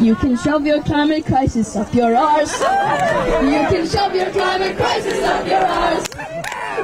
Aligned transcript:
You 0.00 0.14
can 0.16 0.36
shove 0.36 0.66
your 0.66 0.82
climate 0.82 1.24
crisis 1.24 1.76
up 1.76 1.94
your 1.94 2.14
arse. 2.16 2.60
You 2.60 3.66
can 3.70 3.86
shove 3.86 4.14
your 4.14 4.30
climate 4.30 4.76
crisis 4.76 5.22
up 5.24 5.46
your 5.46 5.64
arse. 5.64 6.06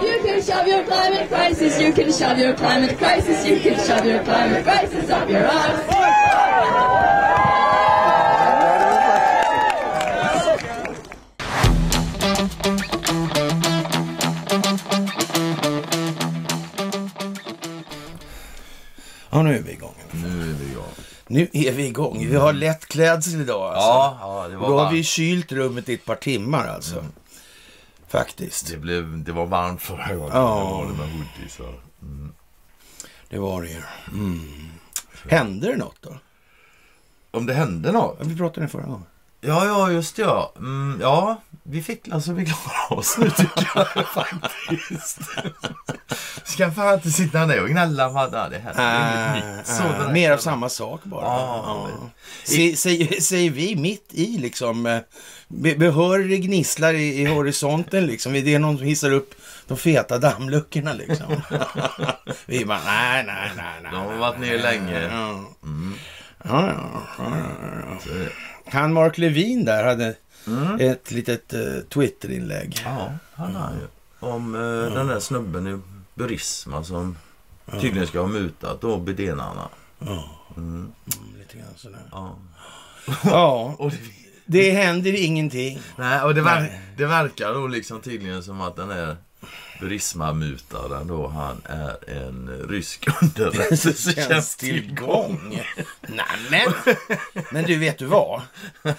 You 0.02 0.18
can 0.25 0.42
shove 0.42 0.67
your 0.67 0.84
climate 0.84 1.28
crisis. 1.28 1.81
You 1.81 1.92
can 1.92 2.12
shove 2.12 2.38
your 2.38 2.54
climate 2.54 2.96
crisis. 2.99 3.46
You 3.46 3.60
can 3.60 3.78
shove 3.86 4.04
your 4.07 4.23
climate 4.25 4.65
crisis 4.65 5.10
up 5.10 5.28
your 5.28 5.44
arse. 5.44 5.91
Ja, 19.32 19.42
nu 19.42 19.56
är 19.56 19.62
vi 19.62 19.72
igång. 19.72 19.89
Nu 21.30 21.48
är 21.52 21.72
vi 21.72 21.86
igång. 21.86 22.26
Vi 22.28 22.36
har 22.36 22.52
lätt 22.52 22.86
klädsel 22.86 23.40
idag 23.40 23.62
alltså. 23.62 23.88
Ja, 23.88 24.18
ja, 24.20 24.48
det 24.48 24.56
var 24.56 24.68
då 24.68 24.78
har 24.78 24.92
vi 24.92 25.05
kylt 25.05 25.52
rummet 25.52 25.88
i 25.88 25.95
ett 25.95 26.05
par 26.05 26.14
timmar 26.14 26.66
alltså. 26.66 27.05
Faktiskt. 28.09 28.70
Det, 28.70 28.77
blev, 28.77 29.24
det 29.24 29.32
var 29.32 29.46
varmt 29.46 29.82
förra 29.82 30.14
gången. 30.14 30.30
Ja. 30.34 30.58
Det 30.58 30.70
var 30.72 30.86
det 30.86 30.98
med 30.98 31.08
hoodiesar. 31.08 31.80
Det 33.28 33.38
var 33.38 33.62
det 33.62 33.69
ju. 33.69 33.82
Mm. 34.12 34.69
Hände 35.28 35.66
det 35.66 35.77
något 35.77 35.96
då? 36.00 36.19
Om 37.30 37.47
det 37.47 37.55
hände 37.55 37.92
något? 37.92 38.16
Ja, 38.19 38.24
Vi 38.28 38.36
pratade 38.36 38.60
om 38.60 38.66
det 38.66 38.72
förra 38.72 38.83
gången. 38.83 39.06
Ja, 39.41 39.66
ja, 39.66 39.91
just 39.91 40.16
det, 40.16 40.22
ja. 40.22 40.52
Mm, 40.56 40.98
ja, 41.02 41.42
vi 41.70 41.83
fick 41.83 42.09
alltså 42.12 42.33
vi 42.33 42.45
klarar 42.47 42.98
oss 42.98 43.19
nu 43.19 43.30
tycker 43.30 43.70
jag 43.74 43.87
faktiskt. 44.15 45.19
Ska 46.45 46.70
fan 46.70 46.95
inte 46.95 47.11
sitta 47.11 47.47
ner 47.47 47.62
och 47.62 47.69
gnälla 47.69 48.11
på 48.11 48.19
att 48.19 48.33
det. 48.51 48.62
Så 49.65 49.83
Äh, 49.83 49.88
direkt. 49.98 50.12
mer 50.12 50.30
av 50.33 50.38
samma 50.38 50.69
sak 50.69 51.05
bara. 51.05 51.25
Ja. 51.25 51.88
Sä- 52.47 53.20
Säger, 53.20 53.51
vi 53.51 53.77
mitt 53.77 54.06
i 54.11 54.38
liksom, 54.38 54.87
eh, 54.87 54.98
be- 55.48 55.75
behörig 55.75 56.42
gnisslar 56.47 56.94
i, 56.94 57.20
i 57.20 57.25
horisonten 57.25 58.06
liksom. 58.06 58.33
Det 58.33 58.55
är 58.55 58.59
någon 58.59 58.78
som 58.78 58.87
hissar 58.87 59.12
upp 59.12 59.34
de 59.69 59.77
feta 59.78 60.19
dammluckorna 60.19 60.92
liksom. 60.92 61.27
vi 62.47 62.64
bara, 62.64 62.81
nej, 62.84 63.25
nej, 63.27 63.50
nej, 63.56 63.81
nej. 63.83 63.92
De 63.92 63.97
har 63.97 64.14
varit 64.16 64.39
ner 64.41 64.59
länge. 64.59 65.00
Ja. 65.12 65.44
Ja, 66.44 66.66
ja, 66.66 67.03
ja, 67.19 67.25
ja, 67.37 67.98
ja. 68.06 68.28
Han 68.72 68.92
Mark 68.92 69.19
Levin 69.19 69.64
där 69.64 69.84
hade 69.84 70.14
ett 70.80 71.10
litet 71.10 71.55
uh, 71.55 71.80
Twitterinlägg. 71.80 72.83
Ja, 72.84 73.12
han 73.34 73.55
har 73.55 73.70
ju. 73.72 73.86
Om 74.28 74.55
eh, 74.55 74.94
den 74.94 75.06
där 75.06 75.20
snubben 75.20 75.66
i 75.66 75.80
Burisma 76.14 76.84
som 76.84 77.16
tydligen 77.80 78.06
ska 78.06 78.20
ha 78.20 78.27
mutat 78.28 78.80
då 78.80 78.98
bedenarna. 78.98 79.69
Mm, 80.56 80.92
lite 81.38 81.56
grann 81.58 81.66
sådär. 81.77 82.00
Ja. 82.12 82.36
Ja, 83.24 83.74
Och 83.78 83.91
det, 83.91 83.98
det 84.47 84.70
händer 84.70 85.24
ingenting. 85.24 85.80
nej, 85.97 86.22
och 86.22 86.34
det, 86.34 86.41
ver- 86.42 86.60
Nej. 86.60 86.80
det 86.97 87.06
verkar 87.06 87.54
då 87.54 87.66
liksom 87.66 88.00
tydligen 88.00 88.42
som 88.42 88.60
att 88.60 88.77
den 88.77 88.88
där 88.88 89.16
Burisma-mutaren 89.81 91.06
då, 91.06 91.27
han 91.27 91.62
är 91.64 92.09
en 92.11 92.48
rysk 92.69 93.06
underrättelsetjänsttillgång. 93.23 95.62
Nej, 96.09 96.27
men, 96.50 96.72
men 97.53 97.64
du, 97.64 97.78
vet 97.78 97.98
du 97.98 98.05
vad? 98.06 98.42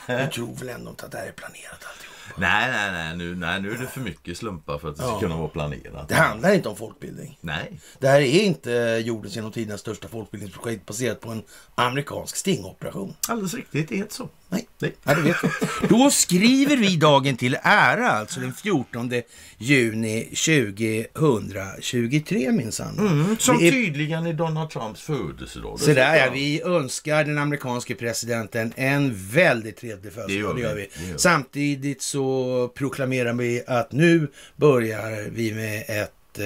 Du 0.07 0.27
tror 0.33 0.55
väl 0.55 0.69
ändå 0.69 0.89
inte 0.89 1.05
att 1.05 1.11
det 1.11 1.17
här 1.17 1.27
är 1.27 1.31
planerat 1.31 1.73
alltihop? 1.73 2.07
Nej, 2.37 2.71
nej, 2.71 2.91
nej 2.91 3.17
nu, 3.17 3.35
nej, 3.35 3.61
nu 3.61 3.71
är 3.71 3.77
det 3.77 3.87
för 3.87 4.01
mycket 4.01 4.37
slumpar 4.37 4.77
för 4.77 4.89
att 4.89 4.95
det 4.95 5.01
ska 5.03 5.11
Ja. 5.11 5.19
kunna 5.19 5.37
vara 5.37 5.47
planerat. 5.47 6.07
Det 6.09 6.15
handlar 6.15 6.53
inte 6.53 6.69
om 6.69 6.75
folkbildning. 6.75 7.37
Nej. 7.41 7.79
Det 7.99 8.07
här 8.07 8.21
är 8.21 8.41
inte 8.41 8.71
jordens 9.05 9.35
genom 9.35 9.51
tiderna 9.51 9.77
största 9.77 10.07
folkbildningsprojekt 10.07 10.85
baserat 10.85 11.21
på 11.21 11.29
en 11.31 11.43
amerikansk 11.75 12.35
stingoperation. 12.35 13.15
Alldeles 13.27 13.53
riktigt, 13.53 13.89
det 13.89 13.95
är 13.95 13.97
inte 13.97 14.13
så. 14.13 14.29
Nej, 14.53 14.67
Nej. 14.79 14.93
ja, 15.03 15.13
det 15.15 15.21
vet 15.21 15.35
jag. 15.43 15.51
Då 15.89 16.11
skriver 16.11 16.77
vi 16.77 16.95
dagen 16.95 17.37
till 17.37 17.57
ära, 17.63 18.11
alltså 18.11 18.39
den 18.39 18.53
14 18.53 19.11
juni 19.57 20.23
2023 20.35 22.51
minsann. 22.51 22.99
Mm, 22.99 23.35
som 23.39 23.57
Det 23.57 23.67
är- 23.67 23.71
tydligen 23.71 24.25
är 24.25 24.33
Donald 24.33 24.69
Trumps 24.69 25.01
födelsedag. 25.01 25.79
Så 25.79 25.93
där 25.93 26.15
ja, 26.15 26.31
vi 26.33 26.61
önskar 26.61 27.23
den 27.23 27.37
amerikanske 27.37 27.95
presidenten 27.95 28.73
en 28.75 29.13
väldigt 29.31 29.77
trevlig 29.77 30.13
födelsedag. 30.13 30.55
Det 30.55 30.61
gör 30.61 30.75
vi. 30.75 30.81
vi. 30.81 30.87
Det 30.97 31.05
gör 31.07 31.13
vi. 31.13 31.19
Samtidigt 31.19 32.01
så 32.01 32.67
proklamerar 32.75 33.33
vi 33.33 33.63
att 33.67 33.91
nu 33.91 34.27
börjar 34.55 35.29
vi 35.31 35.53
med 35.53 35.83
ett 35.87 36.39
eh, 36.39 36.45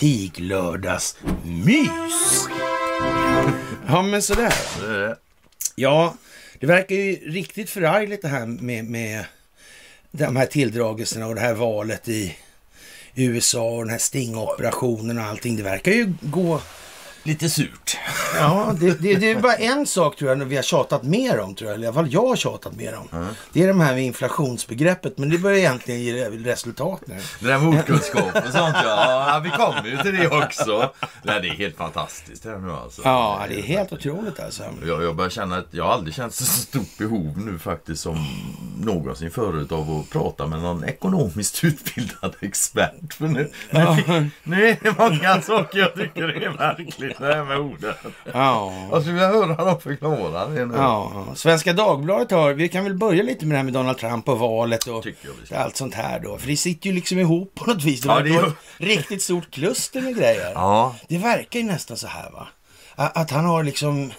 piglördagsmys. 0.00 2.48
Ja, 3.88 4.02
men 4.02 4.22
sådär. 4.22 4.54
Ja, 5.74 6.14
det 6.64 6.68
verkar 6.68 6.94
ju 6.96 7.30
riktigt 7.30 7.70
förargligt 7.70 8.22
det 8.22 8.28
här 8.28 8.46
med, 8.46 8.84
med 8.84 9.24
de 10.10 10.36
här 10.36 10.46
tilldragelserna 10.46 11.26
och 11.26 11.34
det 11.34 11.40
här 11.40 11.54
valet 11.54 12.08
i 12.08 12.36
USA 13.14 13.70
och 13.70 13.82
den 13.82 13.90
här 13.90 13.98
stingoperationen 13.98 15.18
och 15.18 15.24
allting. 15.24 15.56
Det 15.56 15.62
verkar 15.62 15.92
ju 15.92 16.12
gå 16.20 16.60
Lite 17.26 17.48
surt. 17.48 17.96
Ja, 18.34 18.74
det, 18.80 19.02
det, 19.02 19.14
det 19.14 19.30
är 19.30 19.40
bara 19.40 19.54
en 19.54 19.86
sak 19.86 20.16
tror 20.16 20.30
jag 20.30 20.44
vi 20.44 20.56
har 20.56 20.62
tjatat 20.62 21.02
mer 21.02 21.40
om, 21.40 21.54
tror 21.54 21.70
jag. 21.70 21.74
Eller 21.74 21.84
i 21.84 21.86
alla 21.86 21.94
fall 21.94 22.12
jag 22.12 22.26
har 22.26 22.36
tjatat 22.36 22.76
mer 22.76 22.94
om. 22.94 23.28
Det 23.52 23.62
är 23.62 23.68
de 23.68 23.80
här 23.80 23.94
med 23.94 24.04
inflationsbegreppet, 24.04 25.18
men 25.18 25.30
det 25.30 25.38
börjar 25.38 25.58
egentligen 25.58 26.00
ge 26.00 26.28
resultat 26.28 27.00
nu. 27.06 27.18
Det 27.40 27.46
där 27.46 27.58
med 27.58 27.68
ordkunskap 27.68 28.36
och 28.36 28.52
sånt 28.52 28.76
ja. 28.84 29.32
ja. 29.34 29.40
Vi 29.44 29.50
kommer 29.50 29.86
ju 29.86 29.96
till 29.96 30.16
det 30.16 30.44
också. 30.44 30.92
Nej, 31.22 31.40
det 31.40 31.48
är 31.48 31.54
helt 31.54 31.76
fantastiskt 31.76 32.44
här 32.44 32.58
nu 32.58 32.72
alltså. 32.72 33.02
Ja, 33.04 33.44
det 33.48 33.58
är 33.58 33.62
helt 33.62 33.92
otroligt 33.92 34.40
alltså. 34.40 34.62
Jag, 34.86 35.02
jag 35.02 35.16
börjar 35.16 35.30
känna 35.30 35.56
att 35.56 35.68
jag 35.70 35.84
har 35.84 35.92
aldrig 35.92 36.14
känt 36.14 36.34
så 36.34 36.44
stort 36.44 36.98
behov 36.98 37.38
nu 37.38 37.58
faktiskt 37.58 38.02
som 38.02 38.26
någonsin 38.80 39.30
förut 39.30 39.72
av 39.72 39.90
att 39.90 40.10
prata 40.10 40.46
med 40.46 40.62
någon 40.62 40.84
ekonomiskt 40.84 41.64
utbildad 41.64 42.34
expert. 42.40 43.14
För 43.14 43.26
nu, 43.26 43.50
nu, 43.70 44.30
nu 44.42 44.68
är 44.68 44.76
det 44.82 44.98
många 44.98 45.40
saker 45.40 45.78
jag 45.78 45.94
tycker 45.94 46.22
är 46.22 46.50
märkligt 46.50 47.13
det 47.18 47.34
här 47.34 47.44
med 47.44 47.58
orden. 47.58 47.94
Ja. 48.32 48.72
Jag 48.90 49.00
skulle 49.02 49.14
vilja 49.14 49.28
höra 49.28 49.64
dem 49.64 49.80
förklara 49.80 50.46
det 50.46 50.66
nu. 50.66 50.74
Ja, 50.76 51.26
Svenska 51.34 51.72
Dagbladet 51.72 52.30
har, 52.30 52.52
vi 52.52 52.68
kan 52.68 52.84
väl 52.84 52.94
börja 52.94 53.22
lite 53.22 53.46
med 53.46 53.54
det 53.54 53.56
här 53.56 53.64
med 53.64 53.72
Donald 53.72 53.98
Trump 53.98 54.28
och 54.28 54.38
valet 54.38 54.86
och 54.86 55.06
allt 55.54 55.76
sånt 55.76 55.94
här 55.94 56.20
då. 56.20 56.38
För 56.38 56.46
det 56.48 56.56
sitter 56.56 56.86
ju 56.86 56.92
liksom 56.94 57.18
ihop 57.18 57.54
på 57.54 57.64
något 57.70 57.82
vis. 57.84 58.00
Det 58.00 58.08
Ja, 58.08 58.20
det 58.20 58.28
gör- 58.28 58.46
ett 58.46 58.54
riktigt 58.78 59.22
stort 59.22 59.50
kluster 59.50 60.00
med 60.00 60.16
grejer. 60.16 60.52
Ja, 60.54 60.96
Det 61.08 61.18
verkar 61.18 61.60
ju 61.60 61.66
nästan 61.66 61.96
så 61.96 62.06
här 62.06 62.30
va. 62.30 62.48
Att 62.96 63.30
han 63.30 63.44
har 63.44 63.64
liksom 63.64 64.12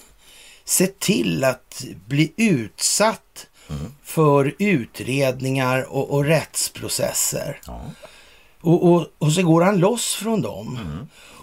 sett 0.66 1.00
till 1.00 1.44
att 1.44 1.84
bli 2.06 2.34
utsatt 2.38 3.48
för 4.04 4.54
utredningar 4.60 5.94
och, 5.96 6.12
och 6.14 6.26
rättsprocesser. 6.26 7.60
Ja. 7.68 7.82
Och, 8.62 8.92
och, 8.94 9.06
och 9.18 9.32
så 9.32 9.42
går 9.44 9.62
han 9.62 9.78
loss 9.80 10.14
från 10.16 10.42
dem. 10.42 10.80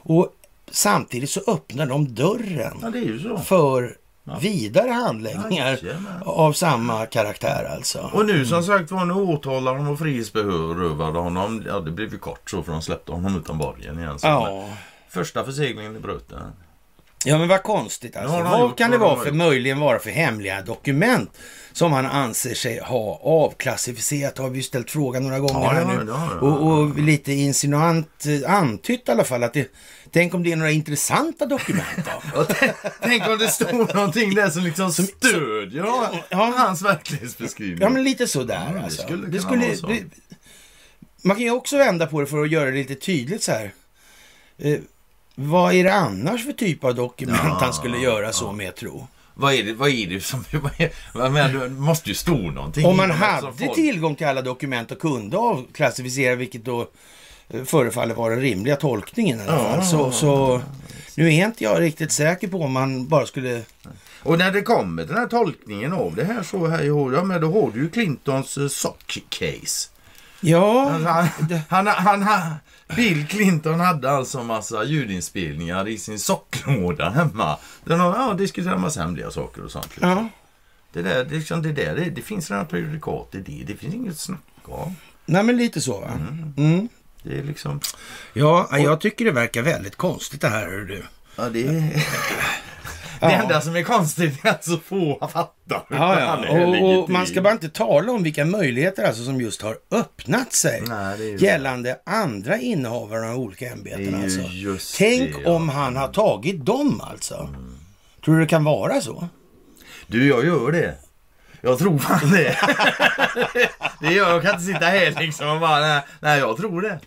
Och 0.04 0.28
samtidigt 0.72 1.30
så 1.30 1.40
öppnar 1.46 1.86
de 1.86 2.14
dörren 2.14 2.76
ja 2.82 2.88
är 2.88 3.36
för 3.44 3.96
vidare 4.40 4.90
handläggningar 4.90 5.78
Jajamän. 5.82 6.22
av 6.24 6.52
samma 6.52 7.06
karaktär 7.06 7.64
alltså. 7.76 8.10
Och 8.12 8.26
nu 8.26 8.46
som 8.46 8.62
sagt 8.62 8.90
var, 8.90 9.04
nu 9.04 9.14
åtalar 9.14 9.74
de 9.74 9.88
och 9.88 9.98
frihetsberövade 9.98 11.18
honom. 11.18 11.62
Ja, 11.66 11.80
det 11.80 11.90
blev 11.90 12.12
ju 12.12 12.18
kort 12.18 12.50
så 12.50 12.62
för 12.62 12.72
de 12.72 12.82
släppte 12.82 13.12
honom 13.12 13.36
utan 13.36 13.58
borgen 13.58 13.98
igen. 13.98 14.18
Så 14.18 14.26
Ja. 14.26 14.68
Första 15.08 15.44
förseglingen 15.44 15.96
i 15.96 16.00
bruten. 16.00 16.38
Ja 17.24 17.38
men 17.38 17.48
vad 17.48 17.62
konstigt 17.62 18.16
alltså. 18.16 18.36
Ja, 18.36 18.42
Vad 18.58 18.78
kan 18.78 18.90
det 18.90 18.98
vara 18.98 19.16
för 19.24 19.32
möjligen 19.32 19.80
vara 19.80 19.98
för 19.98 20.10
hemliga 20.10 20.62
dokument 20.62 21.30
som 21.72 21.92
han 21.92 22.06
anser 22.06 22.54
sig 22.54 22.80
ha 22.80 23.20
avklassificerat? 23.22 24.38
Har 24.38 24.50
vi 24.50 24.62
ställt 24.62 24.90
frågan 24.90 25.22
några 25.22 25.38
gånger 25.38 25.60
Ja, 25.64 25.70
här 25.70 25.84
nu. 25.84 26.04
vi. 26.04 26.10
Och, 26.46 26.66
och 26.72 26.98
lite 26.98 27.32
insinuant 27.32 28.24
eh, 28.44 28.54
antytt 28.54 29.08
i 29.08 29.12
alla 29.12 29.24
fall 29.24 29.42
att 29.42 29.52
det, 29.52 29.68
tänk 30.12 30.34
om 30.34 30.42
det 30.42 30.52
är 30.52 30.56
några 30.56 30.70
intressanta 30.70 31.46
dokument 31.46 32.08
då? 32.34 32.44
Tänk 33.02 33.28
om 33.28 33.38
det 33.38 33.48
stod 33.48 33.94
någonting 33.94 34.34
där 34.34 34.50
som 34.50 34.62
liksom 34.64 34.92
stödjer 34.92 35.84
Ja. 36.30 36.52
hans 36.56 36.82
verklighetsbeskrivning. 36.82 37.78
Ja 37.80 37.88
men 37.88 38.04
lite 38.04 38.26
sådär 38.26 38.62
Ja, 38.68 38.78
det 38.78 38.84
alltså. 38.84 39.02
skulle 39.02 39.26
det 39.26 39.38
vara 39.44 39.76
så. 39.76 39.86
det, 39.86 40.02
man 41.22 41.36
kan 41.36 41.44
ju 41.44 41.50
också 41.50 41.76
vända 41.78 42.06
på 42.06 42.20
det 42.20 42.26
för 42.26 42.42
att 42.42 42.50
göra 42.50 42.64
det 42.70 42.76
lite 42.76 42.94
tydligt 42.94 43.42
så 43.42 43.52
här. 43.52 43.72
Eh, 44.58 44.78
vad 45.34 45.74
är 45.74 45.84
det 45.84 45.94
annars 45.94 46.44
för 46.44 46.52
typ 46.52 46.84
av 46.84 46.94
dokument 46.94 47.40
Ja, 47.44 47.58
han 47.60 47.72
skulle 47.74 47.98
göra 47.98 48.32
så 48.32 48.52
med 48.52 48.76
tro? 48.76 49.06
Vad 49.34 49.54
är 49.54 49.62
det, 49.62 49.72
vad 49.72 49.88
är 49.90 50.06
det 50.06 50.20
som... 50.20 50.44
Vad 50.62 50.72
är, 50.80 50.90
vad 51.14 51.32
menar, 51.32 51.52
det 51.62 51.68
måste 51.68 52.08
ju 52.08 52.14
stå 52.14 52.36
någonting. 52.36 52.86
Om 52.86 52.96
man 52.96 53.10
hade 53.10 53.52
folk- 53.52 53.74
tillgång 53.74 54.14
till 54.14 54.26
alla 54.26 54.42
dokument 54.42 54.90
och 54.90 54.98
kunde 55.00 55.36
avklassificera, 55.36 56.34
vilket 56.34 56.64
då 56.64 56.88
förefaller 57.64 58.14
vara 58.14 58.34
den 58.34 58.42
rimliga 58.42 58.76
tolkningen 58.76 59.38
i 59.40 59.42
alla 59.42 59.76
Ja. 59.76 59.82
Så, 59.82 60.12
så 60.12 60.62
nu 61.16 61.26
är 61.26 61.46
inte 61.46 61.64
jag 61.64 61.80
riktigt 61.80 62.12
säker 62.12 62.48
på 62.48 62.62
om 62.62 62.72
man 62.72 63.08
bara 63.08 63.26
skulle... 63.26 63.62
Och 64.22 64.38
när 64.38 64.52
det 64.52 64.62
kommer 64.62 65.04
den 65.04 65.16
här 65.16 65.26
tolkningen 65.26 65.92
av 65.92 66.14
det 66.14 66.24
här 66.24 66.42
så 66.42 66.66
här 66.66 66.82
ja 66.82 67.24
men 67.24 67.40
då 67.40 67.52
har 67.52 67.70
du 67.74 67.80
ju 67.80 67.90
Clintons 67.90 68.58
uh, 68.58 68.68
sock 68.68 69.18
case. 69.28 69.88
Ja, 70.40 70.88
Han, 70.88 71.04
han, 71.68 71.86
han, 71.86 72.22
han, 72.22 72.54
Bill 72.96 73.26
Clinton 73.26 73.80
hade 73.80 74.10
alltså 74.10 74.42
massa 74.42 74.84
ljudinspelningar 74.84 75.88
i 75.88 75.98
sin 75.98 76.18
socklåda 76.18 77.10
hemma. 77.10 77.58
Den 77.84 78.00
har 78.00 78.14
ja, 78.14 78.34
diskuterat 78.34 78.74
en 78.74 78.80
massa 78.80 79.00
hemliga 79.00 79.30
saker 79.30 79.64
och 79.64 79.70
sånt. 79.70 79.88
liksom. 79.90 80.10
ja. 80.10 80.28
Det, 80.92 81.02
där, 81.02 81.24
det, 81.24 81.34
liksom, 81.34 81.62
det, 81.62 81.72
där, 81.72 81.96
det, 81.96 82.10
det 82.10 82.22
finns 82.22 82.50
redan 82.50 82.66
prejudikat 82.66 83.34
i 83.34 83.38
det. 83.38 83.64
Det 83.66 83.76
finns 83.76 83.94
inget 83.94 84.12
att 84.12 84.18
snacka 84.18 84.40
om. 84.66 84.96
Nej, 85.26 85.42
men 85.42 85.56
lite 85.56 85.80
så 85.80 86.00
va? 86.00 86.10
Mm. 86.56 86.88
Det 87.22 87.38
är 87.38 87.42
liksom... 87.42 87.80
Ja, 88.32 88.78
jag 88.78 89.00
tycker 89.00 89.24
det 89.24 89.32
verkar 89.32 89.62
väldigt 89.62 89.96
konstigt 89.96 90.40
det 90.40 90.48
här, 90.48 90.70
hör 90.70 90.80
du. 90.80 91.02
Ja, 91.36 91.48
det 91.48 91.66
är... 91.66 92.06
Det 93.28 93.32
enda 93.32 93.60
som 93.60 93.76
är 93.76 93.82
konstigt 93.82 94.44
är 94.44 94.50
att 94.50 94.64
så 94.64 94.78
få 94.78 95.28
fattar. 95.32 95.82
Ja, 95.90 96.20
ja. 96.20 96.50
Och, 96.50 97.02
och 97.02 97.10
man 97.10 97.26
ska 97.26 97.42
bara 97.42 97.52
inte 97.52 97.68
tala 97.68 98.12
om 98.12 98.22
vilka 98.22 98.44
möjligheter 98.44 99.04
alltså 99.04 99.24
som 99.24 99.40
just 99.40 99.62
har 99.62 99.76
öppnat 99.90 100.52
sig 100.52 100.82
Nej, 100.88 101.18
det 101.18 101.46
gällande 101.46 101.98
andra 102.06 102.58
innehavare 102.58 103.30
av 103.30 103.38
olika 103.38 103.70
ämbeten. 103.70 104.22
Alltså. 104.22 104.40
Tänk 104.98 105.34
det, 105.34 105.42
ja. 105.44 105.50
om 105.50 105.68
han 105.68 105.96
har 105.96 106.08
tagit 106.08 106.64
dem 106.66 107.00
alltså. 107.00 107.48
Tror 108.24 108.34
du 108.34 108.40
det 108.40 108.46
kan 108.46 108.64
vara 108.64 109.00
så? 109.00 109.28
Du, 110.06 110.28
jag 110.28 110.44
gör 110.44 110.72
det. 110.72 110.94
Jag 111.60 111.78
tror 111.78 111.98
fan 111.98 112.30
det. 112.30 112.56
det 114.00 114.12
gör 114.12 114.26
jag. 114.26 114.34
Jag 114.34 114.42
kan 114.42 114.52
inte 114.52 114.64
sitta 114.64 114.86
här 114.86 115.20
liksom 115.20 115.48
och 115.48 115.60
bara, 115.60 115.80
nej, 115.80 116.02
nej 116.20 116.38
jag 116.38 116.56
tror 116.56 116.82
det. 116.82 117.00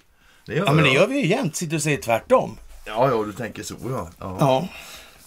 Det 0.46 0.54
gör 0.56 0.66
Ja, 0.66 0.74
men 0.74 0.84
det 0.84 0.90
jag. 0.90 1.02
gör 1.02 1.08
vi 1.08 1.20
ju 1.20 1.28
jämt. 1.28 1.56
Sitter 1.56 1.76
och 1.76 1.82
säger 1.82 1.98
tvärtom. 1.98 2.58
Ja, 2.86 3.10
ja, 3.12 3.24
du 3.24 3.34
tänker 3.34 3.64
så 3.64 3.76
ja. 3.90 4.10
ja. 4.20 4.38
Ja. 4.40 4.68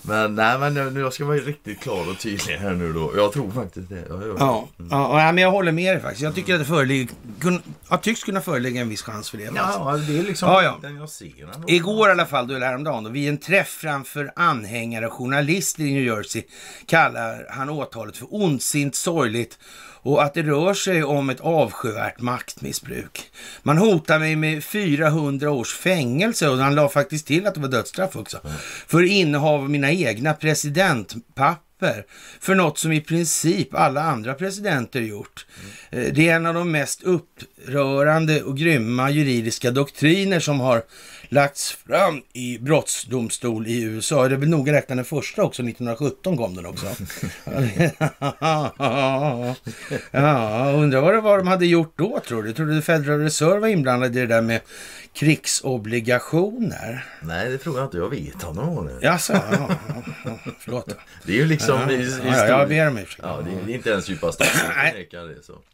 Men 0.09 0.35
nej, 0.35 0.59
men 0.59 0.75
nu, 0.95 1.01
jag 1.01 1.13
ska 1.13 1.25
vara 1.25 1.37
riktigt 1.37 1.81
klar 1.81 2.11
och 2.11 2.19
tydlig 2.19 2.57
här 2.57 2.75
nu 2.75 2.93
då. 2.93 3.13
Jag 3.17 3.33
tror 3.33 3.51
faktiskt 3.51 3.89
det. 3.89 4.05
Jag. 4.09 4.23
Ja, 4.39 4.69
ja, 4.91 5.21
ja, 5.21 5.33
men 5.33 5.39
jag 5.39 5.51
håller 5.51 5.73
med 5.73 5.95
dig 5.95 6.03
faktiskt. 6.03 6.23
Jag 6.23 6.35
tycker 6.35 6.55
att 6.55 6.61
det 6.61 6.65
föreligger, 6.67 7.09
kun, 7.41 7.63
ja, 7.91 7.97
tycks 7.97 8.25
kunna 8.25 8.41
föreligga 8.41 8.81
en 8.81 8.89
viss 8.89 9.03
chans 9.03 9.31
för 9.31 9.39
det. 9.39 9.51
Ja, 9.55 10.01
det 10.09 10.19
är 10.19 10.23
liksom 10.23 10.49
Ja, 10.49 10.63
ja. 10.63 10.79
den 10.83 10.97
jag 10.97 11.09
ser. 11.09 11.55
ändå. 11.55 11.69
Igår 11.71 12.09
i 12.09 12.13
alla 12.13 12.27
fall, 12.27 12.49
då, 12.49 12.55
eller 12.55 12.67
häromdagen, 12.67 13.05
då, 13.05 13.11
vid 13.11 13.29
en 13.29 13.39
träff 13.39 13.69
framför 13.69 14.33
anhängare 14.37 15.07
och 15.07 15.13
journalister 15.13 15.83
i 15.83 15.93
New 15.95 16.05
Jersey 16.05 16.43
kallar 16.87 17.47
han 17.51 17.69
åtalet 17.71 18.17
för 18.17 18.35
ondsint, 18.35 18.95
sorgligt 18.95 19.59
och 20.03 20.23
att 20.23 20.35
det 20.35 20.43
rör 20.43 20.75
sig 20.75 21.05
om 21.05 21.31
ett 21.31 21.41
avskyvärt 21.41 22.21
maktmissbruk. 22.21 23.31
Man 23.63 23.79
hotar 23.79 24.19
mig 24.19 24.37
med 24.37 24.65
400 24.65 25.51
års 25.51 25.75
fängelse 25.75 26.49
och 26.49 26.59
han 26.59 26.75
la 26.75 26.89
faktiskt 26.89 27.27
till 27.27 27.47
att 27.47 27.55
det 27.55 27.61
var 27.61 27.69
dödsstraff 27.69 28.17
också. 28.17 28.39
För 28.87 29.03
innehav 29.03 29.61
av 29.63 29.71
mina 29.71 29.93
egna 30.05 30.35
presidentpapper 30.35 32.05
för 32.41 32.55
något 32.55 32.79
som 32.79 32.93
i 32.93 33.01
princip 33.01 33.75
alla 33.75 34.03
andra 34.03 34.35
presidenter 34.35 35.01
gjort. 35.01 35.47
Eh, 35.91 36.13
det 36.13 36.29
är 36.29 36.37
en 36.37 36.47
av 36.47 36.55
de 36.55 36.71
mest 36.71 37.03
upprörande 37.03 38.43
och 38.43 38.57
grymma 38.57 39.11
juridiska 39.11 39.71
doktriner 39.71 40.41
som 40.41 40.61
har 40.61 40.83
lagts 41.29 41.73
fram 41.73 42.23
i 42.33 42.59
brottsdomstol 42.59 43.67
i 43.67 43.83
USA. 43.83 44.29
Det 44.29 44.35
är 44.35 44.39
väl 44.39 44.49
noga 44.49 44.73
räknat 44.73 44.99
den 44.99 45.05
första 45.05 45.43
också, 45.43 45.63
1917 45.63 46.37
kom 46.37 46.55
den 46.55 46.67
också. 46.67 46.87
ja, 50.11 50.73
undrar 50.75 51.01
vad 51.01 51.15
det 51.15 51.21
var 51.21 51.39
de 51.39 51.47
hade 51.47 51.67
gjort 51.67 51.93
då 51.97 52.21
tror 52.21 52.43
du? 52.43 52.53
Tror 52.53 52.67
du 52.67 52.83
Federal 52.83 53.21
Reserve 53.21 53.59
var 53.59 53.69
inblandad 53.69 54.17
i 54.17 54.21
det 54.21 54.27
där 54.27 54.43
med 54.43 54.61
krigsobligationer? 55.13 57.05
Nej, 57.21 57.51
det 57.51 57.59
tror 57.59 57.79
jag 57.79 57.87
inte. 57.87 57.97
Jag 57.97 58.09
vet 58.11 58.43
har 58.43 58.85
det. 58.85 59.07
Jaså, 59.07 59.33
ja, 59.33 59.71
ja, 60.25 60.39
förlåt. 60.59 60.97
Det 61.25 61.33
är 61.33 61.37
ju 61.37 61.47
liksom... 61.47 61.81
Ja, 61.91 61.93
ja, 62.25 62.47
jag 62.47 62.69
ber 62.69 62.89
om 62.89 62.99
ursäkt. 62.99 63.21
Ja, 63.23 63.41
det 63.45 63.73
är, 63.73 63.75
inte 63.75 63.91
ens 63.91 64.09
djupa 64.09 64.33
staten 64.33 64.53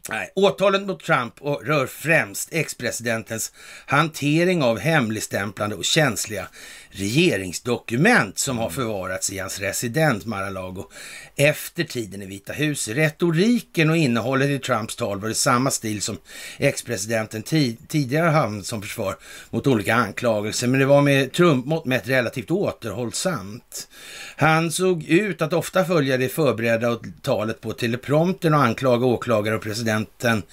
Nej. 0.09 0.31
åtalet 0.35 0.81
mot 0.81 1.03
Trump 1.03 1.41
och 1.41 1.65
rör 1.65 1.87
främst 1.87 2.49
ex-presidentens 2.51 3.51
hantering 3.85 4.63
av 4.63 4.79
hemligstämplande 5.45 5.75
och 5.75 5.85
känsliga 5.85 6.47
regeringsdokument 6.89 8.39
som 8.39 8.57
har 8.57 8.69
förvarats 8.69 9.31
i 9.31 9.39
hans 9.39 9.59
resident 9.59 10.25
Mar-a-Lago 10.25 10.89
efter 11.35 11.83
tiden 11.83 12.21
i 12.21 12.25
Vita 12.25 12.53
huset. 12.53 12.97
Retoriken 12.97 13.89
och 13.89 13.97
innehållet 13.97 14.49
i 14.49 14.59
Trumps 14.59 14.95
tal 14.95 15.19
var 15.19 15.29
i 15.29 15.33
samma 15.33 15.71
stil 15.71 16.01
som 16.01 16.17
ex-presidenten 16.59 17.43
ti- 17.43 17.77
tidigare 17.87 18.29
hamnat 18.29 18.65
som 18.65 18.81
försvar 18.81 19.15
mot 19.51 19.67
olika 19.67 19.95
anklagelser, 19.95 20.67
men 20.67 20.79
det 20.79 20.85
var 20.85 21.01
med 21.01 21.31
Trump-mått 21.33 21.85
mätt 21.85 22.07
relativt 22.07 22.51
återhållsamt. 22.51 23.87
Han 24.37 24.71
såg 24.71 25.03
ut 25.03 25.41
att 25.41 25.53
ofta 25.53 25.85
följa 25.85 26.17
det 26.17 26.29
förberedda 26.29 26.99
talet 27.21 27.61
på 27.61 27.73
teleprompten 27.73 28.53
och 28.53 28.63
anklaga 28.63 29.05
åklagare 29.05 29.55
och 29.55 29.61
presidenten 29.61 30.43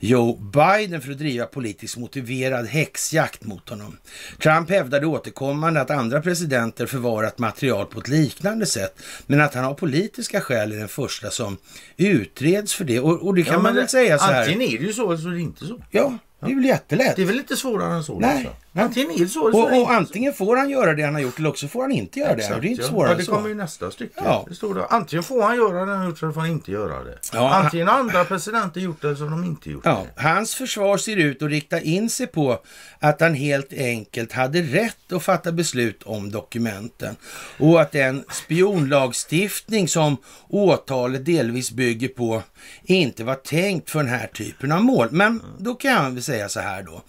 Joe 0.00 0.36
Biden 0.36 1.00
för 1.00 1.12
att 1.12 1.18
driva 1.18 1.46
politiskt 1.46 1.96
motiverad 1.96 2.66
häxjakt 2.66 3.44
mot 3.44 3.68
honom. 3.68 3.96
Trump 4.42 4.70
hävdade 4.70 5.06
återkommande 5.06 5.80
att 5.80 5.90
andra 5.90 6.20
presidenter 6.20 6.86
förvarat 6.86 7.38
material 7.38 7.86
på 7.86 8.00
ett 8.00 8.08
liknande 8.08 8.66
sätt, 8.66 8.98
men 9.26 9.40
att 9.40 9.54
han 9.54 9.64
av 9.64 9.74
politiska 9.74 10.40
skäl 10.40 10.72
är 10.72 10.76
den 10.76 10.88
första 10.88 11.30
som 11.30 11.56
utreds 11.96 12.74
för 12.74 12.84
det. 12.84 13.00
Och, 13.00 13.26
och 13.26 13.34
det 13.34 13.42
kan 13.42 13.54
Ja, 13.54 13.60
man 13.60 13.74
väl 13.74 13.82
det- 13.82 13.88
säga 13.90 14.18
så 14.18 14.24
här. 14.24 14.40
Antingen 14.40 14.62
är 14.62 14.78
det 14.78 14.84
ju 14.84 14.92
så 14.92 15.06
eller 15.12 15.22
så 15.22 15.28
är 15.28 15.32
det 15.32 15.40
inte 15.40 15.66
så. 15.66 15.82
Ja, 15.90 16.18
det 16.40 16.50
är 16.50 16.54
väl 16.54 16.64
jättelätt. 16.64 17.16
Det 17.16 17.22
är 17.22 17.26
väl 17.26 17.38
inte 17.38 17.56
svårare 17.56 17.94
än 17.94 18.04
så? 18.04 18.18
Nej. 18.20 18.30
Alltså. 18.36 18.52
Antingen 18.72 19.18
det 19.18 19.28
så 19.28 19.52
så 19.52 19.62
Och, 19.62 19.70
det 19.70 19.80
och 19.80 19.92
antingen 19.92 20.32
får 20.32 20.56
han 20.56 20.70
göra 20.70 20.94
det 20.94 21.02
han 21.02 21.14
har 21.14 21.20
gjort 21.20 21.38
eller 21.38 21.48
också 21.48 21.68
får 21.68 21.82
han 21.82 21.92
inte 21.92 22.18
göra 22.20 22.28
det. 22.34 22.40
Exakt, 22.42 22.54
Och 22.56 22.60
det 22.62 22.68
är 22.68 22.70
inte 22.70 22.82
svårare 22.82 23.10
ja, 23.12 23.16
det 23.18 23.24
så. 23.24 23.32
kommer 23.32 23.48
ju 23.48 23.54
nästa 23.54 23.90
stycke. 23.90 24.12
Ja. 24.24 24.46
Det 24.48 24.54
står. 24.54 24.86
Antingen 24.90 25.22
får 25.22 25.42
han 25.42 25.56
göra 25.56 25.84
det 25.84 25.90
han 25.90 25.98
har 25.98 26.06
gjort 26.08 26.22
eller 26.22 26.32
får 26.32 26.40
han 26.40 26.50
inte 26.50 26.70
göra 26.72 27.04
det. 27.04 27.18
Ja, 27.32 27.54
Antingen 27.54 27.88
har 27.88 27.98
andra 27.98 28.24
presidenter 28.24 28.80
gjort 28.80 29.00
det 29.02 29.06
eller 29.06 29.16
så 29.16 29.24
har 29.24 29.30
de 29.30 29.44
inte 29.44 29.70
gjort 29.70 29.82
Ja, 29.84 30.06
det. 30.16 30.22
hans 30.22 30.54
försvar 30.54 30.96
ser 30.96 31.16
ut 31.16 31.42
att 31.42 31.50
rikta 31.50 31.80
in 31.80 32.10
sig 32.10 32.26
på 32.26 32.58
att 32.98 33.20
han 33.20 33.34
helt 33.34 33.72
enkelt 33.72 34.32
hade 34.32 34.62
rätt 34.62 35.12
att 35.12 35.22
fatta 35.22 35.52
beslut 35.52 36.02
om 36.02 36.30
dokumenten 36.30 37.16
och 37.58 37.80
att 37.80 37.92
den 37.92 38.24
spionlagstiftning 38.32 39.88
som 39.88 40.16
åtalet 40.48 41.24
delvis 41.24 41.70
bygger 41.70 42.08
på 42.08 42.42
inte 42.84 43.24
var 43.24 43.34
tänkt 43.34 43.90
för 43.90 43.98
den 43.98 44.08
här 44.08 44.26
typen 44.26 44.72
av 44.72 44.84
mål. 44.84 45.08
Men 45.10 45.42
då 45.58 45.74
kan 45.74 45.90
jag 45.92 46.10
väl 46.10 46.22
säga 46.22 46.48
så 46.48 46.60
här 46.60 46.82
då. 46.82 47.02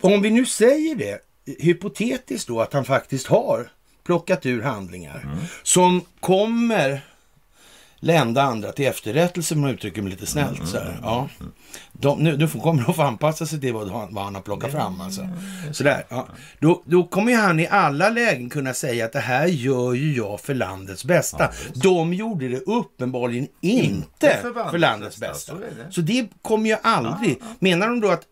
Om 0.00 0.22
vi 0.22 0.30
nu 0.30 0.46
säger 0.46 0.94
det 0.94 1.18
hypotetiskt 1.58 2.48
då 2.48 2.60
att 2.60 2.72
han 2.72 2.84
faktiskt 2.84 3.26
har 3.26 3.70
plockat 4.04 4.46
ur 4.46 4.62
handlingar 4.62 5.36
som 5.62 6.02
kommer 6.20 7.02
lända 8.00 8.42
andra 8.42 8.72
till 8.72 8.86
efterrättelse 8.86 9.54
om 9.54 9.60
man 9.60 9.70
uttrycker 9.70 10.02
mig 10.02 10.10
lite 10.10 10.26
snällt. 10.26 10.68
Så 10.68 10.78
här. 10.78 10.98
Ja. 11.02 11.28
De, 11.92 12.18
nu, 12.18 12.36
nu 12.36 12.48
kommer 12.48 12.82
de 12.82 12.94
få 12.94 13.02
anpassa 13.02 13.46
sig 13.46 13.60
till 13.60 13.74
vad 13.74 13.90
han, 13.90 14.14
vad 14.14 14.24
han 14.24 14.34
har 14.34 14.42
plockat 14.42 14.72
fram. 14.72 15.00
Alltså. 15.00 15.28
Sådär, 15.72 16.04
ja. 16.08 16.28
då, 16.58 16.82
då 16.84 17.04
kommer 17.04 17.36
han 17.36 17.60
i 17.60 17.66
alla 17.66 18.08
lägen 18.08 18.50
kunna 18.50 18.74
säga 18.74 19.04
att 19.04 19.12
det 19.12 19.20
här 19.20 19.46
gör 19.46 19.92
ju 19.92 20.16
jag 20.16 20.40
för 20.40 20.54
landets 20.54 21.04
bästa. 21.04 21.52
De 21.74 22.14
gjorde 22.14 22.48
det 22.48 22.60
uppenbarligen 22.60 23.48
inte 23.60 24.38
för 24.42 24.70
för 24.70 24.78
landets 24.78 25.18
bästa, 25.18 25.54
det. 25.54 25.92
Så 25.92 26.00
det 26.00 26.28
kommer 26.42 26.70
ju 26.70 26.76
aldrig. 26.82 27.40
Menar 27.58 27.88
de 27.88 28.00
då 28.00 28.10
att 28.10 28.22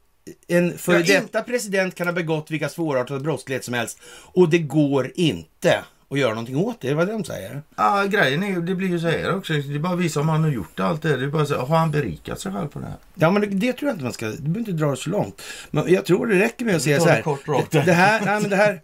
en 0.49 0.79
före 0.79 1.01
Ja, 1.01 1.21
detta 1.21 1.43
president 1.43 1.95
kan 1.95 2.07
ha 2.07 2.15
begått 2.15 2.51
vilka 2.51 2.69
svårartade 2.69 3.21
brottslighet 3.21 3.65
som 3.65 3.75
helst 3.75 4.01
och 4.33 4.49
det 4.49 4.59
går 4.59 5.13
inte 5.15 5.85
att 6.11 6.19
göra 6.19 6.31
någonting 6.31 6.57
åt 6.57 6.81
det? 6.81 6.89
Det 6.89 6.95
var 6.95 7.07
det 7.07 7.13
de 7.13 7.25
säger. 7.25 7.63
Ja, 7.77 8.05
grejen 8.05 8.43
är 8.43 8.47
ju, 8.47 8.63
det 8.63 8.75
blir 8.75 8.89
ju 8.89 9.01
så 9.01 9.09
här 9.09 9.37
också. 9.37 9.53
Det 9.53 9.75
är 9.75 9.79
bara 9.79 9.93
att 9.93 9.99
visa 9.99 10.21
om 10.21 10.29
han 10.29 10.43
har 10.43 10.51
gjort 10.51 10.81
allt 10.81 11.03
det. 11.03 11.17
Det 11.17 11.25
är 11.25 11.29
bara 11.29 11.47
så, 11.47 11.57
har 11.59 11.77
han 11.77 11.91
berikat 11.91 12.41
sig 12.41 12.53
själv 12.53 12.69
på 12.69 12.79
det 12.79 12.87
här? 12.87 12.97
Ja, 13.15 13.31
men 13.31 13.43
det, 13.43 13.49
det 13.49 13.73
tror 13.73 13.89
jag 13.89 13.95
inte 13.95 14.05
man 14.05 14.13
ska... 14.13 14.27
Du 14.27 14.37
behöver 14.37 14.59
inte 14.59 14.73
dra 14.73 14.91
det 14.91 14.97
så 14.97 15.11
långt. 15.11 15.43
Men 15.71 15.93
jag 15.93 16.05
tror 16.05 16.27
det 16.27 16.39
räcker 16.39 16.65
med 16.65 16.77
att 16.77 16.83
säga 16.83 16.99
så 17.01 17.07
det 17.07 17.13
här. 17.13 17.23
kort 17.23 17.49
rakt. 17.49 17.71
Det, 17.71 17.83
det 17.83 17.93
här, 17.93 18.25
nej, 18.25 18.41
men 18.41 18.51
det 18.51 18.57
här... 18.57 18.81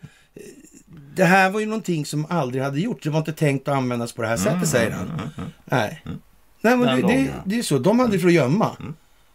Det 1.14 1.24
här 1.24 1.50
var 1.50 1.60
ju 1.60 1.66
någonting 1.66 2.06
som 2.06 2.26
aldrig 2.30 2.62
hade 2.62 2.80
gjorts. 2.80 3.04
Det 3.04 3.10
var 3.10 3.18
inte 3.18 3.32
tänkt 3.32 3.68
att 3.68 3.76
användas 3.76 4.12
på 4.12 4.22
det 4.22 4.28
här 4.28 4.36
sättet, 4.36 4.68
säger 4.68 4.90
han. 4.90 5.30
Nej. 5.64 6.02
Nej, 6.60 6.76
men 6.76 7.00
det, 7.00 7.08
det, 7.08 7.32
det 7.44 7.58
är 7.58 7.62
så. 7.62 7.78
De 7.78 7.98
hade 7.98 8.12
det 8.12 8.18
för 8.18 8.28
att 8.28 8.34
gömma. 8.34 8.76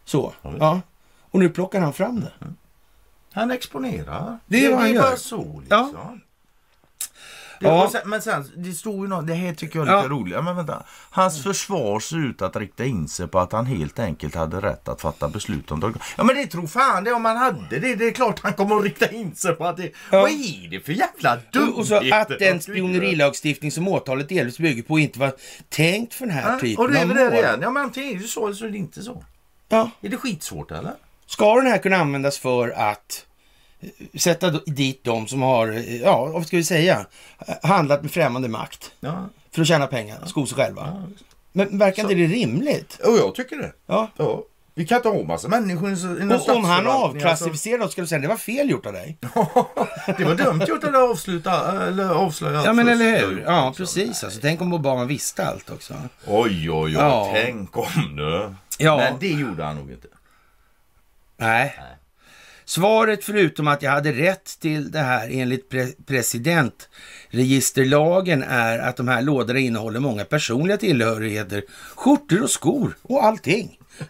Så. 0.06 0.34
Ja. 0.60 0.82
Och 1.31 1.39
nu 1.39 1.50
plockar 1.50 1.79
han 1.81 1.93
fram 1.93 2.19
det. 2.22 2.31
Han 3.34 3.51
exponerar. 3.51 4.39
Det 4.46 4.65
är 4.65 4.69
vad 4.69 4.79
han 4.79 4.89
är 4.89 4.93
gör. 4.93 5.01
bara 5.01 5.15
så 5.17 5.60
liksom. 5.60 5.91
Ja. 5.93 6.17
Det, 7.60 7.67
Ja. 7.67 7.89
sen, 7.91 8.01
men 8.10 8.22
sen, 8.22 8.51
det 8.55 8.72
stod 8.74 9.03
ju 9.03 9.07
något, 9.10 9.27
det 9.27 9.34
här 9.34 9.53
tycker 9.53 9.79
jag 9.79 9.88
är 9.88 9.96
lite 9.96 10.07
Ja. 10.07 10.19
roligt. 10.19 10.43
Men 10.43 10.55
vänta. 10.55 10.84
Hans 11.10 11.43
försvar 11.43 12.00
ser 12.00 12.17
ut 12.17 12.41
att 12.41 12.55
rikta 12.55 12.86
in 12.86 13.07
sig 13.07 13.27
på 13.27 13.39
att 13.39 13.51
han 13.51 13.65
helt 13.65 14.00
enkelt 14.00 14.36
hade 14.36 14.62
rätt 14.62 14.88
att 14.88 15.01
fatta 15.01 15.29
beslut 15.29 15.72
om 15.72 15.79
det. 15.79 15.93
Ja 16.17 16.24
men 16.24 16.36
det 16.36 16.48
tror 16.48 16.67
fan 16.67 17.03
det 17.03 17.12
om 17.13 17.25
han 17.25 17.38
hade 17.38 17.79
det. 17.79 17.96
Det 17.96 18.07
är 18.07 18.12
klart 18.12 18.39
han 18.43 18.53
kommer 18.53 18.75
att 18.77 18.84
rikta 18.84 19.12
in 19.12 19.36
sig 19.36 19.53
på 19.55 19.65
att 19.65 19.77
det... 19.77 19.84
Ja. 20.12 20.22
Vad 20.22 20.29
är 20.31 20.69
det 20.69 20.79
för 20.79 20.93
jävla 20.93 21.38
dumheter? 21.53 21.79
och 21.79 21.88
så 21.88 22.13
att 22.13 22.39
den 22.39 22.62
spionerilagstiftning 22.62 23.72
som 23.72 23.88
åtalet 23.88 24.29
delvis 24.29 24.57
bygger 24.57 24.84
på 24.84 25.00
inte 25.00 25.19
var 25.19 25.34
tänkt 25.69 26.13
för 26.13 26.25
den 26.25 26.36
här 26.36 26.53
Ja, 26.53 26.60
typen 26.60 26.86
och 26.86 26.91
det 26.91 27.00
är 27.00 27.01
av 27.01 27.07
väl 27.07 27.17
det 27.17 27.24
mål. 27.25 27.34
igen. 27.34 27.60
Ja 27.62 27.69
men 27.72 27.84
antingen 27.84 28.15
är 28.17 28.22
det 28.22 28.27
så 28.27 28.46
eller 28.46 28.55
så 28.55 28.65
är 28.65 28.69
det 28.69 28.77
inte 28.77 29.03
så. 29.03 29.24
Ja. 29.69 29.91
Är 30.01 30.10
det 30.10 30.17
skitsvårt 30.17 30.72
eller? 30.72 30.93
Ska 31.27 31.55
den 31.55 31.67
här 31.67 31.77
kunna 31.77 31.96
användas 31.98 32.38
för 32.38 32.69
att 32.69 33.25
eh, 33.81 34.19
sätta 34.19 34.50
dit 34.51 35.03
de 35.03 35.27
som 35.27 35.41
har, 35.41 35.67
eh, 35.67 35.96
ja, 36.01 36.25
vad 36.25 36.48
ska 36.48 36.57
vi 36.57 36.63
säga, 36.63 37.05
eh, 37.48 37.55
handlat 37.69 38.01
med 38.01 38.12
främmande 38.12 38.48
makt 38.48 38.91
Ja. 39.00 39.29
för 39.51 39.62
att 39.62 39.67
tjäna 39.67 39.88
pengar, 39.88 40.17
sko 40.25 40.46
sig 40.46 40.55
själva. 40.57 41.03
Men 41.51 41.77
verkar 41.77 42.03
inte 42.03 42.15
det 42.15 42.27
rimligt? 42.27 43.00
Och 43.03 43.17
jag 43.17 43.36
tycker 43.36 43.57
det. 43.57 43.72
Ja, 43.86 44.12
Ja. 44.17 44.43
Vi 44.74 44.86
kan 44.86 44.96
inte 44.96 45.10
ha 45.10 45.24
massa 45.24 45.48
människor 45.48 45.89
i 45.89 46.22
en 46.22 46.31
Och 46.31 46.50
om 46.50 46.65
han 46.65 46.88
avklassificerar 46.88 47.77
något 47.77 47.91
ska 47.91 48.01
du 48.01 48.07
säga 48.07 48.19
det 48.22 48.27
var 48.27 48.38
fel 48.38 48.69
gjort 48.69 48.86
av 48.86 48.93
dig. 48.93 49.17
Alltså. 49.34 49.65
Det 50.17 50.24
var 50.25 50.36
dumt 50.36 50.63
gjort 50.67 50.84
att 50.84 50.96
avsluta 50.96 51.84
eller 51.88 52.10
avslöja 52.10 52.62
Ja 52.65 52.74
men 52.74 52.88
eller 52.88 53.19
hur. 53.19 53.43
Ja 53.48 53.74
precis. 53.77 54.24
Alltså, 54.24 54.39
tänk 54.41 54.62
om 54.62 54.74
Obama 54.74 55.05
visste 55.05 55.46
allt 55.48 55.69
också. 55.69 55.93
Oj, 56.25 56.72
oj, 56.72 56.72
oj. 56.72 56.91
Ja. 56.93 57.29
Tänk 57.34 57.77
om 57.77 58.15
det. 58.15 58.55
Ja. 58.77 58.98
Men 58.98 59.13
det 59.19 59.27
gjorde 59.27 59.63
han 59.63 59.75
nog 59.75 59.91
inte. 59.91 60.07
Nej. 61.38 61.79
Svaret 62.65 63.24
förutom 63.24 63.67
att 63.67 63.82
jag 63.82 63.91
hade 63.91 64.12
rätt 64.12 64.60
till 64.60 64.91
det 64.91 65.00
här 65.00 65.29
enligt 65.32 65.70
pre 65.70 65.88
presidentregisterlagen 66.06 68.44
är 68.44 68.79
att 68.79 68.98
de 68.98 69.08
här 69.08 69.22
lådorna 69.22 69.60
innehåller 69.60 70.00
många 70.00 70.25
personliga 70.25 70.77
tillhörigheter, 70.77 71.63
skjortor 71.96 72.44
och 72.44 72.50
skor 72.50 72.98
och 73.01 73.25
allting. 73.25 73.79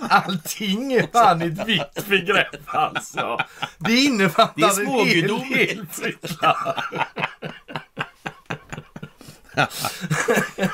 Allting 0.00 0.92
är 0.92 1.06
fan 1.12 1.42
ett 1.42 1.68
vitt 1.68 2.06
begrepp 2.08 2.60
alltså. 2.66 3.38
Det 3.78 3.96
innefattar 3.96 4.54
Det 4.54 4.62
är 5.20 5.28
en 5.28 5.40
hel. 5.44 5.86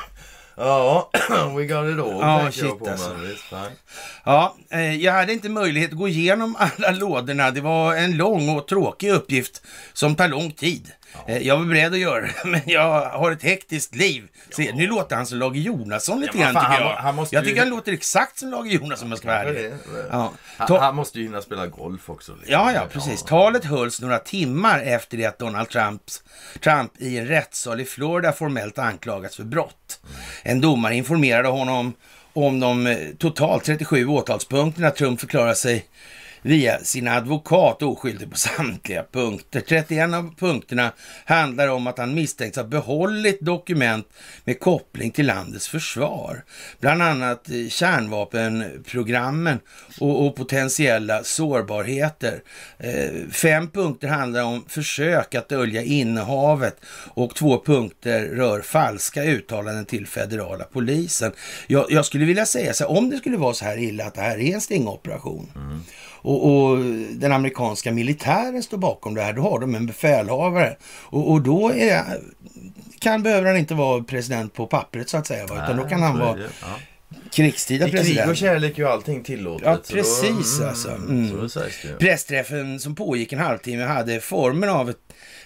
Ja, 0.57 1.09
we 1.55 1.65
got 1.65 1.85
it 1.85 1.99
all. 1.99 2.19
Ja, 2.21 2.51
shit, 2.51 2.63
jag 2.63 2.79
på, 2.79 2.89
alltså. 2.89 3.15
Ja, 4.25 4.55
eh, 4.69 4.95
jag 4.95 5.13
hade 5.13 5.33
inte 5.33 5.49
möjlighet 5.49 5.91
att 5.91 5.97
gå 5.97 6.07
igenom 6.07 6.55
alla 6.59 6.91
lådorna. 6.91 7.51
Det 7.51 7.61
var 7.61 7.95
en 7.95 8.17
lång 8.17 8.49
och 8.49 8.67
tråkig 8.67 9.09
uppgift 9.09 9.61
som 9.93 10.15
tar 10.15 10.27
lång 10.27 10.51
tid. 10.51 10.91
Eh, 11.27 11.37
jag 11.37 11.57
var 11.57 11.65
beredd 11.65 11.93
att 11.93 11.99
göra 11.99 12.21
det, 12.21 12.33
men 12.45 12.61
jag 12.65 13.09
har 13.09 13.31
ett 13.31 13.43
hektiskt 13.43 13.95
liv. 13.95 14.27
Se, 14.55 14.71
nu 14.75 14.87
låter 14.87 15.15
han 15.15 15.25
som 15.25 15.37
Lage 15.39 15.57
Jonasson 15.59 16.19
lite 16.21 16.37
Ja, 16.37 16.43
grann 16.43 16.53
tycker 16.55 16.67
han 16.67 16.81
jag. 16.81 16.95
han 16.95 17.15
måste 17.15 17.35
jag 17.35 17.43
ju- 17.43 17.49
tycker 17.49 17.61
han 17.61 17.69
låter 17.69 17.91
exakt 17.93 18.39
som 18.39 18.49
Lage 18.51 18.67
Jonasson 18.67 19.05
om 19.05 19.11
jag 19.11 19.19
ska 19.19 19.27
vara 19.27 19.39
ärlig. 19.43 19.71
Ja. 20.11 20.31
Han, 20.57 20.79
han 20.79 20.95
måste 20.95 21.19
ju 21.19 21.25
hinna 21.25 21.41
spela 21.41 21.67
golf 21.67 22.09
också. 22.09 22.31
liksom. 22.35 22.53
Ja, 22.53 22.71
ja, 22.71 22.81
precis. 22.91 23.23
Talet 23.23 23.65
hölls 23.65 24.01
några 24.01 24.19
timmar 24.19 24.79
efter 24.79 25.17
det 25.17 25.25
att 25.25 25.39
Donald 25.39 25.69
Trumps, 25.69 26.23
Trump 26.63 26.91
i 26.97 27.17
en 27.17 27.27
rättssal 27.27 27.81
i 27.81 27.85
Florida 27.85 28.31
formellt 28.31 28.79
anklagats 28.79 29.35
för 29.35 29.43
brott. 29.43 29.99
En 30.43 30.61
domare 30.61 30.95
informerade 30.95 31.47
honom 31.47 31.93
om 32.33 32.59
de 32.59 32.87
eh, 32.87 32.97
totalt 33.19 33.63
37 33.63 34.07
åtalspunkterna. 34.07 34.91
Trump 34.91 35.19
förklarade 35.19 35.55
sig 35.55 35.85
via 36.47 36.79
sin 36.83 37.07
advokat 37.07 37.83
oskyldig 37.83 38.31
på 38.31 38.37
samtliga 38.37 39.03
punkter. 39.11 39.61
31 39.61 40.13
av 40.13 40.35
punkterna 40.35 40.91
handlar 41.25 41.67
om 41.67 41.87
att 41.87 41.97
han 41.97 42.13
misstänks 42.13 42.57
ha 42.57 42.63
behållit 42.63 43.41
dokument 43.41 44.07
med 44.43 44.59
koppling 44.59 45.11
till 45.11 45.27
landets 45.27 45.67
försvar. 45.67 46.43
Bland 46.79 47.01
annat 47.01 47.49
kärnvapenprogrammen 47.69 49.59
och, 49.99 50.25
och 50.25 50.35
potentiella 50.35 51.23
sårbarheter. 51.23 52.41
Eh, 52.77 53.29
fem 53.31 53.69
punkter 53.69 54.07
handlar 54.07 54.43
om 54.43 54.65
försök 54.67 55.35
att 55.35 55.49
dölja 55.49 55.83
innehavet 55.83 56.77
och 57.13 57.35
två 57.35 57.63
punkter 57.65 58.25
rör 58.25 58.61
falska 58.61 59.23
uttalanden 59.23 59.85
till 59.85 60.07
federala 60.07 60.63
polisen. 60.63 61.31
Jag, 61.67 61.85
jag 61.89 62.05
skulle 62.05 62.25
vilja 62.25 62.45
säga 62.45 62.73
så 62.73 62.83
här, 62.83 62.97
om 62.97 63.09
det 63.09 63.17
skulle 63.17 63.37
vara 63.37 63.53
så 63.53 63.65
här 63.65 63.77
illa 63.77 64.05
att 64.05 64.15
det 64.15 64.21
här 64.21 64.39
är 64.39 64.53
en 64.53 64.61
stingoperation 64.61 65.51
mm 65.55 65.81
och, 66.21 66.45
och 66.45 66.77
den 67.11 67.31
amerikanska 67.31 67.91
militären 67.91 68.63
står 68.63 68.77
bakom 68.77 69.15
det 69.15 69.21
här, 69.21 69.33
då 69.33 69.41
har 69.41 69.59
de 69.59 69.75
en 69.75 69.85
befälhavare. 69.85 70.77
Och, 71.03 71.31
och 71.31 71.41
då 71.41 71.71
är, 71.71 72.03
kan, 72.99 73.23
behöver 73.23 73.47
han 73.47 73.57
inte 73.57 73.75
vara 73.75 74.03
president 74.03 74.53
på 74.53 74.67
pappret 74.67 75.09
så 75.09 75.17
att 75.17 75.27
säga, 75.27 75.45
va? 75.45 75.63
utan 75.63 75.77
då 75.77 75.83
kan 75.83 76.01
han 76.01 76.19
vara 76.19 76.37
det. 77.37 77.43
Ja. 77.43 77.49
krigstida 77.51 77.87
I 77.87 77.91
krig 77.91 77.99
president. 78.01 78.29
och 78.29 78.37
kärlek 78.37 78.73
är 78.73 78.77
ju 78.83 78.87
allting 78.87 79.23
tillåtet. 79.23 79.65
Ja, 79.67 79.77
så 79.83 79.93
då- 79.93 79.99
precis, 80.01 80.61
alltså. 80.61 80.89
Mm. 80.91 81.49
Så. 81.49 81.61
Pressträffen 81.99 82.79
som 82.79 82.95
pågick 82.95 83.33
en 83.33 83.39
halvtimme 83.39 83.83
hade 83.83 84.19
formen 84.19 84.69
av 84.69 84.89
ett 84.89 84.97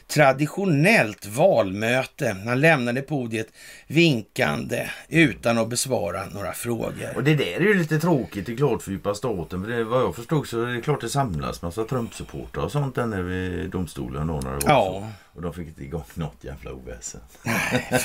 traditionellt 0.07 1.25
valmöte. 1.25 2.35
Han 2.45 2.61
lämnade 2.61 3.01
podiet 3.01 3.47
vinkande 3.87 4.87
utan 5.09 5.57
att 5.57 5.67
besvara 5.69 6.25
några 6.25 6.53
frågor. 6.53 7.09
Och 7.15 7.23
det 7.23 7.35
där 7.35 7.45
är 7.45 7.59
ju 7.59 7.73
lite 7.73 7.99
tråkigt 7.99 8.49
i 8.49 8.55
klart 8.57 8.83
staten. 9.15 9.63
För 9.63 9.71
det, 9.71 9.83
vad 9.83 10.01
jag 10.01 10.15
förstod 10.15 10.47
så 10.47 10.63
är 10.63 10.67
det 10.67 10.81
klart 10.81 11.01
det 11.01 11.09
samlas 11.09 11.61
massa 11.61 11.81
Trump-supportrar 11.83 12.63
och 12.63 12.71
sånt 12.71 12.95
där 12.95 13.05
nere 13.05 13.21
vid 13.21 13.69
domstolen 13.69 14.27
då 14.27 14.33
när 14.33 14.49
det 14.59 14.65
var 14.65 14.73
Ja. 14.73 15.07
Och 15.33 15.41
de 15.41 15.53
fick 15.53 15.67
inte 15.67 15.83
igång 15.83 16.03
något 16.13 16.37
jävla 16.43 16.71
oväsen. 16.73 17.21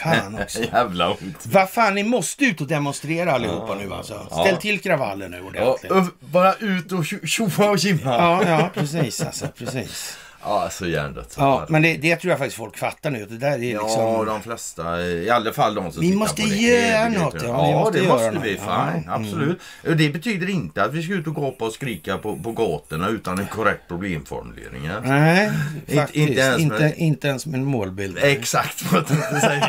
Fan 0.02 0.38
också. 0.42 0.62
jävla 0.72 1.10
ot. 1.10 1.46
Vad 1.46 1.70
fan, 1.70 1.94
ni 1.94 2.02
måste 2.02 2.44
ut 2.44 2.60
och 2.60 2.66
demonstrera 2.66 3.32
allihopa 3.32 3.66
Ja. 3.68 3.74
Nu 3.78 3.94
alltså. 3.94 4.26
Ja. 4.30 4.44
Ställ 4.44 4.56
till 4.56 4.80
kravallen 4.80 5.30
nu 5.30 5.36
Ja, 5.36 5.42
ordentligt. 5.64 5.92
ö- 5.92 6.04
bara 6.20 6.54
ut 6.54 6.92
och 6.92 7.02
tjo- 7.04 7.26
tjoa 7.26 7.70
och 7.70 7.78
kimma. 7.78 8.00
Ja, 8.04 8.42
ja, 8.48 8.70
precis 8.74 9.20
alltså. 9.20 9.46
Precis. 9.58 10.16
Ja, 10.48 10.68
så 10.70 10.86
hjärndött. 10.86 11.34
Ja, 11.38 11.66
men 11.68 11.82
det, 11.82 11.96
det 11.96 12.16
tror 12.16 12.30
jag 12.30 12.38
faktiskt 12.38 12.56
folk 12.56 12.78
fattar 12.78 13.10
nu. 13.10 13.26
Det 13.26 13.36
där 13.38 13.50
är 13.62 13.72
Ja, 13.72 13.82
liksom... 13.82 14.26
de 14.26 14.42
flesta. 14.42 15.00
I 15.02 15.30
alla 15.30 15.52
fall 15.52 15.74
de 15.74 15.92
som 15.92 16.00
Vi 16.00 16.06
tittar 16.06 16.18
måste 16.18 16.42
på 16.42 16.48
det. 16.48 16.54
göra 16.54 17.08
något, 17.08 17.34
ja, 17.34 17.48
Ja, 17.48 17.66
vi 17.66 17.74
måste 17.74 18.00
det 18.00 18.08
måste 18.08 18.30
något. 18.30 18.44
vi. 18.44 18.60
Ja, 18.66 18.88
Fine, 18.92 19.08
absolut. 19.10 19.60
Det 19.82 20.08
betyder 20.12 20.50
inte 20.50 20.82
att 20.84 20.92
vi 20.94 21.02
ska 21.02 21.12
ut 21.14 21.26
och 21.26 21.34
gapa 21.34 21.64
och 21.64 21.72
skrika 21.72 22.18
på, 22.18 22.36
på 22.36 22.52
gatorna 22.52 23.08
utan 23.08 23.38
en 23.38 23.46
korrekt 23.46 23.82
problemformulering. 23.88 24.84
ja. 24.84 25.00
Nej, 25.04 25.50
Inte- 25.86 25.94
faktiskt. 25.96 26.16
inte 26.16 26.30
Inte, 26.32 26.40
ens 26.82 26.96
inte, 26.96 27.26
med- 27.26 27.30
ens 27.30 27.46
med 27.46 27.60
en 27.60 27.66
målbild. 27.66 28.18
Exakt 28.22 28.82
vad 28.92 29.00
jag 29.00 29.06
tänkte 29.08 29.40
säga. 29.40 29.68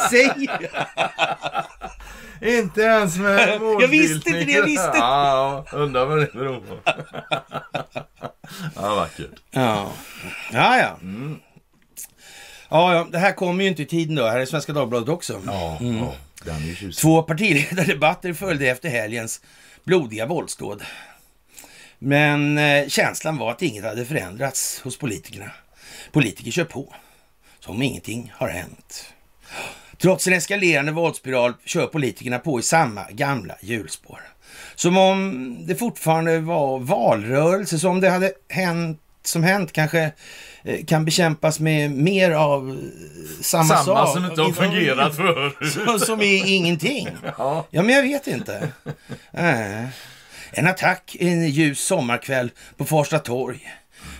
Säg! 0.10 0.48
Inte 2.42 2.82
ens 2.82 3.16
med 3.16 3.48
Jag 3.80 3.88
visste 3.88 4.30
inte 4.30 4.44
det, 4.44 4.52
jag 4.52 4.64
visste 4.66 4.86
inte. 4.86 4.98
Ja, 4.98 5.64
undrar 5.72 6.06
vad 6.06 6.18
det 6.18 6.32
beror 6.32 6.60
på. 6.60 6.78
ja, 8.74 8.94
vackert. 8.94 9.30
Ja, 9.50 9.92
ja. 10.52 10.78
ja. 10.78 10.98
Ja, 12.70 12.94
ja, 12.94 13.06
det 13.12 13.18
här 13.18 13.32
kommer 13.32 13.64
ju 13.64 13.70
inte 13.70 13.82
i 13.82 13.86
tiden 13.86 14.14
då. 14.14 14.26
Här 14.26 14.40
är 14.40 14.46
Svenska 14.46 14.72
Dagbladet 14.72 15.08
också. 15.08 15.42
Ja, 15.46 15.78
ja 15.80 16.14
den 16.44 16.70
är 16.70 16.74
tjusig. 16.74 16.96
Två 17.02 17.22
partiledardebatter 17.22 18.32
följde 18.32 18.66
efter 18.66 18.88
helgens 18.88 19.40
blodiga 19.84 20.26
våldsdåd. 20.26 20.82
Men 21.98 22.58
eh, 22.58 22.88
känslan 22.88 23.36
var 23.36 23.50
att 23.50 23.62
inget 23.62 23.84
hade 23.84 24.04
förändrats 24.04 24.80
hos 24.80 24.98
politikerna. 24.98 25.50
Politiker 26.12 26.50
kör 26.50 26.64
på, 26.64 26.94
som 27.60 27.82
ingenting 27.82 28.32
har 28.36 28.48
hänt. 28.48 29.12
Trots 30.02 30.26
en 30.26 30.32
eskalerande 30.32 30.92
våldsspiral 30.92 31.54
kör 31.64 31.86
politikerna 31.86 32.38
på 32.38 32.58
i 32.60 32.62
samma 32.62 33.04
gamla 33.10 33.54
hjulspår. 33.60 34.20
Som 34.74 34.96
om 34.96 35.56
det 35.66 35.74
fortfarande 35.74 36.38
var 36.38 36.78
valrörelse, 36.78 37.78
som 37.78 38.00
det 38.00 38.10
hade 38.10 38.32
hänt 38.48 39.00
som 39.22 39.42
hänt 39.42 39.72
kanske 39.72 40.12
eh, 40.64 40.84
kan 40.84 41.04
bekämpas 41.04 41.60
med 41.60 41.90
mer 41.90 42.30
av 42.30 42.70
eh, 42.70 43.42
samma, 43.42 43.64
Samma 43.64 43.84
sak. 43.84 44.14
som 44.14 44.24
inte 44.24 44.42
har 44.42 44.52
fungerat 44.52 45.16
förut. 45.16 45.72
Som, 45.72 46.00
som 46.00 46.20
är 46.20 46.46
ingenting. 46.46 47.08
Ja. 47.38 47.66
Ja, 47.70 47.82
men 47.82 47.94
jag 47.94 48.02
vet 48.02 48.26
inte. 48.26 48.68
Äh. 49.32 49.84
En 50.52 50.66
attack 50.66 51.16
en 51.20 51.48
ljus 51.48 51.80
sommarkväll 51.86 52.50
på 52.76 52.84
Farsta 52.84 53.18
torg. 53.18 53.68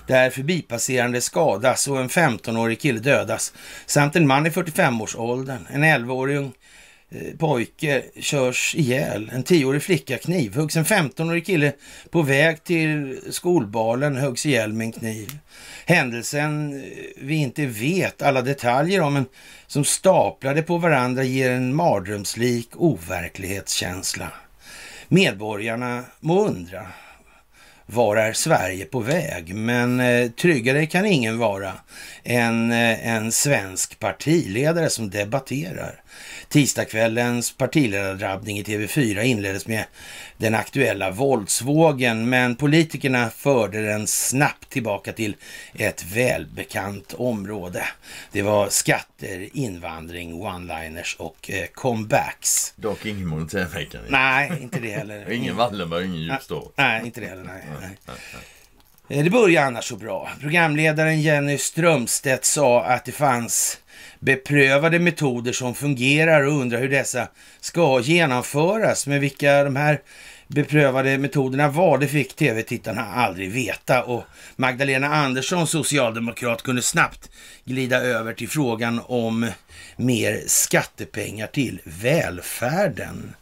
Där 0.08 0.30
förbipasserande 0.30 1.20
skadas 1.20 1.88
och 1.88 2.00
en 2.00 2.08
15-årig 2.08 2.80
kille 2.80 3.00
dödas. 3.00 3.52
Samt 3.86 4.16
en 4.16 4.26
man 4.26 4.46
i 4.46 4.50
45-årsåldern. 4.50 5.66
En 5.70 5.84
11-årig 5.84 6.36
eh, 6.36 7.36
pojke 7.38 8.02
körs 8.20 8.74
ihjäl. 8.74 9.30
En 9.34 9.44
10-årig 9.44 9.82
flicka 9.82 10.18
knivhuggs. 10.18 10.76
En 10.76 10.84
15-årig 10.84 11.46
kille 11.46 11.72
på 12.10 12.22
väg 12.22 12.64
till 12.64 13.20
skolbalen 13.30 14.16
huggs 14.16 14.46
ihjäl 14.46 14.72
med 14.72 14.84
en 14.84 14.92
kniv. 14.92 15.38
Händelsen 15.86 16.82
eh, 16.82 16.88
vi 17.16 17.34
inte 17.34 17.66
vet 17.66 18.22
alla 18.22 18.42
detaljer 18.42 19.00
om, 19.00 19.14
men 19.14 19.26
som 19.66 19.84
staplade 19.84 20.62
på 20.62 20.78
varandra 20.78 21.22
ger 21.22 21.50
en 21.50 21.74
mardrömslik 21.74 22.68
overklighetskänsla. 22.74 24.32
Medborgarna 25.08 26.04
må 26.20 26.46
undra 26.46 26.86
var 27.92 28.16
är 28.16 28.32
Sverige 28.32 28.84
på 28.84 29.00
väg? 29.00 29.54
Men 29.54 30.00
eh, 30.00 30.30
tryggare 30.30 30.86
kan 30.86 31.06
ingen 31.06 31.38
vara 31.38 31.72
än 32.24 32.72
eh, 32.72 33.08
en 33.08 33.32
svensk 33.32 33.98
partiledare 33.98 34.90
som 34.90 35.10
debatterar. 35.10 36.02
Tisdagskvällens 36.48 37.52
partiledardrabbning 37.56 38.58
i 38.58 38.62
TV4 38.62 39.22
inleddes 39.22 39.66
med 39.66 39.84
den 40.36 40.54
aktuella 40.54 41.10
våldsvågen, 41.10 42.28
men 42.28 42.56
politikerna 42.56 43.30
förde 43.30 43.82
den 43.82 44.06
snabbt 44.06 44.68
tillbaka 44.70 45.12
till 45.12 45.36
ett 45.74 46.04
välbekant 46.12 47.14
område. 47.14 47.84
Det 48.32 48.42
var 48.42 48.68
skatter, 48.68 49.48
invandring, 49.52 50.32
one-liners 50.34 51.16
och 51.16 51.50
eh, 51.50 51.66
comebacks. 51.74 52.72
Dock 52.76 53.06
ingen 53.06 53.26
monetärmekanik. 53.26 54.10
Nej, 54.10 54.52
inte 54.62 54.80
det 54.80 54.90
heller. 54.90 55.30
Ingen 55.32 55.56
Wallenberg, 55.56 56.04
ingen 56.04 56.20
Djupstad. 56.22 56.62
Nej, 56.76 57.02
inte 57.06 57.20
det 57.20 57.26
heller. 57.26 57.44
Nej, 57.44 57.62
nej. 57.80 59.18
Eh, 59.18 59.24
Det 59.24 59.30
börjar 59.30 59.62
annars 59.66 59.84
så 59.84 59.96
bra. 59.96 60.30
Programledaren 60.40 61.20
Jenny 61.22 61.58
Strömstedt 61.58 62.44
sa 62.44 62.84
att 62.84 63.04
det 63.04 63.12
fanns 63.12 63.78
beprövade 64.20 64.98
metoder 64.98 65.52
som 65.52 65.74
fungerar 65.74 66.42
och 66.42 66.52
undrar 66.52 66.80
hur 66.80 66.88
dessa 66.88 67.28
ska 67.60 68.00
genomföras. 68.00 69.06
Men 69.06 69.20
vilka 69.20 69.64
de 69.64 69.76
här 69.76 70.00
beprövade 70.48 71.18
metoderna 71.18 71.68
var, 71.68 71.98
det 71.98 72.08
fick 72.08 72.36
tv-tittarna 72.36 73.02
aldrig 73.02 73.52
veta. 73.52 74.02
Och 74.02 74.24
Magdalena 74.56 75.14
Andersson, 75.14 75.66
socialdemokrat, 75.66 76.62
kunde 76.62 76.82
snabbt 76.82 77.30
glida 77.64 78.00
över 78.00 78.32
till 78.32 78.48
frågan 78.48 79.00
om 79.06 79.50
mer 79.96 80.42
skattepengar 80.46 81.46
till 81.46 81.80
välfärden. 81.84 83.34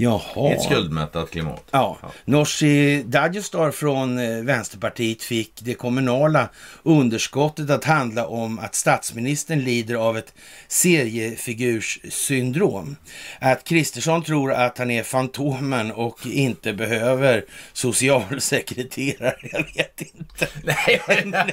Jaha. 0.00 0.50
I 0.50 0.52
ett 0.52 0.62
skuldmättat 0.62 1.30
klimat. 1.30 1.64
Ja, 1.70 1.98
Nooshi 2.24 3.02
Dadgostar 3.02 3.70
från 3.70 4.18
eh, 4.18 4.42
Vänsterpartiet 4.42 5.22
fick 5.22 5.52
det 5.62 5.74
kommunala 5.74 6.48
underskottet 6.82 7.70
att 7.70 7.84
handla 7.84 8.26
om 8.26 8.58
att 8.58 8.74
statsministern 8.74 9.60
lider 9.60 9.94
av 9.94 10.18
ett 10.18 10.34
seriefigurssyndrom. 10.68 12.96
Att 13.40 13.64
Kristersson 13.64 14.22
tror 14.22 14.52
att 14.52 14.78
han 14.78 14.90
är 14.90 15.02
Fantomen 15.02 15.92
och 15.92 16.26
inte 16.26 16.72
behöver 16.72 17.44
socialsekreterare. 17.72 19.36
Jag 19.52 19.64
vet 19.74 20.00
inte. 20.00 20.48
Nej, 20.64 21.02
men, 21.08 21.34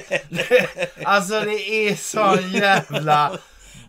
alltså 1.02 1.40
det 1.40 1.88
är 1.88 1.94
så 1.94 2.38
jävla 2.58 3.38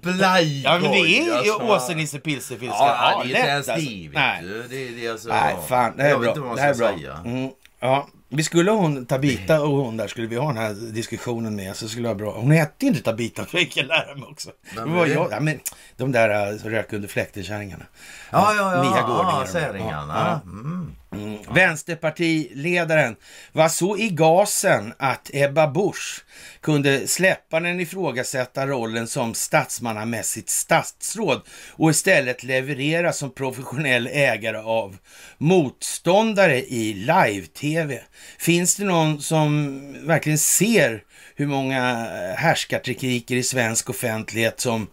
blajgoj. 0.01 0.61
Ja, 0.63 0.79
men 0.79 0.91
det 0.91 0.97
är 0.97 1.25
ju 1.25 1.33
alltså. 1.33 1.53
Åse-Nisse 1.53 2.19
Pilsefilska. 2.19 2.77
Ja, 2.77 3.23
det 3.25 3.33
är 3.33 3.37
inte 3.37 3.49
ens 3.49 3.65
det. 3.67 4.09
Nej. 4.13 4.43
Det, 4.69 4.75
är- 4.75 5.01
det 5.01 5.09
alltså, 5.09 5.29
Nej, 5.29 5.55
fan. 5.69 5.93
Det 5.97 6.03
här 6.03 6.11
är 6.11 6.17
bra. 6.19 6.55
Det 6.55 6.61
här 6.61 6.69
är 6.69 6.75
bra. 6.75 6.89
Mm, 7.25 7.51
ja, 7.79 8.07
vi 8.29 8.43
skulle 8.43 8.71
hon, 8.71 9.05
Tabita 9.05 9.61
och 9.61 9.69
hon 9.69 9.97
där 9.97 10.07
skulle 10.07 10.27
vi 10.27 10.35
ha 10.35 10.47
den 10.47 10.57
här 10.57 10.73
diskussionen 10.93 11.55
med. 11.55 11.75
Så 11.75 11.87
skulle 11.89 12.09
det 12.09 12.13
vara 12.13 12.31
bra. 12.31 12.41
Hon 12.41 12.51
hette 12.51 12.85
inte 12.85 13.01
Tabita, 13.01 13.45
för 13.45 13.57
jag 13.77 13.85
lära 13.85 14.15
mig 14.15 14.27
också. 14.29 14.49
Det 14.75 14.81
var 14.85 15.05
jag, 15.05 15.31
ja, 15.31 15.39
men, 15.39 15.59
de 15.97 16.11
där 16.11 16.51
äh, 16.51 16.55
rök 16.57 16.93
under 16.93 17.07
fläkten-kärringarna. 17.07 17.85
Ja, 18.31 18.53
ja, 18.57 18.75
ja. 18.75 18.81
Mia 18.81 19.01
Gårdinger. 19.01 19.39
ja, 19.39 19.47
Säringarna. 19.47 20.41
Mm. 20.43 20.95
Mm, 21.11 21.37
vänsterpartiledaren 21.53 23.15
var 23.51 23.69
så 23.69 23.97
i 23.97 24.09
gasen 24.09 24.93
att 24.97 25.29
Ebba 25.33 25.67
Busch 25.67 26.25
kunde 26.61 27.07
släppa 27.07 27.59
den 27.59 27.79
ifrågasätta 27.79 28.67
rollen 28.67 29.07
som 29.07 29.33
statsmannamässigt 29.33 30.49
statsråd 30.49 31.41
och 31.71 31.89
istället 31.89 32.43
leverera 32.43 33.13
som 33.13 33.31
professionell 33.31 34.07
ägare 34.07 34.57
av 34.57 34.97
motståndare 35.37 36.57
i 36.57 36.93
live-tv. 36.93 38.01
Finns 38.39 38.75
det 38.75 38.85
någon 38.85 39.21
som 39.21 40.07
verkligen 40.07 40.37
ser 40.37 41.03
hur 41.35 41.47
många 41.47 42.07
härskartekniker 42.37 43.35
i 43.35 43.43
svensk 43.43 43.89
offentlighet 43.89 44.59
som 44.59 44.87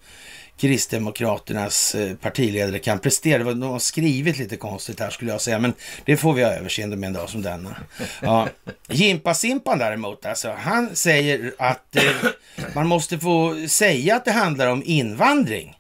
Kristdemokraternas 0.59 1.95
eh, 1.95 2.15
partiledare 2.17 2.79
kan 2.79 2.99
prestera. 2.99 3.45
De 3.45 3.63
har 3.63 3.79
skrivit 3.79 4.39
lite 4.39 4.57
konstigt 4.57 5.01
här 5.01 5.11
skulle 5.11 5.31
jag 5.31 5.41
säga, 5.41 5.59
men 5.59 5.73
det 6.05 6.17
får 6.17 6.33
vi 6.35 6.45
ha 6.45 6.51
överseende 6.51 6.97
med 6.97 7.07
en 7.07 7.13
dag 7.13 7.29
som 7.31 7.43
denna. 7.43 7.77
Ja. 8.23 8.49
Jimpa-Simpan 8.89 9.79
däremot, 9.79 10.27
alltså, 10.27 10.53
han 10.59 10.97
säger 10.97 11.55
att 11.59 11.97
eh, 11.97 12.03
man 12.75 12.87
måste 12.87 13.19
få 13.19 13.55
säga 13.69 14.17
att 14.17 14.25
det 14.25 14.33
handlar 14.33 14.67
om 14.67 14.83
invandring. 14.87 15.77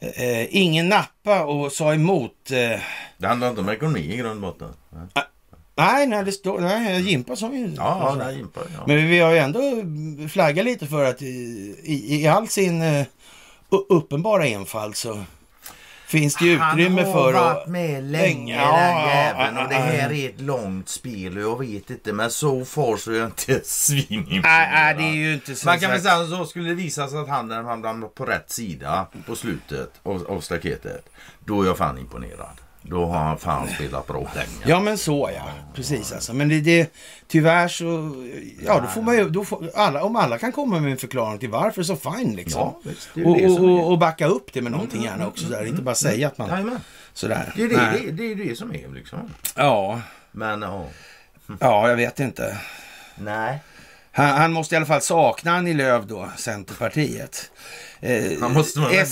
Eh, 0.00 0.56
ingen 0.56 0.88
nappa 0.88 1.44
och 1.44 1.72
sa 1.72 1.94
emot. 1.94 2.50
Eh, 2.50 2.80
Det 3.18 3.26
handlar 3.26 3.48
inte 3.48 3.60
om 3.60 3.68
ekonomi 3.68 4.12
i 4.12 4.16
grund 4.16 4.44
och 4.44 4.52
botten. 4.52 4.68
nej, 5.76 6.06
nej, 6.06 6.24
det 6.24 6.32
står, 6.32 6.60
nej, 6.60 7.02
Jimpa 7.10 7.36
sa 7.36 7.52
ju... 7.52 7.72
Ja, 7.76 8.16
där 8.18 8.30
Jimpa, 8.30 8.60
ja. 8.76 8.84
Men 8.86 9.08
vi 9.08 9.18
har 9.18 9.32
ju 9.32 9.38
ändå 9.38 9.60
flaggat 10.28 10.64
lite 10.64 10.86
för 10.86 11.04
att 11.04 11.22
i, 11.22 11.26
i, 11.84 12.20
i 12.22 12.26
all 12.26 12.48
sin 12.48 12.82
eh, 12.82 13.06
uppenbara 13.70 14.46
enfald 14.46 14.96
så 14.96 15.24
finns 16.06 16.34
det 16.34 16.44
ju 16.44 16.52
utrymme 16.52 17.02
Han 17.02 17.14
har 17.14 17.22
för 17.22 17.32
varit 17.32 17.62
att... 17.62 17.68
med 17.68 18.04
länge 18.04 18.56
Ja, 18.56 18.76
den 18.76 19.08
jäveln 19.08 19.58
och 19.58 19.68
det 19.68 19.74
här 19.74 20.12
är 20.12 20.28
ett 20.28 20.40
långt 20.40 20.88
spel 20.88 21.36
och 21.36 21.42
jag 21.42 21.58
vet 21.58 21.90
inte 21.90 22.12
men 22.12 22.30
så 22.30 22.64
far 22.64 22.96
så 22.96 23.12
är 23.12 23.16
jag 23.18 23.26
inte 23.26 23.60
svinimponerad. 23.64 24.42
Nej, 24.42 24.94
det 24.94 25.02
är 25.02 25.14
ju 25.14 25.34
inte 25.34 25.54
så... 25.54 25.66
Man 25.66 25.78
kan 25.78 25.90
väl 25.90 26.00
säga 26.00 26.26
så 26.26 26.46
skulle 26.46 26.68
det 26.68 26.74
visa 26.74 27.08
sig 27.08 27.18
att 27.18 27.28
han 27.28 27.50
hamnar 27.50 28.08
på 28.08 28.24
rätt 28.24 28.50
sida 28.50 29.06
på 29.26 29.36
slutet 29.36 29.90
av, 30.02 30.26
av 30.28 30.40
staketet. 30.40 31.08
Då 31.44 31.62
är 31.62 31.66
jag 31.66 31.78
fan 31.78 31.98
imponerad. 31.98 32.60
Då 32.88 33.06
har 33.06 33.18
han 33.18 33.38
fan 33.38 33.68
spelat 33.68 34.06
bra 34.06 34.30
länge. 34.34 34.48
Ja, 34.66 34.80
men 34.80 34.98
så 34.98 35.30
ja. 35.34 35.48
Precis 35.74 36.12
alltså. 36.12 36.34
Men 36.34 36.48
det, 36.48 36.60
det 36.60 36.92
tyvärr 37.28 37.68
så... 37.68 38.14
Ja, 38.66 38.80
då 38.80 38.86
får 38.86 39.02
man 39.02 39.16
ju... 39.16 39.28
Då 39.28 39.44
får, 39.44 39.70
alla, 39.74 40.04
om 40.04 40.16
alla 40.16 40.38
kan 40.38 40.52
komma 40.52 40.80
med 40.80 40.92
en 40.92 40.98
förklaring 40.98 41.38
till 41.38 41.50
varför 41.50 41.82
så 41.82 41.96
fine 41.96 42.36
liksom. 42.36 42.60
Ja, 42.60 42.80
visst, 42.84 43.08
det 43.14 43.20
är 43.20 43.26
och, 43.26 43.36
det 43.36 43.46
och, 43.46 43.60
och, 43.60 43.92
och 43.92 43.98
backa 43.98 44.26
upp 44.26 44.52
det 44.52 44.62
med 44.62 44.72
någonting 44.72 45.02
gärna 45.02 45.26
också. 45.26 45.46
Där. 45.46 45.64
Inte 45.64 45.82
bara 45.82 45.94
säga 45.94 46.26
att 46.26 46.38
man... 46.38 46.48
Jajamän. 46.48 46.80
Sådär. 47.12 47.52
Det 47.56 47.62
är 47.62 47.68
det, 47.68 47.76
Nej. 47.76 48.02
det, 48.04 48.12
det, 48.12 48.32
är 48.32 48.48
det 48.48 48.56
som 48.56 48.74
är 48.74 48.88
liksom. 48.88 49.18
Ja, 49.56 50.00
Men 50.32 50.62
ja. 50.62 50.84
ja, 51.60 51.88
jag 51.88 51.96
vet 51.96 52.20
inte. 52.20 52.58
Nej. 53.14 53.58
Han, 54.12 54.28
han 54.28 54.52
måste 54.52 54.74
i 54.74 54.76
alla 54.76 54.86
fall 54.86 55.00
sakna 55.00 55.52
Annie 55.52 55.74
Lööf 55.74 56.04
då, 56.04 56.30
Centerpartiet. 56.36 57.50
Eh. 58.06 59.02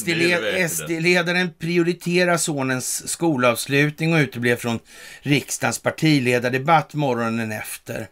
SD-ledaren 0.68 1.50
prioriterar 1.58 2.36
sonens 2.36 3.08
skolavslutning 3.08 4.14
och 4.14 4.18
uteblev 4.18 4.56
från 4.56 4.78
riksdagens 5.22 5.78
partiledardebatt 5.78 6.94
morgonen 6.94 7.52
efter. 7.52 8.08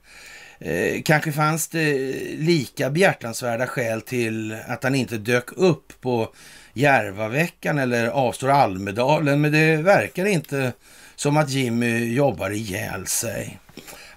Eh, 0.58 1.02
kanske 1.02 1.32
fanns 1.32 1.68
det 1.68 1.94
lika 2.38 2.90
behjärtansvärda 2.90 3.66
skäl 3.66 4.00
till 4.00 4.56
att 4.66 4.84
han 4.84 4.94
inte 4.94 5.18
dök 5.18 5.52
upp 5.52 5.92
på 6.00 6.34
Järvaveckan 6.74 7.78
eller 7.78 8.08
avstår 8.08 8.50
Almedalen, 8.50 9.40
men 9.40 9.52
det 9.52 9.76
verkar 9.76 10.26
inte 10.26 10.72
som 11.16 11.36
att 11.36 11.50
Jimmy 11.50 12.14
jobbar 12.14 12.50
ihjäl 12.50 13.06
sig. 13.06 13.58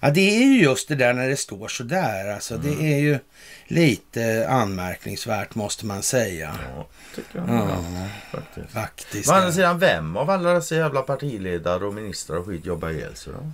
Ja, 0.05 0.11
det 0.11 0.37
är 0.37 0.45
ju 0.45 0.61
just 0.63 0.87
det 0.87 0.95
där 0.95 1.13
när 1.13 1.29
det 1.29 1.37
står 1.37 1.67
så 1.67 1.83
där. 1.83 2.33
Alltså, 2.33 2.55
Mm. 2.55 2.77
Det 2.77 2.93
är 2.93 2.99
ju 2.99 3.19
lite 3.67 4.47
anmärkningsvärt 4.49 5.55
måste 5.55 5.85
man 5.85 6.03
säga. 6.03 6.55
Ja, 6.75 6.87
tycker 7.15 7.39
jag. 7.39 7.49
Ja. 7.49 7.83
Faktiskt. 8.31 8.71
Faktiskt. 8.73 9.29
Å 9.29 9.33
andra 9.33 9.51
sidan, 9.51 9.79
vem 9.79 10.17
av 10.17 10.29
alla 10.29 10.53
dessa 10.53 10.75
jävla 10.75 11.01
partiledare 11.01 11.85
och 11.85 11.93
ministrar 11.93 12.37
och 12.37 12.45
skit 12.45 12.65
jobbar 12.65 12.89
ihjäl 12.89 13.15
sig 13.15 13.33
då? 13.33 13.51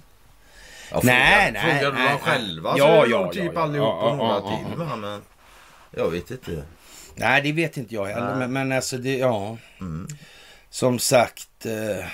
Ja, 0.91 0.99
Nej, 1.03 1.51
nej, 1.51 1.61
Frågar 1.61 1.91
du 1.97 2.07
dem 2.09 2.19
själva 2.19 2.73
Ja, 2.77 2.85
så 2.85 3.01
är 3.01 3.05
det 3.05 3.11
ja, 3.11 3.31
typ 3.33 3.43
ja, 3.43 3.51
ja. 3.55 3.61
allihop 3.61 3.87
Ja, 3.87 4.09
och 4.09 4.17
några 4.17 4.33
ja, 4.33 4.41
ja, 4.67 4.67
till. 4.69 4.77
va, 4.85 4.95
Men 4.95 5.21
jag 5.91 6.09
vet 6.09 6.31
inte. 6.31 6.63
Nej, 7.15 7.41
det 7.41 7.51
vet 7.51 7.77
inte 7.77 7.95
jag 7.95 8.05
heller. 8.05 8.35
Men, 8.35 8.53
men 8.53 8.71
alltså, 8.71 8.97
det, 8.97 9.17
ja. 9.17 9.57
Mm. 9.79 10.07
Som 10.69 10.99
sagt, 10.99 11.65
eh, 11.65 12.05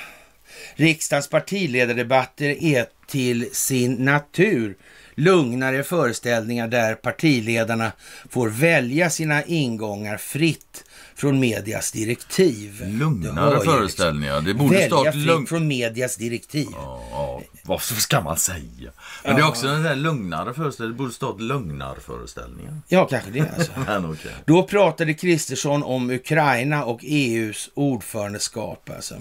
riksdagens 0.75 1.29
partiledardebatter 1.29 2.63
är 2.63 2.85
till 3.07 3.49
sin 3.51 3.93
natur 3.93 4.77
lugnare 5.15 5.83
föreställningar 5.83 6.67
där 6.67 6.95
partiledarna 6.95 7.91
får 8.29 8.49
välja 8.49 9.09
sina 9.09 9.43
ingångar 9.43 10.17
fritt 10.17 10.83
från 11.15 11.39
medias 11.39 11.91
direktiv. 11.91 12.83
Lugnare 12.87 13.59
föreställningar. 13.65 14.41
Det 14.41 14.53
borde 14.53 14.73
Välja 14.75 14.87
stått 14.87 15.13
fritt 15.13 15.25
lugnt. 15.25 15.49
från 15.49 15.67
medias 15.67 16.15
direktiv. 16.15 16.67
Ja, 16.71 17.01
ja, 17.11 17.41
vad 17.67 17.81
ska 17.81 18.21
man 18.21 18.37
säga? 18.37 18.91
Men 19.23 19.35
det 19.35 19.41
är 19.41 19.47
också 19.47 19.67
en 19.67 19.83
där 19.83 19.95
lugnare 19.95 20.53
föreställning. 20.53 20.97
Det 20.97 20.97
borde 20.97 21.13
stått 21.13 21.41
lugnare 21.41 21.99
föreställningar. 21.99 22.81
Ja, 22.87 23.07
kanske 23.07 23.31
det 23.31 23.41
alltså. 23.57 23.71
Men 23.87 24.11
okej. 24.11 24.31
Då 24.45 24.63
pratade 24.63 25.13
Kristersson 25.13 25.83
om 25.83 26.09
Ukraina 26.09 26.85
och 26.85 26.99
EUs 27.03 27.69
ordförandeskap. 27.73 28.89
Alltså. 28.95 29.15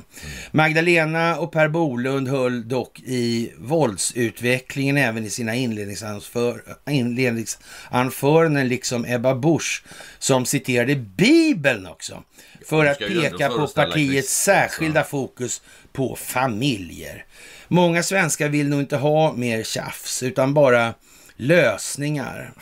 Magdalena 0.50 1.36
och 1.36 1.52
Per 1.52 1.68
Bolund 1.68 2.28
höll 2.28 2.68
dock 2.68 3.00
i 3.00 3.52
våldsutvecklingen 3.58 4.96
även 4.96 5.24
i 5.24 5.30
sina 5.30 5.54
inledningsanför, 5.54 6.62
inledningsanföranden, 6.90 8.68
liksom 8.68 9.04
Ebba 9.04 9.34
Busch 9.34 9.84
som 10.18 10.46
citerade 10.46 10.96
Bibeln 10.96 11.86
också. 11.86 12.22
För 12.66 12.86
att 12.86 12.98
peka 12.98 13.48
på 13.48 13.66
partiets 13.66 14.16
alltså. 14.16 14.44
särskilda 14.44 15.04
fokus 15.04 15.62
på 15.92 16.16
familjer. 16.16 17.24
Många 17.68 18.02
svenskar 18.02 18.48
vill 18.48 18.68
nog 18.68 18.80
inte 18.80 18.96
ha 18.96 19.32
mer 19.32 19.62
tjafs, 19.62 20.22
utan 20.22 20.54
bara 20.54 20.94
lösningar. 21.36 22.52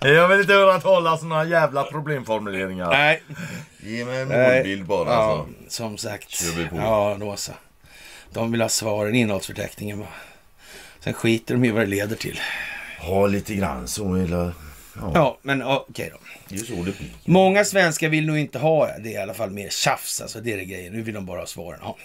Jag 0.00 0.28
vill 0.28 0.40
inte 0.40 0.52
höra 0.52 0.80
talas 0.80 1.22
om 1.22 1.28
några 1.28 1.44
jävla 1.44 1.82
problemformuleringar. 1.84 2.90
Nej, 2.90 3.22
Ge 3.82 4.04
mig 4.04 4.20
en 4.22 4.28
Nej. 4.28 4.56
målbild 4.56 4.86
bara. 4.86 5.08
Ja, 5.10 5.14
Alltså. 5.38 5.48
som 5.68 5.96
sagt. 5.98 6.30
Kör 6.30 6.50
vi 6.62 6.68
på. 6.68 6.76
Ja, 6.76 7.16
då 7.20 7.36
så. 7.36 7.52
De 8.32 8.52
vill 8.52 8.60
ha 8.60 8.68
svaren 8.68 9.14
i 9.14 9.18
innehållsförteckningen. 9.18 10.04
Sen 11.00 11.12
skiter 11.14 11.54
de 11.54 11.64
i 11.64 11.70
vad 11.70 11.82
det 11.82 11.86
leder 11.86 12.16
till. 12.16 12.40
Ha 13.00 13.26
lite 13.26 13.54
grann 13.54 13.88
så. 13.88 14.14
Eller... 14.14 14.52
Ja, 15.14 15.38
men 15.42 15.60
ja, 15.60 15.86
okej 15.88 16.10
då. 16.12 16.18
Det 16.48 16.54
är 16.54 16.58
så 16.58 16.74
det 16.74 16.82
blir. 16.82 17.10
Många 17.24 17.64
svenskar 17.64 18.08
vill 18.08 18.26
nog 18.26 18.38
inte 18.38 18.58
ha 18.58 18.98
det. 18.98 19.10
I 19.10 19.16
alla 19.16 19.34
fall 19.34 19.50
mer 19.50 19.68
tjafs. 19.68 20.20
Alltså, 20.20 20.40
det 20.40 20.52
är 20.52 20.56
det 20.56 20.64
grejen. 20.64 20.92
Nu 20.92 21.02
vill 21.02 21.14
de 21.14 21.26
bara 21.26 21.40
ha 21.40 21.46
svaren. 21.46 21.80
Ja. 21.82 21.96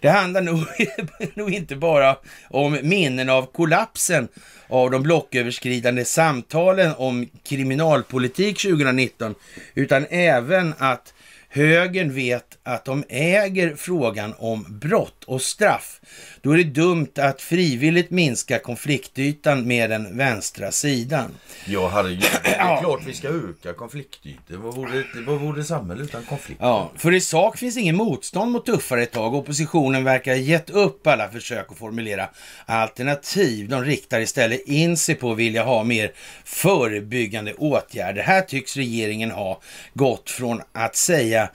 Det 0.00 0.10
handlar 0.10 0.42
nog, 0.42 0.64
nog 1.34 1.50
inte 1.50 1.76
bara 1.76 2.16
om 2.50 2.78
minnen 2.82 3.28
av 3.28 3.46
kollapsen 3.46 4.28
av 4.68 4.90
de 4.90 5.02
blocköverskridande 5.02 6.04
samtalen 6.04 6.94
om 6.96 7.28
kriminalpolitik 7.44 8.62
2019, 8.62 9.34
utan 9.74 10.06
även 10.10 10.74
att 10.78 11.14
högern 11.48 12.14
vet 12.14 12.58
att 12.62 12.84
de 12.84 13.04
äger 13.08 13.76
frågan 13.76 14.34
om 14.38 14.66
brott 14.68 15.24
och 15.24 15.42
straff. 15.42 16.00
Då 16.42 16.50
är 16.50 16.56
det 16.56 16.64
dumt 16.64 17.08
att 17.18 17.42
frivilligt 17.42 18.10
minska 18.10 18.58
konfliktytan 18.58 19.66
med 19.66 19.90
den 19.90 20.16
vänstra 20.16 20.72
sidan. 20.72 21.30
Ja, 21.66 21.88
herregud. 21.88 22.24
Det 22.44 22.54
är 22.54 22.80
klart 22.80 23.00
vi 23.06 23.14
ska 23.14 23.28
öka 23.28 23.72
konfliktytor. 23.72 24.56
Vad 24.56 24.74
vore, 24.74 25.04
vad 25.26 25.40
vore 25.40 25.60
ett 25.60 25.66
samhälle 25.66 26.02
utan 26.02 26.22
konflikt? 26.24 26.60
Ja, 26.62 26.92
för 26.96 27.14
i 27.14 27.20
sak 27.20 27.58
finns 27.58 27.76
ingen 27.76 27.96
motstånd 27.96 28.52
mot 28.52 28.66
tuffare 28.66 29.06
tag. 29.06 29.34
Oppositionen 29.34 30.04
verkar 30.04 30.32
ha 30.32 30.38
gett 30.38 30.70
upp 30.70 31.06
alla 31.06 31.28
försök 31.28 31.66
att 31.72 31.78
formulera 31.78 32.28
alternativ. 32.66 33.68
De 33.68 33.84
riktar 33.84 34.20
istället 34.20 34.68
in 34.68 34.96
sig 34.96 35.14
på 35.14 35.32
att 35.32 35.38
vilja 35.38 35.64
ha 35.64 35.84
mer 35.84 36.12
förebyggande 36.44 37.54
åtgärder. 37.54 38.22
Här 38.22 38.40
tycks 38.40 38.76
regeringen 38.76 39.30
ha 39.30 39.60
gått 39.94 40.30
från 40.30 40.62
att 40.72 40.96
säga 40.96 41.48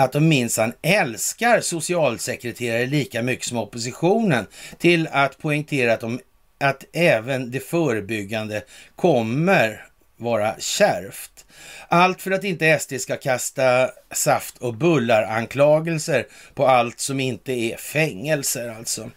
att 0.00 0.12
de 0.12 0.28
minsann 0.28 0.72
älskar 0.82 1.60
socialsekreterare 1.60 2.86
lika 2.86 3.22
mycket 3.22 3.46
som 3.46 3.58
oppositionen 3.58 4.46
till 4.78 5.08
att 5.12 5.38
poängtera 5.38 5.92
att, 5.92 6.00
de, 6.00 6.20
att 6.60 6.84
även 6.92 7.50
det 7.50 7.60
förebyggande 7.60 8.62
kommer 8.96 9.86
vara 10.20 10.54
kärvt. 10.58 11.46
Allt 11.88 12.22
för 12.22 12.30
att 12.30 12.44
inte 12.44 12.78
SD 12.78 12.94
ska 13.00 13.16
kasta 13.16 13.90
saft 14.12 14.58
och 14.58 14.74
bullar-anklagelser 14.74 16.26
på 16.54 16.66
allt 16.66 17.00
som 17.00 17.20
inte 17.20 17.52
är 17.52 17.76
fängelser 17.76 18.68
alltså. 18.78 19.10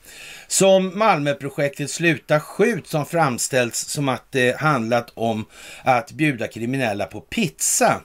Som 0.48 1.00
Malmöprojektet 1.00 1.91
Sluta 1.91 2.39
skjut 2.39 2.88
som 2.88 3.06
framställs 3.06 3.76
som 3.76 4.10
att 4.10 4.26
det 4.32 4.58
handlat 4.58 5.12
om 5.13 5.46
att 5.84 6.12
bjuda 6.12 6.48
kriminella 6.48 7.06
på 7.06 7.22
pizza 7.22 8.02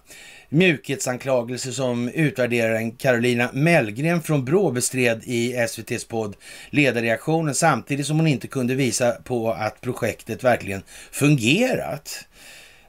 mjukhetsanklagelser 0.48 1.70
som 1.72 2.08
utvärderaren 2.08 2.92
Carolina 2.92 3.50
Mellgren 3.52 4.22
från 4.22 4.44
Brå 4.44 4.70
bestred 4.70 5.22
i 5.24 5.52
SVTs 5.68 6.04
podd 6.04 6.36
Ledarreaktionen 6.70 7.54
samtidigt 7.54 8.06
som 8.06 8.16
hon 8.16 8.26
inte 8.26 8.48
kunde 8.48 8.74
visa 8.74 9.12
på 9.12 9.52
att 9.52 9.80
projektet 9.80 10.44
verkligen 10.44 10.82
fungerat. 11.10 12.24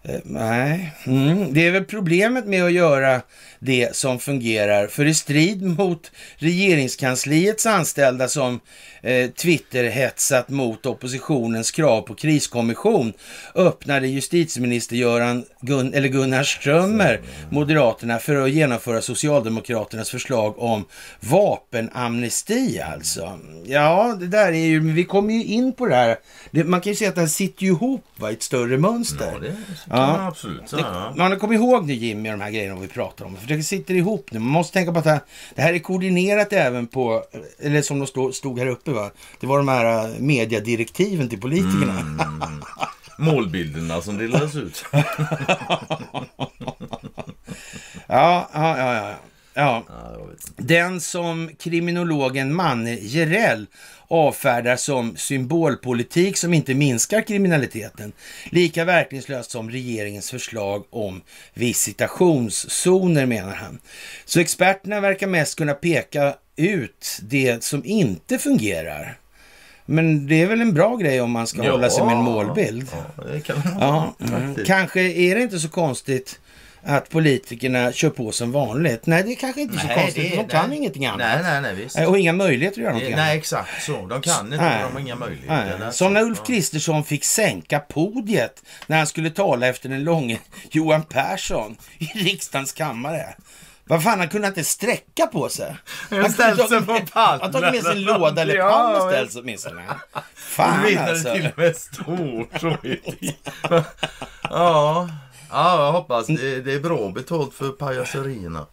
Eh, 0.03 0.19
nej, 0.23 0.93
mm. 1.05 1.53
det 1.53 1.67
är 1.67 1.71
väl 1.71 1.85
problemet 1.85 2.45
med 2.45 2.63
att 2.63 2.71
göra 2.71 3.21
det 3.59 3.95
som 3.95 4.19
fungerar. 4.19 4.87
För 4.87 5.05
i 5.05 5.13
strid 5.13 5.61
mot 5.61 6.11
regeringskansliets 6.37 7.65
anställda 7.65 8.27
som 8.27 8.59
eh, 9.01 9.29
Twitter-hetsat 9.29 10.49
mot 10.49 10.85
oppositionens 10.85 11.71
krav 11.71 12.01
på 12.01 12.15
kriskommission 12.15 13.13
öppnade 13.55 14.07
justitieminister 14.07 14.95
Göran 14.95 15.45
Gun 15.61 15.93
eller 15.93 16.07
Gunnar 16.07 16.43
Strömmer 16.43 17.21
Moderaterna 17.49 18.19
för 18.19 18.35
att 18.35 18.51
genomföra 18.51 19.01
Socialdemokraternas 19.01 20.09
förslag 20.09 20.59
om 20.59 20.85
vapenamnesti 21.19 22.81
alltså. 22.93 23.39
Ja, 23.65 24.17
det 24.19 24.27
där 24.27 24.47
är 24.47 24.65
ju, 24.65 24.79
vi 24.79 25.03
kommer 25.03 25.33
ju 25.33 25.43
in 25.43 25.73
på 25.73 25.85
det 25.85 25.95
här. 25.95 26.17
Det, 26.51 26.63
man 26.63 26.81
kan 26.81 26.91
ju 26.91 26.95
säga 26.95 27.09
att 27.09 27.15
det 27.15 27.21
här 27.21 27.27
sitter 27.27 27.65
ihop 27.65 28.05
va, 28.15 28.31
i 28.31 28.33
ett 28.33 28.43
större 28.43 28.77
mönster. 28.77 29.55
Ja, 29.88 29.88
man 29.97 30.19
absolut. 30.19 30.71
Det, 30.71 31.13
man 31.15 31.39
kommer 31.39 31.55
ihåg 31.55 31.87
nu 31.87 31.93
Jimmy, 31.93 32.29
de 32.29 32.41
här 32.41 32.51
grejerna 32.51 32.81
vi 32.81 32.87
pratar 32.87 33.25
om. 33.25 33.37
För 33.37 33.47
det 33.47 33.63
sitter 33.63 33.93
ihop 33.93 34.31
nu. 34.31 34.39
Man 34.39 34.51
måste 34.51 34.73
tänka 34.73 34.91
på 34.91 34.99
att 34.99 35.05
det 35.05 35.11
här, 35.11 35.21
det 35.55 35.61
här 35.61 35.73
är 35.73 35.79
koordinerat 35.79 36.53
även 36.53 36.87
på, 36.87 37.23
eller 37.59 37.81
som 37.81 37.99
de 37.99 38.33
stod, 38.33 38.59
här 38.59 38.67
uppe 38.67 38.91
va. 38.91 39.11
Det 39.39 39.47
var 39.47 39.57
de 39.57 39.67
här 39.67 40.05
äh, 40.05 40.19
mediadirektiven 40.19 41.29
till 41.29 41.41
politikerna. 41.41 41.99
Mm. 41.99 42.63
Målbilderna 43.17 44.01
som 44.01 44.17
delades 44.17 44.55
ut. 44.55 44.85
ja, 44.91 45.09
ja, 48.07 48.49
ja, 48.53 48.77
ja. 48.77 49.09
ja. 49.09 49.15
Ja. 49.53 49.83
Den 50.57 51.01
som 51.01 51.49
kriminologen 51.59 52.55
Manne 52.55 52.93
Jerell 52.93 53.67
avfärdar 54.09 54.75
som 54.75 55.15
symbolpolitik 55.17 56.37
som 56.37 56.53
inte 56.53 56.73
minskar 56.73 57.21
kriminaliteten. 57.21 58.11
Lika 58.49 58.85
verkningslöst 58.85 59.51
som 59.51 59.69
regeringens 59.69 60.31
förslag 60.31 60.83
om 60.89 61.21
visitationszoner 61.53 63.25
menar 63.25 63.55
han. 63.55 63.79
Så 64.25 64.39
experterna 64.39 64.99
verkar 64.99 65.27
mest 65.27 65.57
kunna 65.57 65.73
peka 65.73 66.35
ut 66.55 67.19
det 67.21 67.63
som 67.63 67.85
inte 67.85 68.37
fungerar. 68.39 69.17
Men 69.85 70.27
det 70.27 70.41
är 70.41 70.47
väl 70.47 70.61
en 70.61 70.73
bra 70.73 70.95
grej 70.95 71.21
om 71.21 71.31
man 71.31 71.47
ska 71.47 71.63
Ja. 71.63 71.71
hålla 71.71 71.89
sig 71.89 72.05
med 72.05 72.13
en 72.15 72.23
målbild. 72.23 72.87
Ja, 73.47 73.55
Ja, 73.79 74.15
mm. 74.27 74.55
kanske 74.65 75.01
är 75.01 75.35
det 75.35 75.41
inte 75.41 75.59
så 75.59 75.69
konstigt 75.69 76.39
att 76.83 77.09
politikerna 77.09 77.91
kör 77.91 78.09
på 78.09 78.31
som 78.31 78.51
vanligt. 78.51 79.05
Nej, 79.05 79.23
det 79.23 79.31
är 79.31 79.35
kanske 79.35 79.61
inte 79.61 79.77
så 79.79 79.87
Nej, 79.87 79.95
konstigt. 80.03 80.31
det- 80.31 80.37
de 80.37 80.47
kan 80.47 80.69
nej. 80.69 80.77
ingenting 80.77 81.05
annat. 81.05 81.19
Nej, 81.19 81.39
nej, 81.43 81.61
nej, 81.61 81.75
visst. 81.75 81.99
Och 81.99 82.19
inga 82.19 82.33
möjligheter 82.33 82.77
att 82.77 82.83
göra 82.83 82.93
någonting 82.93 83.15
Nej, 83.15 83.23
annat. 83.31 83.37
exakt 83.37 83.83
så. 83.83 84.05
De 84.07 84.21
kan 84.21 84.45
inte, 84.53 84.57
Nej. 84.65 84.83
de 84.83 84.93
har 84.93 84.99
inga 84.99 85.15
möjligheter. 85.15 85.77
Nej. 85.79 85.93
Som 85.93 86.13
när. 86.13 86.21
Ulf. 86.21 86.43
Kristersson 86.47 87.03
fick 87.03 87.23
sänka 87.25 87.79
podiet 87.79 88.63
när 88.87 88.97
han 88.97 89.07
skulle 89.07 89.29
tala 89.29 89.67
efter 89.67 89.89
den 89.89 90.03
långe 90.03 90.39
Johan 90.71 91.03
Persson 91.03 91.77
i 91.97 92.05
riksdagens 92.05 92.71
kammare. 92.73 93.35
Vad 93.85 94.03
fan, 94.03 94.19
han 94.19 94.29
kunde 94.29 94.47
inte 94.47 94.63
sträcka 94.63 95.27
på 95.27 95.49
sig. 95.49 95.75
Han 96.09 96.31
ställt 96.31 96.69
sig 96.69 96.81
på 96.81 96.99
pallen. 97.13 97.39
Han 97.41 97.51
tagit 97.51 97.83
med 97.83 97.93
sin 97.93 98.01
låda 98.03 98.41
eller 98.41 98.57
pall 98.69 98.95
och 98.95 99.01
ja. 99.01 99.09
ställt 99.11 99.31
sig 99.31 99.41
åtminstone. 99.41 99.81
Fan 100.35 100.81
när 100.83 100.91
det 100.91 100.97
alltså. 100.97 101.33
till 101.33 101.45
och 101.45 101.57
med 101.57 101.75
så. 101.77 102.77
du. 102.81 103.01
Ja, 104.43 105.09
ja, 105.49 105.85
jag 105.85 105.91
hoppas 105.91 106.27
det, 106.27 106.61
det 106.61 106.73
är 106.73 106.79
bra 106.79 107.11
betalt 107.11 107.53
för 107.53 107.69
pajaserierna. 107.69 108.65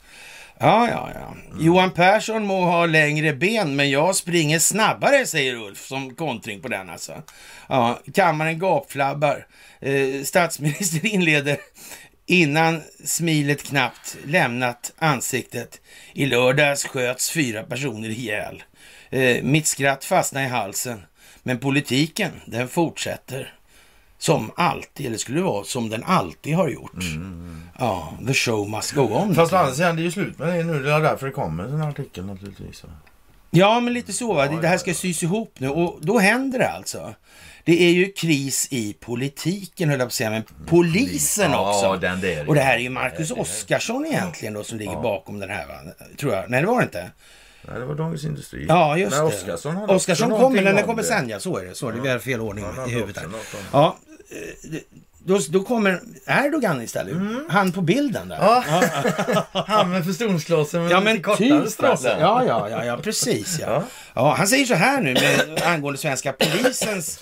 Ja, 0.58 0.88
ja, 0.88 1.10
ja. 1.14 1.36
Johan 1.58 1.90
Persson 1.90 2.46
må 2.46 2.64
ha 2.64 2.86
längre 2.86 3.32
ben, 3.32 3.76
men 3.76 3.90
jag 3.90 4.16
springer 4.16 4.58
snabbare, 4.58 5.26
säger 5.26 5.54
Ulf 5.54 5.86
som 5.86 6.14
kontring 6.14 6.60
på 6.60 6.68
den 6.68 6.90
alltså. 6.90 7.22
Ja, 7.68 8.00
kammaren 8.14 8.58
gapflabbar. 8.58 9.46
Eh, 9.80 10.22
statsministern 10.24 11.06
inleder 11.06 11.58
innan 12.26 12.82
smilet 13.04 13.62
knappt 13.62 14.16
lämnat 14.24 14.92
ansiktet. 14.98 15.80
I 16.12 16.26
lördags 16.26 16.84
sköts 16.84 17.30
fyra 17.30 17.62
personer 17.62 18.08
ihjäl. 18.08 18.62
Eh, 19.10 19.42
mitt 19.42 19.66
skratt 19.66 20.04
fastnar 20.04 20.42
i 20.42 20.48
halsen. 20.48 21.02
Men 21.42 21.58
politiken, 21.58 22.32
den 22.46 22.68
fortsätter. 22.68 23.55
Som 24.18 24.50
alltid, 24.57 25.07
eller 25.07 25.18
skulle 25.18 25.38
det 25.38 25.44
vara 25.44 25.64
som 25.64 25.88
den 25.88 26.05
alltid 26.05 26.55
har 26.55 26.68
gjort. 26.68 26.92
Ja, 27.79 28.12
the 28.26 28.35
show 28.35 28.70
must 28.70 28.92
go 28.92 29.02
on. 29.02 29.35
Fast 29.35 29.52
å 29.52 29.57
andra 29.57 29.74
sidan, 29.74 29.96
det 29.96 30.02
är 30.02 30.05
ju 30.05 30.11
slut 30.11 30.38
med 30.38 30.48
det 30.48 30.64
nu. 30.64 30.83
Det 30.83 30.92
är 30.92 31.00
därför 31.00 31.26
det 31.26 31.33
kommer 31.33 31.64
en 31.64 31.83
artikel 31.83 32.24
naturligtvis. 32.26 32.85
Ja, 33.50 33.81
men 33.81 33.92
lite 33.92 34.12
så. 34.12 34.33
Va? 34.33 34.46
Det, 34.46 34.68
här 34.68 34.79
ska 34.79 34.94
sys 34.94 35.22
ihop 35.22 35.55
nu 35.59 35.68
och 35.68 35.98
då 36.00 36.18
händer 36.18 36.59
det 36.59 36.68
alltså. 36.70 37.14
Det 37.64 37.83
är 37.83 37.90
ju 37.90 38.12
kris 38.12 38.68
i 38.70 38.92
politiken, 38.92 39.88
höll 39.88 39.98
jag 39.98 40.07
på 40.07 40.11
att 40.11 40.12
säga, 40.12 40.31
men 40.31 40.42
polisen 40.66 41.50
Ja, 41.50 41.70
också. 41.70 42.00
den 42.00 42.20
där. 42.20 42.48
Och 42.48 42.55
det 42.55 42.61
här 42.61 42.74
är 42.74 42.79
ju 42.81 42.90
Marcus 42.90 43.31
Oskarsson 43.31 44.07
egentligen 44.07 44.55
då 44.55 44.64
som 44.64 44.79
ligger 44.79 44.92
Ja. 44.92 45.00
bakom 45.02 45.38
den 45.38 45.50
här, 45.50 45.66
va? 45.66 45.74
tror 46.20 46.33
jag. 46.35 46.50
Nej, 46.50 46.61
det 46.61 46.66
var 46.66 46.79
det 46.79 46.85
inte. 46.85 47.11
Nej, 47.68 47.79
det 47.81 47.85
var 47.87 47.94
Dagens 47.94 48.24
Industri. 48.24 48.66
Ja, 48.68 48.98
just 48.98 49.16
Men 49.16 49.20
det. 49.24 49.94
Oskarsson 49.94 50.31
kommer, 50.31 50.62
den 50.62 50.79
om 50.79 50.83
kommer 50.85 51.02
sen 51.02 51.29
ja. 51.29 51.40
Så 51.40 51.59
är 51.59 51.64
det. 51.64 51.74
Så 51.74 51.88
är 51.88 51.92
det. 51.92 52.11
Har 52.11 52.18
fel 52.18 52.40
ordning 52.40 52.64
i 52.88 52.90
huvudet. 52.90 53.24
Ja, 53.72 53.96
då, 55.26 55.38
då 55.48 55.62
kommer 55.62 56.00
Erdogan 56.26 56.82
istället. 56.82 57.16
Han 57.48 57.72
på 57.72 57.80
bilden 57.80 58.28
där. 58.28 58.36
Ja, 58.36 58.64
han 59.66 59.90
med 59.90 60.04
förstoringsglasen 60.04 60.82
med 60.82 60.92
Ja 60.92 60.98
lite 61.00 61.12
men 61.12 61.22
kortare 61.22 61.62
typ 61.62 61.72
straff. 61.72 61.90
alltså. 61.90 62.08
Ja, 62.08 62.44
ja, 62.44 62.70
ja, 62.70 62.84
ja, 62.84 62.98
precis 62.98 63.58
ja. 63.60 63.66
Ja. 63.66 63.84
ja. 64.14 64.34
Han 64.34 64.48
säger 64.48 64.66
så 64.66 64.74
här 64.74 65.00
nu 65.00 65.14
med, 65.14 65.62
angående 65.66 65.98
svenska 65.98 66.32
polisens 66.32 67.20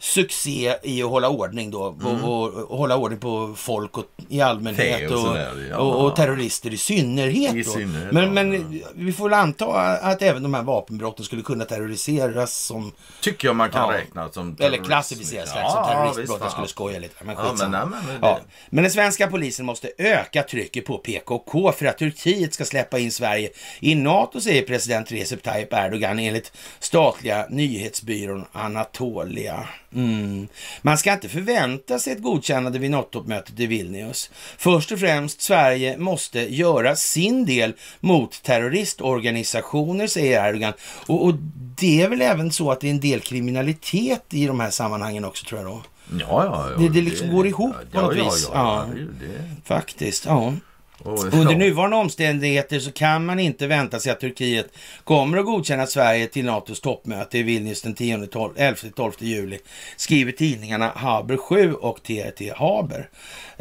succé 0.00 0.74
i 0.82 1.02
att 1.02 1.10
hålla 1.10 1.28
ordning 1.28 1.70
då. 1.70 1.82
Och, 1.82 2.28
och, 2.30 2.54
och 2.54 2.78
hålla 2.78 2.96
ordning 2.96 3.18
på 3.20 3.54
folk 3.56 3.98
och, 3.98 4.04
i 4.28 4.40
allmänhet 4.40 5.10
och 5.10 5.18
sådär, 5.18 5.68
ja. 5.70 5.76
och, 5.76 6.16
terrorister 6.16 6.72
i 6.72 6.76
synnerhet. 6.76 7.54
I 7.54 7.64
synnerhet, 7.64 8.12
men, 8.12 8.24
ja, 8.24 8.30
men 8.30 8.82
vi 8.94 9.12
får 9.12 9.24
väl 9.24 9.38
anta 9.38 9.66
att 9.82 10.22
även 10.22 10.42
de 10.42 10.54
här 10.54 10.62
vapenbrotten 10.62 11.24
skulle 11.24 11.42
kunna 11.42 11.64
terroriseras 11.64 12.56
som, 12.56 12.92
Tycker 13.20 13.48
jag 13.48 13.56
man 13.56 13.70
kan 13.70 13.90
Ja. 13.90 13.98
räkna 14.00 14.28
som 14.30 14.56
eller 14.60 14.78
klassificeras 14.78 15.50
Ja, 15.54 15.70
som 15.70 15.84
terroristbrott. 15.84 16.40
Jag 16.42 16.52
skulle 16.52 16.68
skoja 16.68 16.98
lite. 16.98 17.24
Men, 17.24 17.36
Ja, 17.38 17.54
men, 17.58 17.70
nej, 17.70 17.80
men, 17.90 18.18
Ja. 18.22 18.28
det, 18.28 18.42
Men 18.70 18.84
den 18.84 18.90
svenska 18.92 19.26
polisen 19.26 19.66
måste 19.66 19.90
öka 19.98 20.42
trycket 20.42 20.84
på 20.84 20.98
PKK 20.98 21.72
för 21.72 21.86
att 21.86 21.98
Turkiet 21.98 22.54
ska 22.54 22.64
släppa 22.64 22.98
in 22.98 23.12
Sverige 23.12 23.50
i 23.80 23.94
NATO, 23.94 24.40
säger 24.40 24.62
president 24.62 25.12
Recep 25.12 25.42
Tayyip 25.42 25.72
Erdogan 25.72 26.18
enligt 26.18 26.52
statliga 26.78 27.46
nyhetsbyrån 27.50 28.44
Anatolia. 28.52 29.68
Mm. 29.94 30.48
Man 30.82 30.98
ska 30.98 31.12
inte 31.12 31.28
förvänta 31.28 31.98
sig 31.98 32.12
ett 32.12 32.22
godkännande 32.22 32.78
vid 32.78 32.90
NATO-toppmötet 32.90 33.60
i 33.60 33.66
Vilnius. 33.66 34.30
Först 34.58 34.92
och 34.92 34.98
främst, 34.98 35.42
Sverige 35.42 35.98
måste 35.98 36.54
göra 36.54 36.96
sin 36.96 37.46
del 37.46 37.72
mot 38.00 38.42
terroristorganisationer, 38.42 40.06
säger 40.06 40.48
Erdogan. 40.48 40.72
Och, 41.06 41.24
och 41.24 41.34
det 41.76 42.02
är 42.02 42.08
väl 42.08 42.22
även 42.22 42.52
så 42.52 42.70
att 42.72 42.80
det 42.80 42.86
är 42.86 42.90
en 42.90 43.00
del 43.00 43.20
kriminalitet 43.20 44.24
i 44.30 44.46
de 44.46 44.60
här 44.60 44.70
sammanhangen 44.70 45.24
också, 45.24 45.44
tror 45.46 45.60
jag 45.60 45.70
då. 45.70 45.82
Ja, 46.20 46.26
ja, 46.44 46.68
ja 46.70 46.76
Det- 46.78 46.88
det 46.88 47.00
liksom 47.02 47.30
går 47.30 47.46
ihop 47.46 47.74
på 47.92 48.00
något 48.00 48.16
ja, 48.16 48.24
vis. 48.24 48.48
Ja, 48.52 48.54
ja, 48.54 48.86
Ja. 48.88 48.94
det 49.20 49.26
det. 49.26 49.44
Faktiskt, 49.64 50.24
ja. 50.24 50.54
Under 51.04 51.56
nuvarande 51.56 51.96
omständigheter 51.96 52.78
så 52.78 52.92
kan 52.92 53.26
man 53.26 53.38
inte 53.38 53.66
vänta 53.66 54.00
sig 54.00 54.12
att 54.12 54.20
Turkiet 54.20 54.66
kommer 55.04 55.38
att 55.38 55.44
godkänna 55.44 55.86
Sverige 55.86 56.26
till 56.26 56.44
NATOs 56.44 56.80
toppmöte 56.80 57.38
i 57.38 57.42
Vilnius 57.42 57.82
den 57.82 57.94
11-12 57.94 59.12
juli, 59.18 59.58
skriver 59.96 60.32
tidningarna 60.32 60.92
Haber 60.94 61.36
7 61.36 61.74
och 61.74 62.02
TRT 62.02 62.52
Haber. 62.56 63.08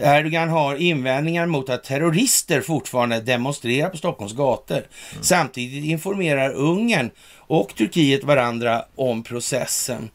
Erdogan 0.01 0.49
har 0.49 0.75
invändningar 0.75 1.45
mot 1.45 1.69
att 1.69 1.83
terrorister 1.83 2.61
fortfarande 2.61 3.21
demonstrerar 3.21 3.89
på 3.89 3.97
Stockholms 3.97 4.33
gator. 4.33 4.83
Samtidigt 5.21 5.85
informerar 5.85 6.53
Ungern 6.53 7.11
och 7.49 7.75
Turkiet 7.75 8.23
varandra 8.23 8.85
om 8.95 9.23
processen 9.23 10.09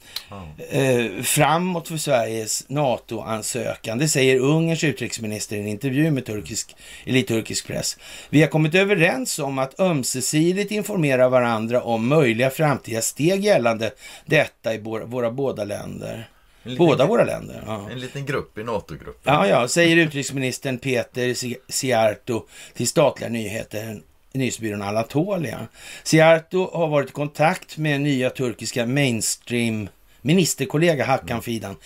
eh, 0.71 1.23
framåt 1.23 1.89
för 1.89 1.97
Sveriges 1.97 2.69
NATO-ansökan. 2.69 3.99
Det 3.99 4.09
säger 4.09 4.41
Ungerns 4.41 4.85
utrikesminister 4.85 5.57
i 5.57 5.61
en 5.61 5.67
intervju 5.67 6.11
med 6.11 6.27
turkisk, 6.27 6.77
enligt 7.05 7.29
turkisk 7.29 7.67
press. 7.67 7.97
Vi 8.31 8.41
har 8.41 8.49
kommit 8.49 8.75
överens 8.75 9.39
om 9.39 9.59
att 9.59 9.81
ömsesidigt 9.81 10.71
informera 10.71 11.29
varandra 11.29 11.83
om 11.83 12.09
möjliga 12.09 12.51
framtida 12.51 13.01
steg 13.01 13.45
gällande 13.45 13.91
detta 14.27 14.75
i 14.75 14.79
våra, 14.79 15.05
våra 15.05 15.31
båda 15.31 15.65
länder. 15.65 16.29
En 16.65 16.71
liten, 16.71 16.87
Båda 16.87 17.07
våra 17.07 17.25
länder. 17.25 17.63
Ja. 17.67 17.89
En 17.91 18.01
liten 18.01 18.27
grupp 18.27 18.59
i 18.59 18.65
NATO-gruppen. 18.65 19.35
Ja, 19.35 19.47
ja, 19.49 19.69
säger 19.69 19.97
utrikesministern 19.97 20.79
Peter 20.79 21.35
Siarto 21.73 22.47
till 22.75 22.89
statliga 22.89 23.31
nyheter, 23.31 24.01
nyhetsbyrån 24.33 24.83
Anatolia. 24.83 25.67
Siarto 26.03 26.71
har 26.73 26.89
varit 26.89 27.09
i 27.11 27.13
kontakt 27.13 27.77
med 27.77 28.01
nya 28.01 28.31
turkiska 28.31 28.87
mainstream 28.87 29.89
ministerkollega 30.25 31.05
Hakan 31.05 31.43
Fidan. 31.43 31.77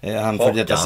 Eh, 0.00 0.22
Han 0.22 0.38
för 0.38 0.52
detta, 0.52 0.78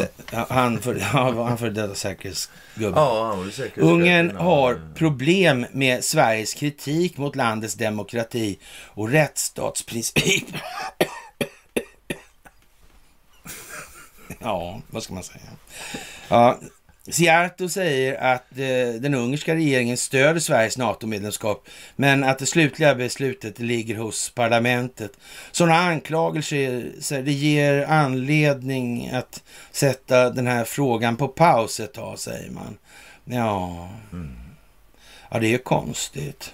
han 0.49 0.81
för, 0.81 0.95
ja, 0.95 1.45
han 1.45 1.59
för 1.59 1.71
detta 1.71 1.95
säkerhetsgubbe. 1.95 3.01
Ja, 3.01 3.37
Ungern 3.77 4.37
har 4.37 4.81
problem 4.95 5.67
med 5.73 6.05
Sveriges 6.05 6.55
kritik 6.55 7.17
mot 7.17 7.37
landets 7.37 7.75
demokrati 7.75 8.59
och 8.87 9.09
rättsstatsprincip. 9.09 10.45
Ja, 14.42 14.81
vad 14.90 15.03
ska 15.03 15.14
man 15.14 15.22
säga? 15.22 15.40
Ja, 16.29 16.59
Siarto 17.09 17.68
säger 17.68 18.35
att 18.35 18.59
eh, 18.59 19.00
den 19.00 19.14
ungerska 19.14 19.55
regeringen 19.55 19.96
stöder 19.96 20.40
Sveriges 20.40 20.79
NATO-medlemskap, 20.79 21.68
men 21.96 22.24
att 22.24 22.38
det 22.38 22.46
slutliga 22.46 22.94
beslutet 22.94 23.59
ligger 23.59 23.96
hos 23.96 24.31
parlamentet. 24.31 25.12
Sådana 25.53 25.76
anklagelser 25.76 26.90
så 27.00 27.14
det 27.14 27.33
ger 27.33 27.85
anledning 27.85 29.11
att 29.11 29.42
sätta 29.70 30.31
den 30.31 30.46
här 30.46 30.64
frågan 30.64 31.16
på 31.16 31.29
paus 31.29 31.81
ett 31.81 31.94
tag, 31.94 32.18
säger 32.18 32.50
man. 32.50 32.76
Ja, 33.24 33.88
ja 35.31 35.38
det 35.38 35.55
är 35.55 35.59
konstigt. 35.59 36.53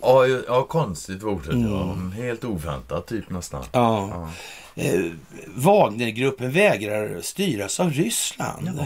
Ja, 0.00 0.26
ja 0.26 0.62
konstigt 0.62 1.22
ordet. 1.22 1.54
Ja. 1.70 1.94
Helt 2.16 2.44
oväntat 2.44 3.06
typ 3.06 3.30
nästan. 3.30 3.64
Ja. 3.72 4.08
Ja. 4.12 4.30
Eh, 4.76 5.00
Wagnergruppen 5.46 6.50
vägrar 6.50 7.20
styras 7.20 7.80
av 7.80 7.92
Ryssland. 7.92 8.80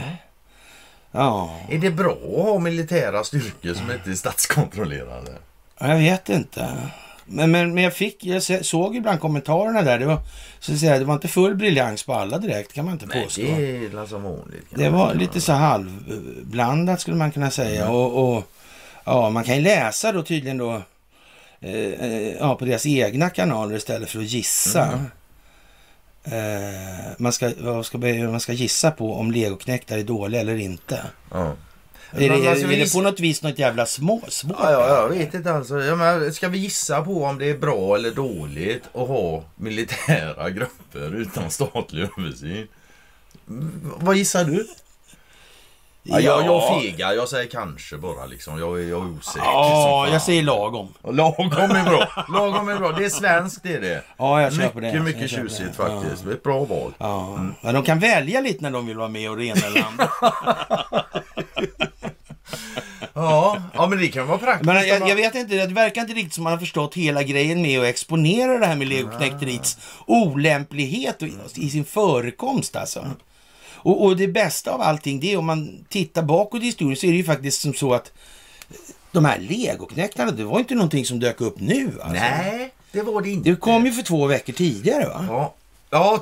Ja, 1.12 1.60
Är 1.70 1.78
det 1.78 1.90
bra 1.90 2.12
att 2.12 2.44
ha 2.46 2.58
militära 2.58 3.24
styrkor 3.24 3.74
som 3.74 3.90
inte 3.90 4.10
är 4.10 4.14
statskontrollerade? 4.14 5.32
jag 5.78 5.96
vet 5.98 6.28
inte. 6.28 6.76
Men, 7.26 7.50
men, 7.50 7.74
men 7.74 7.84
jag 7.84 7.94
fick, 7.94 8.24
jag 8.24 8.66
såg 8.66 8.96
ibland 8.96 9.20
kommentarerna 9.20 9.82
där. 9.82 9.98
Det 9.98 10.06
var, 10.06 10.18
så 10.60 10.72
att 10.72 10.78
säga, 10.78 10.98
det 10.98 11.04
var 11.04 11.14
inte 11.14 11.28
full 11.28 11.54
briljans 11.54 12.02
på 12.02 12.14
alla 12.14 12.38
direkt, 12.38 12.72
kan 12.72 12.84
man 12.84 12.94
inte 12.94 13.06
Nej, 13.06 13.24
påstå. 13.24 13.42
det 13.42 13.86
är 13.86 14.06
som 14.06 14.22
vanligt. 14.22 14.66
Det 14.70 14.88
var 14.88 15.14
lite 15.14 15.40
så 15.40 15.52
halvblandat 15.52 17.00
skulle 17.00 17.16
man 17.16 17.32
kunna 17.32 17.50
säga. 17.50 17.90
Och, 17.90 18.36
och 18.36 18.44
ja, 19.04 19.30
man 19.30 19.44
kan 19.44 19.56
ju 19.56 19.62
läsa 19.62 20.12
då 20.12 20.22
tydligen 20.22 20.58
då 20.58 20.82
eh, 21.60 21.74
eh, 21.74 22.32
ja, 22.40 22.54
på 22.54 22.64
deras 22.64 22.86
egna 22.86 23.30
kanaler 23.30 23.76
istället 23.76 24.10
för 24.10 24.18
att 24.18 24.24
gissa. 24.24 25.04
Eh, 26.24 27.12
man, 27.18 27.32
ska, 27.32 27.52
vad 27.58 27.86
ska, 27.86 27.98
man 27.98 28.40
ska 28.40 28.52
gissa 28.52 28.90
på 28.90 29.14
om 29.14 29.30
legoknektar 29.30 29.98
är 29.98 30.02
dåliga 30.02 30.40
eller 30.40 30.56
inte. 30.56 31.02
Ja. 31.30 31.54
Är 32.12 32.20
det, 32.20 32.28
Men 32.28 32.48
alltså, 32.48 32.66
är 32.66 32.76
det 32.76 32.92
på 32.92 33.00
något 33.00 33.20
vis 33.20 33.42
något 33.42 33.58
jävla 33.58 33.86
små, 33.86 34.22
svårt? 34.28 34.56
Ja, 34.58 34.72
ja, 34.72 34.88
jag 34.88 35.08
vet 35.08 35.34
inte 35.34 35.52
alltså. 35.52 35.80
Ja, 35.80 35.96
men 35.96 36.34
ska 36.34 36.48
vi 36.48 36.58
gissa 36.58 37.02
på 37.02 37.24
om 37.24 37.38
det 37.38 37.50
är 37.50 37.58
bra 37.58 37.94
eller 37.96 38.10
dåligt 38.10 38.82
att 38.94 39.08
ha 39.08 39.44
militära 39.56 40.50
grupper 40.50 41.14
utan 41.16 41.50
statlig 41.50 42.08
översyn? 42.18 42.68
Mm, 43.48 43.92
Vad 43.96 44.16
gissar 44.16 44.44
du? 44.44 44.66
Ja, 46.02 46.20
jag, 46.20 46.46
jag 46.46 46.82
fegar. 46.82 47.12
Jag 47.12 47.28
säger 47.28 47.46
kanske 47.50 47.96
bara 47.96 48.26
liksom. 48.26 48.58
Jag 48.58 48.80
är, 48.80 48.88
jag 48.88 49.02
är 49.02 49.10
osäker 49.18 49.46
Ja, 49.46 50.08
jag 50.12 50.22
säger 50.22 50.42
lagom. 50.42 50.88
Lagom 51.04 51.46
är 51.52 51.84
bra. 51.84 52.24
Lagom 52.28 52.68
är 52.68 52.78
bra. 52.78 52.92
Det 52.92 53.04
är 53.04 53.08
svenskt 53.08 53.62
det 53.62 53.74
är 53.74 53.80
det. 53.80 54.02
Ja, 54.16 54.42
jag 54.42 54.52
köper 54.52 54.80
mycket, 54.80 54.92
det. 54.92 55.00
mycket 55.00 55.30
köper 55.30 55.42
tjusigt 55.42 55.76
det. 55.76 55.84
faktiskt. 55.84 56.24
Det 56.24 56.30
är 56.30 56.34
ett 56.34 56.42
bra 56.42 56.64
val. 56.64 56.92
Ja. 56.98 57.38
Men 57.60 57.74
de 57.74 57.82
kan 57.84 57.98
välja 57.98 58.40
lite 58.40 58.62
när 58.62 58.70
de 58.70 58.86
vill 58.86 58.96
vara 58.96 59.08
med 59.08 59.30
och 59.30 59.36
det 59.36 59.44
ena 59.44 59.66
eller 59.66 59.82
andra. 59.82 60.08
Ja, 63.14 63.62
ja 63.74 63.86
men 63.86 63.98
det 63.98 64.08
kan 64.08 64.26
vara 64.26 64.38
praktiskt. 64.38 64.66
Men 64.66 64.88
jag, 64.88 65.08
jag 65.08 65.16
vet 65.16 65.34
inte, 65.34 65.66
det 65.66 65.74
verkar 65.74 66.00
inte 66.00 66.14
riktigt 66.14 66.34
som 66.34 66.44
man 66.44 66.52
har 66.52 66.60
förstått 66.60 66.94
hela 66.94 67.22
grejen 67.22 67.62
med 67.62 67.80
att 67.80 67.86
exponera 67.86 68.58
det 68.58 68.66
här 68.66 68.76
med 68.76 68.88
legoknekteriets 68.88 69.78
olämplighet 70.06 71.22
och, 71.22 71.28
i 71.54 71.70
sin 71.70 71.84
förekomst 71.84 72.76
alltså. 72.76 73.06
Och, 73.82 74.04
och 74.04 74.16
det 74.16 74.28
bästa 74.28 74.70
av 74.70 74.80
allting, 74.80 75.20
det 75.20 75.32
är 75.32 75.36
om 75.36 75.46
man 75.46 75.84
tittar 75.88 76.22
bakåt 76.22 76.62
i 76.62 76.64
historien 76.64 76.96
så 76.96 77.06
är 77.06 77.10
det 77.10 77.16
ju 77.16 77.24
faktiskt 77.24 77.60
som 77.60 77.74
så 77.74 77.94
att 77.94 78.12
de 79.12 79.24
här 79.24 79.38
legoknektarna, 79.38 80.30
det 80.30 80.44
var 80.44 80.58
inte 80.58 80.74
någonting 80.74 81.04
som 81.04 81.20
dök 81.20 81.40
upp 81.40 81.60
nu. 81.60 81.86
Alltså. 81.86 82.08
Nej, 82.08 82.74
det 82.92 83.02
var 83.02 83.22
det 83.22 83.30
inte. 83.30 83.50
Det 83.50 83.56
kom 83.56 83.86
ju 83.86 83.92
för 83.92 84.02
två 84.02 84.26
veckor 84.26 84.52
tidigare 84.52 85.08
va? 85.08 85.24
Ja, 85.28 85.54
ja 85.90 86.20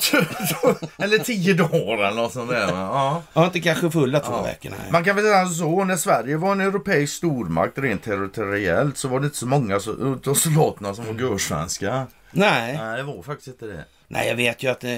eller 1.05 1.19
tio 1.19 1.55
dagar 1.55 2.09
eller 2.09 2.23
något 2.23 2.33
sånt 2.33 2.51
där. 2.51 2.69
Ja. 2.69 3.23
Ja, 3.33 3.45
inte 3.45 3.61
kanske 3.61 3.91
fulla 3.91 4.21
två 4.21 4.43
veckor. 4.43 4.71
Nej. 4.71 4.93
Man 4.93 5.05
kan 5.05 5.17
väl 5.17 5.25
säga 5.25 5.47
så, 5.47 5.85
när 5.85 5.97
Sverige 5.97 6.37
var 6.37 6.53
en 6.53 6.61
europeisk 6.61 7.17
stormakt 7.17 7.79
rent 7.79 8.03
territoriellt 8.03 8.99
så 8.99 9.09
var 9.09 9.21
det 9.21 9.25
inte 9.25 9.39
så 9.39 9.47
många 9.47 9.77
av 10.27 10.35
soldaterna 10.35 10.95
som 10.95 11.07
var 11.07 11.15
görsvenska. 11.15 12.07
Nej. 12.31 12.77
Nej, 12.77 12.97
det 12.97 13.03
var 13.03 13.23
faktiskt 13.23 13.49
inte 13.49 13.67
det. 13.67 13.85
Nej, 14.11 14.29
jag 14.29 14.37
vet 14.37 14.63
ju 14.63 14.69
att... 14.71 14.85
Eh, 14.85 14.91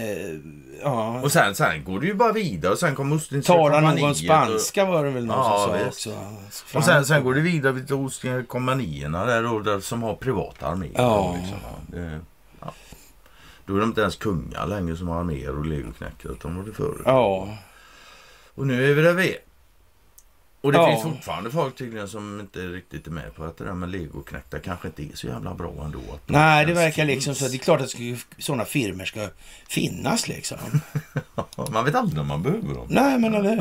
ja. 0.82 1.20
Och 1.20 1.32
sen, 1.32 1.54
sen 1.54 1.84
går 1.84 2.00
det 2.00 2.06
ju 2.06 2.14
bara 2.14 2.32
vidare 2.32 2.72
och 2.72 2.78
sen 2.78 2.94
kom 2.94 3.12
Ostindiska 3.12 3.52
Talar 3.52 3.80
någon 3.80 4.14
spanska 4.14 4.84
var 4.84 5.04
det 5.04 5.10
väl 5.10 5.26
någon 5.26 5.36
Ja, 5.36 5.68
som 5.68 5.78
sa 5.78 5.86
också. 5.86 6.78
Och, 6.78 6.84
sen, 6.84 7.04
sen 7.06 7.24
går 7.24 7.34
det 7.34 7.40
vidare 7.40 7.80
till 7.80 7.94
Ostindiska 7.94 8.48
kompanierna 8.48 9.24
där, 9.24 9.42
då, 9.42 9.60
där 9.60 9.80
som 9.80 10.02
har 10.02 10.14
privata 10.14 10.66
arméer. 10.66 10.92
Ja. 10.96 11.36
Liksom. 11.40 11.58
Det, 11.86 12.20
ja. 12.60 12.72
Då 13.66 13.76
är 13.76 13.80
de 13.80 13.88
inte 13.88 14.00
ens 14.00 14.16
kungar 14.16 14.66
längre 14.66 14.96
som 14.96 15.08
har 15.08 15.20
arméer 15.20 15.58
och 15.58 15.66
legoknäckare 15.66 16.32
utan 16.32 16.56
var 16.56 16.64
det 16.64 16.72
förut. 16.72 17.02
Ja. 17.04 17.48
Och 18.54 18.66
nu 18.66 18.90
är 18.90 18.94
vi 18.94 19.02
där 19.02 19.12
vi 19.12 19.30
är. 19.30 19.38
Och 20.62 20.72
det 20.72 20.78
Ja. 20.78 20.86
finns 20.90 21.02
fortfarande 21.02 21.50
folk 21.50 21.76
tydligen 21.76 22.08
som 22.08 22.40
inte 22.40 22.58
riktigt 22.58 23.06
är 23.06 23.10
med 23.10 23.34
på 23.34 23.44
att 23.44 23.56
det 23.56 23.64
där 23.64 23.74
med 23.74 23.88
legoknäckta 23.88 24.58
kanske 24.58 24.88
inte 24.88 25.02
är 25.02 25.08
så 25.16 25.26
jävla 25.26 25.54
bra 25.54 25.72
ändå. 25.84 26.00
Nej, 26.26 26.66
det 26.66 26.72
verkar 26.72 27.06
finns. 27.06 27.14
liksom 27.14 27.34
så. 27.34 27.48
Det 27.48 27.56
är 27.56 27.58
klart 27.58 27.80
att 27.80 27.94
sådana 28.38 28.64
firmer 28.64 29.04
ska 29.04 29.28
finnas 29.68 30.28
liksom. 30.28 30.58
Man 31.72 31.84
vet 31.84 31.94
aldrig 31.94 32.20
om 32.20 32.26
man 32.26 32.42
behöver 32.42 32.74
dem. 32.74 32.86
Nej, 32.90 33.18
men 33.18 33.34
eller 33.34 33.50
hur? 33.50 33.56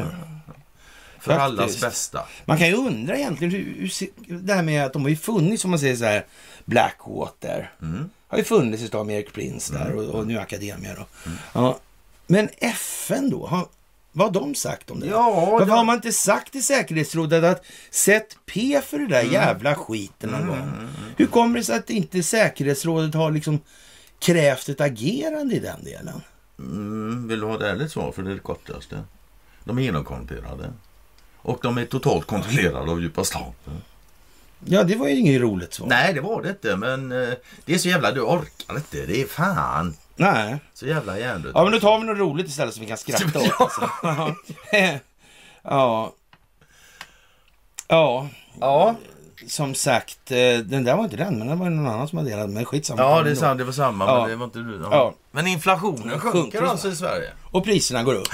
För 1.20 1.36
faktiskt. 1.36 1.60
allas 1.60 1.82
bästa. 1.82 2.26
Man 2.46 2.58
kan 2.58 2.68
ju 2.68 2.74
undra 2.76 3.18
egentligen 3.18 3.52
hur, 3.54 3.90
hur 4.28 4.38
det 4.40 4.54
här 4.54 4.64
med 4.64 4.86
att 4.86 4.94
de 4.94 5.02
har 5.02 5.10
ju 5.10 5.16
funnits, 5.16 5.62
som 5.62 5.72
man 5.72 5.80
säger 5.80 5.96
så 5.96 6.06
här, 6.06 6.26
Blackwater. 6.66 7.72
Mm. 7.82 8.10
Har 8.28 8.38
ju 8.38 8.44
funnits 8.44 8.84
utav 8.84 9.06
med 9.06 9.16
Erik 9.16 9.34
Prince 9.34 9.74
där 9.74 9.96
och, 9.96 10.04
och 10.04 10.28
nu 10.28 10.38
Academia 10.40 10.96
då. 10.96 11.06
Ja. 11.54 11.80
Men 12.28 12.50
FN 12.58 13.30
då? 13.30 13.48
Har, 13.48 13.66
vad 14.12 14.36
har 14.36 14.42
de 14.42 14.56
sagt 14.56 14.92
om 14.92 15.00
det? 15.00 15.08
Ja, 15.08 15.48
Varför 15.52 15.68
ja. 15.68 15.76
har 15.76 15.84
man 15.84 15.96
inte 15.96 16.12
sagt 16.12 16.56
i 16.56 16.62
säkerhetsrådet 16.62 17.44
att 17.44 17.64
sätt 17.90 18.38
P 18.46 18.82
för 18.86 19.00
det 19.00 19.08
där 19.08 19.22
Mm. 19.22 19.34
jävla 19.34 19.76
skiten 19.76 20.30
någon 20.30 20.48
gång? 20.48 20.72
Hur 21.18 21.26
kommer 21.26 21.58
det 21.60 21.64
sig 21.66 21.76
att 21.78 21.90
inte 21.90 22.24
säkerhetsrådet 22.24 23.14
har 23.14 23.32
liksom 23.32 23.60
krävt 24.20 24.70
ett 24.70 24.82
agerande 24.82 25.56
i 25.56 25.60
den 25.60 25.84
delen? 25.84 26.22
Mm, 26.60 27.28
vill 27.28 27.40
du 27.40 27.46
ha 27.46 27.56
ett 27.56 27.62
ärligt 27.62 27.92
svar? 27.92 28.12
För 28.12 28.24
det 28.24 28.30
är 28.32 28.34
det 28.34 28.40
kortaste. 28.40 29.04
De 29.64 29.78
är 29.78 29.82
genomkontrollerade. 29.82 30.74
Och 31.38 31.60
de 31.62 31.78
är 31.78 31.86
totalt 31.86 32.26
kontrollerade 32.28 32.92
av 32.92 33.02
djupa 33.02 33.24
staten. 33.24 33.82
Ja, 34.66 34.84
det 34.84 34.96
var 34.96 35.08
ju 35.08 35.16
inget 35.16 35.42
roligt 35.42 35.74
svar. 35.74 35.88
Nej, 35.88 36.14
det 36.14 36.22
var 36.22 36.42
det 36.42 36.50
inte. 36.50 36.76
Men 36.76 37.12
eh, 37.12 37.30
det 37.66 37.74
är 37.74 37.78
så 37.78 37.88
jävla... 37.90 38.12
Du 38.12 38.22
orkar 38.22 38.76
inte. 38.76 39.06
Det 39.06 39.22
är 39.22 39.26
fan. 39.28 39.96
Nej. 40.20 40.58
Så 40.74 40.86
jävla 40.88 41.20
hjärndött. 41.20 41.52
Ja, 41.56 41.64
men 41.64 41.72
då 41.72 41.80
tar 41.80 42.00
vi 42.00 42.06
något 42.06 42.18
roligt 42.18 42.48
istället 42.48 42.74
som 42.74 42.82
vi 42.82 42.88
kan 42.88 42.98
skratta 42.98 43.40
åt. 43.40 43.62
Alltså. 43.62 43.90
ja. 45.64 46.14
Ja, 47.88 48.28
Ja, 48.60 48.96
som 49.48 49.76
sagt, 49.76 50.32
eh, 50.32 50.58
den 50.64 50.84
där 50.84 50.96
var 50.96 51.04
inte 51.04 51.18
den, 51.18 51.40
men 51.40 51.48
den 51.48 51.60
var 51.60 51.70
någon 51.70 51.88
annan 51.94 52.08
som 52.08 52.18
hade 52.18 52.30
delat. 52.30 52.50
Men 52.50 52.66
skitsamma. 52.66 53.02
ja 53.02 53.24
det 53.24 53.32
är 53.32 53.36
sant. 53.36 53.58
Det 53.58 53.64
var 53.64 53.72
samma, 53.72 54.06
Ja. 54.06 54.20
men 54.22 54.30
det 54.30 54.36
var 54.36 54.46
inte 54.46 54.60
du. 54.60 54.80
Ja. 54.84 54.88
Ja. 54.92 55.14
Men 55.32 55.48
inflationen 55.48 56.20
sjunker 56.20 56.40
sjunker. 56.42 56.62
alltså 56.62 56.88
i 56.90 56.96
Sverige. 56.96 57.30
Och 57.44 57.64
priserna 57.64 58.04
går 58.04 58.16
upp. 58.16 58.28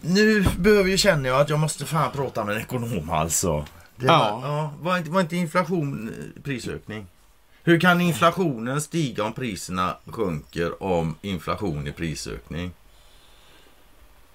Nu 0.00 0.44
behöver 0.58 0.90
jag 0.90 0.98
känner 0.98 1.28
jag 1.28 1.40
att 1.40 1.48
jag 1.48 1.58
måste 1.58 1.84
fan 1.86 2.10
prata 2.12 2.44
med 2.44 2.54
en 2.56 2.60
ekonom 2.62 3.10
alltså. 3.10 3.66
Det 3.96 4.06
var, 4.06 4.14
Ja. 4.14 4.40
ja. 4.42 4.72
var, 4.80 4.98
inte, 4.98 5.10
var 5.10 5.20
inte 5.20 5.36
inflation 5.36 6.08
eh, 6.08 6.42
prisökning? 6.42 7.06
Hur 7.64 7.80
kan 7.80 8.00
inflationen 8.00 8.80
stiga 8.82 9.24
om 9.24 9.32
priserna 9.32 9.96
sjunker 10.06 10.82
om 10.82 11.16
inflation 11.22 11.86
är 11.86 11.92
prisökning? 11.92 12.72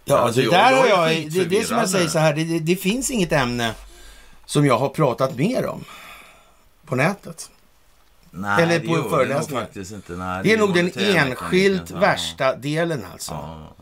Ja, 0.05 0.17
Alltså, 0.17 0.39
det 0.41 0.45
jag- 0.45 0.53
där 0.53 0.71
jag 0.87 0.97
har 0.97 1.07
är 1.07 1.11
jag, 1.13 1.31
det, 1.31 1.45
det 1.45 1.63
som 1.67 1.77
jag 1.77 1.89
säger 1.89 2.07
så 2.07 2.19
här, 2.19 2.33
det, 2.35 2.59
det, 2.59 2.75
finns 2.75 3.11
inget 3.11 3.31
ämne 3.31 3.73
som 4.45 4.65
jag 4.65 4.77
har 4.77 4.89
pratat 4.89 5.35
mer 5.35 5.65
om 5.65 5.83
på 6.85 6.95
nätet. 6.95 7.49
Nej, 8.31 8.63
Eller 8.63 8.79
på 8.79 8.97
det 8.97 9.09
föreläsningar. 9.09 9.61
faktiskt 9.61 9.91
inte. 9.91 10.13
Nej, 10.13 10.43
Det 10.43 10.53
är 10.53 10.57
nog 10.57 10.73
den 10.73 10.91
enskilt 10.97 11.91
värsta 11.91 12.55
delen 12.55 13.05
alltså. 13.13 13.31
Ja. 13.31 13.73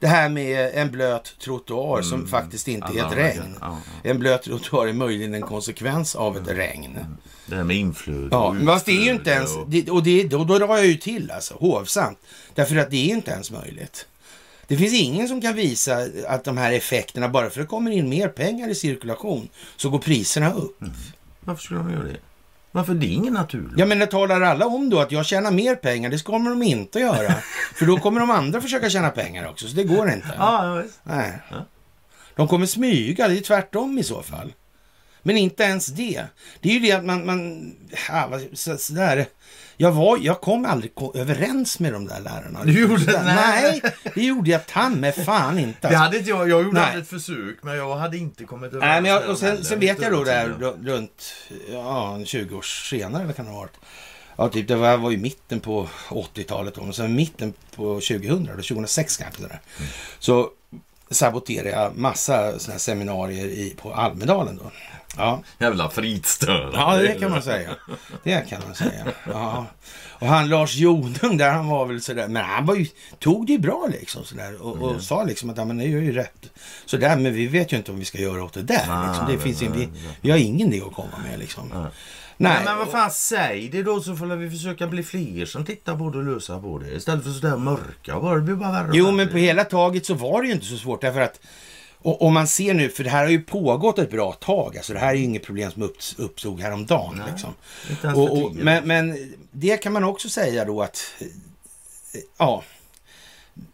Det 0.00 0.06
här 0.06 0.28
med 0.28 0.70
en 0.74 0.90
blöt 0.90 1.34
trottoar 1.38 2.02
som 2.02 2.26
faktiskt 2.28 2.68
inte 2.68 2.86
är 2.88 2.96
ett 2.96 3.02
Alla 3.04 3.16
regn. 3.16 3.56
Ja, 3.60 3.78
ja. 4.02 4.10
En 4.10 4.18
blöt 4.18 4.42
trottoar 4.42 4.86
är 4.86 4.92
möjligen 4.92 5.34
en 5.34 5.42
konsekvens 5.42 6.14
av 6.16 6.36
ett 6.36 6.48
regn. 6.48 6.98
Det 7.46 7.56
här 7.56 7.64
med 7.64 7.76
inflöde 7.76 8.28
Ja, 8.30 8.48
och 8.60 8.66
fast 8.66 8.86
det 8.86 8.92
är 8.92 9.04
ju 9.04 9.10
inte 9.10 9.30
ens, 9.30 9.56
och- 9.56 9.70
det, 9.70 9.90
och 9.90 10.02
det, 10.02 10.24
då, 10.28 10.44
då 10.44 10.58
drar 10.58 10.76
jag 10.76 10.86
ju 10.86 10.94
till 10.94 11.30
alltså, 11.30 11.54
hovsamt. 11.54 12.18
Därför 12.54 12.76
att 12.76 12.90
det 12.90 12.96
är 13.10 13.14
inte 13.14 13.30
ens 13.30 13.50
möjligt. 13.50 14.06
Det 14.66 14.76
finns 14.76 14.94
ingen 14.94 15.28
som 15.28 15.40
kan 15.40 15.54
visa 15.54 16.06
att 16.28 16.44
de 16.44 16.56
här 16.58 16.72
effekterna, 16.72 17.28
bara 17.28 17.50
för 17.50 17.60
att 17.60 17.66
det 17.66 17.70
kommer 17.70 17.90
in 17.90 18.08
mer 18.08 18.28
pengar 18.28 18.68
i 18.68 18.74
cirkulation, 18.74 19.48
så 19.76 19.90
går 19.90 19.98
priserna 19.98 20.52
upp. 20.52 20.78
Varför 21.40 21.62
skulle 21.62 21.80
de 21.80 21.92
göra 21.92 22.02
det? 22.04 22.16
Varför? 22.72 22.94
Det 22.94 23.06
är 23.06 23.12
ingen 23.12 23.34
naturligt. 23.34 23.72
Ja 23.78 23.86
men 23.86 23.98
det 23.98 24.06
talar 24.06 24.40
alla 24.40 24.66
om 24.66 24.90
då 24.90 25.00
att 25.00 25.12
jag 25.12 25.26
tjänar 25.26 25.50
mer 25.50 25.74
pengar, 25.74 26.10
det 26.10 26.24
kommer 26.24 26.50
de 26.50 26.62
inte 26.62 26.98
att 26.98 27.04
göra. 27.04 27.34
för 27.74 27.86
då 27.86 27.98
kommer 27.98 28.20
de 28.20 28.30
andra 28.30 28.60
försöka 28.60 28.90
tjäna 28.90 29.10
pengar 29.10 29.48
också, 29.48 29.68
så 29.68 29.76
det 29.76 29.84
går 29.84 30.10
inte. 30.10 30.28
Ja, 30.38 30.76
ja. 30.78 30.84
Nej. 31.02 31.38
Ja. 31.50 31.66
De 32.36 32.48
kommer 32.48 32.66
smyga, 32.66 33.28
det 33.28 33.36
är 33.38 33.40
tvärtom 33.40 33.98
i 33.98 34.02
så 34.04 34.22
fall. 34.22 34.52
Men 35.22 35.36
inte 35.36 35.62
ens 35.62 35.86
det. 35.86 36.24
Det 36.60 36.68
är 36.68 36.72
ju 36.72 36.80
det 36.80 36.92
att 36.92 37.04
man... 37.04 37.26
man 37.26 37.72
ja, 38.08 38.28
vad- 38.30 38.46
så, 38.58 38.76
så 38.76 38.92
där. 38.92 39.26
Jag, 39.80 39.92
var, 39.92 40.18
jag 40.22 40.40
kom 40.40 40.64
aldrig 40.64 40.92
överens 41.14 41.78
med 41.80 41.92
de 41.92 42.06
där 42.06 42.20
lärarna. 42.20 42.64
Du 42.64 42.80
gjorde- 42.80 43.04
där- 43.04 43.24
nej. 43.24 43.80
Nej, 43.82 43.92
det 44.14 44.22
gjorde 44.22 44.50
jag 44.50 44.66
ta 44.66 44.88
med 44.88 45.14
fan 45.14 45.58
inte. 45.58 45.88
Det 45.88 45.96
hade 45.96 46.18
inte 46.18 46.30
jag. 46.30 46.48
Jag 46.48 46.62
gjorde 46.62 46.80
Nej. 46.80 46.98
ett 47.00 47.08
försök, 47.08 47.58
men 47.62 47.76
jag 47.76 47.96
hade 47.96 48.16
inte 48.18 48.44
kommit 48.44 48.72
överens 48.72 48.84
Nej, 48.92 49.00
men 49.02 49.10
jag, 49.10 49.30
och 49.30 49.38
sen, 49.38 49.64
sen 49.64 49.80
vet 49.80 50.02
jag 50.02 50.12
då 50.12 50.24
där 50.24 50.48
runt 50.84 51.32
ja, 51.72 52.14
en 52.14 52.26
20 52.26 52.56
år 52.56 52.62
senare, 52.62 53.22
eller 53.22 53.32
kan 53.32 53.44
det 53.44 53.50
ha 53.50 53.58
varit. 53.58 53.76
Ja, 54.36 54.48
typ 54.48 54.68
det 54.68 54.76
var, 54.76 54.96
var 54.96 55.10
ju 55.10 55.16
mitten 55.16 55.60
på 55.60 55.88
80-talet 56.08 56.74
då, 56.74 56.82
men 56.82 56.92
sen 56.92 57.14
mitten 57.14 57.52
på 57.76 57.82
2000, 58.00 58.44
då, 58.44 58.52
2006 58.62 59.16
kanske. 59.16 59.42
Där. 59.42 59.60
Så 60.18 60.48
saboterade 61.10 61.70
jag 61.70 61.96
massa 61.96 62.58
såna 62.58 62.78
seminarier 62.78 63.46
i, 63.46 63.74
på 63.82 63.94
Almedalen 63.94 64.56
då. 64.56 64.70
Ja. 65.16 65.42
Jävla 65.58 65.90
fritstörare. 65.90 66.70
ja, 66.74 66.96
det 66.96 67.20
kan 67.20 67.30
man 67.30 67.42
säga. 67.42 67.70
Det 68.22 68.48
kan 68.48 68.62
man 68.66 68.74
säga. 68.74 69.06
Ja. 69.26 69.66
Och 70.20 70.26
han 70.26 70.48
Lars 70.48 70.76
Jonung 70.76 71.36
där, 71.36 71.50
han 71.50 71.68
var 71.68 71.86
väl 71.86 72.02
sådär, 72.02 72.28
men 72.28 72.44
han 72.44 72.66
var 72.66 72.74
ju, 72.74 72.86
tog 73.18 73.46
det 73.46 73.52
ju 73.52 73.58
bra 73.58 73.88
liksom 74.00 74.24
sådär 74.24 74.62
och, 74.62 74.76
och 74.76 75.02
sa 75.02 75.24
liksom 75.24 75.50
att 75.50 75.56
ja, 75.56 75.64
men 75.64 75.78
det 75.78 75.84
är 75.84 75.88
ju 75.88 76.12
rätt. 76.12 76.50
Sådär, 76.86 77.16
men 77.16 77.34
vi 77.34 77.46
vet 77.46 77.72
ju 77.72 77.76
inte 77.76 77.90
om 77.92 77.98
vi 77.98 78.04
ska 78.04 78.18
göra 78.18 78.44
åt 78.44 78.52
det 78.52 78.62
där. 78.62 78.84
Nej, 78.88 79.06
liksom. 79.08 79.26
det 79.26 79.32
nej, 79.32 79.42
finns 79.42 79.60
nej, 79.60 79.70
vi, 79.74 79.86
nej. 79.86 80.16
vi 80.20 80.30
har 80.30 80.38
ingenting 80.38 80.82
att 80.86 80.94
komma 80.94 81.18
med 81.30 81.38
liksom. 81.38 81.86
Nej. 82.42 82.64
Men 82.64 82.78
vad 82.78 82.88
fan, 82.90 83.10
säg 83.10 83.68
det 83.68 83.82
då 83.82 84.00
så 84.00 84.16
får 84.16 84.26
vi 84.26 84.50
försöka 84.50 84.86
bli 84.86 85.02
fler 85.02 85.46
som 85.46 85.64
tittar 85.64 85.96
på 85.96 86.10
det 86.10 86.18
och 86.18 86.24
lösa 86.24 86.60
på 86.60 86.78
det. 86.78 86.90
Istället 86.90 87.24
för 87.24 87.30
sådär 87.30 87.56
mörka 87.56 88.20
bara. 88.20 88.34
Det 88.34 88.40
blir 88.40 88.54
bara 88.54 88.72
värre 88.72 88.88
och 88.88 88.96
Jo, 88.96 89.04
värre. 89.04 89.14
men 89.16 89.28
på 89.28 89.36
hela 89.36 89.64
taget 89.64 90.06
så 90.06 90.14
var 90.14 90.42
det 90.42 90.48
ju 90.48 90.54
inte 90.54 90.66
så 90.66 90.76
svårt 90.76 91.00
därför 91.00 91.20
att 91.20 91.40
och, 92.02 92.22
om 92.22 92.34
man 92.34 92.46
ser 92.48 92.74
nu, 92.74 92.88
för 92.88 93.04
det 93.04 93.10
här 93.10 93.22
har 93.22 93.30
ju 93.30 93.42
pågått 93.42 93.98
ett 93.98 94.10
bra 94.10 94.32
tag. 94.32 94.76
Alltså 94.76 94.92
det 94.92 94.98
här 94.98 95.08
är 95.10 95.14
ju 95.14 95.24
inget 95.24 95.42
problem 95.46 95.70
som 95.70 95.82
upps, 95.82 96.18
uppstod 96.18 96.60
häromdagen. 96.60 97.14
Nej, 97.16 97.26
liksom. 97.32 97.54
Inte 97.90 98.06
ens 98.06 98.18
och, 98.18 98.44
och, 98.44 98.54
men, 98.54 98.86
men 98.88 99.32
det 99.52 99.76
kan 99.76 99.92
man 99.92 100.04
också 100.04 100.28
säga 100.28 100.64
då 100.64 100.82
att 100.82 101.14
ja, 102.38 102.62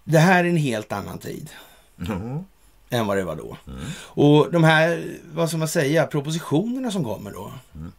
det 0.04 0.18
här 0.18 0.44
är 0.44 0.48
en 0.48 0.56
helt 0.56 0.92
annan 0.92 1.18
tid 1.18 1.50
Ja. 1.96 2.44
än 2.90 3.06
vad 3.06 3.16
det 3.16 3.24
var 3.24 3.36
då. 3.36 3.56
Mm. 3.66 3.80
Och 3.98 4.52
de 4.52 4.64
här, 4.64 5.04
vad 5.32 5.48
ska 5.48 5.58
man 5.58 5.68
säga, 5.68 6.06
propositionerna 6.06 6.90
som 6.90 7.04
kommer 7.04 7.32
då. 7.32 7.52
Mm. 7.74 7.92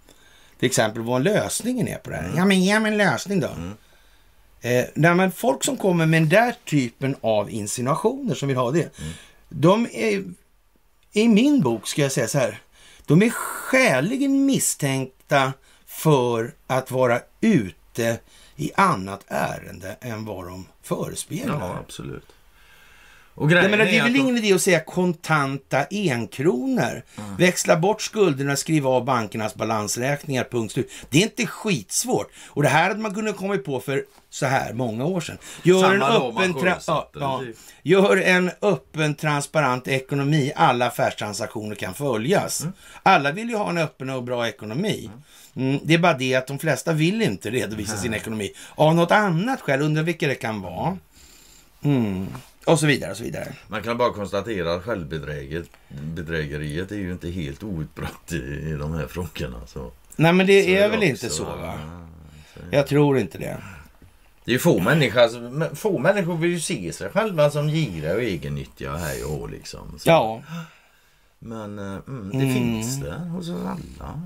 Till 0.60 0.68
exempel 0.68 1.02
vad 1.02 1.24
lösningen 1.24 1.88
är 1.88 1.98
på 1.98 2.10
det 2.10 2.16
här. 2.16 2.34
Ja, 2.36 2.46
men 2.46 2.62
ge 2.62 2.80
mig 2.80 2.92
en 2.92 2.98
lösning 2.98 3.40
då. 3.40 3.50
Eh, 4.62 4.86
när 4.94 5.14
man, 5.14 5.32
folk 5.32 5.64
som 5.64 5.78
kommer 5.78 6.06
med 6.06 6.22
den 6.22 6.30
där 6.30 6.56
typen 6.66 7.16
av 7.22 7.52
insinuationer 7.52 8.36
som 8.36 8.48
vill 8.48 8.58
ha 8.58 8.72
det. 8.72 9.00
Mm. 9.00 9.14
De 9.50 9.88
är, 9.92 10.24
i 11.12 11.28
min 11.28 11.62
bok 11.62 11.88
ska 11.88 12.02
jag 12.02 12.12
säga 12.12 12.28
så 12.28 12.38
här. 12.38 12.60
De 13.06 13.24
är 13.24 13.30
skäligen 13.30 14.46
misstänkta 14.46 15.54
för 15.86 16.54
att 16.68 16.92
vara 16.92 17.22
ute 17.42 18.20
i 18.56 18.72
annat 18.76 19.26
ärende 19.28 19.98
än 20.02 20.26
vad 20.26 20.46
de 20.46 20.66
förespeglar. 20.82 21.60
ja, 21.60 21.78
absolut. 21.80 22.26
Och 23.38 23.52
Jag 23.52 23.72
menar, 23.72 23.86
det 23.86 23.98
är 23.98 24.04
väl 24.04 24.16
ingen 24.16 24.38
idé 24.38 24.54
att 24.54 24.62
säga 24.62 24.80
kontanta 24.80 25.86
enkronor. 25.92 27.04
Mm. 27.18 27.36
Växla 27.36 27.78
bort 27.78 28.02
skulderna, 28.02 28.56
skriva 28.56 28.90
av 28.90 29.06
bankernas 29.06 29.56
balansräkningar, 29.56 30.48
punkt 30.52 30.72
slut. 30.74 30.92
Det 31.10 31.18
är 31.18 31.24
inte 31.24 31.46
skitsvårt. 31.46 32.32
Och 32.48 32.64
det 32.64 32.70
här 32.70 32.88
hade 32.88 33.00
man 33.00 33.14
kunnat 33.14 33.38
komma 33.38 33.58
på 33.58 33.80
för 33.80 34.06
så 34.30 34.46
här 34.46 34.74
många 34.74 35.06
år 35.06 35.22
sedan. 35.22 35.38
Gör, 35.64 35.82
Samma 35.82 35.94
en 35.94 36.02
öppen, 36.02 36.54
tra- 36.54 36.84
ja, 36.88 37.10
ja. 37.14 37.44
Gör 37.84 38.18
en 38.18 38.52
öppen, 38.62 39.16
transparent 39.16 39.88
ekonomi. 39.88 40.52
Alla 40.56 40.88
affärstransaktioner 40.88 41.76
kan 41.76 41.94
följas. 41.94 42.62
Mm. 42.62 42.74
Alla 43.04 43.32
vill 43.32 43.50
ju 43.50 43.56
ha 43.56 43.70
en 43.70 43.78
öppen 43.78 44.10
och 44.10 44.24
bra 44.24 44.48
ekonomi. 44.48 45.10
Mm, 45.56 45.80
det 45.84 45.94
är 45.94 45.98
bara 45.98 46.18
det 46.18 46.36
att 46.36 46.48
de 46.48 46.60
flesta 46.60 46.94
vill 46.94 47.22
inte 47.22 47.50
redovisa 47.50 47.98
sin 47.98 48.14
ekonomi. 48.14 48.52
Av 48.76 48.96
något 48.96 49.12
annat 49.12 49.62
skäl, 49.62 49.82
undrar 49.82 50.04
vilka 50.04 50.28
det 50.28 50.36
kan 50.36 50.62
vara. 50.62 50.98
Och 52.68 52.80
så 52.80 52.86
vidare 52.88 53.12
och 53.12 53.18
så 53.18 53.24
vidare. 53.24 53.54
Man 53.68 53.84
kan 53.84 53.98
bara 53.98 54.14
konstatera 54.14 54.74
att 54.74 54.84
självbedrägeriet 54.84 56.92
är 56.92 56.96
ju 56.96 57.12
inte 57.12 57.30
helt 57.30 57.64
outbrett 57.64 58.34
i, 58.34 58.36
i 58.70 58.76
de 58.80 58.94
här 58.94 59.08
frågorna. 59.08 59.62
Så. 59.68 59.92
Nej 60.16 60.34
men 60.34 60.48
det 60.48 60.64
Så 60.64 60.70
är 60.70 60.90
väl 60.90 60.98
också, 60.98 61.06
inte 61.10 61.30
så 61.30 61.44
va? 61.44 61.74
så- 62.54 62.60
Jag 62.72 62.88
tror 62.88 63.20
inte 63.20 63.38
det. 63.38 63.58
Det 64.46 64.54
är 64.54 64.60
få 64.60 64.80
människor, 64.80 65.76
få 65.76 66.00
människor 66.00 66.38
vill 66.38 66.52
ju 66.52 66.60
se 66.60 66.94
sig 66.94 67.10
själva 67.10 67.50
som 67.52 67.68
giriga 67.68 68.14
och 68.16 68.22
egennyttiga 68.22 68.96
här 68.96 69.32
och 69.42 69.50
liksom. 69.50 70.00
Så. 70.00 70.10
Ja, 70.10 70.42
Men 71.40 71.80
eh, 71.80 72.00
mm, 72.08 72.30
det 72.30 72.38
Mm. 72.46 72.54
finns 72.54 73.00
det 73.00 73.14
hos 73.16 73.50
oss 73.50 73.62
alla. 73.66 74.22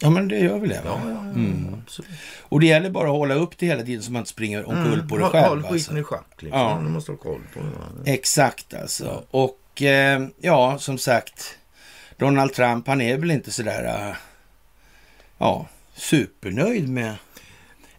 Ja 0.00 0.10
men 0.10 0.28
det 0.28 0.38
gör 0.38 0.58
väl 0.58 0.68
det. 0.68 0.82
ja, 0.84 1.00
ja, 1.04 1.18
Mm. 1.20 1.74
absolut. 1.82 2.10
Och 2.42 2.60
det 2.60 2.66
gäller 2.66 2.90
bara 2.90 3.08
att 3.10 3.16
hålla 3.16 3.34
upp 3.34 3.58
det 3.58 3.66
hela 3.66 3.82
tiden 3.82 4.02
så 4.02 4.12
man 4.12 4.20
inte 4.20 4.30
springer 4.30 4.68
omkull 4.68 5.08
på 5.08 5.18
det 5.18 5.24
själv. 5.24 5.48
Håll 5.48 5.62
skiten 5.62 5.74
Alltså. 5.74 5.98
i 5.98 6.02
schack 6.02 6.42
liksom. 6.42 6.60
Ja. 6.60 6.80
Du 6.84 6.88
måste 6.88 7.12
ha 7.12 7.16
koll 7.16 7.40
på 7.54 7.60
det. 8.04 8.12
Exakt 8.12 8.74
alltså. 8.74 9.22
Och 9.30 9.82
eh, 9.82 10.26
ja, 10.40 10.78
som 10.78 10.98
sagt. 10.98 11.58
Donald 12.16 12.52
Trump, 12.52 12.86
han 12.86 13.00
är 13.00 13.16
väl 13.18 13.30
inte 13.30 13.50
sådär 13.52 13.84
eh, 14.08 14.16
ja, 15.38 15.66
supernöjd 15.94 16.88
med 16.88 17.14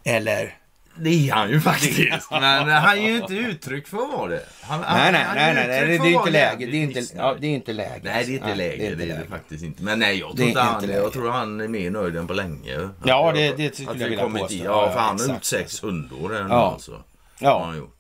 eller 0.04 0.58
Det 0.96 1.30
är 1.30 1.34
han 1.34 1.50
ju 1.50 1.60
faktiskt. 1.62 2.32
Men 2.32 2.70
han 2.70 2.98
är 2.98 3.02
ju 3.02 3.16
inte 3.18 3.34
uttryck 3.34 3.88
för 3.88 3.98
att 3.98 4.14
vara 4.14 4.30
det. 4.30 4.44
Han, 4.62 4.82
Nej, 4.82 5.12
nej, 5.12 5.24
han 5.24 5.36
nej, 5.36 5.50
är 5.50 5.54
nej, 5.54 5.68
nej, 5.68 5.98
det 5.98 6.06
är 6.06 6.08
inte 6.20 6.30
läge. 6.32 6.66
Det 6.66 6.78
är 6.78 6.84
inte, 6.84 7.04
ja, 7.18 7.36
det 7.40 7.48
är 7.48 7.52
inte 7.52 7.74
läge. 7.74 8.02
Nej, 8.04 8.26
det 8.26 8.32
är 8.32 8.34
inte 8.34 8.48
Nej, 8.48 8.56
läge. 8.58 8.78
Det 8.78 8.86
är 8.88 8.96
det, 8.96 9.04
inte 9.04 9.16
läge. 9.16 9.30
faktiskt 9.30 9.64
inte. 9.64 9.84
Men 9.84 10.00
nej, 10.00 10.20
jag 10.20 10.30
Det 10.32 10.36
tror 10.36 10.46
är 10.46 10.48
inte 10.50 10.62
han 10.62 10.82
läge. 10.86 10.94
Jag 11.00 11.14
tror 11.14 11.30
han 11.32 11.62
är 11.62 11.68
mer 11.68 11.90
nöjd 11.92 12.16
än 12.18 12.28
på 12.28 12.34
länge. 12.34 12.90
Ja, 13.06 13.32
det- 13.36 13.58
det 13.58 13.76
skulle 13.76 13.88
jag 13.90 13.94
vi 13.96 14.10
vilja 14.10 14.30
påstå. 14.30 14.56
Ja, 14.56 14.64
Ja, 14.64 14.92
för 14.92 15.00
han 15.00 15.20
har 15.20 15.28
gjort 15.28 15.44
sex 15.44 15.84
hundår 15.84 16.36
än 16.38 16.48
Ja. 16.50 16.72
alltså. 16.74 16.92
Har 16.92 17.02
Ja, 17.40 17.66
han 17.66 17.78
gjort. 17.78 18.00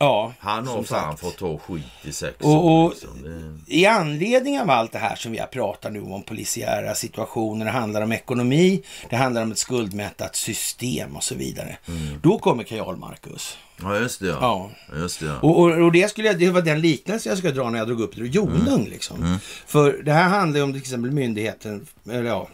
Ja. 0.00 0.32
Han 0.38 0.66
har 0.66 0.82
fan 0.82 1.16
fått 1.16 1.38
ta 1.38 1.58
skit 1.58 1.84
i 2.02 2.12
sex 2.12 2.36
Och- 2.40 2.84
och- 2.84 2.90
Liksom. 2.90 3.22
Det- 3.66 3.74
I 3.76 3.86
anledning 3.86 4.60
av 4.60 4.70
allt 4.70 4.92
det 4.92 4.98
här 4.98 5.16
som 5.16 5.32
vi 5.32 5.38
har 5.38 5.46
pratat 5.46 5.92
nu 5.92 6.00
om 6.00 6.22
polisiära 6.22 6.94
situationer, 6.94 7.64
det 7.64 7.70
handlar 7.70 8.02
om 8.02 8.12
ekonomi, 8.12 8.82
det 9.10 9.16
handlar 9.16 9.42
om 9.42 9.52
ett 9.52 9.58
skuldmättat 9.58 10.36
system 10.36 11.16
och 11.16 11.24
så 11.24 11.34
vidare. 11.34 11.76
Då 12.22 12.38
kommer 12.38 12.62
Karl 12.64 12.96
Marcus. 12.96 13.58
Ja, 13.82 13.98
just 13.98 14.20
det 14.20 14.26
ja. 14.26 14.38
Ja. 14.40 14.70
Just 14.98 15.20
det 15.20 15.26
ja. 15.26 15.38
Och, 15.40 15.58
och, 15.60 15.70
och 15.70 15.92
det, 15.92 16.10
skulle 16.10 16.26
jag, 16.28 16.38
det 16.38 16.50
var 16.50 16.62
den 16.62 16.80
liknelse 16.80 17.28
jag 17.28 17.38
skulle 17.38 17.52
dra 17.52 17.70
när 17.70 17.78
jag 17.78 17.86
drog 17.88 18.00
upp 18.00 18.16
det. 18.16 18.26
Jonung 18.26 18.88
liksom. 18.88 19.38
För 19.66 19.92
det 20.04 20.12
här 20.12 20.28
handlar 20.28 20.58
ju 20.58 20.64
om 20.64 20.72
till 20.72 20.80
exempel 20.82 21.10
myndigheten, 21.10 21.86
eller 22.10 22.24
ja, 22.24 22.48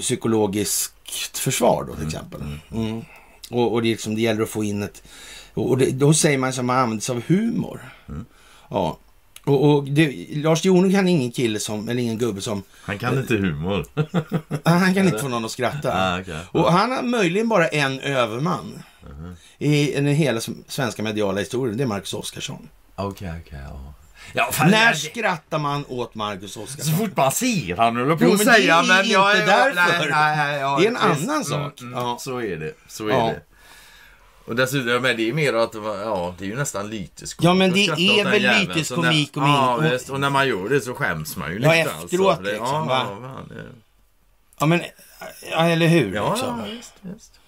psykologiskt 0.00 1.38
försvar 1.38 1.84
då 1.88 1.94
till 1.96 2.06
exempel. 2.06 2.40
Mm. 2.74 3.04
Och, 3.50 3.72
och 3.72 3.82
det, 3.82 3.88
liksom, 3.88 4.14
det 4.14 4.20
gäller 4.20 4.42
att 4.42 4.48
få 4.50 4.64
in 4.64 4.82
ett... 4.82 5.02
Och 5.54 5.78
det, 5.78 5.90
då 5.90 6.14
säger 6.14 6.38
man 6.38 6.50
att 6.50 6.64
man 6.64 6.76
använder 6.78 7.02
sig 7.02 7.16
av 7.16 7.22
humor. 7.26 7.80
Mm. 8.08 8.24
Ja. 8.70 8.98
Och, 9.44 9.70
och 9.70 9.84
det, 9.84 10.26
Lars 10.34 10.64
Jonung 10.64 10.94
är 10.94 11.06
ingen 11.06 11.30
kille 11.32 11.58
som, 11.58 11.88
eller 11.88 12.02
ingen 12.02 12.18
gubbe 12.18 12.40
som... 12.40 12.62
Han 12.82 12.98
kan 12.98 13.18
inte 13.18 13.34
humor. 13.34 13.86
Han 14.64 14.94
kan 14.94 15.06
inte 15.06 15.18
få 15.18 15.28
någon 15.28 15.44
att 15.44 15.50
skratta. 15.50 15.92
Ah, 15.94 16.20
okej. 16.20 16.40
Och 16.52 16.72
han 16.72 16.90
har 16.92 17.02
möjligen 17.02 17.48
bara 17.48 17.68
en 17.68 18.00
överman 18.00 18.82
Mhm. 19.10 19.36
i 19.58 19.92
den 19.94 20.06
hela 20.06 20.40
svenska 20.68 21.02
mediala 21.02 21.38
historien. 21.40 21.76
Det 21.76 21.82
är 21.82 21.86
Marcus 21.86 22.14
Oskarsson. 22.14 22.68
Okej, 22.96 23.32
okej. 23.46 23.58
ja. 23.68 23.94
Ja, 24.34 24.48
fan, 24.52 24.70
När 24.70 24.90
det- 24.92 24.98
skrattar 24.98 25.58
man 25.58 25.84
åt 25.88 26.14
Marcus 26.14 26.52
Så 26.52 26.62
Oskarsson? 26.62 26.94
fort 26.94 27.16
man 27.16 27.32
ser 27.32 27.76
han 27.76 27.96
håller 27.96 28.16
på 28.16 28.24
att 28.24 28.30
men 28.30 28.38
det 28.38 28.44
säga, 28.44 28.74
är 28.76 29.04
jag 29.04 29.36
inte 29.36 29.44
är... 29.44 29.46
därför. 29.46 30.10
Nej, 30.10 30.36
nej, 30.36 30.36
nej, 30.36 30.60
ja, 30.60 30.78
Det 30.80 30.86
är 30.86 30.88
en 30.88 31.10
visst. 31.16 31.28
annan 31.30 31.44
sak. 31.44 31.80
Mm, 31.80 31.92
Ja. 31.92 32.06
mm, 32.06 32.18
Så 32.18 32.40
är 32.42 32.56
det. 32.56 32.72
Så 32.88 33.06
är 33.08 33.12
Ja. 33.12 33.26
det. 33.26 33.40
Och 34.50 34.56
dessutom, 34.56 35.02
men 35.02 35.16
det 35.16 35.28
är 35.28 35.32
mer 35.32 35.54
att, 35.54 35.74
ja, 35.74 36.34
det 36.38 36.44
är 36.44 36.48
ju 36.48 36.56
nästan 36.56 36.90
lytisk 36.90 37.38
Ja, 37.42 37.54
men 37.54 37.72
det 37.72 37.84
är 37.86 38.24
väl 38.24 38.42
jäveln. 38.42 38.68
lytisk 38.68 38.88
Så 38.88 38.94
komik 38.94 39.34
när, 39.34 39.42
och 39.42 39.84
Ja, 39.84 39.90
visst. 39.92 40.10
Och 40.10 40.20
när 40.20 40.30
man 40.30 40.48
gör 40.48 40.68
det 40.68 40.80
så 40.80 40.94
skäms 40.94 41.36
man 41.36 41.52
ju 41.52 41.58
Ja, 41.60 41.74
lite. 41.74 41.90
efteråt 41.90 42.28
alltså. 42.28 42.42
Liksom, 42.52 42.66
ja, 42.68 42.84
va? 42.84 43.06
ja, 43.10 43.28
fan, 43.34 43.48
det- 43.48 43.64
Ja, 44.60 44.66
men... 44.66 44.80
Ja, 45.50 45.68
eller 45.68 45.86
hur? 45.86 46.14
Ja, 46.14 46.30
liksom. 46.32 46.58
ja, 46.58 46.64
visst, 46.76 46.92
visst. 47.00 47.40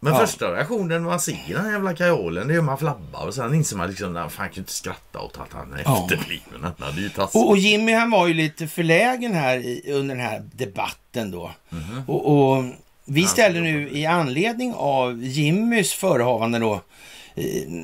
Men 0.00 0.12
Ja. 0.12 0.18
första 0.18 0.52
reaktionen 0.52 1.02
man 1.02 1.20
ser 1.20 1.38
den 1.48 1.70
jävla 1.72 1.94
kajolen, 1.94 2.48
det 2.48 2.54
är 2.54 2.60
man 2.60 2.78
flabbar 2.78 3.26
och 3.26 3.34
sen 3.34 3.54
inser 3.54 3.76
man 3.76 3.88
liksom, 3.90 4.14
fan 4.14 4.22
jag 4.24 4.32
kan 4.52 4.58
inte 4.62 4.72
skratta 4.72 5.18
åt 5.20 5.38
att 5.40 5.52
han 5.52 5.72
är 5.72 5.82
Ja. 5.84 6.02
efterbliven. 6.02 6.60
Han 6.62 6.72
hade 6.78 7.00
ju 7.00 7.08
taskigt. 7.08 7.36
Och, 7.42 7.48
och 7.48 7.56
Jimmy 7.58 7.92
han 7.92 8.10
var 8.10 8.26
ju 8.26 8.34
lite 8.34 8.66
förlägen 8.68 9.34
här 9.34 9.58
i, 9.58 9.92
under 9.92 10.14
den 10.14 10.24
här 10.26 10.42
debatten 10.52 11.30
då. 11.30 11.50
Mhm. 11.68 12.02
Och, 12.06 12.52
och 12.56 12.64
vi 13.08 13.26
ställde 13.26 13.60
nu 13.60 13.90
i 13.90 14.06
anledning 14.06 14.74
av 14.74 15.22
Jimmys 15.24 15.92
förehavande 15.92 16.58
då, 16.58 16.80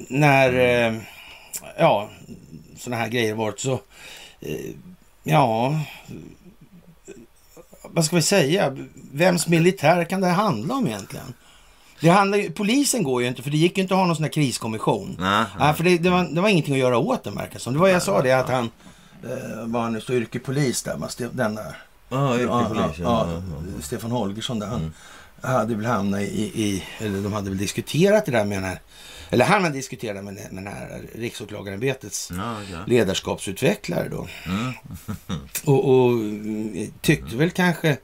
när, 0.08 0.48
Mm. 0.48 0.94
eh, 0.96 1.02
ja, 1.78 2.08
sådana 2.78 3.02
här 3.02 3.08
grejer 3.08 3.34
varit 3.34 3.60
så, 3.60 3.72
eh, 4.40 4.70
ja, 5.22 5.80
vad 7.82 8.04
ska 8.04 8.16
vi 8.16 8.22
säga, 8.22 8.76
vems 9.12 9.48
militär 9.48 10.04
kan 10.04 10.20
det 10.20 10.28
handla 10.28 10.74
om 10.74 10.86
egentligen? 10.86 11.34
Det 12.00 12.08
handlar, 12.08 12.50
polisen 12.50 13.02
går 13.02 13.22
ju 13.22 13.28
inte, 13.28 13.42
för 13.42 13.50
det 13.50 13.56
gick 13.56 13.76
ju 13.78 13.82
inte 13.82 13.94
att 13.94 13.98
ha 14.00 14.06
någon 14.06 14.16
sån 14.16 14.24
här 14.24 14.32
kriskommission. 14.32 15.16
Nej, 15.20 15.44
Nej, 15.58 15.74
för 15.74 15.84
det, 15.84 15.98
det, 15.98 16.10
var, 16.10 16.24
det 16.24 16.40
var 16.40 16.48
ingenting 16.48 16.74
att 16.74 16.80
göra 16.80 16.98
åt 16.98 17.24
den 17.24 17.34
verkar 17.34 17.58
som. 17.58 17.72
Det 17.72 17.78
var 17.78 17.88
jag 17.88 18.02
sa 18.02 18.22
det 18.22 18.32
att 18.32 18.48
han, 18.48 18.70
eh, 19.24 19.66
var 19.66 19.80
han 19.80 19.92
nu 19.92 20.00
så 20.00 20.12
yrkepolis 20.12 20.82
där, 20.82 20.98
den 21.32 21.54
där. 21.54 21.76
Ja, 22.12 22.40
Ja, 22.40 22.70
ja, 22.74 22.92
Ja, 22.98 23.28
ja, 23.32 23.42
Stefan 23.82 24.10
Holgersson 24.10 24.58
där. 24.58 24.66
Han 24.66 24.92
hade 25.40 25.74
väl 25.74 25.86
hamnat 25.86 26.20
i, 26.20 26.42
i, 26.62 26.84
eller 26.98 27.22
de 27.22 27.32
hade 27.32 27.50
väl 27.50 27.58
diskuterat 27.58 28.26
det 28.26 28.32
där 28.32 28.44
med 28.44 28.56
den 28.56 28.64
här, 28.64 28.80
eller 29.30 29.44
han 29.44 29.62
hade 29.62 29.74
diskuterat 29.74 30.24
med, 30.24 30.34
med 30.34 30.64
den 30.64 30.66
här 30.66 31.02
riksåklagarämbetets 31.14 32.30
ja, 32.36 32.56
okej. 32.62 32.76
ledarskapsutvecklare 32.86 34.08
då. 34.08 34.28
Mm. 34.46 34.72
Och, 35.64 35.90
och 35.90 36.10
mm, 36.10 36.92
tyckte 37.00 37.36
väl 37.36 37.50
kanske 37.50 37.96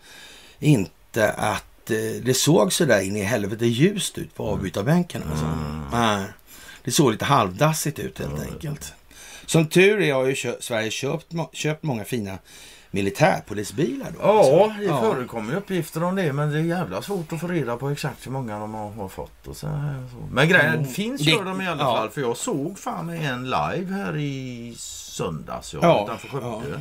inte 0.58 1.32
att 1.32 1.90
eh, 1.90 2.22
det 2.22 2.34
såg 2.36 2.72
så 2.72 2.84
där 2.84 3.00
in 3.00 3.16
i 3.16 3.22
helvete 3.22 3.66
ljust 3.66 4.18
ut 4.18 4.34
på 4.34 4.46
avbytarbänken. 4.46 5.22
Alltså. 5.30 5.44
Mm. 5.92 6.24
Det 6.84 6.90
såg 6.90 7.12
lite 7.12 7.24
halvdassigt 7.24 7.98
ut 7.98 8.18
helt 8.18 8.40
enkelt. 8.40 8.92
Som 9.46 9.66
tur 9.66 10.00
är 10.00 10.14
har 10.14 10.26
ju 10.26 10.54
Sverige 10.60 10.90
köpt, 10.90 11.26
köpt 11.52 11.82
många 11.82 12.04
fina 12.04 12.38
militärpolisbilar. 12.90 14.06
Då, 14.10 14.18
Ja, 14.22 14.64
alltså. 14.64 14.80
det 14.80 15.00
förekommer 15.14 15.52
ju 15.52 15.58
uppgifter 15.58 16.02
om 16.02 16.14
det 16.16 16.32
men 16.32 16.50
det 16.52 16.58
är 16.58 16.62
jävla 16.62 17.02
svårt 17.02 17.32
att 17.32 17.40
få 17.40 17.46
reda 17.46 17.76
på 17.76 17.88
exakt 17.90 18.26
hur 18.26 18.32
många 18.32 18.58
de 18.58 18.74
har, 18.74 18.90
har 18.90 19.08
fått. 19.08 19.46
Och 19.46 19.56
så 19.56 19.66
här, 19.68 20.06
så. 20.10 20.16
Men 20.34 20.48
grejen 20.48 20.84
finns 20.86 21.20
Det- 21.24 21.30
gör 21.30 21.44
de 21.44 21.60
i 21.60 21.68
alla 21.68 21.82
ja. 21.82 21.96
fall 21.96 22.10
för 22.10 22.20
jag 22.20 22.36
såg 22.36 22.78
fan 22.78 23.10
en 23.10 23.44
live 23.44 23.92
här 23.94 24.16
i 24.16 24.74
söndags 24.78 25.74
ja, 25.74 25.80
Ja, 25.82 26.04
utanför 26.04 26.28
Skövde. 26.28 26.68
Jag. 26.70 26.80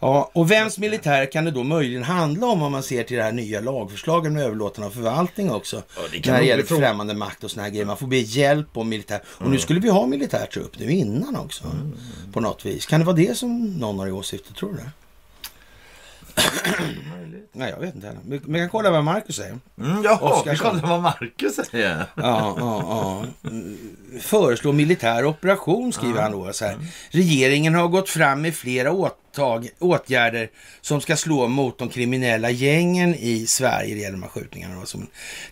Ja, 0.00 0.30
och 0.32 0.50
vems 0.50 0.78
militär 0.78 1.32
kan 1.32 1.44
det 1.44 1.50
då 1.50 1.62
möjligen 1.64 2.02
handla 2.04 2.46
om 2.46 2.62
om 2.62 2.72
man 2.72 2.82
ser 2.82 3.02
till 3.04 3.16
det 3.16 3.22
här 3.22 3.32
nya 3.32 3.60
lagförslaget 3.60 4.32
med 4.32 4.42
överlåtande 4.42 4.86
av 4.86 4.90
förvaltning 4.90 5.50
också? 5.50 5.82
Ja, 5.96 6.02
det 6.12 6.18
kan 6.20 6.32
när 6.34 6.40
det 6.40 6.46
gäller 6.46 6.62
fråga- 6.62 6.80
främmande 6.80 7.14
makt 7.14 7.44
och 7.44 7.50
såna 7.50 7.62
här 7.62 7.70
grejer. 7.70 7.84
Man 7.84 7.96
får 7.96 8.06
be 8.06 8.16
hjälp 8.16 8.76
om 8.76 8.88
militär. 8.88 9.20
Och 9.26 9.50
nu 9.50 9.58
skulle 9.58 9.80
vi 9.80 9.88
ha 9.88 10.06
militär 10.06 10.46
trupp 10.46 10.78
nu 10.78 10.90
innan 10.90 11.36
också. 11.36 11.64
På 12.32 12.40
något 12.40 12.66
vis. 12.66 12.86
Kan 12.86 13.00
det 13.00 13.06
vara 13.06 13.16
det 13.16 13.38
som 13.38 13.64
någon 13.64 13.98
har 13.98 14.06
i 14.06 14.12
åsikter, 14.12 14.54
tror 14.54 14.70
du 14.70 14.76
det? 14.76 14.90
Nej, 17.52 17.70
jag 17.70 17.80
vet 17.80 17.94
inte 17.94 18.06
heller. 18.06 18.20
Men 18.24 18.52
vi 18.52 18.58
kan 18.58 18.68
kolla 18.68 18.90
vad 18.90 19.04
Marcus 19.04 19.36
säger. 19.36 19.58
Mm, 19.80 20.02
jaha, 20.04 20.42
vi 20.46 20.56
kollar 20.56 20.86
vad 20.88 21.02
Marcus 21.02 21.54
säger. 21.54 22.04
Ja, 22.14 22.54
ja, 22.58 22.82
ja. 23.42 23.50
Föreslår 24.20 24.72
militär 24.72 25.24
operation, 25.24 25.92
skriver 25.92 26.22
han 26.22 26.32
då. 26.32 26.52
Så 26.52 26.64
här. 26.64 26.76
Regeringen 27.10 27.74
har 27.74 27.88
gått 27.88 28.08
fram 28.08 28.42
med 28.42 28.54
flera 28.54 28.92
åtag, 29.28 29.68
åtgärder 29.78 30.50
som 30.80 31.00
ska 31.00 31.16
slå 31.16 31.48
mot 31.48 31.78
de 31.78 31.88
kriminella 31.88 32.50
gängen 32.50 33.14
i 33.14 33.46
Sverige. 33.46 33.94
Det 33.94 34.00
gäller 34.00 34.16
de 34.16 34.22
här 34.22 34.30
skjutningarna. 34.30 34.84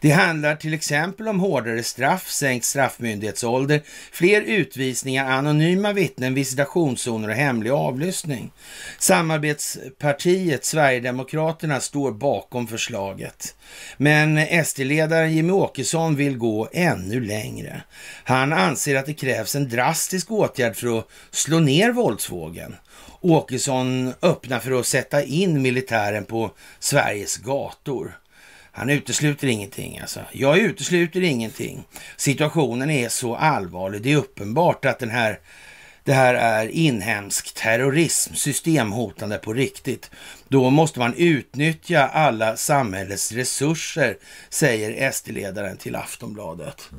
Det 0.01 0.11
handlar 0.11 0.57
till 0.57 0.75
exempel 0.75 1.29
om 1.29 1.41
hårdare 1.41 1.83
straff, 1.83 2.29
sänkt 2.29 2.65
straffmyndighetsålder, 2.65 3.83
fler 4.13 4.41
utvisningar, 4.41 5.31
anonyma 5.31 5.93
vittnen, 5.93 6.35
visitationszoner 6.35 7.29
och 7.29 7.35
hemlig 7.35 7.71
avlyssning. 7.71 8.53
Samarbetspartiet 8.99 10.65
Sverigedemokraterna 10.65 11.81
står 11.81 12.13
bakom 12.13 12.67
förslaget. 12.67 13.55
Men 13.97 14.65
SD-ledaren 14.65 15.33
Jimmy 15.33 15.53
Åkesson 15.53 16.17
vill 16.17 16.39
gå 16.39 16.69
ännu 16.73 17.21
längre. 17.21 17.83
Han 18.25 18.53
anser 18.53 18.97
att 18.97 19.07
det 19.07 19.15
krävs 19.15 19.55
en 19.55 19.69
drastisk 19.69 20.31
åtgärd 20.31 20.77
för 20.77 20.99
att 20.99 21.09
slå 21.31 21.59
ner 21.59 21.93
våldsvågen. 21.93 22.77
Åkesson 23.31 24.15
öppnar 24.23 24.59
för 24.59 24.81
att 24.81 24.87
sätta 24.87 25.23
in 25.23 25.63
militären 25.63 26.25
på 26.25 26.51
Sveriges 26.79 27.37
gator. 27.37 28.19
Han 28.73 28.91
utesluter 28.91 29.47
ingenting 29.47 29.99
alltså. 29.99 30.21
Jag 30.33 30.59
utesluter 30.59 31.23
ingenting. 31.23 31.85
Situationen 32.17 32.91
är 32.91 33.09
så 33.09 33.37
allvarlig. 33.37 34.03
Det 34.03 34.13
är 34.13 34.17
uppenbart 34.17 34.85
att 34.85 34.99
den 34.99 35.11
här 35.11 35.39
det 36.05 36.13
här 36.13 36.35
är 36.35 36.69
inhemsk 36.69 37.55
terrorism, 37.55 38.35
systemhotande 38.35 39.39
på 39.39 39.53
riktigt. 39.53 40.11
Då 40.49 40.71
måste 40.71 40.99
man 40.99 41.15
utnyttja 41.15 42.07
alla 42.07 42.57
samhällets 42.57 43.33
resurser, 43.33 44.17
säger 44.49 45.11
SD-ledaren 45.11 45.77
till 45.77 45.97
Aftonbladet. 45.97 46.91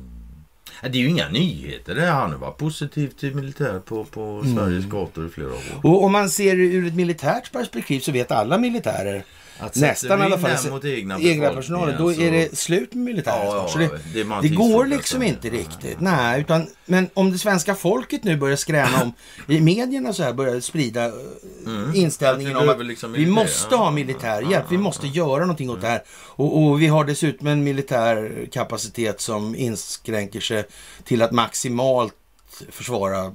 Det 0.82 0.88
är 0.88 1.02
ju 1.02 1.08
inga 1.08 1.28
nyheter 1.28 1.94
det. 1.94 2.06
Han 2.06 2.30
har 2.30 2.38
varit 2.38 2.58
positiv 2.58 3.08
till 3.08 3.34
militär 3.34 3.78
på, 3.78 4.04
på 4.04 4.44
Sveriges 4.56 4.84
gator 4.84 5.26
i 5.26 5.30
flera 5.30 5.48
år. 5.48 5.60
Och 5.82 6.04
om 6.04 6.12
man 6.12 6.30
ser 6.30 6.56
det 6.56 6.62
ur 6.62 6.86
ett 6.86 6.94
militärt 6.94 7.52
perspektiv 7.52 8.00
så 8.00 8.12
vet 8.12 8.30
alla 8.30 8.58
militärer, 8.58 9.24
Att 9.60 9.76
nästan 9.76 10.20
i 10.20 10.24
alla 10.24 10.38
fall, 10.38 10.50
den 10.62 10.72
mot 10.72 10.84
egna 10.84 11.20
egna 11.20 11.54
personalen, 11.54 11.94
då 11.98 12.12
är 12.12 12.32
det 12.32 12.58
slut 12.58 12.94
med 12.94 13.04
militären 13.04 13.46
Ja, 13.46 13.70
ja, 13.74 13.78
det, 13.78 14.24
det 14.24 14.48
det 14.48 14.48
går 14.48 14.86
liksom 14.86 15.20
så. 15.20 15.26
inte 15.26 15.50
riktigt. 15.50 16.00
Nej, 16.00 16.40
utan, 16.40 16.66
men 16.84 17.10
om 17.14 17.32
det 17.32 17.38
svenska 17.38 17.74
folket 17.74 18.24
nu 18.24 18.36
börjar 18.36 18.56
skräna 18.56 19.02
om, 19.02 19.12
i 19.46 19.60
medierna 19.60 20.12
så 20.12 20.22
här 20.22 20.32
börjar 20.32 20.60
sprida 20.60 21.04
eh, 21.04 21.12
inställningen 21.94 22.56
Att 22.56 22.62
vi 22.62 22.68
om 22.68 22.80
att 22.80 22.86
liksom 22.86 23.12
vi 23.12 23.26
måste 23.26 23.76
ha 23.76 23.90
militär 23.90 24.42
hjälp, 24.50 24.64
vi 24.70 24.78
måste 24.78 25.06
göra 25.06 25.40
någonting 25.40 25.70
åt 25.70 25.80
det 25.80 25.88
här. 25.88 26.02
Och, 26.10 26.62
och 26.62 26.82
vi 26.82 26.86
har 26.86 27.04
dessutom 27.04 27.46
en 27.46 27.64
militär 27.64 28.48
kapacitet 28.52 29.20
som 29.20 29.54
inskränker 29.54 30.40
sig 30.40 30.64
till 31.04 31.22
att 31.22 31.32
maximalt 31.32 32.14
försvara 32.70 33.32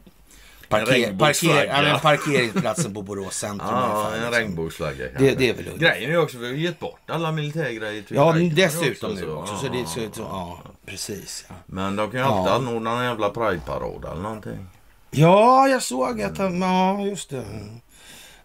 parker, 0.79 1.17
parker, 1.17 1.65
ja, 1.65 1.81
men 1.81 1.99
parkeringsplatsen 1.99 2.93
på 2.93 3.01
Borås 3.01 3.37
centrum. 3.37 3.69
Ja, 3.71 3.85
ungefär, 3.95 4.15
en 4.17 4.21
liksom. 4.23 4.33
regnbågsflagga. 4.39 5.05
Det, 5.19 5.35
det 5.35 5.49
är 5.49 5.53
väl 5.53 5.67
ungefär. 5.67 5.77
Grejen 5.77 6.09
är 6.09 6.13
ju 6.13 6.17
också, 6.21 6.37
vi 6.37 6.47
har 6.47 6.53
gett 6.53 6.79
bort 6.79 6.99
alla 7.09 7.31
militärgrejer 7.31 8.03
Ja, 8.07 8.33
dessutom 8.55 9.11
också, 9.11 9.21
nu 9.21 9.21
så- 9.21 9.35
också. 9.35 9.55
Så 9.57 9.67
det, 9.67 9.85
så, 9.87 9.99
så, 10.13 10.21
ja, 10.21 10.61
precis. 10.85 11.45
Ja. 11.49 11.55
Men 11.65 11.95
de 11.95 12.11
kan 12.11 12.19
ju 12.19 12.25
alltid 12.25 12.51
Ja. 12.51 12.55
anordna 12.55 12.91
en 12.99 13.05
jävla 13.05 13.29
prideparad 13.29 14.05
eller 14.05 14.21
någonting. 14.21 14.67
ja, 15.11 15.67
jag 15.67 15.83
såg 15.83 16.21
att 16.21 16.37
han, 16.37 16.61
ja, 16.61 17.01
just 17.01 17.29
det. 17.29 17.43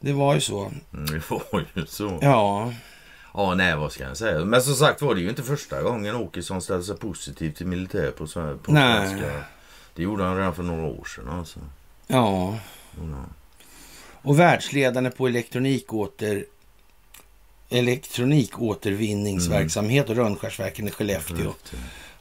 Det 0.01 0.12
var 0.12 0.35
ju 0.35 0.41
så. 0.41 0.61
Mm, 0.93 1.07
det 1.07 1.31
var 1.31 1.64
ju 1.74 1.87
så. 1.87 2.18
Ja. 2.22 2.72
Ja, 3.35 3.55
nej 3.55 3.76
vad 3.76 3.93
ska 3.93 4.05
jag 4.05 4.16
säga. 4.16 4.45
Men 4.45 4.62
som 4.62 4.74
sagt 4.74 5.03
var 5.03 5.14
det 5.14 5.20
ju 5.20 5.29
inte 5.29 5.43
första 5.43 5.83
gången 5.83 6.16
Åkesson 6.16 6.62
ställde 6.62 6.85
sig 6.85 6.97
positiv 6.97 7.51
till 7.53 7.66
militär 7.66 8.11
på, 8.11 8.26
på 8.62 8.72
Nej. 8.72 9.09
svenska. 9.09 9.31
Det 9.95 10.03
gjorde 10.03 10.24
han 10.24 10.37
redan 10.37 10.55
för 10.55 10.62
några 10.62 10.87
år 10.87 11.05
sedan 11.05 11.29
alltså. 11.29 11.59
Ja. 12.09 12.59
Mm. 13.01 13.15
Och 14.23 14.39
världsledande 14.41 15.11
på 15.11 15.27
elektronikåter 15.27 16.45
elektronikåtervinningsverksamhet 17.71 20.09
och 20.09 20.17
Rönnskärsverken 20.17 20.89
i 20.89 20.91
Skellefteå 20.91 21.55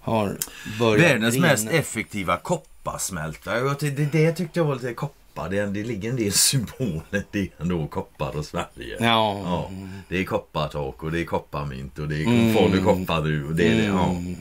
har 0.02 0.38
börjat 0.80 1.12
Världens 1.12 1.32
brinna. 1.34 1.48
mest 1.48 1.68
effektiva 1.68 2.38
kopparsmältare. 2.38 3.76
Tyckte- 3.76 4.04
Det, 4.04 4.26
det 4.26 4.32
tyckte 4.34 4.60
jag 4.60 4.66
var 4.66 4.76
lite 4.76 4.94
koppar. 4.94 5.50
Det, 5.50 5.66
det 5.66 5.84
ligger 5.84 6.10
en 6.10 6.16
del 6.16 6.32
symboler 6.34 7.24
i 7.34 7.52
ändå 7.60 7.88
koppar 7.88 8.38
och 8.38 8.46
Sverige. 8.46 8.98
Ja. 9.00 9.42
Ja, 9.46 9.72
det 10.10 10.18
är 10.20 10.24
koppartak 10.24 11.04
och 11.04 11.12
det 11.12 11.20
är 11.22 11.26
kopparmynt 11.26 12.00
och 12.00 12.08
det 12.08 12.16
är 12.24 12.26
Mm. 12.26 12.54
Falu 12.54 12.84
kopparru 12.84 13.48
och 13.48 13.56
det 13.56 13.68
är 13.68 13.76
det. 13.76 13.84
Ja. 13.86 14.10
Mm. 14.10 14.36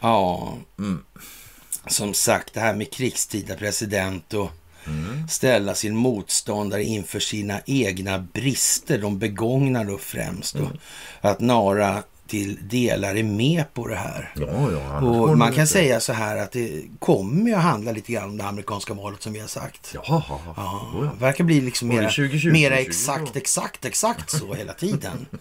Ja, 0.00 0.56
Mm. 0.78 1.04
Som 1.86 2.14
sagt 2.14 2.54
det 2.54 2.60
här 2.60 2.74
med 2.74 2.92
krigstida 2.92 3.54
president 3.54 4.34
och 4.34 4.50
Mm. 4.88 5.28
ställa 5.28 5.74
sin 5.74 5.96
motståndare 5.96 6.84
inför 6.84 7.20
sina 7.20 7.60
egna 7.66 8.18
brister, 8.18 8.98
de 8.98 9.18
begångna 9.18 9.84
då 9.84 9.98
främst. 9.98 10.54
Mm. 10.54 10.68
Och 11.20 11.30
att 11.30 11.40
Nara 11.40 12.02
till 12.26 12.58
delar 12.68 13.14
är 13.16 13.22
med 13.22 13.74
på 13.74 13.86
det 13.88 13.96
här. 13.96 14.32
Ja, 14.36 14.70
ja. 14.72 15.00
Och 15.00 15.28
det 15.28 15.36
man 15.36 15.52
kan 15.52 15.60
inte. 15.60 15.72
säga 15.72 16.00
så 16.00 16.12
här 16.12 16.36
att 16.36 16.52
det 16.52 16.82
kommer 16.98 17.52
att 17.54 17.62
handla 17.62 17.92
lite 17.92 18.12
grann 18.12 18.24
om 18.30 18.36
det 18.36 18.44
amerikanska 18.44 18.94
valet 18.94 19.22
som 19.22 19.32
vi 19.32 19.40
har 19.40 19.48
sagt. 19.48 19.90
Ja, 19.94 20.24
ja, 20.56 21.10
verkar 21.20 21.44
bli 21.44 21.60
liksom 21.60 21.88
mera, 21.88 22.02
2020 22.10 22.52
mera 22.52 22.74
och 22.74 22.80
exakt, 22.80 23.18
2022. 23.18 23.38
exakt, 23.38 23.84
exakt 23.84 24.30
så 24.30 24.54
hela 24.54 24.72
tiden. 24.72 25.26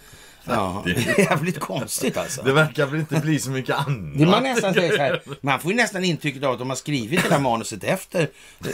Ja, 0.48 0.82
det 0.86 0.92
är 0.92 1.20
jävligt 1.20 1.60
konstigt 1.60 2.18
alltså. 2.18 2.42
Det 2.42 2.54
verkar 2.54 2.86
väl 2.86 3.00
inte 3.00 3.20
bli 3.20 3.40
så 3.40 3.50
mycket 3.50 3.76
annat. 3.76 4.18
Det 4.18 4.26
man 4.26 4.44
nästan 4.44 4.74
säger 4.74 4.98
här, 4.98 5.22
man 5.42 5.60
får 5.60 5.72
ju 5.72 5.78
nästan 5.78 6.04
intrycket 6.04 6.44
av 6.44 6.54
att 6.54 6.60
de 6.60 6.70
har 6.70 6.76
skrivit 6.76 7.24
det 7.24 7.30
där 7.30 7.40
manuset 7.40 7.84
efter 7.84 8.30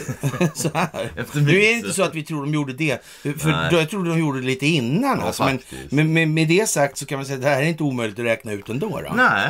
så 0.54 0.70
här. 0.74 1.12
Efter 1.16 1.40
nu 1.42 1.52
är 1.52 1.68
det 1.68 1.72
inte 1.72 1.94
så 1.94 2.04
att 2.04 2.16
vi 2.16 2.24
tror 2.24 2.42
de 2.46 2.54
gjorde 2.54 2.74
det, 2.74 3.04
för 3.22 3.52
Nej. 3.52 3.72
då, 3.72 3.78
jag 3.78 3.90
tror 3.90 4.06
de 4.06 4.20
gjorde 4.20 4.40
det 4.40 4.46
lite 4.46 4.66
innan. 4.68 5.20
Ja, 5.20 5.26
alltså, 5.26 5.44
men 5.44 5.60
men 5.90 6.14
med, 6.14 6.28
med 6.28 6.48
det 6.48 6.70
sagt 6.70 6.98
så 6.98 7.06
kan 7.06 7.18
man 7.18 7.26
säga 7.26 7.36
att 7.36 7.42
det 7.44 7.50
här 7.50 7.62
är 7.62 7.68
inte 7.68 7.84
omöjligt 7.84 8.20
att 8.20 8.26
räkna 8.26 8.52
ut 8.52 8.70
ändå. 8.70 9.02
Då. 9.02 9.14
Nej, 9.16 9.50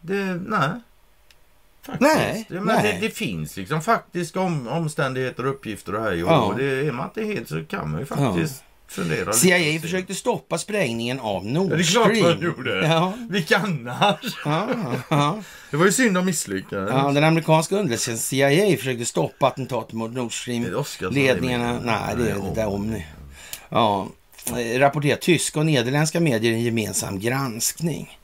det, 0.00 0.40
nej. 0.46 0.70
Faktiskt. 1.86 2.14
Nej, 2.16 2.46
det, 2.48 2.60
nej. 2.60 2.98
Det, 3.00 3.06
det 3.06 3.14
finns 3.14 3.56
liksom 3.56 3.82
faktiska 3.82 4.40
om, 4.40 4.68
omständigheter 4.68 5.46
och 5.46 5.50
uppgifter 5.50 5.94
och 5.94 6.02
här. 6.02 6.12
Jo, 6.12 6.26
Ja. 6.26 6.40
och 6.40 6.56
det, 6.58 6.86
är 6.86 6.92
man 6.92 7.04
inte 7.08 7.24
helt 7.24 7.48
så 7.48 7.64
kan 7.64 7.90
man 7.90 8.00
ju 8.00 8.06
faktiskt 8.06 8.64
fundera. 8.88 9.32
CIA 9.32 9.80
försökte 9.80 10.14
stoppa 10.14 10.58
sprängningen 10.58 11.20
av 11.20 11.46
Nord 11.46 11.72
Ja, 11.72 11.76
det 11.76 11.82
är 11.82 11.84
klart 11.84 12.06
Stream. 12.16 12.22
man 12.22 12.40
gjorde. 12.40 12.86
Ja, 12.86 13.12
Vilka 13.30 13.56
annars? 13.58 14.18
ja, 14.44 14.68
ja. 15.08 15.42
Det 15.70 15.76
var 15.76 15.86
ju 15.86 15.92
synd 15.92 16.14
de 16.14 16.26
misslyckades. 16.26 16.90
Ja, 16.92 17.10
den 17.12 17.24
amerikanska 17.24 17.74
underrättelsetjänsten 17.76 18.38
CIA 18.38 18.76
försökte 18.76 19.04
stoppa 19.04 19.46
attentatet 19.46 19.92
mot 19.92 20.12
Nord 20.12 20.24
Det 20.24 20.28
är 20.28 20.30
Stream. 20.60 20.74
Oskarsson, 20.76 21.14
Ledningarna, 21.14 21.72
det 21.72 21.78
är 21.78 21.84
nej 21.84 22.14
det 22.16 22.30
är 22.30 22.34
det 22.34 22.54
där 22.54 22.66
om. 22.68 23.00
Ja, 23.68 24.08
eh, 24.58 24.78
rapporterar 24.78 25.16
tyska 25.16 25.58
och 25.58 25.66
nederländska 25.66 26.20
medier 26.20 26.52
i 26.52 26.54
en 26.54 26.62
gemensam 26.62 27.20
granskning. 27.20 28.18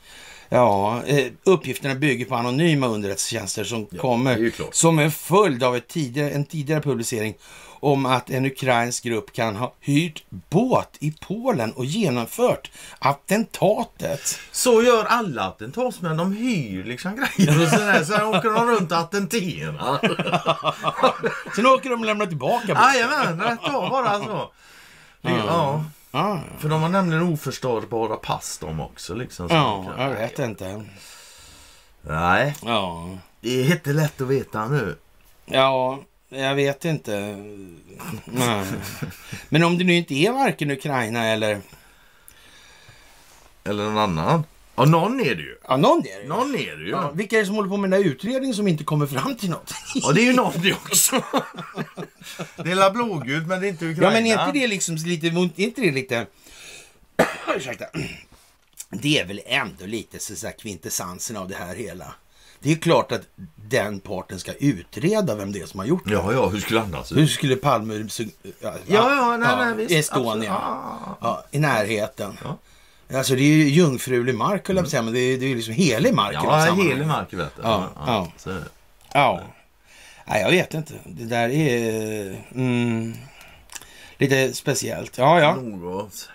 Ja, 0.53 1.03
eh, 1.07 1.26
uppgifterna 1.44 1.94
bygger 1.94 2.24
på 2.24 2.34
anonyma 2.34 2.86
underrättelsetjänster 2.86 3.64
som 3.64 3.86
Ja, 3.90 4.01
kommer 4.01 4.53
som 4.72 4.98
en 4.98 5.11
följd 5.11 5.62
av 5.62 5.78
tidigare, 5.78 6.30
en 6.30 6.44
tidigare 6.44 6.80
publicering 6.80 7.34
om 7.80 8.07
att 8.07 8.30
en 8.30 8.46
ukrainsk 8.46 9.05
grupp 9.05 9.32
kan 9.32 9.57
ha 9.57 9.74
hyrt 9.80 10.24
båt 10.51 10.96
i 11.01 11.14
Polen 11.20 11.72
och 11.72 11.84
genomfört 11.84 12.70
attentatet. 12.98 14.38
Så 14.53 14.82
gör 14.82 15.05
alla 15.05 15.42
attentatsmän. 15.42 16.16
De 16.16 16.32
hyr 16.32 16.84
liksom 16.84 17.16
grejer 17.16 17.62
och 17.62 17.68
sådär. 17.68 18.05
Sen 18.05 18.24
åker 18.24 18.51
de 18.51 18.66
runt 18.66 18.92
och 18.92 18.98
attenterar. 18.98 19.98
Sen 21.57 21.66
åker 21.66 21.90
de 21.90 22.01
och 22.01 22.07
lämnar 22.07 22.26
tillbaka 22.26 22.66
båten. 22.66 22.82
Jajamän, 22.94 23.40
rätt 23.40 23.74
av 23.74 23.90
bara 23.90 24.18
så. 24.18 24.51
Det, 25.22 25.30
ja. 26.11 26.40
Ja, 26.52 26.58
För 26.58 26.68
de 26.68 26.82
har 26.82 26.88
nämligen 26.88 27.22
oförstörbara 27.22 28.16
pass 28.16 28.58
de 28.58 28.80
också. 28.80 29.14
Liksom, 29.14 29.46
ja, 29.50 29.84
kan- 29.96 30.02
jag 30.11 30.14
vet 30.18 30.38
inte. 30.38 30.84
Nej, 32.02 32.54
Ja. 32.62 33.08
det 33.40 33.61
är 33.61 33.72
inte 33.72 33.92
lätt 33.92 34.20
att 34.20 34.26
veta 34.28 34.68
nu. 34.68 34.96
Ja, 35.46 35.98
jag 36.28 36.54
vet 36.54 36.84
inte. 36.84 37.36
Nej. 38.24 38.64
Men 39.48 39.64
om 39.64 39.78
det 39.78 39.84
nu 39.84 39.94
inte 39.94 40.14
är 40.14 40.32
varken 40.32 40.70
Ukraina 40.70 41.24
eller... 41.26 41.61
Eller 43.64 43.84
någon 43.84 43.98
annan. 43.98 44.44
Ja, 44.76 44.84
någon 44.84 45.20
är 45.20 45.34
det 45.34 45.42
ju. 45.42 45.56
Ja, 45.68 45.76
någon 45.76 45.98
är 45.98 46.22
det. 46.22 46.28
Någon 46.28 46.54
är 46.54 46.76
det 46.76 46.82
ju. 46.84 46.90
Ja, 46.90 47.11
vilka 47.14 47.36
är 47.36 47.40
det 47.40 47.46
som 47.46 47.54
håller 47.54 47.68
på 47.68 47.76
med 47.76 47.90
den 47.90 48.00
där 48.02 48.08
utredningen 48.08 48.54
som 48.54 48.68
inte 48.68 48.84
kommer 48.84 49.06
fram 49.06 49.34
till 49.36 49.50
något? 49.50 49.74
Ja, 49.94 50.12
det 50.12 50.20
är 50.20 50.24
ju 50.24 50.32
någon 50.32 50.52
det 50.62 50.72
också. 50.72 51.16
Det 52.57 52.71
är 52.71 52.75
la 52.75 52.91
blågult, 52.91 53.47
men 53.47 53.61
det 53.61 53.66
är 53.66 53.68
inte 53.68 53.87
Ukraina. 53.87 54.07
Ja, 54.07 54.21
men 54.21 54.27
är 54.27 54.47
inte 54.47 54.59
det 54.59 54.66
liksom 54.66 54.95
lite... 54.97 55.27
Är 55.27 55.61
inte 55.61 55.81
det 55.81 55.91
lite... 55.91 56.27
Ursäkta. 57.57 57.85
Det 58.91 59.18
är 59.18 59.27
väl 59.27 59.41
ändå 59.47 59.87
lite 59.87 60.18
så 60.18 60.37
så 60.37 60.47
här 60.47 60.55
kvintessensen 60.59 61.37
av 61.37 61.49
det 61.49 61.55
här 61.55 61.75
hela. 61.75 62.14
Det 62.62 62.73
är 62.73 62.77
klart 62.77 63.12
att 63.12 63.23
den 63.57 64.01
parten 64.01 64.39
ska 64.39 64.53
utreda 64.53 65.35
vem 65.35 65.53
det 65.53 65.61
är 65.61 65.66
som 65.66 65.81
har 65.81 65.87
gjort 65.87 66.05
det. 66.07 66.12
Ja, 66.12 66.33
ja, 66.33 66.49
hur 66.49 66.61
skulle 66.61 66.81
annars? 66.81 67.12
Hur 67.12 67.27
skulle 67.27 67.57
Palme... 67.57 67.95
Ja, 67.95 68.23
Ja, 68.61 68.75
ja, 68.87 69.37
nej, 69.37 69.57
nej, 69.57 69.75
visst. 69.77 69.91
Estonia. 69.91 70.51
Ja, 70.51 71.18
Ja, 71.21 71.45
i 71.51 71.59
närheten. 71.59 72.39
Ja. 72.45 72.59
Alltså 73.18 73.35
det 73.35 73.43
är 73.43 73.45
ju 73.45 73.68
jungfrulig 73.68 74.35
mark 74.35 74.68
höll 74.68 74.77
jag 74.77 74.85
på 74.85 74.87
att 74.87 74.91
säga, 74.91 75.03
men 75.03 75.14
det 75.14 75.21
är, 75.21 75.39
ju 75.39 75.55
liksom 75.57 75.75
helig 75.75 76.14
mark. 76.14 76.35
Ja, 76.35 76.57
helig 76.59 77.07
mark 77.07 77.33
vet 77.33 77.57
du. 77.57 77.62
Ja, 77.62 77.89
ja. 78.07 78.33
Så 78.37 78.51
är 78.51 78.55
det. 78.55 78.68
Ja. 79.14 79.43
Nej, 80.31 80.43
jag 80.43 80.51
vet 80.51 80.74
inte. 80.74 80.95
Det 81.05 81.24
där 81.24 81.49
är 81.49 82.37
mm, 82.55 83.14
lite 84.18 84.53
speciellt. 84.53 85.18
Ja, 85.18 85.41
ja. 85.41 85.55
Något. 85.55 86.28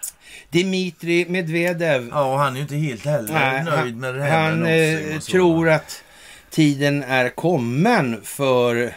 Dimitri 0.50 1.26
Medvedev. 1.30 2.10
Ja, 2.12 2.32
och 2.34 2.40
han 2.40 2.52
är 2.52 2.56
ju 2.56 2.62
inte 2.62 2.76
helt 2.76 3.06
heller 3.06 3.34
Nej, 3.34 3.64
nöjd 3.64 3.98
med 3.98 4.16
det 4.16 4.24
här 4.24 4.50
han 4.50 4.66
eh, 4.66 5.20
tror 5.20 5.70
att 5.70 6.04
tiden 6.50 7.04
är 7.04 7.30
kommen 7.30 8.22
för 8.24 8.94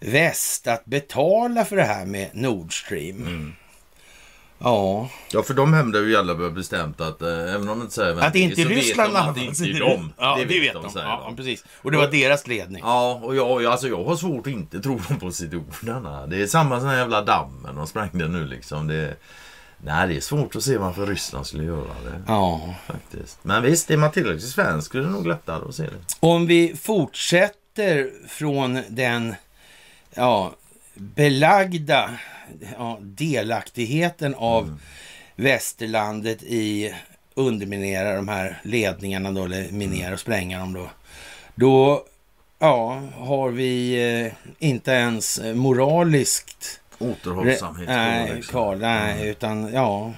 väst 0.00 0.66
att 0.66 0.84
betala 0.84 1.64
för 1.64 1.76
det 1.76 1.84
här 1.84 2.06
med 2.06 2.28
Nord 2.32 2.84
Stream. 2.84 3.16
Mm. 3.16 3.52
Ja, 4.58 5.08
Ja, 5.32 5.42
för 5.42 5.54
de 5.54 5.72
hävdar 5.74 6.00
ju 6.00 6.16
alla 6.16 6.34
bestämt 6.50 7.00
att 7.00 7.22
eh, 7.22 7.28
även 7.28 7.60
om 7.60 7.66
de 7.66 7.80
inte 7.82 7.94
säger 7.94 8.14
vem 8.14 8.24
att 8.26 8.32
det 8.32 8.38
är, 8.38 8.42
inte 8.42 8.62
så 8.62 8.68
Ryssland 8.68 9.12
vet 9.12 9.22
de 9.22 9.28
att 9.28 9.34
det 9.34 9.44
inte 9.44 9.64
är 9.64 9.80
dem. 9.80 10.12
Ja, 10.18 10.38
det, 10.48 10.60
vet 10.60 10.72
de. 10.74 10.90
säger 10.90 11.06
Ja, 11.06 11.22
de. 11.26 11.36
precis. 11.36 11.64
Och 11.82 11.90
det 11.90 11.96
var 11.98 12.08
deras 12.08 12.46
ledning. 12.46 12.82
Ja, 12.84 13.20
och 13.22 13.36
jag, 13.36 13.62
jag- 13.62 13.72
alltså 13.72 13.88
jag 13.88 14.04
har 14.04 14.16
svårt 14.16 14.46
att 14.46 14.52
inte 14.52 14.80
tro 14.80 15.00
dem 15.08 15.18
på 15.20 15.30
sitt 15.30 15.54
ord. 15.54 15.74
Det 16.28 16.42
är 16.42 16.46
samma 16.46 16.80
sån 16.80 16.88
här 16.88 16.98
jävla 16.98 17.22
dammen 17.22 17.76
de 17.76 17.86
sprängde 17.86 18.28
nu 18.28 18.46
liksom. 18.46 18.86
Det, 18.86 19.14
nej, 19.78 20.08
det 20.08 20.16
är 20.16 20.20
svårt 20.20 20.56
att 20.56 20.62
se 20.62 20.76
varför 20.78 21.06
Ryssland 21.06 21.46
skulle 21.46 21.64
göra 21.64 21.80
det. 22.04 22.22
Ja. 22.26 22.74
Faktiskt. 22.86 23.38
Men 23.42 23.62
visst, 23.62 23.90
är 23.90 23.96
man 23.96 24.10
tillräckligt 24.10 24.48
svensk 24.50 24.94
är 24.94 24.98
det 25.00 25.06
nog 25.10 25.26
lättare 25.26 25.64
att 25.68 25.74
se 25.74 25.82
det. 25.82 26.16
Om 26.20 26.46
vi 26.46 26.76
fortsätter 26.82 28.10
från 28.28 28.82
den 28.88 29.34
ja, 30.14 30.52
belagda 30.94 32.10
ja, 32.78 32.98
delaktigheten 33.00 34.34
av 34.34 34.78
västerlandet 35.36 36.42
i 36.42 36.94
underminera 37.34 38.16
de 38.16 38.28
här 38.28 38.60
ledningarna 38.64 39.32
då, 39.32 39.44
eller 39.44 39.70
minera 39.72 40.14
och 40.14 40.20
spränga 40.20 40.58
dem 40.58 40.72
då. 40.72 40.90
Då 41.54 42.04
ja, 42.58 43.02
har 43.16 43.50
vi 43.50 43.94
eh, 44.26 44.32
inte 44.58 44.90
ens 44.90 45.38
eh, 45.38 45.54
moraliskt 45.54 46.80
Återhållsamhet. 46.98 47.88
nej, 47.88 48.42
kvar, 48.42 48.76
nej, 48.76 49.28
utan 49.28 49.72
ja. 49.72 50.12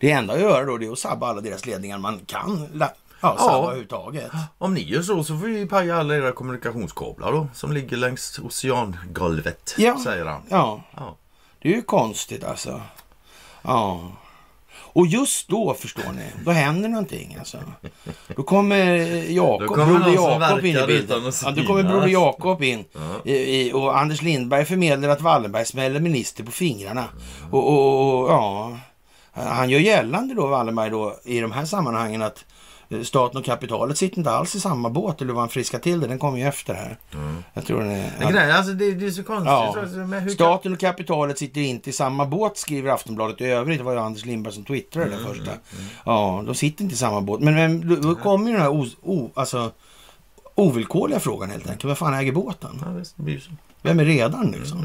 Det 0.00 0.10
enda 0.10 0.34
att 0.34 0.40
göra 0.40 0.64
då 0.64 0.76
det 0.78 0.86
är 0.86 0.92
att 0.92 0.98
sabba 0.98 1.26
alla 1.26 1.40
deras 1.40 1.66
ledningar 1.66 1.98
man 1.98 2.20
kan 2.26 2.68
la, 2.72 2.90
ja, 3.22 3.36
sabba 3.38 3.52
Ja. 3.52 3.62
överhuvudtaget. 3.64 4.30
Om 4.58 4.74
ni 4.74 4.80
gör 4.82 5.02
så 5.02 5.24
så 5.24 5.38
får 5.38 5.46
vi 5.46 5.66
paja 5.66 5.96
alla 5.96 6.16
era 6.16 6.32
kommunikationskablar 6.32 7.32
då. 7.32 7.48
Som 7.54 7.72
ligger 7.72 7.96
längs 7.96 8.38
oceangolvet. 8.38 9.74
Ja. 9.78 10.00
Säger 10.04 10.24
han. 10.24 10.42
Ja. 10.48 10.82
Ja. 10.96 11.16
Det 11.62 11.68
är 11.68 11.74
ju 11.74 11.82
konstigt 11.82 12.44
alltså. 12.44 12.80
Ja. 13.62 14.12
Och 14.98 15.06
just 15.06 15.48
då, 15.48 15.74
förstår 15.74 16.12
ni, 16.12 16.44
då 16.44 16.50
händer 16.50 16.88
någonting 16.88 17.36
alltså. 17.38 17.58
Då 18.36 18.42
kommer 18.42 18.86
Jakob, 19.30 19.68
Då 19.68 19.74
kommer 19.74 19.98
broder 19.98 20.14
Jakob 20.14 20.64
in 20.64 20.76
i 20.76 20.86
bilden. 20.86 21.32
Ja, 21.44 21.50
då 21.50 21.62
kommer 21.62 21.82
broder 21.82 22.08
Jakob 22.08 22.62
in. 22.62 22.84
I, 23.24 23.32
i, 23.32 23.72
och 23.72 23.98
Anders 23.98 24.22
Lindberg 24.22 24.64
förmedlar 24.64 25.08
att 25.08 25.20
Wallenberg 25.20 25.64
smäller 25.64 26.00
minister 26.00 26.44
på 26.44 26.50
fingrarna. 26.50 27.04
Mm. 27.40 27.54
Och, 27.54 27.68
och, 27.68 28.22
och 28.22 28.30
ja, 28.30 28.78
han 29.32 29.70
gör 29.70 29.80
gällande 29.80 30.34
då, 30.34 30.46
Wallenberg 30.46 30.90
då, 30.90 31.16
i 31.24 31.40
de 31.40 31.52
här 31.52 31.64
sammanhangen 31.64 32.22
att 32.22 32.38
eh, 32.38 32.57
staten 33.04 33.38
och 33.38 33.44
kapitalet 33.44 33.98
sitter 33.98 34.18
inte 34.18 34.30
alls 34.30 34.54
i 34.54 34.60
samma 34.60 34.90
båt. 34.90 35.22
Eller 35.22 35.32
vad 35.32 35.42
han 35.42 35.48
friskar 35.48 35.78
till 35.78 36.00
det, 36.00 36.06
den 36.06 36.18
kommer 36.18 36.38
ju 36.38 36.44
efter 36.44 36.74
här. 36.74 36.98
Jag 37.54 37.66
tror 37.66 37.80
den 37.80 37.90
är... 37.90 38.30
Grejen, 38.32 38.56
alltså 38.56 38.72
det, 38.72 38.94
det 38.94 39.06
är 39.06 39.10
så 39.10 39.22
konstigt. 39.22 39.46
Ja. 39.46 39.74
Så- 40.26 40.30
Staten 40.34 40.72
och 40.72 40.80
kapitalet 40.80 41.38
sitter 41.38 41.60
inte 41.60 41.90
i 41.90 41.92
samma 41.92 42.26
båt, 42.26 42.56
skriver 42.58 42.90
Aftonbladet 42.90 43.40
i 43.40 43.44
övrigt. 43.44 43.78
Det 43.78 43.84
var 43.84 43.92
ju 43.92 43.98
Anders 43.98 44.24
Lindberg 44.24 44.54
som 44.54 44.64
twittrade 44.64 45.06
Mm, 45.06 45.18
det 45.18 45.24
första. 45.28 45.50
Ja, 46.06 46.42
de 46.46 46.54
sitter 46.54 46.82
inte 46.82 46.94
i 46.94 46.98
samma 46.98 47.20
båt. 47.20 47.40
Men, 47.40 47.54
men 47.54 48.00
då, 48.02 48.14
kommer 48.14 48.46
ju 48.46 48.52
den 48.52 48.62
här 48.62 48.70
o, 48.70 48.86
o, 49.02 49.30
alltså, 49.34 49.70
ovillkorliga 50.54 51.20
frågan 51.20 51.50
helt 51.50 51.66
enkelt. 51.70 51.84
Vem 51.84 51.96
fan 51.96 52.14
äger 52.14 52.32
båten? 52.32 52.82
Ja, 52.84 52.90
visst, 52.90 53.14
det. 53.16 53.40
Vem 53.82 54.00
är 54.00 54.04
redaren 54.04 54.50
liksom? 54.50 54.78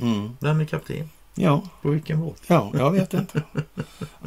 Mm. 0.00 0.36
Vem 0.40 0.60
är 0.60 0.64
kapten? 0.64 1.10
Ja, 1.40 1.62
På 1.82 1.90
vilken 1.90 2.20
båt? 2.20 2.42
ja, 2.46 2.70
jag 2.74 2.90
vet 2.90 3.14
inte. 3.14 3.42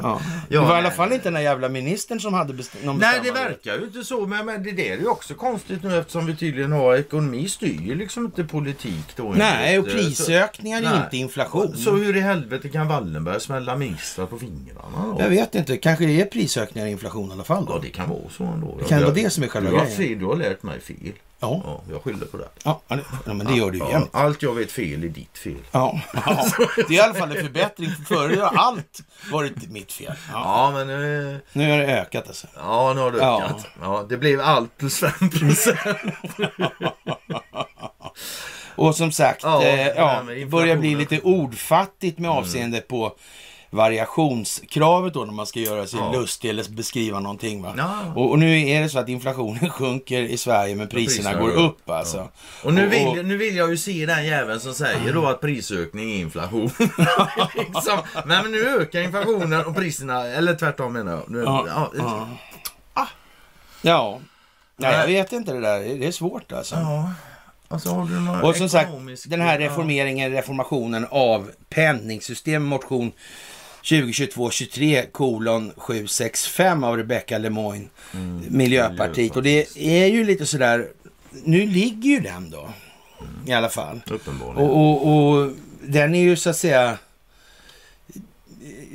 Ja. 0.02 0.20
Det 0.48 0.54
Ja, 0.54 0.60
var 0.62 0.68
i 0.68 0.72
alla 0.78 0.88
nej. 0.88 0.96
fall 0.96 1.12
inte 1.12 1.24
den 1.24 1.32
där 1.34 1.40
jävla 1.40 1.68
ministern 1.68 2.20
som 2.20 2.34
hade 2.34 2.52
best- 2.54 2.84
någon 2.84 2.98
Nej, 2.98 3.20
det 3.24 3.30
verkar 3.30 3.78
ju 3.78 3.84
inte 3.84 4.04
så. 4.04 4.26
Men, 4.26 4.46
men 4.46 4.62
det 4.62 4.72
där 4.72 4.82
är 4.82 4.96
ju 4.98 5.06
också 5.06 5.34
konstigt 5.34 5.82
nu 5.82 5.98
eftersom 5.98 6.26
vi 6.26 6.36
tydligen 6.36 6.72
har 6.72 6.94
ekonomi 6.96 7.48
styr 7.48 7.80
ju 7.80 7.94
liksom 7.94 8.24
inte 8.24 8.44
politik 8.44 9.04
då. 9.16 9.32
Nej, 9.36 9.78
och 9.78 9.84
enligt, 9.88 10.00
eh, 10.00 10.06
prisökningar 10.06 10.78
är 10.78 10.82
Nej. 10.82 11.00
inte 11.04 11.16
inflation. 11.16 11.76
Så, 11.76 11.90
hur 11.96 12.16
i 12.16 12.20
helvete 12.20 12.68
kan 12.68 12.88
Wallenberg 12.88 13.40
smälla 13.40 13.76
ministrar 13.76 14.26
på 14.26 14.38
fingrarna 14.38 15.06
då? 15.06 15.16
Jag 15.18 15.28
vet 15.28 15.54
inte, 15.54 15.76
kanske 15.76 16.06
det 16.06 16.20
är 16.20 16.24
prisökningar 16.24 16.86
och 16.86 16.92
inflation 16.92 17.28
i 17.28 17.32
alla 17.32 17.44
fall 17.44 17.64
Ja, 17.68 17.74
då. 17.74 17.78
det 17.80 17.88
kan 17.88 18.08
vara 18.08 18.18
så 18.30 18.44
ändå. 18.44 18.76
Det 18.78 18.84
kan 18.88 18.98
Jag- 18.98 19.04
vara 19.06 19.14
det 19.14 19.30
som 19.30 19.42
är 19.44 19.48
själva 19.48 19.70
du 19.70 19.76
har, 19.76 19.84
grejen. 19.84 19.98
fel, 19.98 20.18
du 20.18 20.24
har 20.26 20.36
lärt 20.36 20.62
mig 20.62 20.80
fel. 20.80 20.96
Ja, 21.42 21.60
Ja, 21.64 21.80
jag 21.90 22.02
skyller 22.02 22.26
på 22.26 22.36
det. 22.36 22.48
ja, 22.64 22.80
ja, 22.88 22.96
men 23.34 23.46
det 23.46 23.54
gör 23.54 23.70
du 23.70 23.78
ju 23.78 23.84
Ja, 23.90 24.08
allt 24.12 24.42
jag 24.42 24.54
vet 24.54 24.72
fel 24.72 25.04
är 25.04 25.08
ditt 25.08 25.38
fel. 25.38 25.56
Ja, 25.72 26.00
ja, 26.26 26.46
det 26.76 26.82
är 26.82 26.92
i 26.92 27.00
alla 27.00 27.14
fall 27.14 27.30
en 27.36 27.44
förbättring. 27.44 27.90
För 27.90 28.04
Förut 28.14 28.40
har 28.40 28.52
allt 28.56 29.00
varit 29.32 29.70
mitt 29.70 29.92
fel. 29.92 30.12
Ja. 30.32 30.70
Men 30.74 30.86
nu... 30.86 31.40
Nu 31.52 31.70
har 31.70 31.78
det 31.78 31.86
ökat 32.00 32.26
alltså. 32.26 32.46
Ja, 32.56 32.92
nu 32.94 33.00
har 33.00 33.10
det 33.10 33.18
ökat. 33.18 33.66
Ja. 33.80 34.06
det 34.08 34.16
blev 34.16 34.40
allt 34.40 34.78
plus 34.78 34.98
5 34.98 35.30
procent. 35.30 35.78
Och 38.74 38.94
som 38.96 39.12
sagt, 39.12 39.42
Ja, 39.42 39.60
det 39.60 39.98
eh, 39.98 40.24
det 40.24 40.46
börjar 40.46 40.76
bli 40.76 40.94
lite 40.94 41.20
ordfattigt 41.20 42.18
med 42.18 42.30
avseende 42.30 42.80
på 42.80 43.16
variationskravet 43.72 45.14
då 45.14 45.24
när 45.24 45.32
man 45.32 45.46
ska 45.46 45.60
göra 45.60 45.86
sig 45.86 45.98
Ja. 46.00 46.12
lustig 46.12 46.50
eller 46.50 46.70
beskriva 46.70 47.20
någonting. 47.20 47.62
Va? 47.62 47.74
Ja. 47.76 48.12
Och, 48.16 48.30
och 48.30 48.38
nu 48.38 48.68
är 48.68 48.80
det 48.82 48.88
så 48.88 48.98
att 48.98 49.08
inflationen 49.08 49.70
sjunker 49.70 50.22
i 50.22 50.36
Sverige 50.38 50.74
men 50.76 50.88
priserna, 50.88 51.30
priserna 51.30 51.42
går 51.44 51.64
upp 51.66 51.90
alltså. 51.90 52.28
Och 52.62 52.74
nu 52.74 52.86
Och- 52.86 52.92
vill, 52.92 53.26
nu 53.26 53.36
vill 53.36 53.56
jag 53.56 53.70
ju 53.70 53.76
se 53.76 54.06
den 54.06 54.24
jäveln 54.26 54.60
som 54.60 54.74
säger 54.74 55.12
då 55.12 55.26
att 55.26 55.40
prisökning 55.40 56.12
är 56.12 56.16
inflation. 56.16 56.70
liksom. 57.58 57.98
Men, 58.26 58.42
men 58.42 58.52
nu 58.52 58.68
ökar 58.80 59.00
inflationen 59.00 59.64
och 59.64 59.76
priserna, 59.76 60.26
eller 60.26 60.54
tvärtom 60.54 60.92
menar 60.92 61.12
jag. 61.12 61.30
Nu, 61.30 61.42
Ja, 61.42 61.90
ja, 63.82 64.20
Nej, 64.76 64.92
jag 64.92 65.06
Nej. 65.06 65.06
vet 65.14 65.32
inte 65.32 65.52
det 65.52 65.60
där. 65.60 65.80
Det 65.98 66.06
är 66.06 66.12
svårt 66.12 66.52
alltså. 66.52 66.76
Alltså, 67.68 68.08
Och 68.42 68.56
som 68.56 68.68
sagt, 68.68 68.90
den 69.26 69.40
här 69.40 69.58
reformeringen, 69.58 70.30
reformationen 70.32 71.06
av 71.10 71.50
penningsystem, 71.68 72.62
motion 72.64 73.12
2022-23 73.82 75.10
kolon 75.12 75.72
765 75.76 76.84
av 76.84 76.96
Rebecca 76.96 77.38
Lemoyne, 77.38 77.88
Mm. 78.14 78.42
Miljöpartiet. 78.48 79.36
Och 79.36 79.42
det 79.42 79.66
är 79.76 80.06
ju 80.06 80.24
lite 80.24 80.46
sådär, 80.46 80.88
nu 81.30 81.66
ligger 81.66 82.10
ju 82.10 82.20
den 82.20 82.50
då, 82.50 82.70
i 83.46 83.52
alla 83.52 83.68
fall. 83.68 84.00
Uppenbarligen. 84.10 84.70
Och, 84.70 84.76
och, 84.76 85.28
och 85.42 85.50
den 85.82 86.14
är 86.14 86.20
ju 86.22 86.36
så 86.36 86.50
att 86.50 86.56
säga 86.56 86.98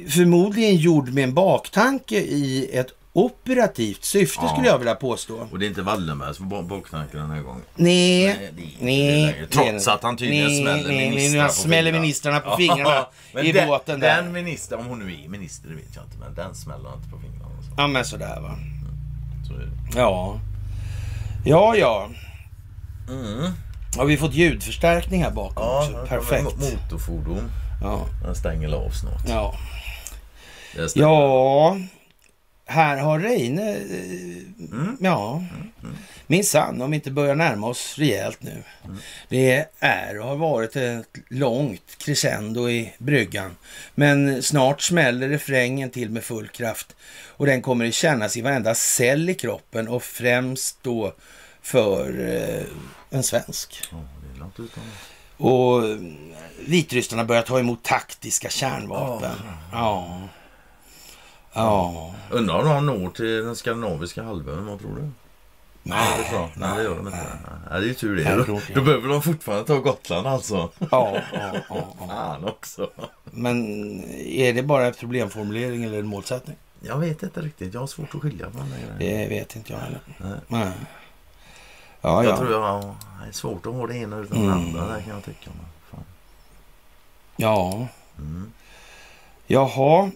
förmodligen 0.09 0.75
gjord 0.75 1.13
med 1.13 1.23
en 1.23 1.33
baktanke 1.33 2.15
i 2.19 2.69
ett 2.73 2.91
operativt 3.17 4.03
syfte 4.03 4.39
Ja. 4.45 4.49
skulle 4.53 4.67
jag 4.67 4.77
vilja 4.77 4.95
påstå. 4.95 5.47
Och 5.51 5.59
det 5.59 5.65
är 5.65 5.67
inte 5.67 5.81
Wallenberg 5.81 6.35
som 6.35 6.49
var 6.49 6.61
bakknarken 6.63 7.19
den 7.19 7.29
här 7.31 7.41
gången. 7.41 7.61
Nej, 7.75 8.25
Nej, 8.25 8.51
det 8.55 8.85
nej. 8.85 9.35
det. 9.39 9.47
Trots 9.47 9.87
att 9.87 10.03
han 10.03 10.17
tydligen 10.17 10.45
nej, 10.47 10.61
smäller 10.61 10.87
nej, 10.87 11.09
ministrar 11.09 11.39
nej, 11.41 11.47
på 11.47 11.53
smäller 11.53 11.91
ministrarna 11.91 12.39
på 12.39 12.57
fingrarna 12.57 13.05
Men 13.33 13.45
i 13.45 13.51
den, 13.51 13.67
båten 13.67 13.99
där. 13.99 14.21
Den 14.21 14.31
minister, 14.33 14.77
om 14.79 14.85
hon 14.85 14.99
nu 14.99 15.13
är 15.23 15.29
minister, 15.29 15.69
det 15.69 15.75
vet 15.75 15.95
jag 15.95 16.03
inte. 16.03 16.17
Men 16.19 16.35
den 16.35 16.55
smäller 16.55 16.93
inte 16.97 17.09
på 17.09 17.19
fingrarna. 17.19 17.61
Så, 17.61 17.73
Ja, 17.77 17.87
men 17.87 18.05
sådär 18.05 18.39
va. 18.41 18.55
så 19.47 19.53
är 19.53 19.57
det. 19.59 19.99
Ja. 19.99 20.39
Ja, 21.45 21.75
ja. 21.75 22.09
Mm. 23.09 23.51
Har 23.97 24.05
vi 24.05 24.17
fått 24.17 24.33
ljudförstärkning 24.33 25.23
här 25.23 25.31
bakom 25.31 25.63
Ja, 25.63 25.79
också? 25.91 26.05
Perfekt. 26.05 26.43
mo- 26.43 26.71
Motorfordon. 26.83 27.51
Ja. 27.81 28.05
Den 28.23 28.35
stänger 28.35 28.73
av 28.73 28.89
snart. 28.89 29.21
Ja. 29.29 29.55
Ja. 30.95 31.77
Här 32.69 32.97
har 32.97 33.19
Reine... 33.19 33.71
eh, 33.75 34.87
Ja. 34.99 35.43
Minsann, 36.27 36.81
om 36.81 36.91
vi 36.91 36.95
inte 36.95 37.11
börjar 37.11 37.35
närma 37.35 37.67
oss 37.67 37.95
rejält 37.97 38.43
nu. 38.43 38.63
Det 39.29 39.65
är 39.79 40.19
och 40.19 40.27
har 40.27 40.35
varit 40.35 40.75
ett 40.75 41.07
långt 41.29 41.97
crescendo 41.97 42.69
i 42.69 42.93
bryggan. 42.97 43.55
Men 43.95 44.43
snart 44.43 44.81
smäller 44.81 45.29
refrängen 45.29 45.89
till 45.89 46.09
med 46.09 46.23
full 46.23 46.47
kraft. 46.47 46.95
Och 47.27 47.45
den 47.45 47.61
kommer 47.61 47.87
att 47.87 47.93
kännas 47.93 48.37
i 48.37 48.41
varenda 48.41 48.75
cell 48.75 49.29
i 49.29 49.33
kroppen 49.33 49.87
och 49.87 50.03
främst 50.03 50.77
då 50.83 51.13
för 51.61 52.25
eh, 52.35 52.63
en 53.09 53.23
svensk. 53.23 53.83
Ja. 53.91 53.97
Och 55.37 55.85
eh, 55.89 55.97
Vitryssarna 56.67 57.23
börjar 57.25 57.41
ta 57.41 57.59
emot 57.59 57.83
taktiska 57.83 58.49
kärnvapen. 58.49 59.31
Ja. 59.71 60.21
Ja. 61.57 62.13
Undrar 62.29 62.59
om 62.59 62.65
de 62.65 62.85
når 62.85 63.09
till 63.09 63.43
den 63.45 63.55
skandinaviska 63.55 64.23
halvön, 64.23 64.65
vad 64.65 64.79
tror 64.79 64.95
du? 64.95 65.09
Nej. 65.83 66.07
Det 66.31 66.35
jag. 66.35 66.49
Nej, 66.55 66.77
det 66.77 66.83
gör 66.83 66.95
de 66.95 67.07
inte. 67.07 67.17
Nej, 67.69 67.79
det 67.79 67.85
är 67.85 67.87
ju 67.87 67.93
tur 67.93 68.15
det. 68.15 68.23
Nej, 68.35 68.45
Då, 68.47 68.61
då 68.75 68.81
behöver 68.81 69.09
de 69.09 69.21
fortfarande 69.21 69.65
ta 69.67 69.77
Gotland 69.79 70.27
alltså. 70.27 70.69
Ja, 70.79 70.87
ja, 70.89 71.21
ja, 71.33 71.51
ja. 71.69 72.07
Fan 72.07 72.45
också. 72.45 72.89
Men 73.23 73.65
är 74.19 74.53
det 74.53 74.63
bara 74.63 74.85
en 74.87 74.93
problemformulering 74.93 75.83
eller 75.83 75.99
en 75.99 76.07
målsättning? 76.07 76.55
Jag 76.79 76.97
vet 76.97 77.23
inte 77.23 77.41
riktigt. 77.41 77.73
Jag 77.73 77.79
har 77.79 77.87
svårt 77.87 78.15
att 78.15 78.21
skilja 78.21 78.45
på 78.49 78.57
grejen. 78.57 78.95
Det 78.99 79.29
vet 79.29 79.55
inte 79.55 79.73
jag 79.73 79.79
heller. 79.79 79.99
Nej. 80.17 80.31
Nej. 80.47 80.71
Ja, 82.01 82.23
Jag 82.23 82.31
ja. 82.33 82.37
tror 82.37 82.51
jag 82.51 82.61
har 82.61 82.81
det 83.23 83.27
är 83.27 83.31
svårt 83.31 83.65
att 83.65 83.73
ha 83.73 83.87
det 83.87 83.97
ena 83.97 84.17
utan 84.17 84.37
Mm. 84.37 84.47
det 84.49 84.53
andra. 84.81 84.93
Där 84.93 85.01
kan 85.01 85.13
jag 85.13 85.23
tycka. 85.23 85.49
Fan. 85.91 86.03
Ja. 87.35 87.87
Mm. 88.17 88.51
Jaha. 89.47 90.11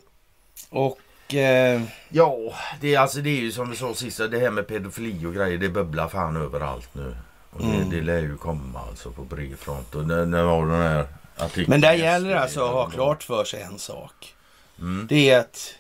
Och... 0.70 0.98
Eh, 1.34 1.82
Ja, 2.10 2.38
det 2.82 2.96
är, 2.96 3.00
alltså, 3.00 3.20
det 3.20 3.30
är 3.30 3.42
ju 3.42 3.52
som 3.52 3.70
vi 3.70 3.76
sa 3.76 3.94
sist. 3.94 4.18
Det 4.32 4.40
här 4.40 4.50
med 4.52 4.68
pedofili 4.68 5.26
och 5.26 5.34
grejer. 5.34 5.58
Det 5.58 5.70
bubblar 5.70 6.08
fan 6.08 6.36
överallt 6.38 6.90
nu. 6.94 7.16
Och 7.50 7.60
det, 7.62 7.66
Mm. 7.76 7.90
det 7.90 8.02
lär 8.02 8.20
ju 8.22 8.38
komma 8.38 8.80
alltså 8.90 9.12
på 9.12 9.22
bred 9.24 9.60
front. 9.60 9.96
Och 9.96 10.08
när, 10.08 10.26
när 10.26 10.44
var 10.44 10.66
den 10.66 10.82
här 10.82 11.06
artikeln? 11.38 11.66
men 11.70 11.82
där 11.82 11.94
gäller 11.94 12.36
alltså 12.36 12.64
att 12.66 12.72
ha 12.72 12.90
klart 12.90 13.24
för 13.24 13.44
sig 13.44 13.62
en 13.62 13.80
sak. 13.80 14.34
Mm. 14.80 15.08
Det 15.10 15.30
är 15.30 15.40
att 15.40 15.74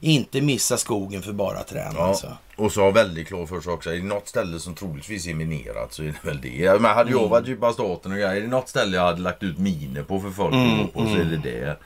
inte 0.00 0.40
missa 0.40 0.76
skogen 0.76 1.22
för 1.22 1.32
bara 1.32 1.62
träd. 1.62 1.92
Ja. 1.96 2.04
Alltså. 2.08 2.36
Och 2.56 2.72
så 2.72 2.82
har 2.82 2.92
väldigt 2.92 3.28
klart 3.28 3.48
för 3.48 3.60
sig 3.60 3.72
också. 3.72 3.90
Är 3.90 3.96
det 3.96 4.02
något 4.02 4.28
ställe 4.28 4.58
som 4.58 4.74
troligtvis 4.74 5.26
är 5.26 5.34
minerat 5.34 5.92
så 5.92 6.02
är 6.02 6.06
det 6.06 6.28
väl 6.28 6.40
det. 6.40 6.80
Men 6.80 6.84
hade 6.94 7.10
jag 7.10 7.18
Mm. 7.18 7.30
varit 7.30 7.46
djupa 7.48 7.72
staten 7.72 8.12
och 8.12 8.18
grejer. 8.18 8.36
Är 8.36 8.40
det 8.40 8.46
något 8.46 8.68
ställe 8.68 8.96
jag 8.96 9.04
hade 9.04 9.20
lagt 9.20 9.42
ut 9.42 9.58
miner 9.58 10.02
på 10.02 10.20
för 10.20 10.30
folk 10.30 10.54
Mm, 10.54 10.80
att 10.80 10.92
gå 10.94 11.00
på 11.02 11.06
så 11.08 11.14
är 11.16 11.24
det 11.24 11.36
det. 11.36 11.76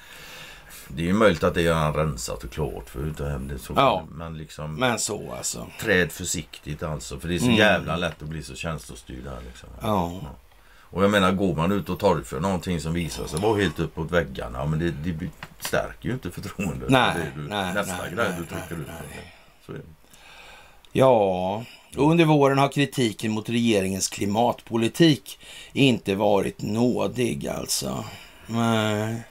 Det 0.88 1.02
är 1.02 1.06
ju 1.06 1.12
möjligt 1.12 1.44
att 1.44 1.54
det 1.54 1.66
är 1.66 1.92
rensat 1.92 2.44
och 2.44 2.50
klart 2.50 2.88
förut. 2.90 3.20
och 3.20 3.28
hem 3.28 3.48
det 3.48 3.58
så. 3.58 3.72
Ja. 3.76 4.04
Men 4.10 4.36
liksom. 4.38 4.74
Men 4.74 4.98
så 4.98 5.32
alltså. 5.32 5.66
Träd 5.80 6.12
försiktigt 6.12 6.82
alltså. 6.82 7.18
För 7.20 7.28
det 7.28 7.34
är 7.34 7.38
så 7.38 7.44
Mm. 7.44 7.56
jävla 7.56 7.96
lätt 7.96 8.22
att 8.22 8.28
bli 8.28 8.42
så 8.42 8.54
känslostyrd 8.54 9.24
här 9.26 9.40
liksom. 9.46 9.68
Ja. 9.82 10.20
Och 10.80 11.04
jag 11.04 11.10
menar 11.10 11.32
går 11.32 11.54
man 11.56 11.72
ut 11.72 11.88
och 11.88 11.98
torgför 11.98 12.40
någonting 12.40 12.80
som 12.80 12.92
visar 12.92 13.26
sig 13.26 13.40
vara 13.40 13.60
helt 13.60 13.78
uppåt 13.78 14.10
väggarna. 14.10 14.58
Ja, 14.58 14.66
men 14.66 14.78
det, 14.78 14.90
det 14.90 15.28
stärker 15.60 16.08
ju 16.08 16.12
inte 16.14 16.30
förtroendet. 16.30 16.90
Nej, 16.90 17.12
för 17.12 17.20
det 17.20 17.30
du, 17.42 17.48
nej, 17.48 17.74
nästa 17.74 17.96
nej, 17.96 18.12
grej 18.14 18.26
nej, 18.28 18.38
du 18.40 18.46
trycker 18.46 18.82
ut. 18.82 18.88
Så. 19.66 19.72
Ja, 20.92 21.64
under 21.96 22.24
våren 22.24 22.58
har 22.58 22.68
kritiken 22.68 23.32
mot 23.32 23.48
regeringens 23.48 24.08
klimatpolitik 24.08 25.38
inte 25.72 26.14
varit 26.14 26.62
nådig 26.62 27.48
alltså. 27.48 28.04
Nej. 28.46 29.22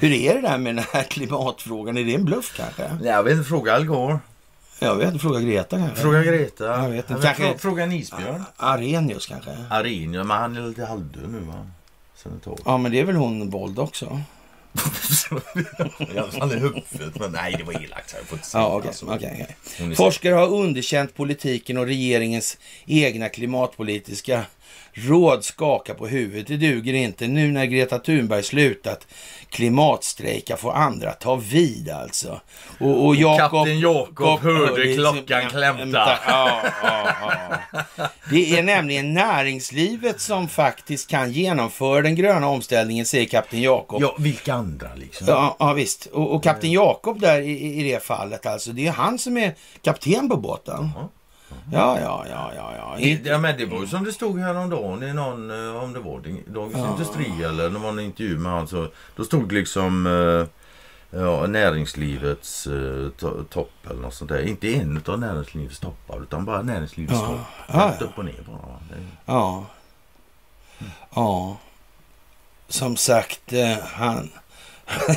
Hur 0.00 0.12
är 0.12 0.34
det 0.34 0.40
där 0.40 0.58
med 0.58 0.76
den 0.76 0.84
här 0.92 1.02
klimatfrågan? 1.10 1.96
Är 1.98 2.04
det 2.04 2.14
en 2.14 2.24
bluff 2.24 2.54
kanske? 2.56 2.82
Nej, 3.00 3.10
Jag 3.10 3.22
vet 3.22 3.32
inte, 3.32 3.48
fråga 3.48 3.74
Al 3.74 3.84
Gore. 3.84 4.18
Jag 4.80 4.96
vet 4.96 5.06
inte, 5.06 5.18
fråga 5.18 5.40
Greta 5.40 5.76
kanske? 5.76 5.96
Fråga 6.02 6.22
Greta. 6.24 6.64
Jag 6.64 6.88
vet 6.90 7.10
inte. 7.10 7.22
Kanske- 7.22 7.42
frå- 7.42 7.58
Fråga 7.58 7.82
en 7.84 7.92
isbjörn. 7.92 8.44
Arrhenius 8.56 9.26
kanske? 9.26 9.50
Arrhenius, 9.70 10.26
men 10.26 10.36
han 10.36 10.56
är 10.56 10.68
lite 10.68 10.84
halvdöd 10.84 11.28
nu 11.32 11.38
va? 11.38 11.66
Ja, 12.64 12.78
men 12.78 12.92
det 12.92 13.00
är 13.00 13.04
väl 13.04 13.16
hon 13.16 13.50
våld 13.50 13.78
också? 13.78 14.20
Fall 16.38 16.52
i 16.52 16.56
huvudet. 16.58 17.20
Men 17.20 17.32
nej, 17.32 17.54
det 17.58 17.64
var 17.64 17.84
elakt. 17.84 18.14
Jag 18.18 18.26
får 18.26 18.36
inte 18.38 18.48
säga 18.48 18.62
Ja, 18.62 18.68
okej. 18.76 18.88
alltså. 18.88 19.06
Hon 19.78 19.90
är 19.90 19.94
Forskare 19.94 20.34
har 20.34 20.48
underkänt 20.48 21.14
politiken 21.16 21.78
och 21.78 21.86
regeringens 21.86 22.58
egna 22.86 23.28
klimatpolitiska 23.28 24.42
råd 24.92 25.44
skakar 25.44 25.94
på 25.94 26.06
huvudet. 26.06 26.46
Det 26.46 26.56
duger 26.56 26.94
inte. 26.94 27.26
Nu 27.26 27.52
när 27.52 27.64
Greta 27.64 27.98
Thunberg 27.98 28.42
slutat 28.42 29.06
klimatstrejka 29.50 30.56
får 30.56 30.72
andra 30.72 31.12
ta 31.12 31.34
vid 31.34 31.90
alltså. 31.90 32.40
Och, 32.80 33.06
och 33.06 33.16
Jakob, 33.16 33.50
Kapten 33.50 33.80
Jakob 33.80 34.40
hörde 34.40 34.94
klockan 34.94 35.50
klämta. 35.50 36.18
Ja, 36.26 36.62
ja, 36.82 37.12
ja. 37.96 38.08
Det 38.30 38.58
är 38.58 38.62
nämligen 38.62 39.14
näringslivet 39.14 40.20
som 40.20 40.48
faktiskt 40.48 41.10
kan 41.10 41.32
genomföra 41.32 42.02
den 42.02 42.14
gröna 42.14 42.48
omställningen, 42.48 43.06
säger 43.06 43.26
kapten 43.26 43.60
Jakob. 43.60 44.02
Ja, 44.02 44.16
vilka 44.18 44.54
andra 44.54 44.88
liksom? 44.94 45.26
Ja, 45.30 45.56
ja 45.58 45.72
visst. 45.72 46.06
Och, 46.06 46.34
och 46.34 46.42
kapten 46.42 46.72
Jakob 46.72 47.20
där 47.20 47.40
i, 47.40 47.80
i 47.80 47.92
det 47.92 48.04
fallet 48.04 48.46
alltså, 48.46 48.72
det 48.72 48.86
är 48.86 48.92
han 48.92 49.18
som 49.18 49.36
är 49.36 49.54
kapten 49.82 50.28
på 50.28 50.36
båten. 50.36 50.90
Ja. 50.96 51.08
Ja, 51.72 52.00
ja, 52.00 52.24
ja, 52.30 52.52
ja, 52.56 52.72
ja. 52.76 52.98
Inte- 52.98 53.28
Ja, 53.28 53.38
men 53.38 53.58
det 53.58 53.66
var 53.66 53.80
ju 53.80 53.86
som 53.86 54.04
det 54.04 54.12
stod 54.12 54.38
häromdagen 54.40 55.02
i 55.02 55.12
någon, 55.12 55.50
eh, 55.50 55.82
om 55.82 55.92
det 55.92 56.00
var 56.00 56.20
Dagens 56.46 56.90
Industri 56.90 57.44
eller 57.44 57.70
det 57.70 57.78
var 57.78 57.88
en 57.88 57.98
intervju 58.00 58.38
med 58.38 58.52
han. 58.52 58.68
Så, 58.68 58.88
då 59.16 59.24
stod 59.24 59.52
liksom 59.52 60.06
eh, 60.06 61.18
ja, 61.20 61.46
näringslivets 61.46 62.66
eh, 62.66 62.72
to- 63.18 63.44
topp 63.44 63.72
eller 63.90 64.00
något 64.00 64.14
sånt 64.14 64.30
där. 64.30 64.42
Inte 64.48 64.74
en 64.74 65.02
av 65.06 65.18
näringslivets 65.20 65.78
toppar 65.80 66.22
utan 66.22 66.44
bara 66.44 66.62
näringslivets 66.62 67.20
Ja. 67.20 67.26
topp. 67.26 67.38
Ja, 67.72 67.94
ja. 68.00 68.06
upp 68.06 68.18
och 68.18 68.24
ner 68.24 68.44
bara. 68.46 68.58
Det, 68.90 69.06
Ja. 69.26 69.64
Ja. 71.14 71.56
Som 72.68 72.96
sagt, 72.96 73.52
eh, 73.52 73.76
han... 73.84 74.30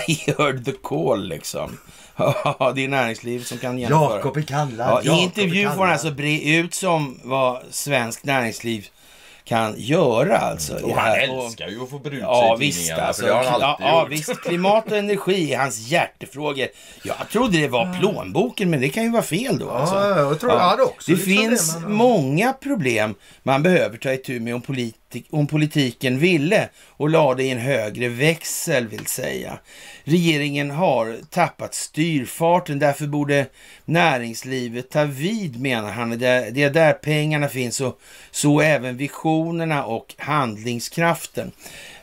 He 0.07 0.33
heard 0.37 0.65
the 0.65 0.71
call 0.83 1.27
liksom. 1.27 1.77
Ja, 2.17 2.71
det 2.75 2.83
är 2.83 2.87
näringslivet 2.87 3.47
som 3.47 3.57
kan 3.57 3.77
genomföra. 3.79 4.17
Jakob 4.17 4.37
är 4.37 4.41
kallad. 4.41 5.01
Ja, 5.05 5.17
I 5.19 5.23
intervjun 5.23 5.71
får 5.71 5.81
han 5.83 5.91
alltså 5.91 6.11
bre 6.11 6.41
ut 6.55 6.73
som 6.73 7.19
vad 7.23 7.61
svenskt 7.71 8.25
näringsliv 8.25 8.87
kan 9.43 9.73
göra 9.77 10.37
alltså. 10.37 10.73
Och 10.75 10.87
det 10.89 10.93
han 11.01 11.15
älskar 11.15 11.67
ju 11.67 11.83
att 11.83 11.89
få 11.89 11.99
brut 11.99 12.19
Ja 12.21 12.55
sig 12.57 12.65
i 12.65 12.67
visst 12.69 12.79
tidningarna, 12.79 13.07
alltså. 13.07 13.21
För 13.21 13.27
det 13.29 13.35
har 13.35 13.43
han 13.43 13.59
Ja, 13.61 13.67
alltid 13.67 13.85
ja 13.87 14.01
gjort. 14.01 14.11
visst. 14.11 14.41
Klimat 14.41 14.91
och 14.91 14.97
energi 14.97 15.53
är 15.53 15.57
hans 15.59 15.79
hjärtefrågor. 15.79 16.67
Jag 17.03 17.29
trodde 17.31 17.57
det 17.57 17.67
var 17.67 17.97
plånboken 17.99 18.69
men 18.69 18.81
det 18.81 18.89
kan 18.89 19.03
ju 19.03 19.09
vara 19.11 19.21
fel 19.23 19.59
då. 19.59 19.69
Alltså. 19.69 19.95
Ja, 19.95 20.19
jag 20.19 20.39
tror 20.39 20.51
jag 20.51 20.59
hade 20.59 20.83
också 20.83 21.11
Det 21.11 21.17
liksom 21.17 21.33
finns 21.33 21.73
det, 21.73 21.79
men- 21.79 21.93
många 21.93 22.53
problem 22.53 23.15
man 23.43 23.63
behöver 23.63 23.97
ta 23.97 24.13
itu 24.13 24.39
med 24.39 24.55
om, 24.55 24.61
om 25.29 25.47
politiken 25.47 26.19
ville 26.19 26.69
och 26.87 27.09
lade 27.09 27.43
i 27.43 27.49
en 27.49 27.57
högre 27.57 28.09
växel 28.09 28.87
vill 28.87 29.05
säga. 29.05 29.59
Regeringen 30.03 30.71
har 30.71 31.17
tappat 31.29 31.73
styrfarten, 31.73 32.79
därför 32.79 33.07
borde 33.07 33.45
näringslivet 33.85 34.89
ta 34.89 35.03
vid 35.03 35.61
menar 35.61 35.91
han. 35.91 36.19
Det 36.19 36.63
är 36.63 36.69
där 36.69 36.93
pengarna 36.93 37.47
finns 37.47 37.81
och 37.81 37.99
så 38.31 38.61
även 38.61 38.97
visionerna 38.97 39.85
och 39.85 40.15
handlingskraften. 40.17 41.51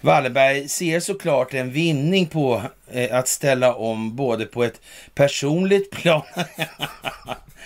Wallenberg 0.00 0.68
ser 0.68 1.00
såklart 1.00 1.54
en 1.54 1.72
vinning 1.72 2.26
på 2.26 2.62
eh, 2.90 3.18
att 3.18 3.28
ställa 3.28 3.74
om 3.74 4.16
både 4.16 4.44
på 4.44 4.64
ett 4.64 4.80
personligt 5.14 5.90
plan 5.90 6.22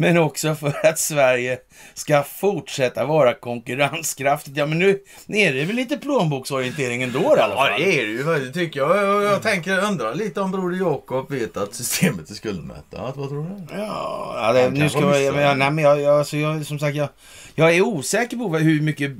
men 0.00 0.16
också 0.18 0.54
för 0.54 0.86
att 0.86 0.98
Sverige 0.98 1.58
ska 1.94 2.22
fortsätta 2.22 3.04
vara 3.04 3.34
konkurrenskraftigt. 3.34 4.56
Ja, 4.56 4.66
men 4.66 4.78
nu, 4.78 5.00
är 5.28 5.52
det 5.52 5.64
väl 5.64 5.76
lite 5.76 5.96
plånboksorientering 5.96 7.02
ändå 7.02 7.20
i 7.20 7.24
alla 7.26 7.48
Ja, 7.48 7.56
fall. 7.56 7.80
det 7.80 8.00
är 8.00 8.06
det 8.06 8.12
ju 8.12 8.24
faktiskt 8.24 8.54
tycker 8.54 8.80
jag. 8.80 8.96
Jag, 8.96 9.22
jag 9.22 9.42
tänker 9.42 9.78
undra 9.84 10.12
lite 10.14 10.40
om 10.40 10.50
Broder 10.50 10.78
Jakob 10.78 11.30
vet 11.30 11.56
att 11.56 11.74
systemet 11.74 12.30
är 12.30 12.34
skuldmättat. 12.34 13.16
Vad 13.16 13.28
tror 13.28 13.42
du? 13.68 13.74
Ja, 13.76 14.32
ja, 14.36 14.52
det, 14.52 14.70
nu 14.70 14.88
ska 14.88 15.00
jag, 15.00 15.22
ja, 15.22 15.32
det. 15.32 15.54
nej, 15.54 15.70
men 15.70 15.84
jag, 15.84 16.00
jag, 16.00 16.18
alltså, 16.18 16.36
jag, 16.36 16.66
som 16.66 16.78
sagt, 16.78 16.96
jag, 16.96 17.08
jag 17.54 17.76
är 17.76 17.80
osäker 17.82 18.36
på 18.36 18.56
hur 18.58 18.80
mycket, 18.80 19.10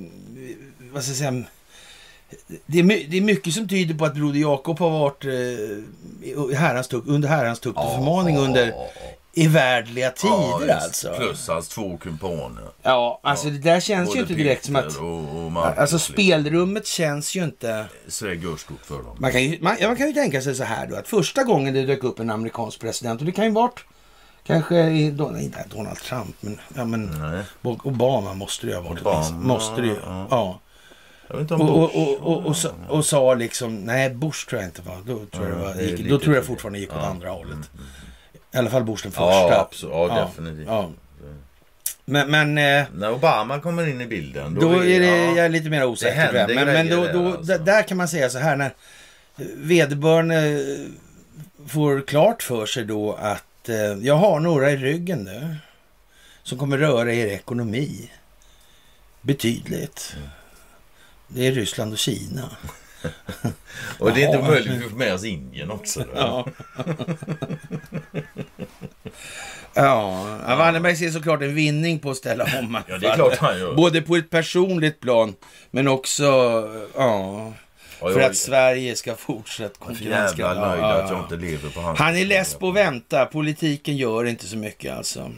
vad 0.92 1.02
ska 1.02 1.10
jag 1.10 1.18
säga, 1.18 1.42
det 2.66 2.78
är, 2.78 2.82
my- 2.82 3.06
det 3.10 3.16
är 3.16 3.20
mycket 3.20 3.54
som 3.54 3.68
tyder 3.68 3.94
på 3.94 4.04
att 4.04 4.14
Broder 4.14 4.40
Jakob 4.40 4.78
har 4.78 4.90
varit 4.90 5.24
eh, 5.24 6.58
herrans 6.58 6.88
tukt, 6.88 7.08
under 7.08 7.28
herrans 7.28 7.60
tukt 7.60 7.78
och 7.78 7.92
förmaning 7.94 8.36
under 8.38 8.74
evärdliga 9.34 10.10
tider 10.10 10.58
visst. 10.58 10.70
alltså. 10.84 11.14
Plus 11.16 11.48
hans 11.48 11.68
två 11.68 11.96
kumpaner. 11.98 12.64
Ja, 12.82 13.20
alltså 13.22 13.50
det 13.50 13.58
där 13.58 13.80
känns 13.80 14.08
ju 14.08 14.10
Både 14.10 14.20
inte 14.20 14.34
direkt 14.34 14.64
som 14.64 14.76
att... 14.76 14.96
Och, 14.96 15.44
och 15.44 15.52
Marcus, 15.52 15.78
Alltså 15.78 15.96
liksom. 15.96 16.12
spelrummet 16.14 16.86
känns 16.86 17.34
ju 17.36 17.44
inte... 17.44 17.84
Så 18.08 18.24
det 18.24 18.36
går 18.36 18.56
stort 18.56 18.84
för 18.86 18.94
dem. 18.94 19.16
Man 19.18 19.32
kan, 19.32 19.42
ju, 19.42 19.58
man, 19.62 19.76
ja, 19.80 19.86
man 19.86 19.96
kan 19.96 20.06
ju 20.06 20.12
tänka 20.12 20.42
sig 20.42 20.54
så 20.54 20.64
här 20.64 20.86
då 20.86 20.96
att 20.96 21.08
första 21.08 21.44
gången 21.44 21.74
det 21.74 21.82
dök 21.86 22.04
upp 22.04 22.18
en 22.20 22.30
amerikansk 22.30 22.80
president 22.80 23.20
och 23.20 23.26
det 23.26 23.32
kan 23.32 23.44
ju 23.44 23.50
varit 23.50 23.80
kanske 24.46 24.76
i, 24.90 25.10
då, 25.10 25.24
nej, 25.28 25.44
inte 25.44 25.64
Donald 25.74 25.98
Trump 25.98 26.36
men, 26.40 26.60
ja, 26.74 26.84
men 26.84 27.04
Nej. 27.04 27.42
Obama 27.62 28.34
måste 28.34 28.66
det 28.66 28.70
ju 28.70 28.76
ha 28.78 28.88
varit. 28.88 29.00
Obama, 29.00 29.30
måste 29.30 29.80
det 29.80 29.86
ju. 29.86 29.96
ja. 30.04 30.26
Ja. 30.30 30.58
Och, 31.50 31.52
och, 31.60 31.96
och, 31.96 32.14
och, 32.20 32.46
och, 32.46 32.56
sa- 32.56 32.74
och 32.88 33.04
sa 33.06 33.34
liksom, 33.34 33.76
nej 33.76 34.10
Bush 34.10 34.48
tror 34.48 34.60
jag 34.62 34.68
inte 34.68 34.82
var. 34.82 34.96
Då 35.06 35.26
tror 35.26 35.48
jag, 35.48 35.58
det 35.58 35.64
Ja, 35.64 35.74
var, 35.74 35.82
gick, 35.82 36.08
då 36.08 36.18
tror 36.18 36.34
jag 36.34 36.44
fortfarande 36.44 36.78
gick 36.78 36.90
åt 36.90 36.96
Ja. 37.02 37.06
andra 37.08 37.30
hållet. 37.30 37.70
I 38.52 38.56
alla 38.56 38.70
fall 38.70 38.84
Bush 38.84 39.02
den 39.02 39.12
första. 39.12 39.24
Ja, 39.24 39.60
absolut. 39.60 39.94
Ja, 39.94 40.26
definitivt. 40.26 40.66
Ja. 40.66 40.90
Men, 42.04 42.30
men 42.30 42.58
eh, 42.58 42.86
När 42.94 43.12
Obama 43.12 43.60
kommer 43.60 43.86
in 43.86 44.00
i 44.00 44.06
bilden. 44.06 44.54
Då 44.60 44.72
är 44.72 45.00
det, 45.00 45.06
ja. 45.06 45.36
jag 45.36 45.44
är 45.44 45.48
lite 45.48 45.70
mer 45.70 45.84
osäker 45.84 46.32
det. 46.32 46.54
Men, 46.54 46.66
men 46.66 46.88
då, 46.88 46.96
då, 46.96 47.22
där, 47.22 47.36
alltså. 47.36 47.58
där 47.58 47.82
kan 47.82 47.96
man 47.96 48.08
säga 48.08 48.30
så 48.30 48.38
här 48.38 48.56
när 48.56 48.74
vederbörande 49.54 50.66
får 51.66 52.06
klart 52.06 52.42
för 52.42 52.66
sig 52.66 52.84
då 52.84 53.12
att 53.12 53.68
eh, 53.68 53.76
jag 53.76 54.14
har 54.14 54.40
några 54.40 54.70
i 54.70 54.76
ryggen 54.76 55.24
nu 55.24 55.56
som 56.42 56.58
kommer 56.58 56.78
röra 56.78 57.12
er 57.12 57.26
ekonomi 57.26 58.10
betydligt. 59.20 60.16
Det 61.28 61.46
är 61.46 61.52
Ryssland 61.52 61.92
och 61.92 61.98
Kina. 61.98 62.50
Och 63.98 64.12
det 64.14 64.22
är 64.22 64.26
inte 64.26 64.38
Jaha. 64.38 64.48
omöjligt 64.48 64.84
att 64.84 64.90
få 64.90 64.96
med 64.96 65.14
oss 65.14 65.24
Indien 65.24 65.70
också. 65.70 66.04
Ja. 66.14 66.46
Ja. 69.74 70.26
Wallenberg 70.46 70.96
ser 70.96 71.10
såklart 71.10 71.42
en 71.42 71.54
vinning 71.54 71.98
på 71.98 72.10
att 72.10 72.16
ställa 72.16 72.44
om. 72.44 72.82
Ja, 72.88 72.98
det 72.98 73.06
är 73.06 73.14
klart 73.14 73.36
han 73.36 73.58
gör. 73.58 73.74
Både 73.74 74.02
på 74.02 74.16
ett 74.16 74.30
personligt 74.30 75.00
plan, 75.00 75.34
men 75.70 75.88
också 75.88 76.24
ja, 76.94 77.52
för 78.00 78.20
jag 78.20 78.30
att 78.30 78.36
Sverige 78.36 78.96
ska 78.96 79.14
fortsätta 79.14 79.74
är 79.80 79.86
konkurrenskraftigt. 79.86 80.60
nöjd 80.60 80.84
att 80.84 81.10
jag 81.10 81.18
ja. 81.18 81.22
inte 81.22 81.36
lever 81.36 81.68
på 81.68 81.80
hans... 81.80 81.98
Han 81.98 82.16
är 82.16 82.24
less 82.24 82.54
på 82.54 82.68
att 82.68 82.74
vänta. 82.74 83.26
Politiken 83.26 83.96
gör 83.96 84.24
inte 84.24 84.46
så 84.46 84.56
mycket 84.56 84.96
alltså. 84.96 85.32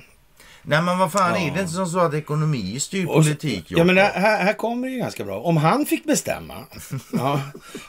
Nej 0.65 0.83
men 0.83 0.99
vad 0.99 1.13
fan 1.13 1.35
Ja. 1.35 1.47
är 1.47 1.55
det 1.55 1.61
inte 1.61 1.73
som 1.73 1.87
så 1.87 1.99
att 1.99 2.15
ekonomi 2.15 2.81
styr 2.81 3.07
Och 3.07 3.15
politik? 3.15 3.65
Ja, 3.69 3.85
men 3.85 3.97
här, 3.97 4.13
här 4.45 4.53
kommer 4.53 4.87
det 4.89 4.93
ju 4.95 4.99
ganska 4.99 5.25
bra. 5.25 5.39
Om 5.41 5.57
han 5.57 5.87
fick 5.87 6.05
bestämma. 6.05 6.55
ja, 7.13 7.41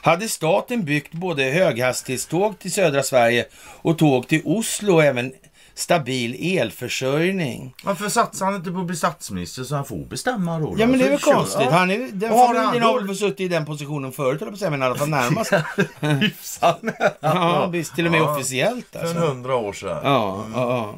hade 0.02 0.28
staten 0.28 0.84
byggt 0.84 1.12
både 1.12 1.42
höghastighetståg 1.42 2.58
till 2.58 2.72
södra 2.72 3.02
Sverige 3.02 3.44
och 3.82 3.98
tåg 3.98 4.28
till 4.28 4.42
Oslo 4.44 4.94
och 4.94 5.04
även 5.04 5.32
stabil 5.74 6.58
elförsörjning. 6.58 7.74
Varför 7.84 8.08
satsar 8.08 8.46
han 8.46 8.54
inte 8.54 8.70
på 8.70 8.80
att 8.80 8.86
bli 8.86 8.96
statsminister 8.96 9.64
så 9.64 9.74
han 9.74 9.84
får 9.84 9.96
bestämma 9.96 10.58
då? 10.58 10.74
Ja 10.78 10.86
men 10.86 10.98
det 10.98 11.04
är 11.06 11.10
väl 11.10 11.18
konstigt. 11.18 11.60
ja. 11.64 11.70
Han 11.70 11.90
är, 11.90 12.08
den 12.12 12.30
har 12.32 12.54
familjen 12.54 12.82
har 12.82 13.00
väl 13.00 13.16
suttit 13.16 13.40
i 13.40 13.48
den 13.48 13.64
positionen 13.66 14.12
förut, 14.12 14.40
höll 14.40 14.48
på 14.48 14.52
att 14.52 14.58
säga, 14.58 14.70
men 14.70 14.82
i 14.82 14.84
alla 14.84 14.94
fall 14.94 15.08
närmast. 15.08 15.52
Hyfsat 16.00 16.82
nära. 16.82 17.10
ja, 17.20 17.66
visst, 17.66 17.94
till 17.94 18.06
och 18.06 18.12
med 18.12 18.20
Ja. 18.20 18.34
officiellt 18.34 18.86
För 18.92 19.00
alltså. 19.00 19.18
hundra 19.18 19.56
år 19.56 19.72
sedan. 19.72 20.00
Ja, 20.04 20.44
ja, 20.54 20.60
ja. 20.70 20.94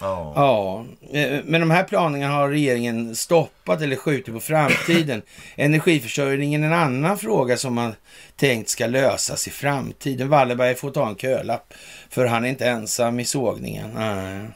Ja. 0.00 0.32
Ja, 0.36 0.84
eh, 1.18 1.40
men 1.44 1.60
de 1.60 1.70
här 1.70 1.84
planerna 1.84 2.28
har 2.28 2.48
regeringen 2.48 3.16
stoppat 3.16 3.82
eller 3.82 3.96
skjutit 3.96 4.34
på 4.34 4.40
framtiden. 4.40 5.22
Energiförsörjningen 5.56 6.62
är 6.62 6.66
en 6.66 6.72
annan 6.72 7.18
fråga 7.18 7.56
som 7.56 7.74
man 7.74 7.94
tänkt 8.36 8.68
ska 8.68 8.86
lösas 8.86 9.48
i 9.48 9.50
framtiden. 9.50 10.28
Wallenberg 10.28 10.74
får 10.74 10.90
ta 10.90 11.08
en 11.08 11.16
kölapp 11.16 11.74
för 12.10 12.26
han 12.26 12.44
är 12.44 12.48
inte 12.48 12.66
ensam 12.66 13.20
i 13.20 13.24
sågningen. 13.24 13.90
Nej. 13.94 14.46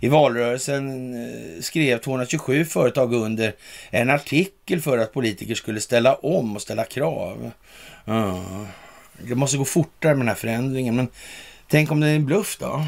I 0.00 0.08
valrörelsen 0.08 1.14
eh, 1.24 1.60
skrev 1.60 1.98
227 1.98 2.64
företag 2.64 3.14
under 3.14 3.54
en 3.90 4.10
artikel 4.10 4.80
för 4.80 4.98
att 4.98 5.12
politiker 5.12 5.54
skulle 5.54 5.80
ställa 5.80 6.14
om 6.14 6.56
och 6.56 6.62
ställa 6.62 6.84
krav. 6.84 7.50
Ja. 8.04 8.44
Det 9.22 9.34
måste 9.34 9.56
gå 9.56 9.64
fortare 9.64 10.14
med 10.14 10.20
den 10.20 10.28
här 10.28 10.34
förändringen, 10.34 10.96
men 10.96 11.08
tänk 11.68 11.90
om 11.90 12.00
det 12.00 12.06
är 12.06 12.16
en 12.16 12.26
bluff 12.26 12.56
då? 12.60 12.84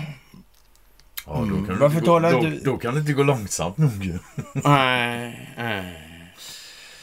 Ja, 1.27 1.33
då, 1.33 1.57
kan 1.57 1.67
det 1.67 1.75
Varför 1.75 2.01
gå, 2.01 2.07
talar 2.07 2.33
då, 2.33 2.41
du- 2.41 2.61
då 2.61 2.77
kan 2.79 2.95
det 2.95 3.01
inte 3.01 3.13
gå 3.13 3.23
långsamt 3.23 3.79
nog. 3.79 4.19
Nej, 4.53 5.51
nej. 5.57 5.95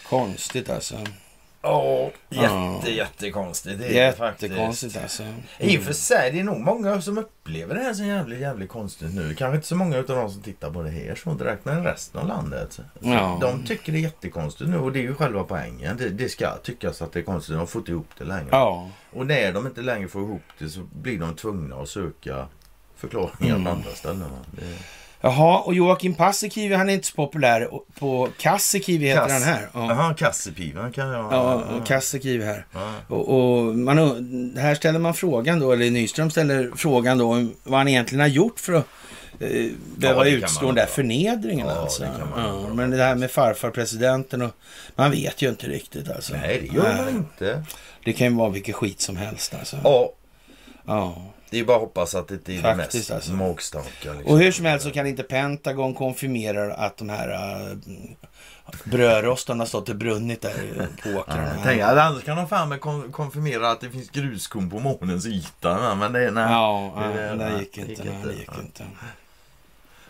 Konstigt 0.10 0.70
alltså. 0.70 0.96
Ja, 1.62 2.12
jätte, 2.30 2.92
jättekonstigt. 2.92 3.80
Det 3.80 3.86
är 3.86 3.90
det. 3.90 3.96
Jättekonstigt 3.96 4.98
alltså. 4.98 5.24
I 5.60 5.78
och 5.78 5.82
för 5.82 5.94
sig, 5.94 6.32
det 6.32 6.40
är 6.40 6.44
nog 6.44 6.60
många 6.60 7.02
som 7.02 7.18
upplever 7.18 7.76
det 7.76 7.82
här 7.82 7.94
som 7.94 8.08
jävligt, 8.08 8.40
jävligt 8.40 8.70
konstigt 8.70 9.14
nu. 9.16 9.36
Kanske 9.36 9.56
inte 9.56 9.68
så 9.68 9.76
många 9.76 9.98
utav 9.98 10.16
de 10.16 10.32
som 10.32 10.42
tittar 10.42 10.72
på 10.72 10.82
det 10.84 10.90
här 10.90 11.16
som 11.16 11.38
direkt, 11.38 11.66
men 11.66 11.84
resten 11.84 12.22
av 12.22 12.28
landet. 12.28 12.80
Ja. 13.00 13.38
De 13.42 13.66
tycker 13.66 13.92
det 13.92 13.98
är 13.98 14.02
jättekonstigt 14.02 14.70
nu 14.70 14.78
och 14.78 14.92
det 14.92 15.00
är 15.00 15.04
ju 15.04 15.16
själva 15.16 15.44
poängen. 15.44 15.98
Det, 15.98 16.10
det 16.10 16.30
ska 16.30 16.58
tyckas 16.58 17.02
att 17.02 17.12
det 17.12 17.20
är 17.20 17.24
konstigt. 17.24 17.56
De 17.56 17.68
får 17.68 17.80
inte 17.80 17.92
ihop 17.92 18.10
det 18.18 18.24
längre. 18.26 18.48
Ja. 18.52 18.90
Och 19.14 19.28
när 19.28 19.52
de 19.54 19.68
inte 19.68 19.82
längre 19.82 20.08
får 20.08 20.22
ihop 20.22 20.44
det 20.60 20.70
så 20.70 20.80
blir 20.94 21.20
de 21.20 21.36
tvungna 21.36 21.76
att 21.76 21.90
söka 21.90 22.48
förklaringar 22.98 23.56
Mm. 23.56 23.64
på 23.64 23.70
andra 23.70 23.90
ställen. 23.92 24.24
Det, 24.52 24.62
Jaha, 25.22 25.60
och 25.60 25.74
Joakim 25.74 26.14
Paasikivi, 26.16 26.76
han 26.76 26.90
är 26.90 26.94
inte 26.94 27.08
så 27.08 27.16
populär. 27.16 27.70
På 28.00 28.30
Kassikivi 28.40 29.08
heter 29.08 29.22
Kass- 29.22 29.32
han 29.32 29.42
här. 29.42 29.70
Ja, 29.74 29.86
Jaha, 29.90 30.14
Kassepivan 30.14 30.92
kan 30.92 31.08
jag... 31.08 31.34
ja 31.34 31.54
och 31.54 31.88
Kassikivi 31.88 32.46
här. 32.46 32.66
Ja. 32.74 32.94
Och, 33.08 33.30
och 33.58 33.76
man, 33.76 34.54
här 34.58 34.76
ställer 34.76 35.00
man 35.00 35.14
frågan 35.14 35.60
då, 35.60 35.72
eller 35.72 35.92
Nyström 35.92 36.32
ställer 36.32 36.72
frågan 36.76 37.18
då, 37.18 37.32
om 37.32 37.54
vad 37.64 37.80
han 37.80 37.88
egentligen 37.88 38.20
har 38.20 38.28
gjort 38.28 38.60
för 38.60 38.74
att 38.74 38.86
eh, 39.40 39.66
behöva 39.98 40.24
kan 40.24 40.34
utstå 40.34 40.66
den 40.66 40.76
där 40.76 40.86
förnedringen 40.86 41.68
Ja, 41.68 41.74
alltså. 41.82 42.04
det 42.04 42.10
kan 42.20 42.30
man 42.30 42.62
Ja, 42.64 42.74
men 42.74 42.90
det 42.92 43.04
här 43.04 43.16
med 43.16 43.32
farfarpresidenten 43.32 44.42
och 44.42 44.52
man 44.96 45.12
vet 45.12 45.42
ju 45.42 45.50
inte 45.50 45.68
riktigt 45.68 46.10
alltså. 46.12 46.34
Nej, 46.34 46.60
det 46.70 46.76
gör 46.78 46.98
man 46.98 47.10
inte. 47.10 47.64
Det 48.04 48.14
kan 48.14 48.28
ju 48.28 48.34
vara 48.34 48.50
vilket 48.50 48.76
skit 48.76 49.02
som 49.02 49.18
helst 49.18 49.56
alltså. 49.60 49.78
Ja, 49.84 50.10
Ja. 50.86 51.22
Det 51.50 51.60
är 51.60 51.64
bara 51.66 51.76
att 51.78 51.82
hoppas 51.82 52.16
att 52.16 52.28
det 52.28 52.34
inte 52.34 52.52
är 52.54 52.56
det 52.56 52.62
Faktiskt, 52.62 52.94
mest 52.94 53.12
alltså. 53.12 53.32
magstarka. 53.34 53.90
Liksom. 54.14 54.26
Och 54.26 54.40
hur 54.40 54.52
som 54.52 54.66
helst 54.66 54.86
så 54.86 54.92
kan 54.92 55.08
inte 55.08 55.24
Pentagon 55.24 55.94
konfirmera 55.94 56.74
att 56.74 56.98
de 56.98 57.10
här 57.10 57.30
uh, 57.72 57.78
brödrostarna 58.84 59.62
har 59.62 59.68
stått 59.68 59.90
och 59.90 59.96
brunnit 59.96 60.42
där 60.42 60.88
på 61.04 61.10
åkrarna. 61.20 61.52
Ja, 61.56 61.62
tänk, 61.64 61.82
annars 61.82 62.24
kan 62.24 62.38
de 62.38 62.48
fan 62.48 62.70
med 62.70 62.82
kon- 62.82 63.12
konfirmera 63.12 63.72
att 63.72 63.82
det 63.82 63.90
finns 63.90 64.10
gruskorn 64.10 64.70
på 64.70 64.80
månens 64.80 65.26
yta. 65.26 65.96
Men 65.96 66.14
det, 66.14 66.32
nej. 66.32 66.44
Ja, 66.52 66.94
Det- 67.16 67.22
ja, 67.22 67.36
det 67.36 67.50
nej, 67.50 67.60
gick 67.60 67.78
inte. 67.78 68.04
Nej, 68.04 68.14
det 68.26 68.34
gick 68.34 68.50
inte. 68.66 68.84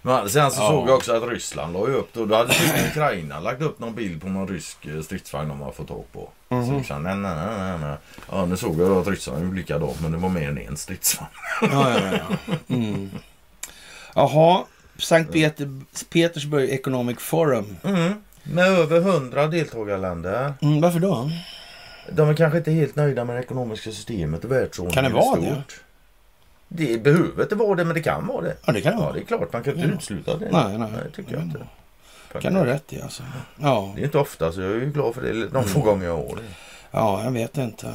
Men 0.01 0.29
sen 0.29 0.51
så 0.51 0.61
Ja. 0.61 0.67
såg 0.69 0.87
jag 0.89 0.95
också 0.95 1.13
att 1.13 1.29
Ryssland 1.29 1.73
la 1.73 1.79
upp 1.79 2.09
då. 2.13 2.25
Då 2.25 2.35
hade 2.35 2.53
Ukraina 2.91 3.39
lagt 3.39 3.61
upp 3.61 3.79
någon 3.79 3.95
bild 3.95 4.21
på 4.21 4.27
någon 4.27 4.47
rysk 4.47 4.85
eh, 4.85 5.01
stridsvagn 5.01 5.49
de 5.49 5.61
har 5.61 5.71
fått 5.71 5.87
tag 5.87 6.03
på. 6.11 6.29
Så 6.49 6.55
Mhm. 6.55 6.75
jag 6.75 6.85
kände, 6.85 7.15
nej, 7.15 7.35
nej, 7.35 7.57
nej, 7.59 7.77
nej. 7.79 7.97
Ja, 8.31 8.45
nu 8.45 8.57
såg 8.57 8.79
jag 8.81 8.89
då 8.89 8.99
att 8.99 9.07
Ryssland 9.07 9.43
gjorde 9.43 9.55
likadant 9.57 10.01
men 10.01 10.11
det 10.11 10.17
var 10.17 10.29
mer 10.29 10.47
än 10.49 10.57
en 10.57 10.77
stridsvagn. 10.77 11.29
Ja, 11.61 11.99
ja, 11.99 12.19
ja. 12.47 12.53
Mm. 12.75 13.11
Jaha, 14.15 14.63
Sankt 14.97 15.33
Peter, 15.33 15.81
Petersburg 16.09 16.69
Economic 16.69 17.17
Forum. 17.19 17.77
Mm. 17.83 18.13
Med 18.43 18.67
över 18.67 19.01
hundra 19.01 19.47
deltagarländer. 19.47 20.53
Mm, 20.61 20.81
varför 20.81 20.99
då? 20.99 21.29
De 22.11 22.29
är 22.29 22.33
kanske 22.33 22.57
inte 22.57 22.71
helt 22.71 22.95
nöjda 22.95 23.25
med 23.25 23.35
det 23.35 23.41
ekonomiska 23.43 23.91
systemet 23.91 24.43
och 24.45 24.51
världsordningen 24.51 24.93
Kan 24.93 25.03
det 25.03 25.19
vara 25.19 25.39
det? 25.39 25.63
Det 26.67 27.03
behöver 27.03 27.43
inte 27.43 27.55
vara 27.55 27.75
det, 27.75 27.85
men 27.85 27.93
det 27.95 28.01
kan 28.01 28.27
vara 28.27 28.41
det. 28.41 28.55
Ja, 28.65 28.73
det 28.73 28.81
kan 28.81 28.91
det 28.91 28.97
Ja, 28.97 29.03
vara. 29.03 29.13
det 29.13 29.19
är 29.19 29.23
klart. 29.25 29.53
Man 29.53 29.63
kan 29.63 29.73
inte 29.75 29.87
Ja. 29.87 29.93
utesluta 29.93 30.37
det. 30.37 30.49
Nej, 30.51 30.77
nej. 30.77 30.89
det 31.05 31.11
tycker 31.15 31.33
jag 31.33 31.41
inte. 31.43 31.59
Kan 32.41 32.53
du 32.53 32.59
ha 32.59 32.65
rätt 32.65 32.93
i 32.93 33.01
alltså. 33.01 33.23
Ja, 33.61 33.91
Det 33.95 34.01
är 34.01 34.05
inte 34.05 34.17
ofta, 34.17 34.51
så 34.51 34.61
jag 34.61 34.71
är 34.71 34.75
ju 34.75 34.91
glad 34.91 35.15
för 35.15 35.21
det. 35.21 35.33
De 35.33 35.47
Mm. 35.47 35.63
få 35.63 35.79
gånger 35.81 36.05
jag 36.05 36.17
har 36.17 36.35
det. 36.35 36.41
ja, 36.91 37.23
jag 37.23 37.31
vet 37.31 37.57
inte. 37.57 37.93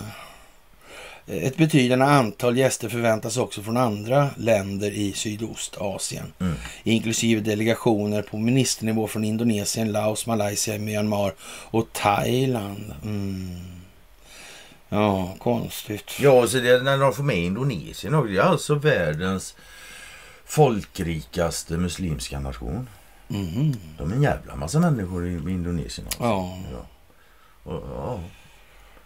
Ett 1.27 1.57
betydande 1.57 2.05
antal 2.05 2.57
gäster 2.59 2.89
förväntas 2.89 3.37
också 3.37 3.63
från 3.63 3.77
andra 3.77 4.31
länder 4.37 4.91
i 4.91 5.13
Sydostasien. 5.13 6.33
Mm. 6.41 6.55
Inklusive 6.85 7.41
delegationer 7.41 8.23
på 8.23 8.37
ministernivå 8.39 9.07
från 9.09 9.25
Indonesien, 9.25 9.93
Laos, 9.93 10.27
Malaysia, 10.27 10.79
Myanmar 10.79 11.33
och 11.71 11.93
Thailand. 11.93 12.95
Mm. 13.05 13.57
Ja, 14.93 15.35
konstigt. 15.39 16.11
Ja, 16.21 16.47
så 16.47 16.59
det, 16.59 16.83
när 16.83 16.99
de 16.99 17.13
får 17.13 17.23
med 17.23 17.37
Indonesien 17.37 18.15
också. 18.15 18.29
Det 18.33 18.39
är 18.39 18.43
alltså 18.43 18.75
världens 18.75 19.57
folkrikaste 20.45 21.77
muslimska 21.77 22.41
nation. 22.41 22.89
Mhm. 23.29 23.75
De 23.99 24.11
är 24.13 24.17
en 24.17 24.23
jävla 24.23 24.57
massa 24.57 24.81
människor 24.81 25.27
i 25.27 25.33
Indonesien. 25.33 26.07
Alltså. 26.07 26.23
Ja, 26.23 26.59
Ja. 26.73 26.87
Och, 27.73 27.83
ja. 27.97 28.21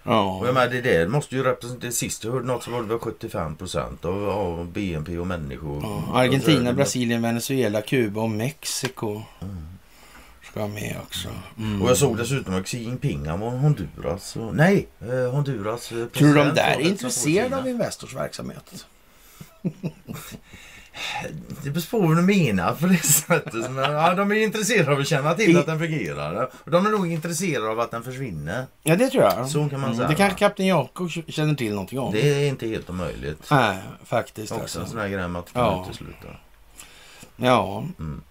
ja. 0.03 0.20
Och 0.41 0.47
jag 0.47 0.55
menar, 0.55 0.68
det 0.68 0.80
där 0.80 1.09
måste 1.09 1.34
ju 1.37 1.43
representera... 1.43 1.93
Sist 1.93 2.24
jag 2.24 2.32
hörde 2.32 2.47
något 2.47 2.62
så 2.62 2.70
var 2.70 2.82
det 2.82 2.89
väl 2.89 2.99
75 2.99 3.57
procent 3.57 4.05
av, 4.05 4.28
av 4.28 4.66
BNP 4.72 5.18
och 5.18 5.26
människor. 5.26 5.82
Ja, 5.82 6.03
Och 6.11 6.18
Argentina, 6.20 6.62
det- 6.70 6.72
Brasilien, 6.76 7.22
Venezuela, 7.22 7.82
Kuba 7.82 8.20
och 8.20 8.30
Mexiko 8.30 9.22
ska 9.41 9.47
vara 10.57 10.68
med 10.68 10.96
också. 11.02 11.28
Mm. 11.59 11.82
Och 11.82 11.90
jag 11.90 11.96
såg 11.96 12.16
dessutom 12.16 12.54
att 12.54 12.66
Xi 12.66 12.78
Jinping 12.78 13.24
var 13.24 13.50
Honduras. 13.50 14.36
Och, 14.36 14.54
nej, 14.57 14.88
eh, 15.00 15.30
Honduras 15.30 15.92
eh, 15.92 15.96
Tror 16.07 16.28
du 16.28 16.34
de 16.34 16.34
president 16.34 16.54
där 16.54 16.76
är 16.76 16.80
intresserade 16.80 17.57
av 17.57 17.68
Investors 17.68 18.14
verksamhet? 18.14 18.86
Det 21.64 21.70
beror 21.70 21.90
på 21.90 21.98
vad 22.07 22.16
du 22.16 22.22
menar 22.22 22.72
på 22.74 22.86
det 22.86 22.96
sättet. 22.96 23.70
Men, 23.70 23.92
ja, 23.92 24.14
de 24.14 24.30
är 24.32 24.34
intresserade 24.36 24.92
av 24.92 24.98
att 25.00 25.09
känna 25.09 25.34
till 25.34 25.59
att 25.59 25.66
den 25.66 25.78
fungerar. 25.78 26.50
De 26.64 26.86
är 26.86 26.90
nog 26.90 27.12
intresserade 27.12 27.68
av 27.68 27.80
att 27.80 27.90
den 27.90 28.02
försvinner. 28.02 28.66
Ja, 28.82 28.96
det 28.96 29.09
tror 29.11 29.22
jag. 29.24 29.48
Så 29.48 29.68
kan 29.68 29.80
man 29.80 29.84
Mm, 29.84 29.96
säga. 29.96 30.09
Det 30.09 30.14
kanske 30.14 30.38
Kapten 30.38 30.66
Jakob 30.66 31.11
känner 31.11 31.54
till 31.54 31.70
någonting 31.70 31.98
om. 31.98 32.12
Det 32.12 32.28
är 32.44 32.48
inte 32.48 32.66
helt 32.66 32.90
omöjligt. 32.90 33.50
Nej, 33.50 33.78
faktiskt. 34.04 34.52
Också 34.52 34.78
en 34.78 34.82
Alltså. 34.82 34.86
sån 34.92 35.00
här 35.00 35.09
grej 35.09 35.28
med 35.28 35.40
att 35.40 35.50
Ja. 35.52 35.84
utesluta. 35.88 36.28
Ja. 37.36 37.84
Mm. 37.98 38.22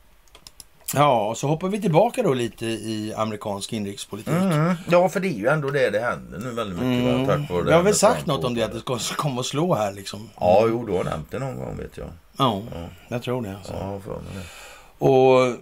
Ja, 0.95 1.33
så 1.35 1.47
hoppar 1.47 1.67
vi 1.67 1.81
tillbaka 1.81 2.23
då 2.23 2.33
lite 2.33 2.65
i 2.65 3.13
amerikansk 3.17 3.73
inrikespolitik. 3.73 4.33
Mm. 4.33 4.73
Ja, 4.89 5.09
för 5.09 5.19
det 5.19 5.27
är 5.27 5.37
ju 5.39 5.47
ändå 5.47 5.69
det 5.69 5.89
det 5.89 5.99
händer 5.99 6.39
nu 6.39 6.51
väldigt 6.51 6.79
mycket. 6.79 7.13
Mm. 7.13 7.27
Tack 7.27 7.49
vare 7.49 7.63
det 7.63 7.69
Jag 7.69 7.77
har 7.77 7.83
väl 7.83 7.95
sagt 7.95 8.25
något 8.25 8.43
om 8.43 8.55
det, 8.55 8.61
och- 8.61 8.67
att 8.67 8.87
det 8.87 8.99
ska 8.99 9.15
komma 9.15 9.39
att 9.41 9.45
slå 9.45 9.75
här 9.75 9.93
liksom. 9.93 10.29
Ja, 10.39 10.65
jo, 10.69 10.85
du 10.85 10.93
har 10.93 11.03
nämnt 11.03 11.31
det 11.31 11.39
någon 11.39 11.55
gång 11.59 11.77
vet 11.77 11.97
jag. 11.97 12.07
Ja, 12.37 12.61
Ja, 12.73 12.87
jag 13.07 13.23
tror 13.23 13.41
det. 13.41 13.55
Alltså. 13.57 13.73
ja 13.73 13.99
för 14.05 14.11
mig 14.11 14.21
det. 14.33 14.45
Och 15.05 15.55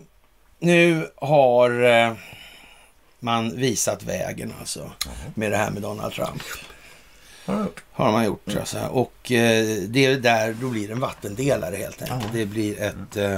nu 0.59 1.09
har 1.15 1.84
eh, 1.84 2.13
man 3.19 3.55
visat 3.55 4.03
vägen 4.03 4.53
alltså 4.59 4.91
med 5.36 5.51
det 5.51 5.57
här 5.57 5.71
med 5.71 5.81
Donald 5.81 6.13
Trump. 6.13 6.41
Har 7.45 7.53
jag 7.55 7.63
gjort. 7.63 7.84
Har 7.91 8.11
man 8.11 8.25
gjort 8.25 8.47
alltså. 8.59 8.77
Och 8.91 9.31
eh, 9.31 9.65
det 9.88 10.05
är 10.05 10.15
där, 10.19 10.53
då 10.61 10.67
blir 10.69 10.88
det 10.88 10.93
en 10.93 10.99
vattendelare 10.99 11.75
helt 11.75 12.01
enkelt. 12.01 12.34
Det 12.34 12.45
blir 12.45 12.81
ett, 12.81 13.15
eh, 13.17 13.38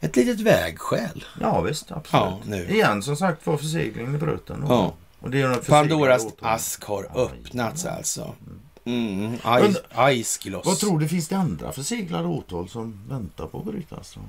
ett 0.00 0.16
litet 0.16 0.40
vägskäl. 0.40 1.24
Ja, 1.40 1.60
visst. 1.60 1.92
Absolut. 1.92 2.24
Ja, 2.26 2.38
nu. 2.44 2.68
Igen, 2.68 3.02
som 3.02 3.16
sagt, 3.16 3.46
var 3.46 3.56
förseglingen 3.56 4.14
i 4.14 4.18
bröten. 4.18 4.62
Och, 4.62 4.72
Ja. 4.72 4.94
och 5.20 5.30
det 5.30 5.40
är 5.40 5.54
Pandoras 5.54 6.26
ask 6.40 6.84
har 6.84 7.08
öppnats 7.14 7.84
ja. 7.84 7.90
alltså. 7.90 8.34
Mm, 8.84 9.30
Men- 9.44 9.76
Aiskylos. 9.94 10.66
Vad 10.66 10.78
tror 10.78 10.98
du, 10.98 11.08
finns 11.08 11.28
det 11.28 11.36
andra 11.36 11.72
förseglade 11.72 12.28
åtal 12.28 12.68
som 12.68 13.00
väntar 13.08 13.46
på 13.46 13.58
att 13.58 13.64
brytas? 13.64 14.14
då? 14.14 14.20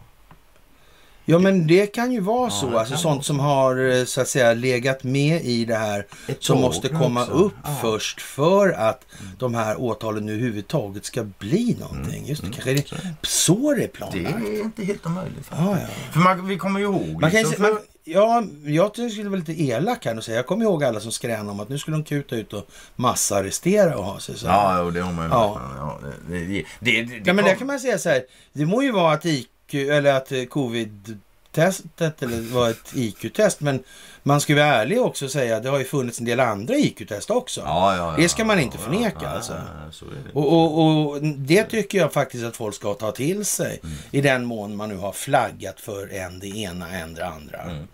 Ja 1.30 1.40
men 1.40 1.68
det 1.68 1.86
kan 1.88 2.12
ju 2.12 2.20
vara 2.20 2.44
Ja, 2.46 2.50
så. 2.50 2.70
det 2.70 2.80
Alltså 2.80 2.98
sånt 2.98 3.16
vara 3.16 3.24
som 3.24 3.40
har 3.40 3.90
eh, 4.00 4.06
så 4.06 4.22
att 4.22 4.28
säga 4.28 4.54
legat 4.54 5.04
med 5.04 5.42
i 5.46 5.66
det 5.66 5.76
här 5.76 6.06
Ett 6.28 6.44
som 6.44 6.62
måste 6.62 6.90
komma 6.90 7.22
också. 7.22 7.34
upp 7.34 7.54
Ja. 7.64 7.78
först 7.82 8.22
för 8.22 8.70
att 8.70 9.06
de 9.40 9.56
här 9.56 9.82
åtalen 9.82 10.26
nu 10.26 10.32
överhuvudtaget 10.34 11.06
ska 11.06 11.24
bli 11.24 11.78
någonting. 11.80 12.26
Just 12.26 12.42
det, 12.44 12.50
kanske 12.52 12.72
är 12.72 12.76
det 12.76 13.16
Så 13.22 13.72
är 13.72 13.76
det. 13.76 13.82
det 13.82 13.84
är 13.84 13.88
Det 13.88 13.94
planlagt. 13.94 14.48
är 14.48 14.62
inte 14.64 14.84
helt 14.86 15.06
omöjligt. 15.06 15.48
Ja, 15.52 15.78
ja. 15.82 15.88
För 16.12 16.20
man, 16.20 16.48
vi 16.48 16.58
kommer 16.58 16.80
ju 16.80 16.86
ihåg... 16.86 17.18
Man 17.22 17.32
kan 17.32 17.40
liksom, 17.40 17.54
för- 17.56 17.62
man, 17.74 17.80
ja, 18.04 18.44
jag 18.66 18.94
tycker 18.94 19.04
det 19.04 19.10
skulle 19.10 19.30
vara 19.30 19.40
lite 19.40 19.62
elak 19.64 20.06
här 20.06 20.18
och 20.18 20.24
säga. 20.24 20.36
Jag 20.38 20.46
kommer 20.48 20.64
ihåg 20.66 20.84
alla 20.84 21.00
som 21.00 21.12
skränade 21.12 21.50
om 21.52 21.60
att 21.60 21.70
nu 21.70 21.78
skulle 21.78 21.98
de 21.98 22.04
kuta 22.04 22.36
ut 22.36 22.54
och 22.54 22.68
massarrestera 22.96 23.98
och 23.98 24.04
ha 24.06 24.20
sig 24.20 24.38
så. 24.38 24.48
här. 24.48 24.78
Ja, 24.84 24.92
det 24.92 25.02
har 25.02 25.14
man 25.14 25.26
ju 25.26 25.32
Ja. 25.32 25.48
hört. 25.54 25.72
Ja, 25.78 26.00
det, 26.30 26.40
det, 26.40 26.46
det, 26.46 26.64
det, 26.80 27.04
det, 27.04 27.22
Ja, 27.26 27.34
men 27.34 27.46
där 27.46 27.52
kom- 27.52 27.58
kan 27.60 27.68
man 27.68 27.80
säga 27.80 27.98
så 27.98 28.10
här. 28.10 28.22
Det 28.54 28.66
må 28.66 28.84
ju 28.84 28.92
vara 28.92 29.14
att 29.14 29.26
IQ, 29.74 29.89
eller 29.89 30.13
att 30.13 30.32
eh, 30.32 30.43
covid-testet 30.43 32.24
eller 32.24 32.53
var 32.53 32.70
ett 32.70 32.91
IQ-test. 32.95 33.61
Men 33.61 33.84
man 34.24 34.41
ska 34.41 34.53
ju 34.53 34.59
vara 34.59 34.67
ärlig 34.67 35.01
också 35.01 35.26
och 35.26 35.32
säga 35.32 35.57
att 35.57 35.63
det 35.63 35.70
har 35.70 35.80
ju 35.80 35.86
funnits 35.86 36.20
en 36.20 36.26
del 36.26 36.39
andra 36.39 36.76
IQ-test 36.76 37.30
också. 37.30 37.61
Ja, 37.61 37.95
ja, 37.97 38.11
ja, 38.11 38.17
Det 38.24 38.30
ska 38.30 38.45
man 38.45 38.59
inte 38.59 38.78
förneka, 38.78 39.30
alltså. 39.30 39.53
det. 39.53 40.32
Och, 40.34 40.53
och, 40.53 41.09
och 41.11 41.22
det 41.24 41.63
tycker 41.63 41.97
jag 41.97 42.13
faktiskt 42.13 42.45
att 42.45 42.55
folk 42.57 42.76
ska 42.76 42.93
ta 42.93 43.11
till 43.11 43.45
sig. 43.45 43.80
Mm. 43.84 43.95
I 44.11 44.22
den 44.22 44.45
mån 44.45 44.76
man 44.76 44.89
nu 44.89 44.95
har 44.95 45.11
flaggat 45.11 45.80
för 45.80 46.13
en 46.13 46.39
det 46.39 46.47
ena, 46.47 46.89
en 46.89 47.13
det 47.13 47.26
andra. 47.28 47.61
Mm. 47.61 47.88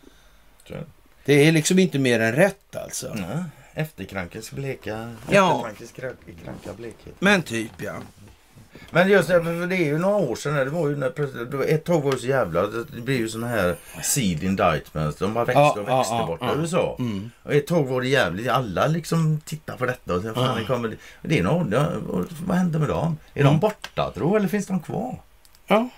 Det. 1.25 1.47
Är 1.47 1.51
liksom 1.51 1.79
inte 1.79 1.99
mer 1.99 2.19
än 2.19 2.31
rätt 2.33 2.75
alltså. 2.75 3.15
Ja, 3.17 3.43
efterkrankens 3.73 4.51
bleka... 4.51 5.15
Efterkrankens 5.27 5.91
krank- 5.91 6.43
kranka 6.43 6.73
blekhet. 6.77 7.15
Men 7.19 7.41
typ 7.41 7.71
ja. 7.77 7.93
Men 8.91 9.09
just 9.09 9.27
det, 9.27 9.43
för 9.43 9.67
det 9.67 9.75
är 9.75 9.85
ju 9.85 9.97
några 9.97 10.15
år 10.15 10.35
sedan. 10.35 10.55
Det 10.55 10.65
var 10.65 10.89
ju 10.89 10.95
när 10.95 11.63
ett 11.69 11.83
tag 11.83 12.01
var 12.01 12.11
det 12.11 12.17
så 12.17 12.27
jävla... 12.27 12.67
Det 12.67 13.01
blir 13.01 13.17
ju 13.17 13.27
såna 13.29 13.47
här 13.47 13.75
seed 14.03 14.43
indictments. 14.43 15.17
De 15.19 15.33
bara 15.33 15.45
växte 15.45 15.59
Ja, 15.61 15.71
och 15.71 15.89
ja, 15.89 15.97
växte 15.97 16.15
ja, 16.15 16.25
borta 16.27 16.45
ja. 16.45 16.55
i 16.55 16.57
USA. 16.61 16.95
Mm. 16.99 17.31
Och 17.43 17.53
ett 17.53 17.67
tag 17.67 17.83
var 17.87 18.01
det 18.01 18.07
jävligt. 18.07 18.47
Alla 18.47 18.87
liksom 18.87 19.41
tittar 19.45 19.77
på 19.77 19.85
detta 19.85 20.13
och 20.15 20.21
sen 20.21 20.33
fan, 20.33 20.43
Ja. 20.43 20.55
det 20.59 20.65
kommer... 20.65 20.97
Det 21.21 21.39
är 21.39 21.43
ja, 21.43 21.87
och 22.09 22.25
vad 22.45 22.57
händer 22.57 22.79
med 22.79 22.89
dem? 22.89 23.17
Är 23.33 23.41
Mm. 23.41 23.53
de 23.53 23.59
borta 23.59 24.11
tro 24.11 24.35
eller 24.35 24.47
finns 24.47 24.67
de 24.67 24.79
kvar? 24.79 25.21
Ja, 25.67 25.89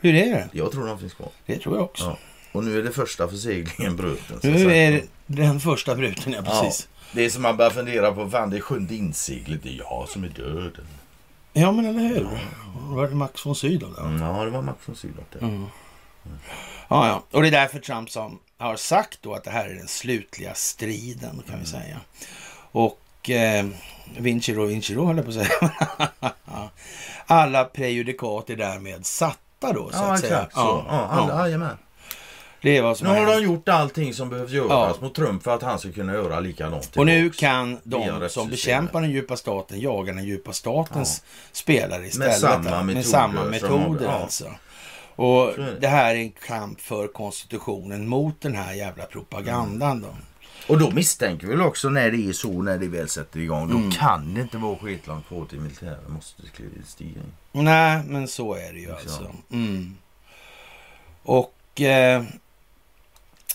hur 0.00 0.14
är 0.14 0.26
det? 0.30 0.48
Jag 0.52 0.72
tror 0.72 0.86
de 0.86 0.98
finns 0.98 1.14
kvar. 1.14 1.28
Det 1.46 1.58
tror 1.58 1.74
jag 1.76 1.84
också. 1.84 2.04
Ja. 2.04 2.18
Och 2.52 2.64
nu 2.64 2.78
är 2.78 2.82
det 2.82 2.90
första 2.92 3.28
förseglingen 3.28 3.96
bruten. 3.96 4.38
Nu 4.42 4.72
är 4.76 5.02
den 5.26 5.60
första 5.60 5.94
bruten, 5.94 6.32
ja 6.32 6.42
precis. 6.42 6.88
Det 7.12 7.24
är 7.24 7.30
som 7.30 7.42
man 7.42 7.56
börjar 7.56 7.70
fundera 7.70 8.12
på, 8.12 8.30
fan 8.30 8.50
det 8.50 8.56
är 8.56 8.60
sjunde 8.60 8.94
inseglet, 8.94 9.60
det 9.62 9.68
är 9.68 9.78
jag 9.78 10.08
som 10.08 10.24
är 10.24 10.28
död. 10.28 10.78
Ja, 11.52 11.72
men 11.72 11.86
eller 11.86 12.00
hur? 12.00 12.28
Var 12.94 13.08
det 13.08 13.14
Max 13.14 13.46
von 13.46 13.54
Sydow? 13.54 13.98
Mm, 13.98 14.22
ja, 14.22 14.44
det 14.44 14.50
var 14.50 14.62
Max 14.62 14.88
von 14.88 14.96
Sydow. 14.96 15.24
det. 15.32 15.38
Mm. 15.38 15.66
Ja, 16.88 17.06
ja. 17.08 17.22
Och 17.30 17.42
det 17.42 17.48
är 17.48 17.52
därför 17.52 17.78
Trump 17.78 18.10
som 18.10 18.38
har 18.58 18.76
sagt 18.76 19.18
då 19.22 19.34
att 19.34 19.44
det 19.44 19.50
här 19.50 19.68
är 19.68 19.74
den 19.74 19.88
slutliga 19.88 20.54
striden, 20.54 21.42
kan 21.50 21.60
vi 21.60 21.66
säga. 21.66 21.96
Och 22.72 23.30
eh, 23.30 23.66
Vinciro, 24.18 24.64
Vinciro 24.66 25.06
höll 25.06 25.16
jag 25.16 25.24
på 25.24 25.30
att 25.30 25.46
säga. 25.46 25.70
Alla 27.26 27.64
prejudikat 27.64 28.50
är 28.50 28.56
därmed 28.56 29.06
satta 29.06 29.72
då, 29.72 29.90
så 29.90 29.96
Ja, 29.98 30.12
att 30.14 30.20
säga. 30.20 30.36
exakt 30.36 30.54
så. 30.54 30.84
Ja, 30.88 31.08
alla, 31.10 31.32
ja. 31.32 31.40
jajamän. 31.44 31.76
Vad 32.82 32.96
som 32.98 33.06
Nu 33.08 33.14
har 33.14 33.26
de 33.26 33.42
gjort 33.44 33.68
allting 33.68 34.14
som 34.14 34.28
behövs 34.28 34.50
göras 34.50 34.96
Ja. 35.00 35.04
mot 35.06 35.14
Trump 35.14 35.42
för 35.42 35.54
att 35.54 35.62
han 35.62 35.78
ska 35.78 35.92
kunna 35.92 36.12
göra 36.12 36.40
likadant 36.40 36.96
Och 36.96 37.06
nu 37.06 37.30
kan 37.30 37.78
de 37.84 38.28
som 38.28 38.48
bekämpar 38.48 39.00
den 39.00 39.10
djupa 39.10 39.36
staten 39.36 39.80
jaga 39.80 40.12
den 40.12 40.24
djupa 40.24 40.52
statens 40.52 41.22
spelare 41.52 42.06
istället. 42.06 42.38
samma 42.38 42.82
Med 42.82 42.86
metoder 42.86 43.02
samma 43.10 43.40
som 43.42 43.50
metoder 43.50 44.04
ja. 44.04 44.10
alltså. 44.12 44.44
Och 45.16 45.52
det. 45.80 45.88
här 45.88 46.14
är 46.14 46.18
en 46.18 46.30
kamp 46.32 46.80
för 46.80 47.08
konstitutionen 47.08 48.08
mot 48.08 48.40
den 48.40 48.54
här 48.54 48.72
jävla 48.74 49.04
propagandan 49.04 50.00
då. 50.02 50.08
Och 50.68 50.78
då 50.78 50.90
misstänker 50.90 51.46
vi 51.46 51.52
väl 51.52 51.62
också 51.66 51.88
när 51.88 52.10
det 52.10 52.28
är 52.28 52.32
så, 52.32 52.62
när 52.62 52.78
det 52.78 52.88
väl 52.88 53.08
sätter 53.08 53.40
igång. 53.40 53.70
Då 53.70 53.76
Mm. 53.76 53.90
kan 53.90 54.34
det 54.34 54.40
inte 54.40 54.58
vara 54.58 54.76
skitlångt 54.78 55.28
kvar 55.28 55.44
till 55.44 55.60
militären 55.60 55.98
måste 56.08 56.42
stiga 56.86 57.10
in. 57.10 57.64
Nej, 57.64 58.02
men 58.06 58.28
så 58.28 58.54
är 58.54 58.72
det 58.72 58.78
ju 58.78 58.88
Liksom. 58.88 58.92
alltså. 58.96 59.30
Mm. 59.52 59.96
Och 61.22 61.80
eh, 61.80 62.22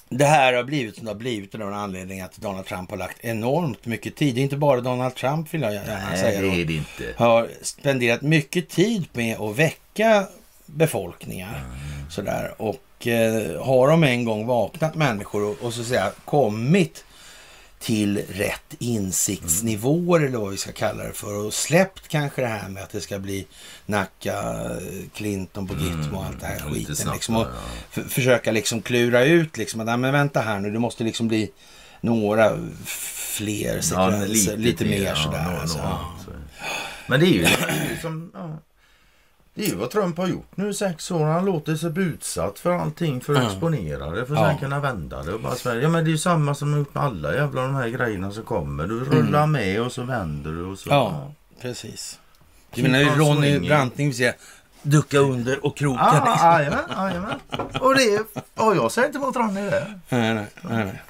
det 0.09 0.25
här 0.25 0.53
har 0.53 0.63
blivit 0.63 0.95
som 0.95 1.05
det 1.05 1.11
har 1.11 1.15
blivit 1.19 1.53
av 1.53 1.59
den 1.59 1.73
anledningen 1.73 2.25
att 2.25 2.37
Donald 2.37 2.65
Trump 2.65 2.89
har 2.89 2.97
lagt 2.97 3.25
enormt 3.25 3.85
mycket 3.85 4.15
tid. 4.15 4.35
Det 4.35 4.41
är 4.41 4.43
inte 4.43 4.57
bara 4.57 4.81
Donald 4.81 5.15
Trump 5.15 5.53
vill 5.53 5.61
jag 5.61 5.73
gärna 5.73 5.99
Nej, 6.09 6.17
säga. 6.19 6.41
det 6.41 6.47
då. 6.47 6.53
är 6.53 6.65
det 6.65 6.73
inte. 6.73 7.13
Har 7.17 7.49
spenderat 7.61 8.21
mycket 8.21 8.69
tid 8.69 9.07
med 9.13 9.39
att 9.39 9.55
väcka 9.55 10.27
befolkningar. 10.65 11.63
Mm. 11.65 12.11
Sådär. 12.11 12.53
Och 12.57 13.07
eh, 13.07 13.63
har 13.63 13.87
de 13.87 14.03
en 14.03 14.25
gång 14.25 14.45
vaknat 14.47 14.95
människor 14.95 15.43
och, 15.43 15.57
och 15.61 15.73
så 15.73 15.81
att 15.81 15.87
säga 15.87 16.11
kommit 16.25 17.05
till 17.85 18.17
rätt 18.29 18.75
insiktsnivåer 18.79 20.19
eller 20.21 20.37
vad 20.37 20.51
vi 20.51 20.57
ska 20.57 20.71
kalla 20.71 21.03
det 21.03 21.13
för 21.13 21.33
och 21.45 21.53
släppt 21.53 22.07
kanske 22.07 22.41
det 22.41 22.47
här 22.47 22.69
med 22.69 22.83
att 22.83 22.89
det 22.89 23.01
ska 23.01 23.19
bli 23.19 23.47
Nacka, 23.85 24.55
Clinton 25.13 25.67
på 25.67 25.73
Gitmo 25.73 26.17
och 26.17 26.25
allt 26.25 26.39
det 26.39 26.45
här 26.47 26.59
Mm, 26.59 26.67
lite 26.73 26.79
skiten. 26.79 26.95
snabbt 26.95 27.15
Liksom, 27.17 27.35
och 27.35 27.47
ja. 27.95 28.01
försöka 28.09 28.51
liksom 28.51 28.81
klura 28.81 29.23
ut 29.25 29.57
liksom 29.57 29.79
att, 29.79 29.85
"Nej, 29.85 29.97
men 29.97 30.13
vänta 30.13 30.41
här 30.41 30.59
nu, 30.59 30.71
det 30.71 30.79
måste 30.79 31.03
liksom 31.03 31.27
bli 31.27 31.51
några 32.01 32.57
fler 32.85 33.81
sekvenser, 33.81 34.57
lite, 34.57 34.85
mer 34.85 35.03
ja, 35.03 35.15
sådär. 35.15 35.43
några- 35.43 35.61
alltså. 35.61 35.77
några, 35.77 35.89
Ja. 35.89 36.15
Men 37.07 37.19
det 37.19 37.25
är 37.25 37.29
ju 37.29 37.41
det 37.41 37.47
är 37.47 37.89
ju 37.95 38.01
som, 38.01 38.31
ja, 38.33 38.59
det 39.55 39.67
är 39.71 39.75
vad 39.75 39.91
Trump 39.91 40.17
har 40.17 40.27
gjort 40.27 40.51
nu 40.57 40.73
sex 40.73 41.11
år. 41.11 41.25
Han 41.25 41.45
låter 41.45 41.75
sig 41.75 41.89
bli 41.89 42.03
utsatt 42.03 42.59
för 42.59 42.71
allting 42.71 43.21
för 43.21 43.33
att 43.35 43.43
Ja. 43.43 43.49
exponera 43.49 44.09
det. 44.11 44.25
För 44.25 44.33
att 44.35 44.39
Ja. 44.41 44.47
sen 44.49 44.57
kunna 44.57 44.79
vända 44.79 45.23
det 45.23 45.33
och 45.33 45.39
bara 45.41 45.55
säga, 45.55 45.81
ja 45.81 45.89
men 45.89 46.03
det 46.03 46.09
är 46.09 46.11
ju 46.11 46.17
samma 46.17 46.55
som 46.55 46.71
har 46.71 46.79
gjort 46.79 46.93
med 46.93 47.03
alla 47.03 47.35
jävla 47.35 47.61
de 47.61 47.75
här 47.75 47.87
grejerna 47.87 48.31
som 48.31 48.43
kommer. 48.43 48.87
Du 48.87 48.99
rullar 49.05 49.47
med 49.47 49.81
och 49.81 49.91
så 49.91 50.03
vänder 50.03 50.51
du 50.51 50.63
och 50.63 50.79
så. 50.79 50.89
Mm. 50.89 51.03
Ja, 51.03 51.31
precis. 51.61 52.19
Du 52.73 52.83
menar 52.83 52.99
ju 52.99 53.09
on 53.09 53.17
Ronny. 53.19 53.59
Branting 53.59 54.07
vill 54.07 54.17
säga 54.17 54.33
ducka 54.81 55.17
under 55.17 55.65
och 55.65 55.77
kroka. 55.77 56.01
Ja, 56.03 56.25
liksom. 56.31 56.47
jajamän, 56.49 56.83
jajamän. 56.97 57.39
Och 57.81 57.95
det, 57.95 58.19
och 58.55 58.75
jag 58.75 58.91
säger 58.91 59.07
inte 59.07 59.17
emot 59.19 59.35
Ronny 59.35 59.61
det. 59.61 59.99
nej, 60.09 60.33
nej, 60.33 60.45
nej. 60.61 61.01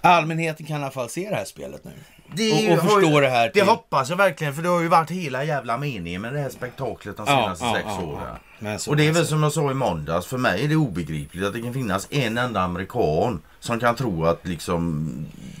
Allmänheten 0.00 0.66
kan 0.66 0.80
i 0.80 0.82
alla 0.82 0.90
fall 0.92 1.08
se 1.08 1.28
det 1.30 1.36
här 1.36 1.44
spelet 1.44 1.84
nu. 1.84 1.92
Det 2.32 2.68
Och- 2.68 2.72
och 2.78 2.92
förstå 2.92 3.20
det 3.20 3.28
här 3.28 3.46
Det 3.46 3.52
till- 3.52 3.62
hoppas 3.64 4.10
jag 4.10 4.16
verkligen 4.16 4.54
för 4.54 4.62
det 4.62 4.68
har 4.68 4.80
ju 4.80 4.88
varit 4.88 5.10
hela 5.10 5.44
jävla 5.44 5.78
meningen 5.78 6.22
med 6.22 6.32
det 6.32 6.40
här 6.40 6.48
spektaklet 6.50 7.16
de 7.16 7.26
senaste 7.26 7.64
sex 7.74 7.86
åren. 7.86 8.36
Men 8.58 8.78
så 8.78 8.90
Och 8.90 8.96
det 8.96 9.06
är 9.08 9.12
väl 9.12 9.26
som 9.26 9.42
jag 9.42 9.52
sa 9.52 9.70
i 9.70 9.74
måndags, 9.74 10.26
för 10.26 10.38
mig 10.38 10.64
är 10.64 10.68
det 10.68 10.76
obegripligt 10.76 11.44
att 11.44 11.52
det 11.52 11.62
kan 11.62 11.72
finnas 11.74 12.08
en 12.10 12.38
enda 12.38 12.60
amerikan 12.60 13.42
som 13.60 13.80
kan 13.80 13.94
tro 13.94 14.24
att 14.24 14.46
liksom 14.46 15.10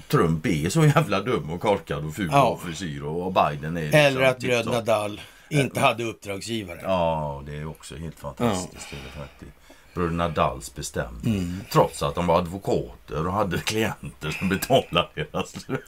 Trump 0.08 0.46
är 0.46 0.68
så 0.68 0.84
jävla 0.84 1.20
dum 1.20 1.50
och 1.50 1.60
korkad 1.60 2.04
och 2.04 2.14
ful 2.14 2.28
Ja. 2.32 2.42
och 2.44 2.62
frisyr 2.62 3.02
och 3.02 3.32
Biden 3.32 3.76
är 3.76 3.82
liksom 3.82 4.00
Eller 4.00 4.20
att 4.22 4.40
tip-top. 4.40 4.46
bröderna 4.64 4.80
Dall 4.80 5.20
inte 5.50 5.80
hade 5.80 6.04
uppdragsgivare. 6.04 6.80
Ja, 6.82 7.42
det 7.46 7.56
är 7.56 7.66
också 7.68 7.96
helt 7.96 8.18
fantastiskt. 8.20 8.90
Det 8.90 9.20
faktiskt. 9.20 9.50
Bröderna 9.94 10.28
Dals 10.28 10.74
bestämde. 10.74 11.28
Mm. 11.30 11.60
Trots 11.72 12.02
att 12.02 12.14
de 12.14 12.26
var 12.26 12.38
advokater 12.38 13.26
och 13.26 13.32
hade 13.32 13.58
klienter 13.58 14.30
som 14.30 14.48
betalade 14.48 15.08
deras 15.14 15.68
lön. 15.68 15.78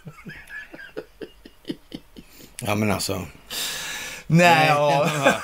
Ja, 2.60 2.74
men 2.74 2.90
alltså. 2.90 3.26
Nej, 4.26 4.66
ja. 4.68 5.10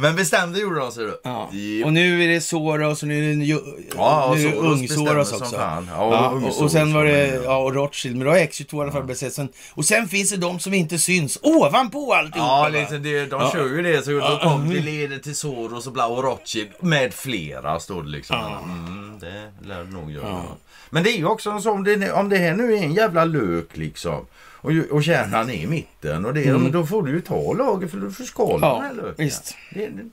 Men 0.00 0.16
bestämde 0.16 0.60
gjorde 0.60 0.80
de, 0.80 0.92
ser 0.92 1.02
du. 1.02 1.20
Ja. 1.24 1.52
Japp. 1.52 1.86
Och 1.86 1.92
nu 1.92 2.24
är 2.24 2.28
det 2.28 2.40
Soros 2.40 3.02
och 3.02 3.08
nu 3.08 3.32
är 3.32 3.36
det, 3.36 3.44
ju, 3.44 3.58
Ja, 3.96 4.34
nu 4.36 4.40
är 4.42 4.46
det 4.46 4.52
Soros 4.52 4.72
ung 4.72 4.82
bestämmer 4.82 5.06
Soros 5.10 5.28
som 5.28 5.42
också. 5.42 5.56
Ja, 5.56 5.82
Ja, 5.90 6.30
ung 6.34 6.44
och, 6.44 6.62
och 6.62 6.70
sen 6.70 6.92
var 6.94 7.04
det 7.04 7.26
ja, 7.44 7.56
och 7.56 7.74
Rothschild, 7.74 8.16
men 8.16 8.24
då 8.26 8.32
har 8.32 8.38
X22 8.38 8.78
i 8.78 8.82
alla 8.82 8.92
fall 8.92 9.04
bestämt. 9.04 9.32
Sen, 9.34 9.48
och 9.74 9.84
sen 9.84 10.08
finns 10.08 10.30
det 10.30 10.36
de 10.36 10.60
som 10.60 10.74
inte 10.74 10.98
syns 10.98 11.38
ovanpå 11.42 12.14
alltihopa. 12.14 12.46
Ja, 12.46 12.68
liksom 12.68 13.02
det, 13.02 13.26
de 13.26 13.40
Ja. 13.40 13.50
kör 13.52 13.66
ju 13.66 13.82
det. 13.82 14.02
Så 14.04 14.10
då 14.10 14.38
kom 14.42 14.70
det 14.70 14.80
leder 14.80 15.18
till 15.18 15.36
Soros 15.36 15.86
och 15.86 15.92
bla 15.92 16.06
och 16.06 16.24
Rothschild 16.24 16.70
med 16.80 17.14
flera 17.14 17.80
står 17.80 18.02
det 18.02 18.08
liksom. 18.08 18.36
Mm, 18.64 19.18
det 19.20 19.66
lär 19.68 19.84
det 19.84 19.90
nog 19.90 20.10
göra. 20.12 20.42
Men 20.90 21.02
det 21.04 21.10
är 21.10 21.16
ju 21.16 21.24
också 21.26 21.60
så 21.60 21.70
om 21.70 21.84
det, 21.84 22.12
om 22.12 22.28
det 22.28 22.36
här 22.38 22.54
nu 22.54 22.72
är 22.74 22.82
en 22.82 22.94
jävla 22.94 23.24
lök 23.24 23.76
liksom. 23.76 24.26
Och, 24.60 24.70
och 24.90 25.04
kärnan 25.04 25.50
är 25.50 25.54
i 25.54 25.66
mitten. 25.66 26.24
Och 26.26 26.34
det, 26.34 26.52
men 26.52 26.72
då 26.72 26.86
får 26.86 27.02
du 27.02 27.10
ju 27.12 27.20
ta 27.20 27.52
lager 27.52 27.88
för 27.88 27.98
du 27.98 28.12
förskalar 28.12 28.56
Mm. 28.56 28.68
Ja, 28.68 28.74
den 28.74 28.84
här 28.86 28.94
löken. 28.94 29.24
visst. 29.24 29.56
Det, 29.74 29.86
det, 29.86 30.08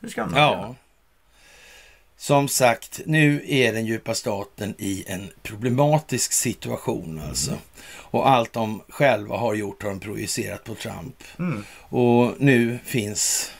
hur 0.00 0.08
ska 0.08 0.26
man 0.26 0.34
Ja. 0.36 0.52
göra? 0.52 0.74
Som 2.16 2.48
sagt, 2.48 3.00
nu 3.06 3.42
är 3.46 3.72
den 3.72 3.86
djupa 3.86 4.14
staten 4.14 4.74
i 4.78 5.04
en 5.06 5.28
problematisk 5.42 6.32
situation 6.32 7.22
alltså. 7.28 7.52
Och 7.92 8.28
allt 8.30 8.52
de 8.52 8.82
själva 8.88 9.36
har 9.36 9.54
gjort 9.54 9.82
har 9.82 9.90
de 9.90 10.00
projicerat 10.00 10.64
på 10.64 10.74
Trump. 10.74 11.22
Mm. 11.38 11.64
Och 11.78 12.34
nu 12.38 12.78
finns 12.84 13.50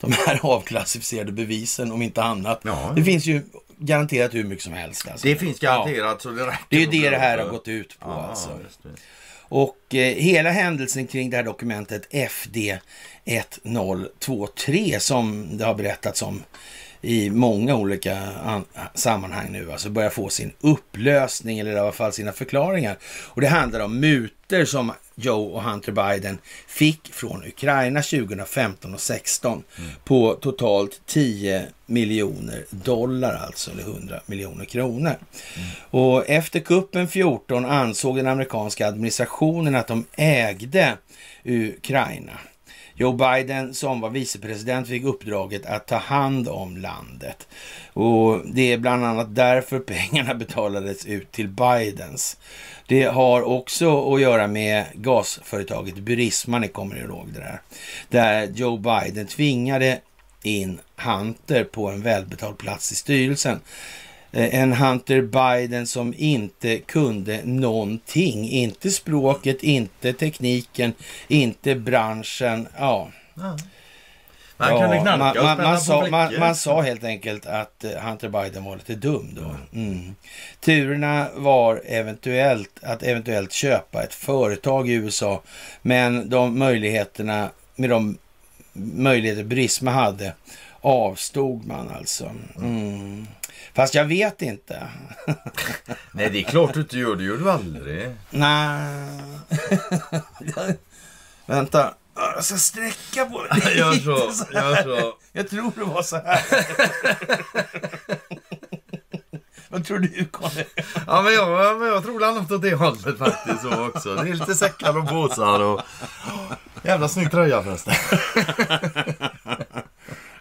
de 0.00 0.12
här 0.12 0.40
avklassificerade 0.46 1.32
bevisen, 1.32 1.92
om 1.92 2.02
inte 2.02 2.22
annat. 2.22 2.60
Ja. 2.64 2.92
Det 2.96 3.04
finns 3.04 3.26
ju 3.26 3.42
garanterat 3.86 4.34
hur 4.34 4.44
mycket 4.44 4.64
som 4.64 4.72
helst. 4.72 5.08
Alltså. 5.08 5.26
Det 5.28 5.36
finns 5.36 5.58
garanterat 5.58 6.22
så 6.22 6.30
det 6.30 6.46
räcker. 6.46 6.58
Det 6.68 6.82
är 6.82 6.86
det 6.86 7.10
det 7.10 7.16
här 7.16 7.38
har 7.38 7.48
gått 7.48 7.68
ut 7.68 7.98
på 8.00 8.08
Ja, 8.10 8.26
alltså. 8.28 8.48
just 8.64 8.82
det. 8.82 8.88
Och 9.54 9.94
eh, 9.94 10.14
hela 10.14 10.50
händelsen 10.50 11.06
kring 11.06 11.30
det 11.30 11.36
här 11.36 11.44
dokumentet 11.44 12.14
FD 12.14 12.78
1023 13.24 15.00
som 15.00 15.48
det 15.58 15.64
har 15.64 15.74
berättats 15.74 16.22
om 16.22 16.42
i 17.04 17.30
många 17.30 17.74
olika 17.76 18.18
an- 18.44 18.64
sammanhang 18.94 19.46
nu, 19.52 19.72
alltså 19.72 19.90
börjar 19.90 20.10
få 20.10 20.28
sin 20.28 20.52
upplösning 20.60 21.58
eller 21.58 21.72
i 21.72 21.78
alla 21.78 21.92
fall 21.92 22.12
sina 22.12 22.32
förklaringar. 22.32 22.98
Och 23.28 23.40
det 23.40 23.46
handlar 23.48 23.80
om 23.80 24.00
muter 24.00 24.64
som 24.64 24.92
Joe 25.14 25.52
och 25.52 25.62
Hunter 25.62 25.92
Biden 25.92 26.38
fick 26.66 27.12
från 27.12 27.44
Ukraina 27.44 28.02
2015 28.02 28.94
och 28.94 29.00
16 29.00 29.62
på 30.04 30.34
totalt 30.34 31.00
10 31.06 31.66
miljoner 31.86 32.64
dollar 32.70 33.34
alltså, 33.46 33.70
eller 33.70 33.82
100 33.82 34.20
miljoner 34.26 34.64
kronor. 34.64 35.14
Och 35.90 36.30
efter 36.30 36.60
kuppen 36.60 37.08
14 37.08 37.64
ansåg 37.64 38.16
den 38.16 38.26
amerikanska 38.26 38.88
administrationen 38.88 39.74
att 39.74 39.86
de 39.86 40.04
ägde 40.16 40.96
Ukraina. 41.44 42.32
Joe 42.94 43.12
Biden 43.12 43.74
som 43.74 44.00
var 44.00 44.10
vicepresident 44.10 44.88
fick 44.88 45.04
uppdraget 45.04 45.66
att 45.66 45.86
ta 45.86 45.96
hand 45.96 46.48
om 46.48 46.76
landet. 46.76 47.48
Och 47.92 48.40
det 48.46 48.72
är 48.72 48.78
bland 48.78 49.04
annat 49.04 49.34
därför 49.34 49.78
pengarna 49.78 50.34
betalades 50.44 51.06
ut 51.06 51.32
till 51.32 51.48
Bidens. 51.48 52.36
Det 52.86 53.02
har 53.02 53.42
också 53.42 54.14
att 54.14 54.20
göra 54.20 54.46
med 54.46 54.84
gasföretaget 54.94 55.94
Burisma, 55.94 56.58
ni 56.58 56.68
kommer 56.68 56.96
ihåg 56.96 57.28
det 57.32 57.40
där. 57.40 57.60
Där 58.08 58.52
Joe 58.54 58.76
Biden 58.76 59.26
tvingade 59.26 60.00
in 60.42 60.78
Hunter 60.96 61.64
på 61.64 61.88
en 61.88 62.02
välbetald 62.02 62.58
plats 62.58 62.92
i 62.92 62.94
styrelsen. 62.94 63.60
Eh, 64.32 64.60
En 64.60 64.72
Hunter 64.72 65.22
Biden 65.22 65.86
som 65.86 66.14
inte 66.16 66.78
kunde 66.78 67.40
någonting. 67.44 68.48
Inte 68.48 68.90
språket, 68.90 69.62
inte 69.62 70.12
tekniken, 70.12 70.92
inte 71.28 71.74
branschen. 71.74 72.68
Ja, 72.78 73.08
Ja. 73.34 73.56
Man 74.56 74.70
ja, 74.70 74.80
kunde 74.80 74.98
knarka 74.98 75.42
man, 75.42 75.56
man, 75.56 75.66
man, 75.66 75.80
sa, 75.80 76.06
man, 76.10 76.38
man 76.38 76.54
sa 76.54 76.80
helt 76.80 77.04
enkelt 77.04 77.46
att 77.46 77.84
eh, 77.84 77.90
Hunter 77.90 78.28
Biden 78.28 78.64
var 78.64 78.76
lite 78.76 78.94
dum 78.94 79.30
då. 79.32 79.78
Mm. 79.78 80.14
Turerna 80.60 81.28
var 81.34 81.82
eventuellt 81.86 82.70
att 82.82 83.02
eventuellt 83.02 83.52
köpa 83.52 84.02
ett 84.02 84.14
företag 84.14 84.88
i 84.88 84.92
USA. 84.92 85.42
Men 85.82 86.28
de 86.28 86.58
möjligheterna, 86.58 87.50
med 87.76 87.90
de 87.90 88.18
möjligheter 88.72 89.44
Burisma 89.44 89.90
hade 89.90 90.32
avstod 90.80 91.66
man 91.66 91.88
alltså. 91.88 92.30
Mm. 92.56 93.26
Fast 93.74 93.94
jag 93.94 94.04
vet 94.04 94.42
inte. 94.42 94.88
Nej, 96.12 96.30
det 96.30 96.38
är 96.38 96.42
klart 96.42 96.74
du 96.74 96.80
inte 96.80 96.98
gör. 96.98 97.16
Det 97.16 97.24
gör 97.24 97.36
du 97.36 97.50
aldrig. 97.50 98.10
Nej. 98.30 99.20
Vänta. 101.46 101.94
Jag 102.14 102.44
ska 102.44 102.56
sträcka 102.56 103.26
på 103.26 103.38
mig 103.38 103.76
Gör 103.78 103.92
så, 103.92 104.32
så 104.32 104.52
gör 104.52 104.82
så. 104.82 105.14
Jag 105.32 105.50
tror 105.50 105.72
det 105.76 105.84
var 105.84 106.02
så 106.02 106.16
här. 106.16 106.40
Vad 109.68 109.84
tror 109.86 109.98
du 109.98 110.24
Conny? 110.24 110.64
Ja, 111.06 111.22
men 111.22 111.32
jag, 111.34 111.78
men 111.80 111.88
jag 111.88 112.02
tror 112.02 112.20
landat 112.20 112.50
åt 112.52 112.62
det 112.62 112.74
hållet 112.74 113.18
faktiskt 113.18 113.62
så 113.62 113.86
också. 113.86 114.14
Det 114.14 114.20
är 114.20 114.34
lite 114.34 114.54
säckar 114.54 114.98
och 114.98 115.08
påsar 115.08 115.60
och... 115.60 115.80
Jävla 116.82 117.08
snygg 117.08 117.30
tröja 117.30 117.62
förresten. 117.62 117.94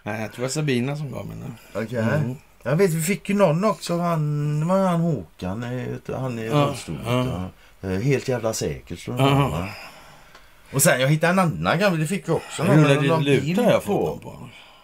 Nej, 0.03 0.21
jag 0.21 0.31
tror 0.31 0.35
det 0.35 0.41
var 0.41 0.49
Sabina 0.49 0.95
som 0.95 1.11
gav 1.11 1.25
mig 1.25 1.37
den. 1.37 1.83
Okej. 1.83 2.35
Jag 2.63 2.75
vet, 2.75 2.91
vi 2.91 3.01
fick 3.03 3.29
ju 3.29 3.35
någon 3.35 3.63
också. 3.65 3.97
Han, 3.99 4.67
var 4.67 4.77
han 4.87 4.99
Håkan. 5.01 5.63
eh, 5.63 6.15
Han 6.19 6.39
är 6.39 6.43
i 6.43 6.49
rullstol. 6.49 6.97
ja. 7.05 7.25
Ja. 7.81 7.89
Eh, 7.89 7.99
Helt 7.99 8.27
jävla 8.27 8.53
säkert. 8.53 9.07
Ja. 9.07 9.67
Och 10.73 10.81
sen 10.81 11.01
jag 11.01 11.07
hittade 11.07 11.33
en 11.33 11.39
annan 11.39 11.79
gammal. 11.79 11.99
Det 11.99 12.07
fick 12.07 12.27
vi 12.29 12.31
också. 12.31 12.63
Någon- 12.63 12.83
det 12.83 13.01
någon 13.01 13.23
lutar 13.23 13.63
jag 13.71 13.83
på? 13.83 14.19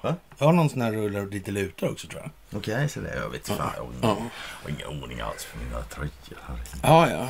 Va? 0.02 0.16
Jag 0.38 0.46
har 0.46 0.54
någon 0.54 0.70
sån 0.70 0.82
här 0.82 0.92
rullar 0.92 1.22
och 1.22 1.28
lite 1.34 1.52
lutar 1.52 1.90
också 1.92 2.08
tror 2.08 2.22
jag. 2.22 2.60
Okej, 2.60 2.90
så 2.90 3.00
det. 3.00 3.16
Jag 3.16 3.30
vet 3.30 3.48
fan. 3.48 3.72
Jag 4.02 4.08
har 4.10 4.70
ingen, 4.70 5.04
ordning 5.04 5.22
alls 5.22 5.48
på 5.54 5.58
mina 5.64 5.82
tröjor 5.84 6.12
här. 6.48 6.58
Ja, 6.84 7.10
ja. 7.10 7.28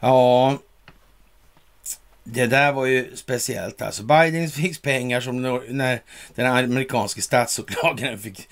Ja. 0.00 0.58
Det 2.24 2.46
där 2.46 2.72
var 2.72 2.86
ju 2.86 3.16
speciellt 3.16 3.82
alltså. 3.82 4.02
Biden 4.02 4.48
fick 4.48 4.82
pengar 4.82 5.20
som 5.20 5.42
när 5.68 6.00
den 6.34 6.46
amerikanske 6.46 7.22
statsåklagaren 7.22 8.18
fick... 8.18 8.48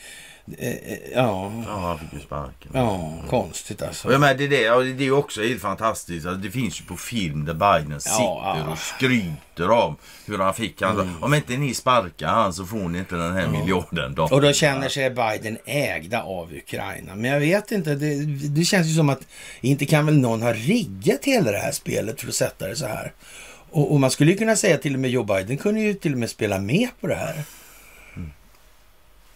Eh, 0.58 0.68
eh, 0.68 0.98
ja, 1.14 1.52
Ja, 1.66 1.78
han 1.78 1.98
fick 1.98 2.12
ju 2.12 2.20
sparken. 2.20 2.70
ja, 2.74 3.14
konstigt 3.28 3.82
Och 3.82 3.88
alltså. 3.88 4.12
jag 4.12 4.20
menar, 4.20 4.34
det, 4.34 4.44
är 4.44 4.48
det, 4.48 4.70
och 4.70 4.84
det 4.84 5.06
är 5.06 5.12
också 5.12 5.42
helt 5.42 5.60
fantastiskt. 5.62 6.26
Alltså, 6.26 6.42
det 6.42 6.50
finns 6.50 6.80
ju 6.80 6.84
på 6.84 6.96
film 6.96 7.44
där 7.44 7.54
Biden 7.54 8.00
sitter 8.00 8.16
ja. 8.18 8.56
Mm. 8.56 8.68
och 8.68 8.78
skryter 8.78 9.70
om 9.70 9.96
hur 10.26 10.38
han 10.38 10.54
fick 10.54 10.82
han. 10.82 11.16
Om 11.20 11.34
inte 11.34 11.56
ni 11.56 11.74
sparkar 11.74 12.28
han 12.28 12.52
så 12.54 12.66
får 12.66 12.88
ni 12.88 12.98
inte 12.98 13.16
den 13.16 13.32
här 13.36 13.48
miljarden. 13.48 14.14
Då. 14.14 14.22
Och 14.22 14.40
då 14.40 14.52
känner 14.52 14.88
sig 14.88 15.10
Biden 15.10 15.58
ägda 15.64 16.22
av 16.22 16.52
Ukraina. 16.52 17.14
Men 17.14 17.30
jag 17.30 17.40
vet 17.40 17.72
inte, 17.72 17.94
det, 17.94 18.24
det 18.48 18.64
känns 18.64 18.86
ju 18.86 18.94
som 18.94 19.08
att 19.08 19.20
inte 19.60 19.86
kan 19.86 20.06
väl 20.06 20.18
någon 20.18 20.42
ha 20.42 20.52
riggat 20.52 21.24
hela 21.24 21.52
det 21.52 21.58
här 21.58 21.72
spelet 21.72 22.20
för 22.20 22.28
att 22.28 22.34
sätta 22.34 22.66
det 22.68 22.76
så 22.76 22.86
här. 22.86 23.12
Och, 23.70 23.92
och 23.92 24.00
man 24.00 24.10
skulle 24.10 24.30
ju 24.30 24.36
kunna 24.36 24.56
säga 24.56 24.78
till 24.78 24.94
och 24.94 25.00
med 25.00 25.10
Joe 25.10 25.24
Biden 25.24 25.56
kunde 25.56 25.80
ju 25.80 25.94
till 25.94 26.12
och 26.12 26.18
med 26.18 26.30
spela 26.30 26.58
med 26.58 26.88
på 27.00 27.06
det 27.06 27.14
här. 27.14 27.44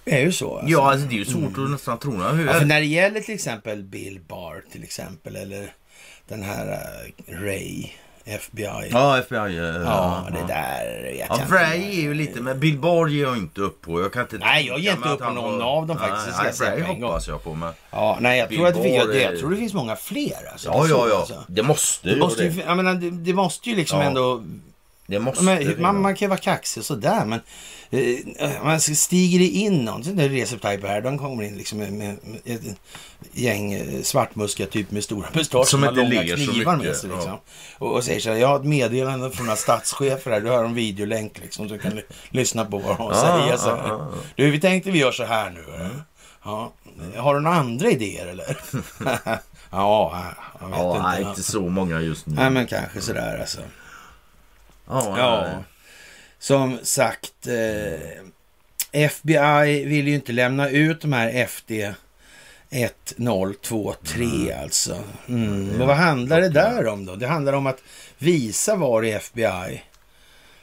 Det 0.04 0.20
är 0.20 0.20
ju 0.20 0.32
så. 0.32 0.56
Alltså. 0.56 0.72
Ja, 0.72 0.90
alltså, 0.90 1.06
det 1.06 1.14
är 1.14 1.18
ju 1.18 1.24
svårt 1.24 1.58
att 1.58 1.70
nästan 1.70 1.98
tro. 1.98 2.12
Hur, 2.12 2.46
Ja, 2.46 2.52
för 2.52 2.64
när 2.64 2.80
det 2.80 2.86
gäller 2.86 3.20
till 3.20 3.34
exempel 3.34 3.82
Bill 3.82 4.20
Barr 4.28 4.64
till 4.72 4.82
exempel 4.82 5.36
eller 5.36 5.72
den 6.28 6.42
här 6.42 6.66
uh, 6.66 7.40
Ray, 7.42 7.86
FBI. 8.24 8.88
Ja, 8.90 9.18
FBI. 9.18 9.36
Ja, 9.38 9.64
Ja, 9.84 10.26
det 10.32 10.52
där 10.54 11.02
vet 11.02 11.18
Ja, 11.18 11.26
jag 11.28 11.36
inte. 11.36 11.46
Frey 11.48 11.98
är 11.98 12.02
ju 12.02 12.14
lite, 12.14 12.40
men 12.40 12.60
Bill 12.60 12.78
Barr 12.78 13.08
ger 13.08 13.22
jag 13.22 13.36
inte 13.36 13.60
upp 13.60 13.80
på. 13.82 14.00
Jag 14.00 14.12
kan 14.12 14.22
inte 14.22 14.38
Nej, 14.38 14.66
jag 14.66 14.78
ger 14.78 14.92
inte 14.92 15.08
upp 15.08 15.20
på 15.20 15.30
någon 15.30 15.58
var- 15.58 15.64
av 15.66 15.86
dem 15.86 15.98
faktiskt, 15.98 16.60
Nej, 16.60 16.80
en 16.80 16.86
gång. 16.86 17.02
hoppas 17.02 17.28
jag 17.28 17.44
på. 17.44 17.54
Men... 17.54 17.72
Ja, 17.90 18.18
nej, 18.20 18.38
jag 18.38 18.48
Bill 18.48 18.58
tror, 18.58 18.68
att 18.68 18.74
Barr 18.74 18.84
jag, 18.86 19.14
jag 19.32 19.38
tror 19.38 19.50
det 19.50 19.56
finns 19.56 19.74
många 19.74 19.96
fler. 19.96 20.48
Alltså. 20.52 20.68
Ja, 20.68 20.86
ja, 20.88 21.06
ja. 21.08 21.18
alltså. 21.18 21.44
Det 21.48 21.62
måste 21.62 22.08
Det 22.08 22.14
ju 22.14 22.20
måste, 22.20 22.42
det. 22.42 22.48
ju, 22.48 22.62
jag 22.66 22.76
menar, 22.76 22.94
det, 22.94 23.10
det 23.10 23.32
måste 23.34 23.70
ju 23.70 23.76
liksom 23.76 23.98
Ja. 24.00 24.04
ändå... 24.06 24.42
Det 25.06 25.18
måste 25.18 25.44
Men, 25.44 25.82
man, 25.82 26.02
man 26.02 26.14
kan 26.16 26.26
ju 26.26 26.28
vara 26.30 26.38
kaxig 26.40 26.84
sådär, 26.84 27.24
men 27.24 27.40
man 28.62 28.80
stiger 28.80 29.38
det 29.38 29.48
in 29.48 29.84
någon, 29.84 30.02
Recep 30.02 30.60
Tayyip 30.62 30.84
Erdogan 30.84 31.18
kommer 31.18 31.42
in 31.42 31.56
liksom 31.56 31.78
med, 31.78 31.92
med, 31.92 32.16
med 32.22 32.40
ett 32.44 32.60
gäng 33.32 33.72
eh, 33.72 34.02
svartmuskiga 34.02 34.66
typ 34.66 34.90
med 34.90 35.04
stora 35.04 35.26
mustascher 35.32 35.64
Som 35.64 35.82
har 35.82 35.88
inte 35.88 36.00
långa 36.02 36.22
ler 36.22 36.36
så 36.36 36.52
knivar 36.52 36.72
med 36.76 36.80
mycket, 36.84 36.96
sig. 36.98 37.10
ja. 37.10 37.16
Liksom. 37.16 37.38
Och, 37.78 37.92
och 37.94 38.04
säger 38.04 38.20
så 38.20 38.30
här, 38.30 38.36
jag 38.36 38.48
har 38.48 38.56
ett 38.56 38.64
meddelande 38.64 39.30
från 39.30 39.46
några 39.46 39.56
statschefer 39.56 40.30
här, 40.30 40.40
du 40.40 40.50
har 40.50 40.64
en 40.64 40.74
videolänk 40.74 41.38
liksom, 41.38 41.68
så 41.68 41.74
du 41.74 41.80
kan 41.80 41.92
ly- 41.92 42.02
lyssna 42.30 42.64
på 42.64 42.78
vad 42.78 42.96
de 42.98 43.08
Ja, 43.12 43.20
säger. 43.20 43.56
Så 43.56 43.68
ja, 43.68 43.76
här. 43.76 43.88
ja, 43.88 44.08
ja. 44.12 44.18
Du, 44.36 44.50
vi 44.50 44.60
tänkte 44.60 44.90
vi 44.90 44.98
gör 44.98 45.12
så 45.12 45.24
här 45.24 45.50
nu. 45.50 45.74
eller? 45.74 45.90
Ja. 46.44 46.72
Har 47.16 47.34
du 47.34 47.40
några 47.40 47.56
andra 47.56 47.90
idéer 47.90 48.26
eller? 48.26 48.56
ja, 49.70 50.22
jag 50.60 50.68
vet 50.68 50.78
Ja, 50.78 50.90
inte. 50.96 51.02
nej, 51.02 51.22
inte 51.22 51.42
så 51.42 51.60
många 51.68 52.00
just 52.00 52.26
nu. 52.26 52.34
Nej, 52.36 52.50
men 52.50 52.66
kanske 52.66 53.00
sådär 53.00 53.38
alltså. 53.40 53.60
Ja, 54.88 55.14
Ja. 55.18 55.48
Som 56.44 56.78
sagt. 56.82 57.46
Eh, 57.46 58.20
FBI 58.92 59.84
vill 59.84 60.08
ju 60.08 60.14
inte 60.14 60.32
lämna 60.32 60.68
ut 60.68 61.00
de 61.00 61.12
här 61.12 61.28
FD 61.28 61.94
1023 62.70 64.52
alltså. 64.62 64.98
Mm. 65.28 65.80
Och 65.80 65.88
vad 65.88 65.96
handlar 65.96 66.40
det 66.40 66.48
där 66.48 66.86
om 66.86 67.06
då? 67.06 67.16
Det 67.16 67.26
handlar 67.26 67.52
om 67.52 67.66
att 67.66 67.82
visa 68.18 68.76
var 68.76 69.02
i 69.02 69.12
FBI 69.12 69.82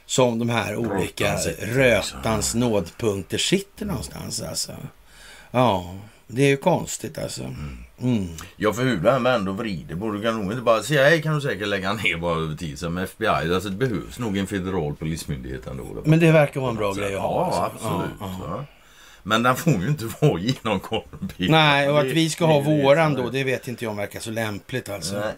som 0.06 0.38
de 0.38 0.50
här 0.50 0.76
olika 0.76 1.24
Rötans 1.24 1.44
sitter, 1.44 1.66
rötans 1.66 2.54
nådpunkter 2.54 3.38
sitter 3.38 3.86
någonstans 3.86 4.42
alltså. 4.42 4.72
Ja, 5.50 5.94
det 6.26 6.42
är 6.42 6.48
ju 6.48 6.56
konstigt 6.56 7.18
alltså. 7.18 7.42
Mm. 7.42 7.84
Ja, 8.56 8.72
för 8.72 8.82
hur 8.82 8.96
det 8.96 9.10
än 9.10 9.26
ändå 9.26 9.52
vrider 9.52 9.96
på 9.96 10.10
det 10.10 10.22
kan 10.22 10.42
nog 10.42 10.52
inte 10.52 10.62
bara 10.62 10.82
säga 10.82 11.04
hej 11.04 11.22
kan 11.22 11.34
du 11.34 11.40
säkert 11.40 11.68
lägga 11.68 11.92
ner 11.92 12.16
bara 12.16 12.38
över 12.38 12.56
tid 12.56 12.78
som 12.78 12.98
FBI. 12.98 13.26
Alltså 13.26 13.68
det 13.68 13.76
behövs 13.76 14.18
nog 14.18 14.38
en 14.38 14.46
federal 14.46 14.94
polismyndighet 14.94 15.66
ändå. 15.66 16.02
Men 16.04 16.20
det 16.20 16.32
verkar 16.32 16.60
vara 16.60 16.70
en 16.70 16.76
bra 16.76 16.92
grej 16.92 17.14
att 17.14 17.20
ha. 17.20 17.48
Ja, 17.50 17.70
alltså. 17.72 17.86
absolut. 17.86 18.16
Ja. 18.20 18.64
Men 19.22 19.42
den 19.42 19.56
får 19.56 19.72
ju 19.72 19.88
inte 19.88 20.04
vara 20.20 20.40
genomkorrumperad. 20.40 21.50
Nej, 21.50 21.90
och 21.90 21.98
att 21.98 22.06
vi 22.06 22.30
ska 22.30 22.44
ha 22.46 22.60
våran 22.60 23.14
då, 23.14 23.30
det 23.30 23.44
vet 23.44 23.68
inte 23.68 23.84
jag 23.84 23.90
om 23.90 23.96
verkar 23.96 24.20
så 24.20 24.30
lämpligt 24.30 24.88
alltså. 24.88 25.18
Nej. 25.18 25.32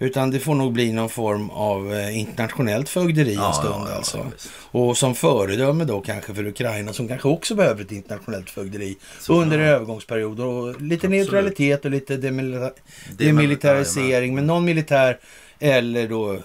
Utan 0.00 0.30
det 0.30 0.38
får 0.40 0.54
nog 0.54 0.72
bli 0.72 0.92
någon 0.92 1.08
form 1.08 1.50
av 1.50 1.94
eh, 1.94 2.18
internationellt 2.18 2.88
fögderi 2.88 3.34
en 3.34 3.40
Ja, 3.42 3.52
stund 3.52 3.86
ja, 3.88 3.94
alltså. 3.96 4.18
ja, 4.18 4.78
och 4.80 4.96
som 4.98 5.14
föredöme 5.14 5.84
då 5.84 6.00
kanske 6.00 6.34
för 6.34 6.46
Ukraina 6.46 6.92
som 6.92 7.08
kanske 7.08 7.28
också 7.28 7.54
behöver 7.54 7.82
ett 7.82 7.92
internationellt 7.92 8.50
fögderi 8.50 8.96
Så, 9.20 9.40
under 9.42 9.58
ja. 9.58 9.64
övergångsperioder. 9.66 10.44
Och 10.44 10.80
lite 10.80 11.08
neutralitet 11.08 11.84
och 11.84 11.90
lite 11.90 12.16
demilita- 12.16 12.70
demilitarisering. 13.18 14.34
Men 14.34 14.46
någon 14.46 14.64
militär 14.64 15.18
eller 15.58 16.08
då 16.08 16.38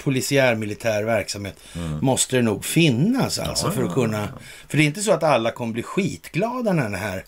eh, 0.00 0.04
polisiär 0.04 0.54
militär 0.54 1.02
verksamhet 1.04 1.56
Mm. 1.76 1.98
måste 2.02 2.36
det 2.36 2.42
nog 2.42 2.64
finnas 2.64 3.38
alltså 3.38 3.66
Ja, 3.66 3.72
för 3.72 3.82
att 3.84 3.94
kunna... 3.94 4.20
ja. 4.20 4.38
För 4.68 4.76
det 4.76 4.82
är 4.82 4.86
inte 4.86 5.02
så 5.02 5.12
att 5.12 5.22
alla 5.22 5.50
kommer 5.50 5.72
bli 5.72 5.82
skitglada 5.82 6.72
när 6.72 6.88
det 6.90 6.96
här... 6.96 7.24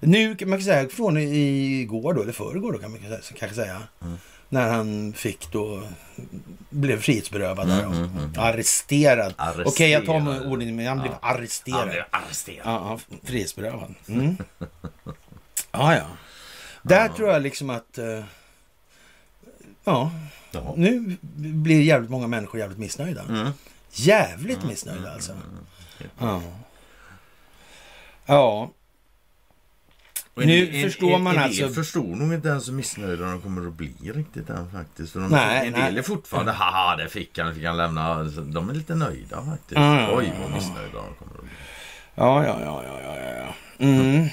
Nu 0.00 0.36
kan 0.36 0.50
man 0.50 0.62
säga 0.62 0.88
från 0.88 1.18
igår 1.18 2.14
då, 2.14 2.22
eller 2.22 2.32
förrgår 2.32 2.72
då 2.72 2.78
kan 2.78 2.90
man 2.90 3.00
kanske- 3.38 3.54
säga. 3.54 3.82
Mm. 4.02 4.16
När 4.52 4.68
han 4.68 5.12
fick 5.12 5.52
då, 5.52 5.82
blev 6.70 7.00
frihetsberövad 7.00 7.68
där 7.68 7.80
Mm, 7.82 7.90
då. 7.92 7.96
mm, 7.98 8.18
mm. 8.18 8.30
Arresterad. 8.38 9.34
Arresterad. 9.36 9.66
Okej, 9.66 9.90
jag 9.90 10.06
tar 10.06 10.20
med 10.20 10.42
orden, 10.46 10.76
men 10.76 10.86
han 10.86 10.98
blev 11.00 11.12
arresterad. 11.22 11.78
Han 11.78 11.88
blev 11.88 12.02
arresterad. 12.10 12.60
Ja, 12.64 12.98
ja, 13.10 13.16
frihetsberövad. 13.24 13.94
Mm. 14.08 14.36
ja, 15.72 15.96
ja. 15.96 16.06
Där 16.82 17.08
tror 17.08 17.28
jag 17.30 17.42
liksom 17.42 17.70
att... 17.70 17.98
eh, 17.98 18.24
ja, 19.84 20.10
Ja. 20.50 20.74
nu 20.76 21.16
blir 21.34 21.82
jävligt 21.82 22.10
många 22.10 22.26
människor 22.26 22.60
jävligt 22.60 22.78
missnöjda. 22.78 23.22
Mm. 23.22 23.50
Jävligt 23.92 24.64
missnöjda 24.64 25.12
alltså. 25.12 25.32
Ja. 26.18 26.42
Ja. 28.26 28.70
Och 30.34 30.42
en 30.42 30.48
Nu 30.48 30.66
del- 30.66 30.82
förstår 30.90 31.10
en, 31.12 31.22
man 31.22 31.36
en 31.36 31.42
alltså- 31.42 31.68
förstår 31.68 32.02
nog 32.16 32.34
inte 32.34 32.48
ens 32.48 32.68
hur 32.68 32.72
missnöjda 32.72 33.24
de 33.24 33.40
kommer 33.40 33.66
att 33.68 33.72
bli 33.74 33.92
riktigt 34.14 34.50
än 34.50 34.70
faktiskt. 34.70 35.12
De, 35.14 35.28
Nej, 35.28 35.66
en 35.66 35.72
del 35.72 35.98
är 35.98 36.02
fortfarande, 36.02 36.52
haha 36.52 36.96
det 36.96 37.08
fick 37.08 37.38
han, 37.38 37.54
fick 37.54 37.64
han 37.64 37.76
lämna. 37.76 38.04
Alltså, 38.14 38.40
De 38.40 38.70
är 38.70 38.74
lite 38.74 38.94
nöjda 38.94 39.44
faktiskt. 39.44 39.72
Ja, 39.72 40.00
ja, 40.00 40.16
Oj 40.16 40.24
ja, 40.26 40.32
vad 40.42 40.50
ja. 40.50 40.54
missnöjda 40.54 40.92
de 40.92 41.14
kommer 41.14 41.34
att 41.34 41.40
bli. 41.40 41.50
Ja, 42.14 42.44
ja, 42.44 42.60
ja, 42.60 42.84
ja, 42.84 43.00
ja, 43.02 43.16
ja, 43.20 43.36
ja. 43.36 43.54
Mm. 43.86 44.28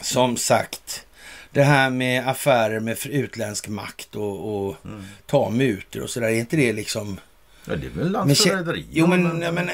Som 0.00 0.36
sagt, 0.36 1.06
det 1.52 1.62
här 1.62 1.90
med 1.90 2.28
affärer 2.28 2.80
med 2.80 3.06
utländsk 3.06 3.68
makt 3.68 4.16
och, 4.16 4.66
och 4.66 4.76
Mm. 4.84 5.04
ta 5.26 5.50
mutor 5.50 6.02
och 6.02 6.10
sådär, 6.10 6.26
är 6.28 6.32
inte 6.34 6.56
det 6.56 6.72
liksom... 6.72 7.20
Ja, 7.64 7.76
det 7.76 7.86
är 7.86 7.90
väl 7.90 8.02
Men, 8.04 8.12
landsförräderi. 8.12 8.86
jo, 8.90 9.06
men, 9.06 9.40
ja, 9.42 9.52
men, 9.52 9.70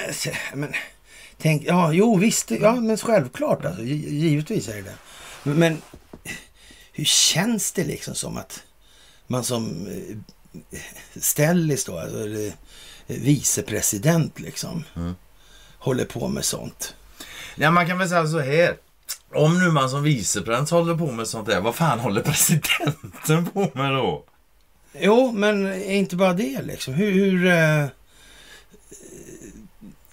men, 0.55 0.73
tänk, 1.39 1.63
ja, 1.67 1.93
jo, 1.93 2.17
visst, 2.17 2.51
ja, 2.51 2.75
men 2.75 2.97
självklart 2.97 3.65
alltså, 3.65 3.83
gi- 3.83 4.11
givetvis 4.19 4.69
är 4.69 4.75
det 4.77 4.83
det. 4.83 4.95
Men, 5.43 5.59
men 5.59 5.83
hur 6.93 7.05
känns 7.05 7.73
det 7.73 7.85
liksom 7.85 8.15
som 8.15 8.37
att 8.37 8.63
man 9.27 9.45
som 9.45 9.87
eh, 9.87 10.17
Stellis 11.21 11.85
då, 11.85 11.99
alltså, 11.99 12.29
eh, 12.29 12.53
vicepresident 13.07 14.41
liksom, 14.41 14.85
Mm. 14.97 15.15
håller 15.79 16.05
på 16.05 16.29
med 16.29 16.45
sånt? 16.45 16.95
Ja, 17.57 17.71
man 17.71 17.87
kan 17.87 17.99
väl 17.99 18.09
säga 18.09 18.27
så 18.27 18.39
här. 18.41 18.77
Om 19.37 19.59
nu 19.59 19.71
man 19.71 19.91
som 19.91 20.03
viceprins 20.03 20.71
håller 20.71 20.95
på 20.95 21.13
med 21.13 21.27
sånt 21.27 21.47
där, 21.49 21.61
vad 21.61 21.75
fan 21.75 22.01
håller 22.01 22.23
presidenten 22.23 23.47
på 23.47 23.71
med 23.75 23.93
då? 23.93 24.25
Jo, 25.01 25.33
men 25.33 25.83
inte 25.83 26.17
bara 26.17 26.33
det 26.33 26.63
liksom. 26.63 26.95
Hur... 26.95 27.13
hur 27.13 27.47
eh, 27.47 27.87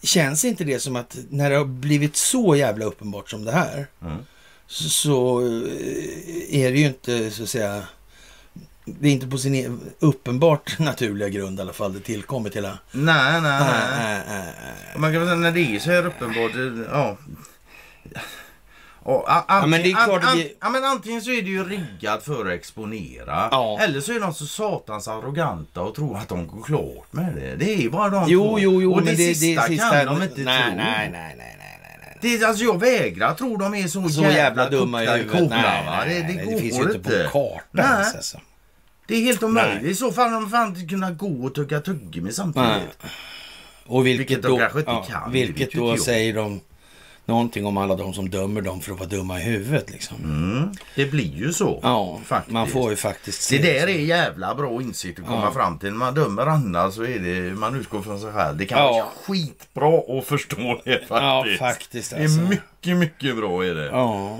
känns 0.03 0.45
inte 0.45 0.63
det 0.63 0.79
som 0.79 0.95
att 0.95 1.17
när 1.29 1.49
det 1.49 1.55
har 1.55 1.65
blivit 1.65 2.15
så 2.15 2.55
jävla 2.55 2.85
uppenbart 2.85 3.29
som 3.29 3.45
det 3.45 3.51
här 3.51 3.87
Mm. 4.01 4.17
så, 4.67 4.89
så 4.89 5.41
eh, 5.41 6.61
är 6.61 6.71
det 6.71 6.77
ju 6.79 6.85
inte 6.85 7.31
så 7.31 7.43
att 7.43 7.49
säga... 7.49 7.83
Det 8.85 9.07
är 9.07 9.11
inte 9.11 9.27
på 9.27 9.37
sin 9.37 9.55
e- 9.55 9.77
uppenbart 9.99 10.75
naturliga 10.79 11.29
grund 11.29 11.59
i 11.59 11.61
alla 11.61 11.73
fall 11.73 11.93
det 11.93 11.99
tillkommit 11.99 12.55
hela... 12.55 12.77
Nej, 12.91 13.41
nej, 13.41 13.61
Äh, 13.61 13.67
nej. 13.67 14.21
äh, 14.27 14.47
äh. 14.47 14.97
Man 14.97 15.11
kan 15.13 15.19
väl 15.21 15.27
säga 15.29 15.35
när 15.39 15.51
det 15.51 15.75
är 15.75 15.79
så 15.79 15.91
här 15.91 16.05
uppenbart, 16.05 16.53
det- 16.53 16.85
ja. 16.91 17.17
Och, 19.05 19.23
a, 19.27 19.43
Ja, 19.47 19.65
men 19.65 19.83
det 19.83 19.93
an, 19.93 20.11
an, 20.11 20.43
ja, 20.61 20.69
men 20.69 20.83
antingen 20.85 21.21
så 21.21 21.31
är 21.31 21.41
det 21.41 21.49
ju 21.49 21.63
riggat 21.69 22.23
för 22.23 22.45
att 22.45 22.51
exponera. 22.53 23.47
Ja. 23.51 23.79
Eller 23.81 24.01
så 24.01 24.13
är 24.13 24.19
de 24.19 24.33
så 24.33 24.45
satans 24.45 25.07
arroganta 25.07 25.81
och 25.81 25.95
tror 25.95 26.17
att 26.17 26.29
de 26.29 26.47
går 26.47 26.63
klart 26.63 27.07
med 27.13 27.35
det. 27.35 27.55
Det 27.55 27.85
är 27.85 27.89
bara 27.89 28.09
de 28.09 28.25
Jo, 28.27 28.43
två. 28.43 28.59
jo, 28.59 28.81
jo, 28.81 28.93
Och 28.93 29.01
det, 29.03 29.11
det, 29.11 29.35
sista 29.35 29.61
det 29.61 29.67
sista... 29.67 29.89
kan 29.89 30.05
de 30.19 30.23
inte 30.23 30.41
nej, 30.41 30.63
tro. 30.67 30.75
nej, 30.77 31.09
nej, 31.11 31.35
nej. 31.37 31.59
Det, 32.21 32.43
alltså 32.43 32.63
jag 32.63 32.79
vägrar 32.79 33.33
tro 33.33 33.57
de 33.57 33.75
är 33.75 33.87
så, 33.87 34.09
Så 34.09 34.21
jävla 34.21 34.69
dumma 34.69 35.03
i 35.03 35.07
huvudet. 35.07 35.31
coola, 35.31 35.47
Nej, 35.49 35.83
nej, 35.85 36.23
det, 36.27 36.33
det, 36.33 36.43
går 36.45 36.51
det 36.51 36.59
finns 36.59 36.79
ju 36.79 36.83
inte 36.83 36.99
på 36.99 37.29
kartan 37.31 37.85
alltså. 38.15 38.37
Det 39.07 39.15
är 39.15 39.21
helt 39.21 39.43
omöjligt. 39.43 39.83
I 39.83 39.95
så 39.95 40.11
fall 40.11 40.29
har 40.31 40.41
de 40.41 40.49
fan 40.49 40.67
inte 40.67 40.85
kunnat 40.89 41.17
gå 41.17 41.43
och 41.45 41.55
tugga 41.55 41.79
tuggummi 41.81 42.31
samtidigt. 42.31 42.97
Och 43.85 44.05
vilket, 44.05 44.19
Vilket 44.29 44.41
de 44.43 44.47
då, 44.51 44.57
kanske 44.57 44.79
inte 44.79 44.91
ja, 44.91 45.03
kan, 45.09 45.31
Vilket 45.31 45.71
då 45.73 45.97
säger 45.97 46.33
de 46.33 46.61
någonting 47.25 47.65
om 47.65 47.77
alla 47.77 47.95
de 47.95 48.13
som 48.13 48.29
dömer 48.29 48.61
dem 48.61 48.81
för 48.81 48.91
att 48.93 48.99
vara 48.99 49.09
dumma 49.09 49.39
i 49.39 49.43
huvudet 49.43 49.89
liksom. 49.91 50.17
Mm, 50.23 50.71
det 50.95 51.05
blir 51.05 51.35
ju 51.35 51.53
så. 51.53 51.79
Ja, 51.83 52.19
faktiskt. 52.25 52.53
man 52.53 52.67
får 52.67 52.89
ju 52.89 52.95
faktiskt 52.95 53.41
se 53.41 53.57
Det 53.57 53.73
där 53.79 53.87
är 53.87 53.99
jävla 53.99 54.55
bra 54.55 54.81
insikt 54.81 55.19
att 55.19 55.25
komma 55.25 55.43
Ja. 55.45 55.51
fram 55.51 55.79
till. 55.79 55.89
När 55.89 55.97
man 55.97 56.13
dömer 56.13 56.45
andra 56.47 56.91
så 56.91 57.03
är 57.03 57.19
det, 57.19 57.53
man 57.55 57.75
utgår 57.75 58.01
från 58.01 58.19
sig 58.21 58.31
själv. 58.31 58.57
Det 58.57 58.65
kan 58.65 58.77
Ja. 58.77 58.91
vara 58.91 59.05
skitbra 59.25 60.17
att 60.19 60.25
förstå 60.25 60.81
det 60.85 60.91
faktiskt. 61.07 61.09
Ja, 61.09 61.45
faktiskt 61.59 62.09
Det 62.11 62.17
är 62.17 62.23
alltså. 62.23 62.41
mycket, 62.41 62.97
mycket 62.97 63.35
bra 63.35 63.65
är 63.65 63.73
det. 63.75 63.85
Ja. 63.85 64.39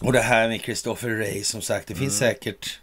Och 0.00 0.12
det 0.12 0.20
här 0.20 0.48
med 0.48 0.60
Christopher 0.60 1.08
Ray 1.10 1.42
som 1.44 1.60
sagt, 1.62 1.88
det 1.88 1.94
finns 1.94 2.22
Mm. 2.22 2.34
säkert... 2.34 2.80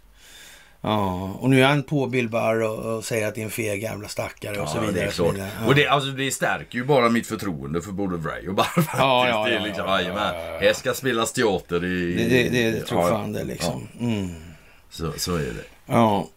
Ja, 0.86 1.30
och 1.40 1.50
nu 1.50 1.62
är 1.62 1.66
han 1.66 1.82
på 1.82 2.06
Bill 2.06 2.28
Burr 2.28 2.62
och, 2.62 2.96
och 2.96 3.04
säger 3.04 3.28
att 3.28 3.34
det 3.34 3.40
är 3.40 3.44
en 3.44 3.50
feg 3.50 3.82
jävla 3.82 4.08
stackare 4.08 4.60
och 4.60 4.68
så 4.68 4.76
Ja, 4.76 4.80
vidare. 4.80 4.94
det 4.96 5.02
är 5.06 5.10
så 5.10 5.24
klart. 5.32 5.48
Ja. 5.60 5.66
Och 5.66 5.74
det, 5.74 5.86
alltså, 5.88 6.10
det 6.10 6.30
stärker 6.30 6.78
ju 6.78 6.84
bara 6.84 7.08
mitt 7.08 7.26
förtroende 7.26 7.82
för 7.82 7.92
både 7.92 8.28
Ray 8.28 8.48
och 8.48 8.54
Barr. 8.54 8.68
Ja, 8.76 9.28
ja, 9.28 9.44
det 9.48 9.56
är 9.56 9.60
liksom, 9.60 9.84
ja, 9.86 10.00
ja. 10.00 10.58
Här 10.60 10.72
ska 10.72 10.94
spelas 10.94 11.32
teater 11.32 11.84
i... 11.84 12.14
Det, 12.14 12.48
det, 12.48 12.70
det, 12.70 12.80
tror 12.80 13.00
ja, 13.02 13.08
fan 13.08 13.32
det 13.32 13.44
liksom. 13.44 13.88
Mm. 14.00 14.28
Så, 14.90 15.12
så 15.16 15.34
är 15.36 15.40
det. 15.40 15.64
Ja, 15.86 16.28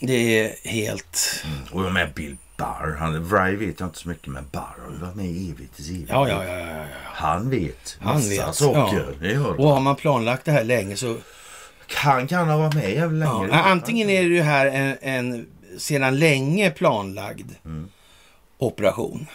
det 0.00 0.40
är 0.40 0.68
helt... 0.68 1.44
Och 1.72 1.92
med 1.92 2.12
Bill 2.14 2.36
Barr, 2.56 2.96
han, 2.98 3.30
Ray 3.30 3.56
vet 3.56 3.80
jag 3.80 3.86
inte 3.88 3.98
så 3.98 4.08
mycket 4.08 4.28
men 4.28 4.46
Barr 4.52 4.74
har 4.86 4.92
ju 4.92 4.98
varit 4.98 5.14
med 5.16 5.26
i 5.26 5.50
evigt 5.50 5.78
evigt. 5.80 6.10
Ja, 6.10 6.28
ja, 6.28 6.44
ja, 6.44 6.58
ja. 6.58 6.84
Han 7.04 7.50
vet 7.50 7.98
Han 8.00 8.14
massa 8.14 8.46
vet. 8.46 8.54
saker. 8.54 9.60
Och 9.60 9.68
har 9.68 9.80
man 9.80 9.96
planlagt 9.96 10.44
det 10.44 10.52
här 10.52 10.64
länge 10.64 10.96
så... 10.96 11.16
Han 11.94 12.26
kan 12.26 12.48
ha 12.48 12.56
varit 12.56 12.74
med 12.74 12.92
jävligt 12.94 13.24
Ja, 13.28 13.42
länge. 13.42 13.54
antingen 13.62 14.10
är 14.10 14.22
det 14.22 14.28
ju 14.28 14.42
här 14.42 14.66
en, 14.66 14.96
en 15.02 15.46
sedan 15.78 16.18
länge 16.18 16.70
planlagd 16.70 17.50
Mm. 17.64 17.88
operation. 18.58 19.26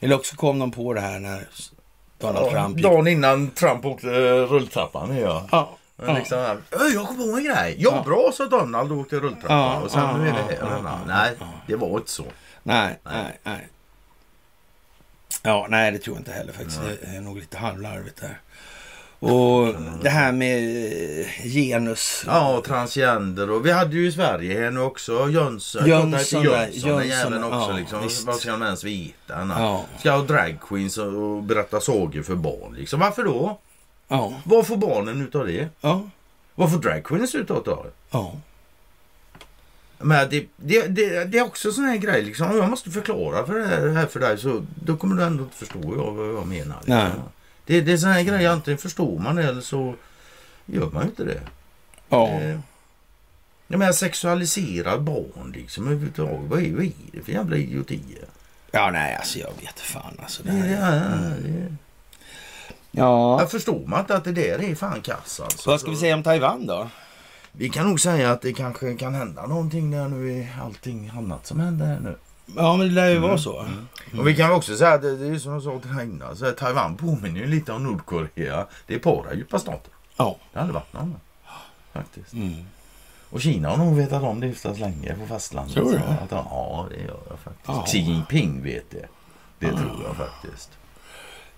Eller 0.00 0.16
också 0.16 0.36
kom 0.36 0.58
de 0.58 0.70
på 0.70 0.94
det 0.94 1.00
här 1.00 1.18
när 1.18 1.48
Donald 2.18 2.46
Ja, 2.46 2.50
Trump 2.62 2.76
gick... 2.76 2.86
Dagen 2.86 3.06
innan 3.08 3.50
Trump 3.50 3.84
åkte 3.84 4.06
uh, 4.06 4.46
rulltrappan. 4.46 5.16
Ja. 5.16 5.48
Ja, 5.52 5.76
ja. 6.06 6.12
Liksom, 6.18 6.38
här, 6.38 6.56
"Öj, 6.70 6.94
jag 6.94 7.06
kom 7.06 7.16
på 7.16 7.22
en 7.22 7.44
grej. 7.44 7.74
Ja, 7.78 7.90
Ja. 7.96 8.02
bra 8.04 8.30
sa 8.34 8.44
Donald 8.46 8.92
och 8.92 8.98
åkte 8.98 9.16
rulltrappan. 9.16 9.58
Ja, 9.58 9.80
och 9.80 9.90
sen 9.90 10.00
ja, 10.00 10.16
nu 10.16 10.28
är 10.28 10.32
det 10.32 10.38
ja, 10.60 10.66
här. 10.66 10.76
ja, 10.76 10.80
ja, 10.84 10.98
nej, 11.06 11.32
ja. 11.40 11.46
det 11.66 11.76
var 11.76 11.96
inte 11.98 12.10
så. 12.10 12.24
Nej, 12.62 12.98
Nej. 13.04 13.14
nej, 13.24 13.38
nej. 13.42 13.68
Ja, 15.42 15.66
nej 15.70 15.92
det 15.92 15.98
tror 15.98 16.16
jag 16.16 16.20
inte 16.20 16.32
heller 16.32 16.52
faktiskt. 16.52 16.80
Det 17.02 17.16
är 17.16 17.20
nog 17.20 17.36
lite 17.36 17.58
halvlarvigt 17.58 18.20
där. 18.20 18.38
Och 19.20 19.74
det 20.02 20.08
här 20.08 20.32
med 20.32 20.58
eh, 21.20 21.26
genus. 21.44 22.24
Ja, 22.26 22.56
och 22.56 22.64
transgender 22.64 23.50
och 23.50 23.66
vi 23.66 23.72
hade 23.72 23.96
ju 23.96 24.06
i 24.06 24.12
Sverige 24.12 24.60
här 24.60 24.70
nu 24.70 24.80
också 24.80 25.30
Jönsson. 25.30 25.86
Jönsson, 25.86 26.42
Jönsson, 26.42 27.08
Jönsson 27.08 27.44
också 27.44 27.70
ja, 27.70 27.76
liksom. 27.78 28.02
visst. 28.02 28.26
Vad 28.26 28.36
ska 28.36 28.50
de 28.50 28.62
ens 28.62 28.84
veta? 28.84 29.48
Ja. 29.48 29.84
Ska 29.98 30.10
ha 30.10 30.22
dragqueens 30.22 30.98
och, 30.98 31.42
berätta 31.42 31.80
sagor 31.80 32.22
för 32.22 32.34
barn 32.34 32.74
liksom. 32.74 33.00
Varför 33.00 33.24
då? 33.24 33.58
Ja, 34.08 34.32
Vad 34.44 34.66
får 34.66 34.76
barnen 34.76 35.22
utav 35.22 35.46
det? 35.46 35.68
ja, 35.80 36.08
Vad 36.54 36.70
får 36.72 36.78
dragqueens 36.78 37.34
utav 37.34 37.62
det? 37.64 37.90
ja. 38.10 38.32
Men 40.00 40.28
det, 40.30 40.46
det, 40.56 40.86
det, 40.86 41.24
det 41.24 41.38
är 41.38 41.44
också 41.44 41.72
sån 41.72 41.84
här 41.84 41.96
grej 41.96 42.22
liksom. 42.22 42.50
Om 42.50 42.56
jag 42.56 42.70
måste 42.70 42.90
förklara 42.90 43.46
för 43.46 43.58
det 43.58 43.92
här, 43.92 44.06
för 44.06 44.20
dig 44.20 44.38
så 44.38 44.62
då 44.84 44.96
kommer 44.96 45.16
du 45.16 45.22
ändå 45.22 45.44
inte 45.44 45.56
förstå 45.56 45.78
vad 46.10 46.28
jag 46.28 46.46
menar. 46.46 46.76
Liksom. 46.76 46.94
Nej. 46.94 47.10
Det, 47.68 47.80
det 47.80 47.92
är 47.92 47.96
sån 47.96 48.10
här 48.10 48.22
grej, 48.22 48.46
antingen 48.46 48.78
förstår 48.78 49.18
man 49.18 49.36
det 49.36 49.44
eller 49.44 49.60
så 49.60 49.94
gör 50.66 50.90
man 50.90 51.02
inte 51.02 51.24
det. 51.24 51.40
ja. 52.08 52.28
Eh, 52.28 52.58
Jag 53.68 53.78
menar 53.78 53.92
sexualiserad 53.92 55.02
barn 55.02 55.52
liksom 55.54 55.84
överhuvudtaget. 55.86 56.40
Vad 56.50 56.62
är, 56.62 56.72
vad 56.72 56.84
är 56.84 56.90
det 57.12 57.22
för 57.22 57.32
jävla 57.32 57.56
idiotier? 57.56 58.24
Ja, 58.70 58.90
nej, 58.90 59.14
alltså 59.16 59.38
jag 59.38 59.50
vet 59.60 59.80
fan 59.80 60.16
alltså. 60.22 60.42
Det 60.42 60.50
här. 60.52 60.68
är- 60.96 61.40
det, 61.42 61.74
Ja. 62.90 63.40
jag 63.40 63.50
förstår 63.50 63.86
man 63.86 64.00
inte 64.00 64.16
att 64.16 64.24
det 64.24 64.32
där 64.32 64.62
är 64.62 64.74
fan 64.74 65.00
kass 65.00 65.40
alltså. 65.40 65.70
Vad 65.70 65.80
ska 65.80 65.90
vi 65.90 65.96
säga 65.96 66.14
om 66.14 66.22
Taiwan 66.22 66.66
då? 66.66 66.88
Vi 67.52 67.68
kan 67.68 67.86
nog 67.88 68.00
säga 68.00 68.32
att 68.32 68.42
det 68.42 68.52
kanske 68.52 68.94
kan 68.94 69.14
hända 69.14 69.46
någonting 69.46 69.90
där 69.90 70.08
nu 70.08 70.30
i 70.32 70.48
allting 70.62 71.10
annat 71.16 71.46
som 71.46 71.60
händer 71.60 71.86
här 71.86 72.00
nu. 72.00 72.16
Ja, 72.56 72.76
men 72.76 72.86
det 72.88 72.92
lär 72.94 73.08
ju 73.08 73.18
vara 73.18 73.38
så. 73.38 73.66
Och 74.18 74.28
vi 74.28 74.36
kan 74.36 74.50
också 74.52 74.76
säga 74.76 74.92
att 74.92 75.02
det, 75.02 75.16
det 75.16 75.26
är 75.34 75.38
som 75.38 75.52
jag 75.52 75.62
sa 75.62 75.78
till 75.80 75.90
innan. 75.90 76.36
Så 76.36 76.44
här, 76.44 76.52
Taiwan 76.52 76.96
påminner 76.96 77.40
ju 77.40 77.46
lite 77.46 77.72
om 77.72 77.82
Nordkorea. 77.84 78.66
Det 78.86 78.94
är 78.94 78.98
para 78.98 79.34
djupa 79.34 79.58
stater. 79.58 79.92
Ja. 80.16 80.36
Det 80.52 80.58
aldrig 80.58 80.74
varit 80.74 80.92
någon. 80.92 81.16
Faktiskt. 81.92 82.32
Mm. 82.32 82.54
Och 83.30 83.40
Kina 83.40 83.68
har 83.68 83.76
nog 83.76 83.96
vetat 83.96 84.22
om 84.22 84.40
det 84.40 84.46
hyfsat 84.46 84.78
länge 84.78 85.14
på 85.14 85.26
fastlandet. 85.26 85.74
Tror 85.74 85.90
du? 85.90 85.96
Att, 85.98 86.30
ja, 86.30 86.86
det 86.90 86.96
gör 86.96 87.20
jag 87.28 87.38
faktiskt. 87.38 87.66
Ja. 87.68 87.84
Xi 87.86 87.98
Jinping 87.98 88.62
vet 88.62 88.90
det. 88.90 89.06
Det 89.58 89.70
tror 89.70 90.02
jag 90.06 90.16
faktiskt. 90.16 90.70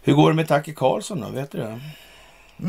Hur 0.03 0.13
går 0.15 0.31
det 0.31 0.37
med 0.37 0.49
Tacke 0.49 0.73
Karlsson 0.73 1.21
då? 1.21 1.29
Vet 1.29 1.51
du 1.51 1.59
det? 1.59 1.81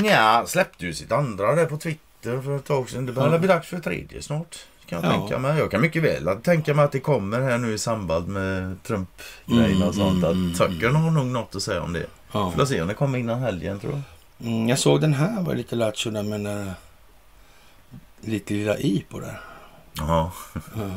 Ja, 0.09 0.43
släppte 0.47 0.85
ju 0.85 0.93
sitt 0.93 1.11
andra 1.11 1.55
där 1.55 1.65
på 1.65 1.77
Twitter 1.77 2.41
för 2.41 2.55
ett 2.55 2.65
tag 2.65 2.89
sedan. 2.89 3.05
Det 3.05 3.11
börjar 3.13 3.31
Ja. 3.31 3.37
bli 3.39 3.47
dags 3.47 3.67
för 3.67 3.79
tredje 3.79 4.21
snart. 4.21 4.57
Kan 4.91 5.01
jag 5.03 5.13
Ja. 5.13 5.17
tänka 5.19 5.39
mig. 5.39 5.57
Jag 5.59 5.71
kan 5.71 5.81
mycket 5.81 6.03
väl 6.03 6.37
tänka 6.43 6.73
mig 6.73 6.85
att 6.85 6.91
det 6.91 6.99
kommer 6.99 7.41
här 7.41 7.57
nu 7.57 7.73
i 7.73 7.77
samband 7.77 8.27
med 8.27 8.83
Trump-grejerna 8.83 9.75
Mm, 9.75 9.87
och 9.87 9.95
sånt. 9.95 10.23
mm, 10.23 10.51
Att 10.51 10.57
Tucker 10.57 10.89
har 10.89 11.11
nog 11.11 11.25
något 11.25 11.55
att 11.55 11.61
säga 11.63 11.81
om 11.81 11.93
det. 11.93 12.05
Ja. 12.31 12.51
Får 12.51 12.65
se 12.65 12.81
om 12.81 12.87
det 12.87 12.93
kommer 12.93 13.17
innan 13.19 13.39
helgen 13.39 13.79
tror 13.79 13.93
jag. 13.93 14.47
Mm, 14.47 14.69
jag 14.69 14.79
såg 14.79 15.01
den 15.01 15.13
här 15.13 15.41
var 15.41 15.55
lite 15.55 15.75
lattjo 15.75 16.11
där 16.11 16.23
med 16.23 16.31
den 16.31 16.43
där 16.43 16.73
lite 18.21 18.53
lilla 18.53 18.77
i 18.77 19.05
på 19.09 19.19
där. 19.19 19.41
Ja, 19.97 20.31
Ja. 20.75 20.89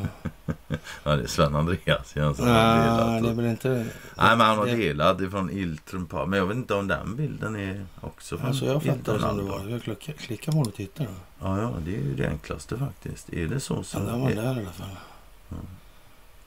ja 1.03 1.15
det 1.15 1.23
är 1.23 1.27
Sven 1.27 1.55
Andreas 1.55 2.15
igen 2.17 2.35
som 2.35 2.47
har 2.47 2.53
Nej, 2.53 2.79
delat. 2.89 3.23
det 3.23 3.29
är 3.29 3.33
väl 3.33 3.45
inte... 3.45 3.69
Nej, 4.17 4.37
men 4.37 4.41
han 4.41 4.57
har 4.57 4.65
delat 4.65 5.21
ifrån 5.21 5.49
Il 5.51 5.77
Trumpa. 5.77 6.25
Men 6.25 6.39
jag 6.39 6.45
vet 6.45 6.57
inte 6.57 6.73
om 6.73 6.87
den 6.87 7.15
bilden 7.15 7.55
är 7.55 7.85
också 8.01 8.37
från 8.37 8.47
Alltså 8.47 8.65
jag 8.65 8.83
fattar 8.83 9.19
som 9.19 9.37
det 9.37 9.43
var. 9.43 9.65
Jag 9.69 9.83
klickar, 9.83 10.13
klickar 10.13 10.51
på 10.51 10.57
den 10.57 10.67
och 10.67 10.73
tittar. 10.75 11.07
Ja, 11.41 11.61
ja, 11.61 11.73
det 11.85 11.95
är 11.95 12.01
ju 12.01 12.15
det 12.15 12.27
enklaste 12.29 12.77
faktiskt. 12.77 13.33
Är 13.33 13.47
det 13.47 13.59
så 13.59 13.83
så 13.83 13.97
Ja, 13.97 14.03
den 14.03 14.21
var 14.21 14.29
är, 14.29 14.35
där 14.35 14.43
i 14.55 14.61
alla 14.61 14.71
fall. 14.71 14.87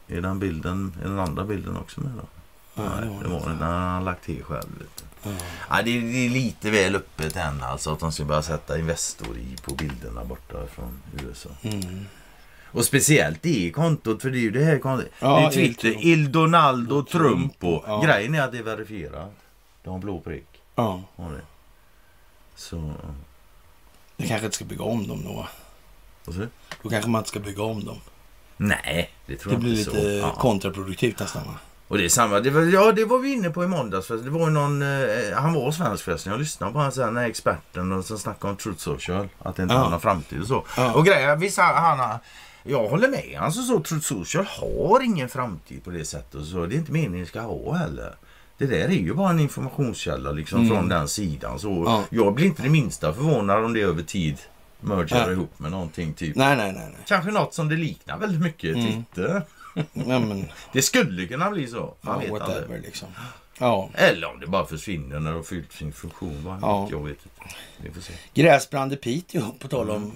är 0.09 0.21
den 0.21 0.39
bilden, 0.39 0.93
är 1.05 1.09
den 1.09 1.19
andra 1.19 1.45
bilden 1.45 1.77
också 1.77 2.01
med 2.01 2.11
då? 2.13 2.27
Ja, 2.75 2.83
Nej, 3.01 3.19
det 3.23 3.29
var 3.29 3.41
den. 3.41 3.59
Den 3.59 3.69
har 3.69 3.79
han 3.79 4.05
lagt 4.05 4.25
till 4.25 4.45
själv. 4.45 4.69
Du. 4.79 4.85
Ja. 5.31 5.37
Ja, 5.71 5.83
det, 5.83 5.91
är, 5.99 6.01
det 6.01 6.27
är 6.27 6.31
lite 6.31 6.71
väl 6.71 6.97
öppet 6.97 7.37
än 7.37 7.63
alltså 7.63 7.93
att 7.93 8.01
de 8.01 8.13
ska 8.13 8.25
börja 8.25 8.43
sätta 8.43 8.79
Investor 8.79 9.37
i 9.37 9.57
på 9.65 9.75
bilderna 9.75 10.25
borta 10.25 10.67
från 10.75 11.03
USA. 11.23 11.49
Mm. 11.63 12.07
Och 12.73 12.85
speciellt 12.85 13.43
det 13.43 13.71
kontot, 13.71 14.23
för 14.23 14.31
det 14.31 14.39
är 14.39 14.41
ju 14.41 14.51
det 14.51 14.65
här 14.65 14.79
kontot. 14.79 15.07
Ja, 15.19 15.39
det 15.41 15.47
är 15.47 15.51
Twitter, 15.51 15.89
Il- 15.89 15.99
Il 16.01 16.33
Donaldo 16.33 17.03
Trumpo, 17.05 17.29
Trumpo. 17.29 17.83
ja. 17.87 18.03
Grejen 18.05 18.35
är 18.35 18.43
att 18.43 18.53
det 18.53 18.59
är 18.59 18.63
verifierat. 18.63 19.31
De 19.85 19.91
har 19.91 19.99
blå 19.99 20.21
prick. 20.21 20.47
ja. 20.75 21.03
Det. 21.17 21.41
Så... 22.57 22.93
Det 24.17 24.27
kanske 24.27 24.45
inte 24.45 24.57
ska 24.57 24.65
bygga 24.65 24.85
om 24.85 25.09
dem 25.09 25.25
då. 25.25 25.47
Vad 26.25 26.35
säger 26.35 26.47
du? 26.69 26.77
Då 26.83 26.89
kanske 26.89 27.11
man 27.11 27.19
inte 27.21 27.29
ska 27.29 27.41
bygga 27.41 27.63
om 27.63 27.85
dem. 27.85 28.01
Nej, 28.57 29.11
det 29.27 29.37
tror 29.37 29.51
Det 29.51 29.55
jag 29.55 29.61
blir 29.63 29.79
inte 29.79 29.91
lite 29.91 30.21
så. 30.21 30.31
Kontraproduktivt 30.41 31.21
nästan. 31.21 31.45
va? 31.47 31.55
Och 31.89 31.99
det 31.99 32.05
är 32.05 32.09
samma, 32.09 32.41
det 32.41 32.51
var, 32.51 32.61
ja 32.63 32.93
det 32.93 33.05
var 33.05 33.19
vi 33.19 33.33
inne 33.33 33.51
på 33.51 33.65
i 33.65 33.67
måndags. 33.67 34.07
För 34.07 34.17
det 34.17 34.31
var 34.31 34.51
någon, 34.51 34.83
eh, 34.83 35.37
han 35.39 35.53
var 35.53 35.73
svensk 35.73 36.05
förresten. 36.05 36.31
Jag 36.33 36.41
lyssnade 36.41 36.73
på 36.73 36.79
honom 36.79 36.93
sen, 36.93 37.07
den 37.07 37.17
här 37.17 37.29
experten 37.31 37.93
och 37.93 38.05
som 38.05 38.19
snackade 38.19 38.51
om 38.51 38.57
Truth 38.57 38.79
Social. 38.79 39.29
Att 39.39 39.57
det 39.57 39.63
inte 39.63 39.75
Ja. 39.75 39.81
har 39.81 39.91
någon 39.91 40.01
framtid 40.01 40.41
och 40.41 40.47
så. 40.47 40.65
Ja. 40.77 40.93
Och 40.95 41.07
grejen, 41.07 41.41
vissa, 41.41 41.63
han, 41.63 41.99
har- 41.99 42.19
jag 42.69 42.89
håller 42.89 43.09
med. 43.09 43.39
Alltså 43.41 43.63
så, 43.63 43.81
Truth 43.81 44.07
Social 44.07 44.45
har 44.45 45.01
ingen 45.03 45.29
framtid 45.29 45.85
på 45.85 45.91
det 45.91 46.05
sättet. 46.05 46.45
Så. 46.47 46.67
Det 46.67 46.75
är 46.75 46.79
inte 46.79 46.93
meningen 46.93 47.21
det 47.21 47.27
ska 47.27 47.41
ha 47.41 47.75
heller. 47.75 48.15
Det 48.59 48.67
där 48.67 48.85
är 48.85 48.89
ju 48.89 49.15
bara 49.15 49.31
en 49.31 49.41
informationskälla 49.41 50.33
liksom 50.33 50.59
Mm. 50.61 50.71
från 50.77 50.89
den 50.89 51.09
sidan. 51.09 51.59
Så 51.59 51.83
Ja. 51.87 52.05
Jag 52.11 52.35
blir 52.35 52.47
inte 52.47 52.63
det 52.63 52.69
minsta 52.69 53.13
förvånad 53.13 53.65
om 53.65 53.73
det 53.73 53.81
över 53.81 54.03
tid 54.03 54.39
mergar 54.81 55.27
Ja. 55.27 55.33
ihop 55.33 55.59
med 55.59 55.71
någonting 55.71 56.15
typ. 56.15 56.37
Nej, 56.37 56.57
nej, 56.57 56.73
nej. 56.73 56.87
nej. 56.93 56.99
Kanske 57.07 57.31
något 57.31 57.55
som 57.55 57.69
det 57.69 57.77
liknar 57.77 58.19
väldigt 58.19 58.41
mycket 58.41 58.77
Mm. 58.77 58.87
Twitter. 58.87 59.43
Ja, 59.93 60.19
men, 60.19 60.45
Det 60.73 60.83
skulle 60.83 61.27
kunna 61.27 61.51
bli 61.51 61.67
så. 61.67 61.95
Man 62.01 62.23
ja, 62.27 62.33
whatever 62.33 62.81
liksom. 62.85 63.09
Ja. 63.59 63.91
Eller 63.95 64.27
om 64.35 64.41
det 64.41 64.47
bara 64.47 64.67
försvinner 64.67 65.21
när 65.21 65.31
det 65.31 65.37
har 65.37 65.43
fyllt 65.43 65.73
sin 65.73 65.93
funktion. 65.93 66.45
Vad 66.45 66.59
Ja. 66.63 66.89
Jag 66.91 67.05
vet 67.05 67.19
inte. 67.25 67.55
Vi 67.83 67.91
får 67.91 68.01
se. 68.01 68.13
Gräsbrand 68.35 68.93
i 68.93 68.97
Piteå, 68.97 69.43
på 69.59 69.69
tal 69.69 69.91
om 69.91 70.13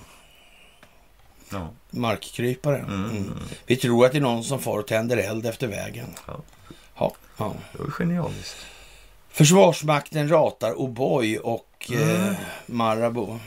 Ja. 1.52 1.70
markkrypare. 1.90 2.78
Mm. 2.78 3.04
Mm. 3.10 3.32
Vi 3.66 3.76
tror 3.76 4.06
att 4.06 4.12
det 4.12 4.18
är 4.18 4.22
någon 4.22 4.44
som 4.44 4.58
far 4.58 4.78
och 4.78 4.86
tänder 4.86 5.16
eld 5.16 5.46
efter 5.46 5.66
vägen. 5.66 6.06
Ja. 6.26 6.40
Ja. 6.98 7.12
ja. 7.36 7.54
Det 7.72 7.78
var 7.82 7.90
genialiskt. 7.90 8.56
Försvarsmakten 9.30 10.28
ratar 10.28 10.72
O'boy 10.74 11.38
och 11.38 11.68
Mm. 11.90 12.08
eh, 12.28 12.34
Marabou. 12.66 13.38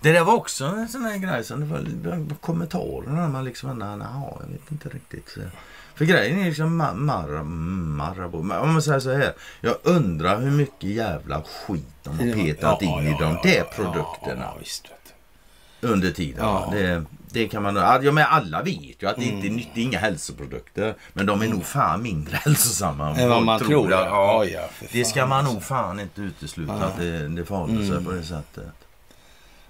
Det 0.00 0.12
där 0.12 0.24
var 0.24 0.34
också 0.34 0.64
en 0.64 0.88
sån 0.88 1.04
här 1.04 1.16
grej 1.18 1.44
som 1.44 1.60
det 1.60 1.66
var, 1.66 1.78
det 1.78 2.08
var 2.10 2.36
kommentarer 2.40 3.08
när 3.10 3.28
man 3.28 3.44
liksom 3.44 3.70
undrar, 3.70 3.98
"Jaha, 3.98 4.32
jag 4.40 4.46
vet 4.52 4.70
inte 4.70 4.88
riktigt. 4.88 5.28
Så. 5.28 5.40
För 5.94 6.04
grejen 6.04 6.38
är 6.40 6.44
liksom 6.44 6.82
ma- 6.82 6.94
Mar- 6.94 7.44
Marabou. 7.44 8.38
Om 8.40 8.72
man 8.72 8.82
säger 8.82 9.00
så 9.00 9.12
här. 9.12 9.32
Jag 9.60 9.74
undrar 9.82 10.40
hur 10.40 10.50
mycket 10.50 10.90
jävla 10.90 11.42
skit 11.42 11.84
de 12.02 12.18
har 12.18 12.44
petat 12.44 12.82
in 12.82 12.88
i 12.98 13.16
de 13.20 13.38
där 13.42 13.64
produkterna. 13.64 14.04
Ja, 14.26 14.52
ja, 14.54 14.56
visst, 14.60 14.86
Under 15.82 16.10
tiden. 16.10 16.44
Ja. 16.44 16.68
Ja. 16.72 16.78
Det, 16.78 17.04
det 17.30 17.48
kan 17.48 17.62
man... 17.62 17.76
Ja, 17.76 18.12
men 18.12 18.26
alla 18.26 18.62
vet 18.62 19.02
ju 19.02 19.08
att 19.08 19.16
det 19.16 19.24
inte 19.24 19.46
är, 19.46 19.66
det 19.74 19.80
är 19.80 19.84
inga 19.84 19.98
hälsoprodukter. 19.98 20.94
Men 21.12 21.26
de 21.26 21.42
är 21.42 21.48
nog 21.48 21.64
fan 21.64 22.02
mindre 22.02 22.36
hälsosamma 22.44 23.16
än 23.16 23.28
vad 23.28 23.42
man 23.42 23.58
tror. 23.58 23.90
Ja, 23.90 24.06
Ja, 24.06 24.44
ja, 24.44 24.68
för 24.72 24.86
det 24.92 25.04
ska 25.04 25.26
man 25.26 25.38
alltså. 25.38 25.52
nog 25.52 25.62
fan 25.62 26.00
inte 26.00 26.20
utesluta 26.20 26.72
att 26.72 26.96
det, 26.96 27.28
det 27.28 27.44
förhåller 27.44 27.88
sig 27.92 28.04
på 28.04 28.12
det 28.12 28.22
sättet. 28.22 28.72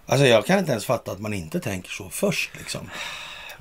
Alltså 0.06 0.26
jag 0.26 0.46
kan 0.46 0.58
inte 0.58 0.70
ens 0.70 0.84
fatta 0.84 1.12
att 1.12 1.20
man 1.20 1.32
inte 1.32 1.60
tänker 1.60 1.90
så 1.90 2.10
först 2.10 2.50
liksom. 2.58 2.90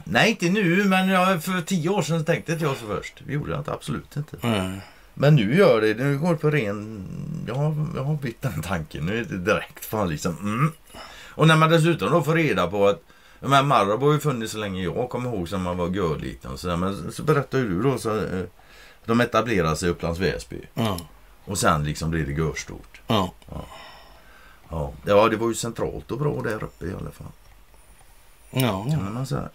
Nej, 0.03 0.29
inte 0.29 0.49
nu, 0.49 0.83
men 0.83 1.09
jag, 1.09 1.43
för 1.43 1.61
tio 1.61 1.89
år 1.89 2.01
sedan 2.01 2.25
tänkte 2.25 2.51
inte 2.51 2.63
jag 2.65 2.77
så 2.77 2.85
först. 2.87 3.21
Det 3.25 3.33
gjorde 3.33 3.51
jag 3.51 3.59
inte, 3.59 3.73
absolut 3.73 4.17
inte. 4.17 4.37
Mm. 4.47 4.77
Men 5.13 5.35
nu 5.35 5.55
gör 5.55 5.81
det, 5.81 5.93
nu 5.93 6.17
går 6.17 6.31
det 6.31 6.37
på 6.39 6.49
ren... 6.49 7.05
Jag 7.47 7.55
har, 7.55 7.85
jag 7.95 8.03
har 8.03 8.15
bytt 8.15 8.41
den 8.41 8.61
tanken. 8.61 9.05
Nu 9.05 9.19
är 9.19 9.23
det 9.23 9.37
direkt 9.37 9.85
fan 9.85 10.09
liksom... 10.09 10.37
Mm. 10.37 10.71
Och 11.31 11.47
när 11.47 11.57
man 11.57 11.69
dessutom 11.69 12.11
då 12.11 12.21
får 12.23 12.35
reda 12.35 12.67
på 12.67 12.87
att 12.87 13.01
här 13.51 13.63
Marabou 13.63 14.05
har 14.07 14.13
ju 14.13 14.19
funnits 14.19 14.51
så 14.51 14.57
länge 14.57 14.83
jag 14.83 15.09
kommer 15.09 15.29
ihåg 15.29 15.49
som 15.49 15.61
man 15.61 15.77
var 15.77 15.89
görliten. 15.89 16.51
och 16.51 16.79
men 16.79 17.11
så 17.11 17.23
berättar 17.23 17.57
ju 17.57 17.69
du 17.69 17.81
då 17.81 17.97
så 17.97 18.17
eh, 18.17 18.43
de 19.05 19.21
etablerar 19.21 19.75
sig 19.75 19.87
i 19.87 19.91
Upplands 19.91 20.19
Väsby. 20.19 20.61
Ja. 20.73 20.99
Och 21.45 21.57
sen 21.57 21.83
liksom 21.83 22.09
blir 22.11 22.25
det 22.25 22.31
görstort. 22.31 23.01
Ja. 23.07 23.31
Ja. 24.69 24.93
ja, 25.05 25.27
det 25.29 25.35
var 25.37 25.47
ju 25.47 25.55
centralt 25.55 26.11
och 26.11 26.17
bra 26.19 26.41
där 26.41 26.63
uppe 26.63 26.85
i 26.85 26.93
alla 26.93 27.11
fall. 27.11 27.31
ja. 28.51 29.25
Säga. 29.25 29.49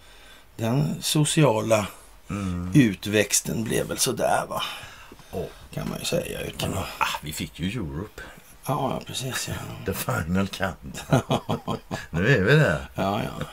Den 0.57 1.03
sociala 1.03 1.87
Mm. 2.31 2.71
utväxten 2.75 3.65
blev 3.65 3.87
väl 3.89 3.99
sådär 3.99 4.45
va. 4.49 4.63
Ja. 5.33 5.45
Kan 5.75 5.89
man 5.89 5.99
ju 5.99 6.05
säga 6.05 6.41
utan 6.41 6.73
att... 6.75 6.85
Ah, 6.99 7.19
vi 7.23 7.33
fick 7.33 7.61
ju 7.61 7.69
Europe. 7.69 8.23
Ja, 8.69 8.91
ja 8.95 9.03
precis 9.07 9.49
ja. 9.49 9.55
The 9.87 9.93
final 9.95 10.49
count. 10.49 11.05
nu 12.11 12.29
är 12.29 12.43
vi 12.43 12.53
där. 12.57 12.89
Ja, 12.95 13.23
ja. 13.23 13.47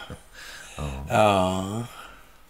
Ja. 1.10 1.84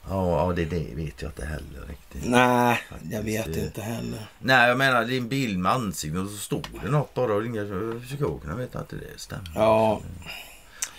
Ja, 0.09 0.47
ja, 0.47 0.53
det, 0.55 0.65
det 0.65 0.95
vet 0.95 1.21
jag 1.21 1.29
inte 1.29 1.45
heller 1.45 1.85
riktigt. 1.87 2.25
Nej, 2.29 2.81
jag 3.11 3.21
vet 3.21 3.53
det- 3.53 3.59
inte 3.59 3.81
heller. 3.81 4.27
Nej, 4.39 4.67
jag 4.67 4.77
menar 4.77 5.05
det 5.05 5.13
är 5.13 5.17
en 5.17 5.27
bild 5.29 5.59
med 5.59 5.71
ansiktet 5.71 6.21
och 6.21 6.29
så 6.29 6.37
står 6.37 6.61
det 6.83 6.89
något 6.91 7.13
bara 7.13 7.33
och 7.33 7.45
inga 7.45 7.61
psykologerna 8.05 8.55
vet 8.55 8.75
att 8.75 8.89
det 8.89 8.97
stämmer. 9.19 9.51
Ja, 9.55 10.01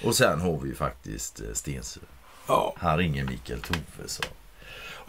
Och 0.05 0.17
sen 0.17 0.41
har 0.41 0.59
vi 0.61 0.69
ju 0.69 0.75
faktiskt 0.75 1.41
eh, 1.41 1.47
Stensö. 1.53 2.01
ja. 2.47 2.75
Han 2.79 2.99
ringer 2.99 3.25
Mikael 3.25 3.61
Tovesson. 3.61 4.27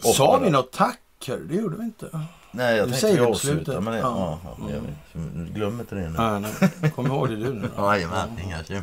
Sa 0.00 0.38
vi 0.38 0.50
något 0.50 0.72
tack? 0.72 0.98
Det 1.26 1.54
gjorde 1.54 1.76
vi 1.76 1.84
inte. 1.84 2.20
Nej, 2.50 2.76
jag 2.76 2.88
Du 2.88 2.94
tänkte 2.94 3.22
avslutar 3.26 3.64
slutet. 3.64 3.82
med 3.82 3.92
det. 3.92 3.98
Ja. 3.98 4.38
Ja. 4.44 4.56
Ja, 4.60 4.66
jag 4.70 4.80
vet. 4.80 5.54
Glöm 5.54 5.80
inte 5.80 5.94
det 5.94 6.00
nu. 6.10 6.14
Nej, 6.18 6.52
nej. 6.80 6.90
Kom 6.90 7.06
ihåg 7.06 7.28
det 7.28 7.36
du 7.36 7.52
nu. 7.54 7.68
Jajamän, 7.78 8.28
inga. 8.44 8.82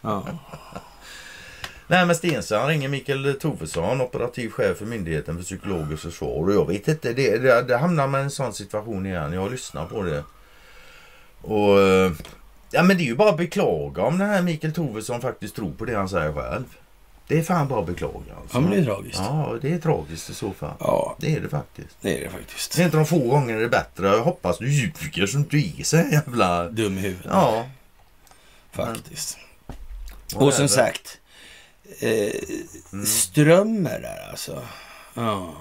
Ja. 0.00 0.24
Nej 1.86 2.06
men 2.06 2.16
Stensö 2.16 2.58
han 2.58 2.68
ringer 2.68 2.88
Mikael 2.88 3.34
Tovesson, 3.40 4.00
operativ 4.00 4.50
chef 4.50 4.78
för 4.78 4.86
Myndigheten 4.86 5.36
för 5.36 5.42
psykologiskt 5.44 6.02
försvar. 6.02 6.42
Och 6.44 6.52
jag 6.52 6.66
vet 6.68 6.88
inte, 6.88 7.12
det, 7.12 7.38
det, 7.38 7.62
det 7.62 7.76
hamnar 7.76 8.06
man 8.06 8.20
i 8.20 8.24
en 8.24 8.30
sån 8.30 8.52
situation 8.52 9.06
igen. 9.06 9.32
Jag 9.32 9.50
lyssnar 9.50 9.86
på 9.86 10.02
det. 10.02 10.24
Och... 11.42 11.80
eh, 11.80 12.12
Ja 12.74 12.82
men 12.82 12.96
det 12.96 13.02
är 13.02 13.06
ju 13.06 13.14
bara 13.16 13.30
att 13.30 13.36
beklaga 13.36 14.02
om 14.02 14.18
den 14.18 14.28
här 14.28 14.42
Mikael 14.42 14.72
Tovesson 14.72 15.20
faktiskt 15.20 15.56
tror 15.56 15.72
på 15.72 15.84
det 15.84 15.94
han 15.94 16.08
säger 16.08 16.32
själv. 16.32 16.64
Det 17.32 17.38
är 17.38 17.42
fan 17.42 17.68
bara 17.68 17.80
att 17.80 17.86
beklaga 17.86 18.34
alltså. 18.40 18.56
ja, 18.56 18.60
men 18.60 18.70
det 18.70 18.76
är 18.76 18.84
tragiskt. 18.84 19.18
Ja, 19.18 19.58
det 19.62 19.72
är 19.72 19.78
tragiskt 19.78 20.30
i 20.30 20.34
så 20.34 20.52
fall. 20.52 20.74
Ja, 20.80 21.16
Det 21.20 21.34
är 21.36 21.40
det 21.40 21.48
faktiskt. 21.48 21.96
det 22.00 22.18
är 22.18 22.24
det 22.24 22.30
faktiskt. 22.30 22.76
Det 22.76 22.82
är 22.82 22.84
inte 22.84 22.96
de 22.96 23.06
få 23.06 23.18
gånger 23.18 23.58
det 23.58 23.64
är 23.64 23.68
bättre. 23.68 24.06
Jag 24.08 24.22
hoppas 24.24 24.58
du 24.58 24.72
ljuger 24.72 25.26
som 25.26 25.44
du 25.44 25.58
är 25.78 25.84
så 25.84 25.96
jävla... 25.96 26.68
Dum 26.68 26.98
i 26.98 27.00
huvudet. 27.00 27.26
Ja. 27.30 27.66
Faktiskt. 28.72 29.38
vad 30.34 30.42
Och 30.42 30.54
som 30.54 30.68
sagt, 30.68 31.18
eh, 32.00 32.32
Strömmer 33.04 34.00
där 34.00 34.30
alltså. 34.30 34.62
Ja. 35.14 35.54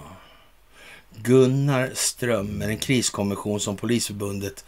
Gunnar 1.15 1.91
Strömmer, 1.93 2.69
en 2.69 2.77
kriskommission 2.77 3.59
som 3.59 3.77
Polisförbundet 3.77 4.65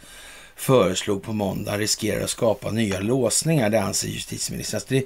föreslog 0.56 1.22
på 1.22 1.32
måndag 1.32 1.78
riskerar 1.78 2.24
att 2.24 2.30
skapa 2.30 2.70
nya 2.70 3.00
låsningar, 3.00 3.70
det 3.70 3.82
anser 3.82 4.08
justitieministern. 4.08 4.76
Alltså 4.76 4.94
det, 4.94 5.04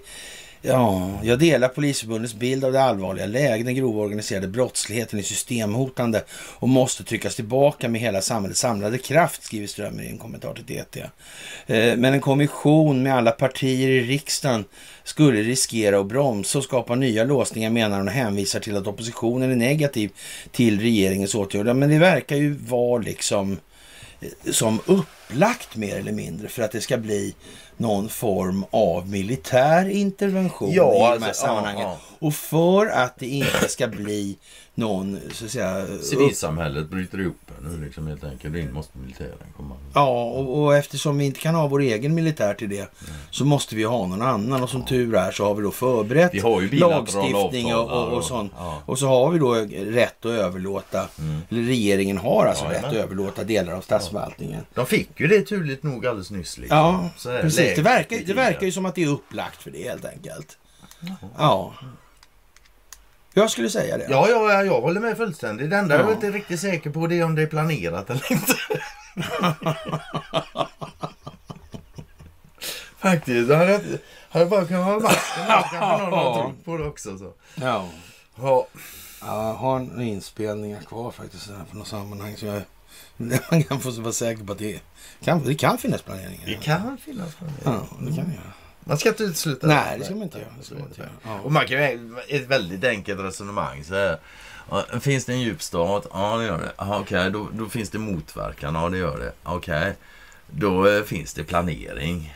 ja, 0.62 1.10
jag 1.22 1.38
delar 1.38 1.68
Polisförbundets 1.68 2.34
bild 2.34 2.64
av 2.64 2.72
det 2.72 2.82
allvarliga 2.82 3.26
läget. 3.26 3.66
Den 3.66 3.74
grova 3.74 4.02
organiserade 4.02 4.48
brottsligheten 4.48 5.18
är 5.18 5.22
systemhotande 5.22 6.24
och 6.30 6.68
måste 6.68 7.04
tryckas 7.04 7.36
tillbaka 7.36 7.88
med 7.88 8.00
hela 8.00 8.20
samhällets 8.20 8.60
samlade 8.60 8.98
kraft, 8.98 9.42
skriver 9.42 9.66
Strömmer 9.66 10.02
i 10.02 10.08
en 10.08 10.18
kommentar 10.18 10.54
till 10.54 10.76
DT. 10.76 11.00
Eh, 11.66 11.96
men 11.96 12.04
en 12.04 12.20
kommission 12.20 13.02
med 13.02 13.14
alla 13.14 13.30
partier 13.30 13.88
i 13.88 14.00
riksdagen 14.00 14.64
skulle 15.04 15.42
riskera 15.42 16.00
att 16.00 16.06
bromsa 16.06 16.58
och 16.58 16.64
skapa 16.64 16.94
nya 16.94 17.24
låsningar 17.24 17.70
menar 17.70 17.98
hon 17.98 18.08
och 18.08 18.14
hänvisar 18.14 18.60
till 18.60 18.76
att 18.76 18.86
oppositionen 18.86 19.50
är 19.50 19.56
negativ 19.56 20.10
till 20.50 20.80
regeringens 20.80 21.34
åtgärder. 21.34 21.74
Men 21.74 21.90
det 21.90 21.98
verkar 21.98 22.36
ju 22.36 22.50
vara 22.54 23.02
liksom 23.02 23.58
eh, 24.20 24.52
som 24.52 24.80
upp 24.86 25.06
upplagt 25.32 25.76
mer 25.76 25.96
eller 25.98 26.12
mindre 26.12 26.48
för 26.48 26.62
att 26.62 26.72
det 26.72 26.80
ska 26.80 26.96
bli 26.96 27.34
någon 27.76 28.08
form 28.08 28.64
av 28.70 29.08
militär 29.08 29.88
intervention 29.88 30.72
Ja, 30.72 30.92
i 30.92 30.98
de 30.98 31.04
här 31.04 31.12
alltså, 31.12 31.28
ja, 31.28 31.34
sammanhangen. 31.48 31.82
ja. 31.82 31.98
Och 32.18 32.34
för 32.34 32.86
att 32.86 33.18
det 33.18 33.26
inte 33.26 33.68
ska 33.68 33.86
bli 33.88 34.36
någon, 34.78 35.18
så 35.32 35.44
att 35.44 35.50
säga... 35.50 35.82
upp- 35.82 36.02
Civilsamhället 36.02 36.90
bryter 36.90 37.20
ihop 37.20 37.36
nu 37.62 37.84
liksom 37.84 38.06
helt 38.06 38.24
enkelt. 38.24 38.56
In 38.56 38.72
måste 38.72 38.98
militären 38.98 39.38
komma. 39.56 39.74
Ja, 39.94 40.24
och, 40.24 40.62
och 40.62 40.76
eftersom 40.76 41.18
vi 41.18 41.24
inte 41.24 41.40
kan 41.40 41.54
ha 41.54 41.66
vår 41.66 41.80
egen 41.80 42.14
militär 42.14 42.54
till 42.54 42.68
det 42.68 42.90
så 43.30 43.44
måste 43.44 43.76
vi 43.76 43.84
ha 43.84 44.06
någon 44.06 44.22
annan. 44.22 44.62
Och 44.62 44.70
som 44.70 44.84
tur 44.84 45.14
är 45.14 45.30
så 45.30 45.44
har 45.44 45.54
vi 45.54 45.62
då 45.62 45.70
förberett 45.70 46.34
Vi 46.34 46.38
har 46.40 46.60
lagstiftning 46.78 47.74
och, 47.74 47.90
och, 47.90 48.08
och 48.08 48.18
ja. 48.18 48.22
sånt. 48.22 48.52
Ja. 48.56 48.66
Mm. 48.72 48.82
Och 48.86 48.98
så 48.98 49.06
har 49.06 49.30
vi 49.30 49.38
då 49.38 49.54
rätt 49.92 50.24
att 50.26 50.32
överlåta, 50.32 51.08
eller 51.48 51.62
regeringen 51.62 52.18
har 52.18 52.46
alltså 52.46 52.64
rätt 52.64 52.72
Jajamän. 52.72 52.90
att 52.90 52.96
överlåta 53.04 53.44
delar 53.44 53.72
av 53.72 53.80
statsförvaltningen. 53.80 54.60
De 54.74 54.86
fick 54.86 55.20
ju 55.20 55.26
det 55.26 55.40
turligt 55.42 55.82
nog 55.82 56.06
alldeles 56.06 56.30
nyss. 56.30 56.58
Liksom. 56.58 56.78
Ja, 56.78 57.10
precis. 57.40 57.76
Det 57.76 57.82
verkar, 57.82 58.18
det 58.26 58.34
verkar 58.34 58.66
ju 58.66 58.72
som 58.72 58.86
att 58.86 58.94
det 58.94 59.02
är 59.02 59.08
upplagt 59.08 59.62
för 59.62 59.70
det 59.70 59.82
helt 59.82 60.04
enkelt. 60.04 60.58
Ja. 61.38 61.74
Jag 63.38 63.50
skulle 63.50 63.70
säga 63.70 63.98
det. 63.98 64.06
Ja, 64.10 64.26
ja, 64.30 64.52
ja, 64.52 64.64
jag 64.64 64.80
håller 64.80 65.00
med 65.00 65.16
fullständigt. 65.16 65.70
Det 65.70 65.76
enda 65.76 65.96
jag 65.96 66.06
Ja. 66.06 66.12
inte 66.12 66.26
är 66.26 66.32
riktigt 66.32 66.60
säker 66.60 66.90
på 66.90 67.06
det 67.06 67.18
är 67.18 67.24
om 67.24 67.34
det 67.34 67.42
är 67.42 67.46
planerat 67.46 68.10
eller 68.10 68.32
inte. 68.32 68.54
Faktiskt. 72.98 73.50
Hade 73.50 73.72
jag 73.72 73.80
hade 74.30 74.44
jag 74.44 74.48
bara 74.48 74.64
kunnat 74.64 74.84
hålla 74.84 75.00
masken 75.00 75.44
så 75.46 75.52
kanske 75.52 75.76
någon 76.06 76.12
har 76.12 76.34
trott 76.42 76.64
på 76.64 76.76
det 76.76 76.84
också. 76.86 77.18
Så. 77.18 77.32
Ja. 77.54 77.88
Ja. 78.40 78.66
Ja, 79.20 79.46
jag 79.46 79.54
har 79.54 79.78
några 79.78 80.02
inspelningar 80.02 80.80
kvar 80.82 81.10
faktiskt 81.10 81.46
så 81.46 81.52
här 81.52 81.64
för 81.70 81.76
något 81.76 81.88
sammanhang 81.88 82.36
som 82.36 82.48
jag 82.48 82.62
man 83.50 83.62
kan 83.62 83.80
få 83.80 83.90
vara 83.90 84.12
säker 84.12 84.44
på 84.44 84.52
att 84.52 84.58
det 84.58 84.80
kan, 85.24 85.44
det 85.44 85.54
kan 85.54 85.78
finnas 85.78 86.02
planeringar. 86.02 86.46
Det 86.46 86.54
kan 86.54 86.98
finnas 86.98 87.34
planering. 87.34 87.58
Ja, 87.64 87.86
det 88.00 88.16
kan 88.16 88.28
det 88.28 88.34
göra. 88.34 88.52
Man 88.88 88.98
ska 88.98 89.08
inte 89.08 89.22
utesluta 89.22 89.66
Nej, 89.66 89.98
det 89.98 90.04
ska 90.04 90.14
man 90.14 90.22
inte 90.22 90.38
göra. 90.38 90.50
Det 90.58 90.64
ska 90.64 90.74
man 90.74 90.84
inte 90.88 91.00
göra. 91.00 91.10
Ja. 91.22 91.40
Och 91.40 91.52
man 91.52 91.66
kan 91.66 91.82
ju 91.82 92.16
ett 92.28 92.46
väldigt 92.46 92.84
enkelt 92.84 93.20
resonemang 93.20 93.84
så 93.84 93.94
här. 93.94 94.18
Finns 95.00 95.24
det 95.24 95.32
en 95.32 95.40
djup 95.40 95.62
stat? 95.62 96.06
Ja, 96.12 96.36
det 96.36 96.44
gör 96.44 96.58
det. 96.58 96.72
Okej, 96.76 97.30
då, 97.30 97.48
då 97.52 97.68
finns 97.68 97.90
det 97.90 97.98
motverkan. 97.98 98.74
Ja, 98.74 98.88
det 98.88 98.98
gör 98.98 99.18
det. 99.18 99.32
Okej, 99.42 99.94
då 100.46 100.88
eh, 100.88 101.02
finns 101.02 101.34
det 101.34 101.44
planering. 101.44 102.34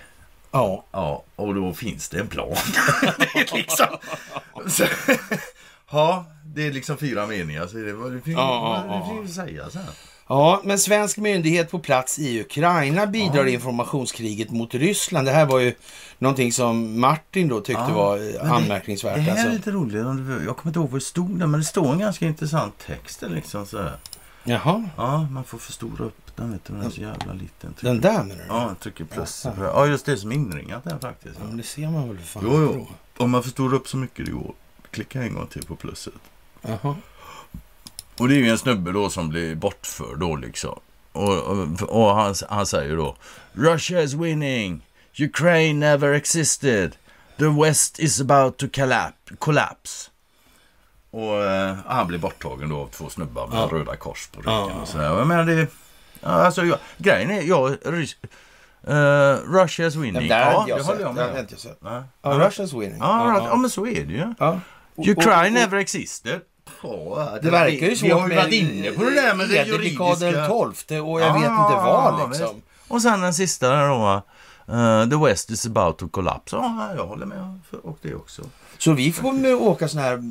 Ja. 0.51 0.85
Ja, 0.93 1.23
och 1.37 1.55
då 1.55 1.75
finns 1.75 2.09
det 2.09 2.21
en 2.21 2.29
plan. 2.29 2.57
det 3.19 3.41
är 3.41 3.57
liksom... 3.57 3.87
Så, 4.67 4.85
ja, 5.91 6.27
det 6.45 6.67
är 6.67 6.73
liksom 6.73 6.97
fyra 6.97 7.27
meningar. 7.27 7.67
Så 7.67 7.77
det, 7.77 7.93
det 7.93 8.31
ja, 8.33 8.85
vad 8.87 8.97
ja. 8.97 9.01
det 9.01 9.15
finns 9.15 9.39
att 9.39 9.47
säga 9.47 9.71
så 9.71 9.79
här. 9.79 10.12
Ja, 10.29 10.61
men 10.65 10.79
svensk 10.79 11.17
myndighet 11.17 11.71
på 11.71 11.79
plats 11.79 12.19
i 12.19 12.41
Ukraina 12.41 13.07
bidrar 13.07 13.47
i 13.47 13.53
informationskriget 13.53 14.51
mot 14.51 14.75
Ryssland. 14.75 15.27
Det 15.27 15.33
här 15.33 15.47
var 15.47 15.59
ju 15.59 15.75
någonting 16.19 16.53
som 16.53 17.01
Martin 17.01 17.49
då 17.49 17.61
tyckte 17.61 17.83
Ja, 17.89 17.95
var 17.95 18.19
det- 18.19 18.43
anmärkningsvärt. 18.43 19.15
Det 19.15 19.21
här 19.21 19.31
alltså. 19.31 19.47
är 19.47 19.53
lite 19.53 19.71
roligt. 19.71 19.95
Jag 20.47 20.57
kommer 20.57 20.71
inte 20.71 20.79
ihåg 20.79 20.91
vad 20.91 21.01
det 21.01 21.05
stod 21.05 21.39
där, 21.39 21.47
men 21.47 21.61
det 21.61 21.67
står 21.67 21.93
en 21.93 21.99
ganska 21.99 22.27
intressant 22.27 22.79
text 22.87 23.21
där 23.21 23.29
liksom 23.29 23.67
så 23.67 23.79
här. 23.83 23.97
Jaha, 24.45 24.89
Ja, 24.97 25.27
man 25.31 25.45
får 25.45 25.59
förstora 25.59 26.05
upp 26.05 26.37
den 26.37 26.53
vet 26.53 26.65
du, 26.65 26.73
den 26.73 26.83
är 26.83 26.91
så 26.91 27.01
jävla 27.01 27.33
liten. 27.33 27.75
Trycker, 27.75 27.87
den 27.89 28.01
där 28.01 28.13
menar 28.25 28.35
du? 28.43 28.45
Ja, 28.49 28.75
trycker 28.83 29.05
plus. 29.05 29.47
Ja, 29.59 29.87
just 29.87 30.07
det 30.07 30.17
som 30.17 30.33
inringat 30.33 30.85
där 30.85 30.99
faktiskt. 30.99 31.35
Ja, 31.39 31.45
men 31.49 31.57
det 31.57 31.63
ser 31.63 31.89
man 31.91 32.09
väl 32.09 32.19
för 32.19 32.25
fan. 32.27 32.43
Jo, 32.47 32.61
jo. 32.63 32.87
Om 33.17 33.31
man 33.31 33.43
förstorar 33.43 33.75
upp 33.75 33.89
så 33.89 33.97
mycket 33.97 34.27
det 34.27 34.33
går, 34.33 34.55
klicka 34.91 35.23
en 35.23 35.35
gång 35.35 35.47
till 35.47 35.63
på 35.67 35.77
plusset. 35.77 36.13
Jaha. 36.63 36.97
Och 38.19 38.29
det 38.29 38.35
är 38.35 38.39
ju 38.39 38.49
en 38.49 38.59
snubbe 38.59 38.93
då 38.93 39.11
som 39.11 39.29
blir 39.29 39.55
bortförd 39.55 40.19
då 40.19 40.37
liksom. 40.37 40.81
Och, 41.13 41.39
och, 41.43 41.83
och 41.83 42.15
han, 42.15 42.35
han 42.49 42.67
säger 42.67 42.97
då 42.97 43.17
Russia 43.53 44.03
is 44.03 44.13
winning. 44.15 44.87
Ukraine 45.21 45.81
never 45.81 46.13
existed. 46.13 46.97
The 47.39 47.49
West 47.49 47.99
is 47.99 48.21
about 48.21 48.57
to 48.57 48.67
collapse. 49.39 50.11
Och 51.11 51.45
eh, 51.45 51.77
han 51.87 52.07
blir 52.07 52.19
borttagen 52.19 52.69
då 52.69 52.81
av 52.81 52.87
två 52.89 53.09
snubbar 53.09 53.47
med 53.47 53.59
Ja. 53.59 53.69
röda 53.73 53.97
kors 53.97 54.27
på 54.33 54.41
ryggen. 54.41 54.53
Ja. 54.55 54.71
Och 54.83 54.89
så 54.89 54.99
här. 54.99 55.13
Och 55.13 55.21
Jag 55.21 55.27
menar 55.27 55.45
det... 55.45 55.67
Ja, 56.21 56.29
alltså, 56.29 56.65
jag, 56.65 56.79
grejen 56.99 57.31
är, 57.31 57.43
jag, 57.43 57.77
Uh, 58.89 58.95
Russia's 58.95 59.97
winning. 59.97 60.13
Nej, 60.13 60.29
där 60.29 60.41
ja, 60.53 60.65
jag 60.69 60.79
det 60.79 60.83
håller 60.85 61.01
jag 61.01 61.11
Det 61.11 61.15
med 61.15 61.39
om. 61.41 61.47
Ja, 61.83 62.05
Ja, 62.23 62.31
Russia's 62.31 62.81
winning. 62.81 62.99
ja, 63.01 63.47
ja, 63.49 63.57
men 63.57 63.71
så 63.71 63.87
är 63.87 64.05
det 64.05 64.13
ju. 64.13 64.35
ja. 64.39 64.61
Ukraine 64.97 65.55
never 65.55 65.79
existed. 65.79 66.41
Ja, 66.83 67.39
Det 67.43 67.51
verkar 67.51 67.87
ju 67.87 67.97
svårt 67.97 68.09
Vi 68.09 68.13
har 68.13 68.29
ju 68.29 68.37
varit 68.37 68.53
inne 68.53 68.91
på 68.93 69.05
det 69.05 69.11
där 69.15 69.35
med 69.35 69.49
det 69.49 69.65
juridiska. 69.67 70.05
den 70.15 70.73
XII 70.75 70.99
och 71.01 71.21
jag 71.21 71.29
Ja, 71.29 71.33
vet 71.33 71.43
inte 71.43 71.75
vad 71.85 72.31
liksom. 72.31 72.63
Och 72.89 73.03
sen 73.03 73.21
den 73.21 73.35
sista 73.35 73.69
där 73.69 73.89
då. 73.89 74.23
Uh, 74.73 75.09
the 75.11 75.17
West 75.17 75.51
is 75.51 75.67
about 75.67 75.99
to 75.99 76.09
collapse. 76.09 76.57
Ja, 76.57 76.91
jag 76.97 77.07
håller 77.07 77.27
med 77.27 77.59
och 77.83 77.99
det 78.03 78.15
också. 78.15 78.43
Så 78.79 78.93
vi 78.93 79.13
får 79.13 79.55
åka 79.63 79.89
sån 79.89 80.01
här, 80.01 80.23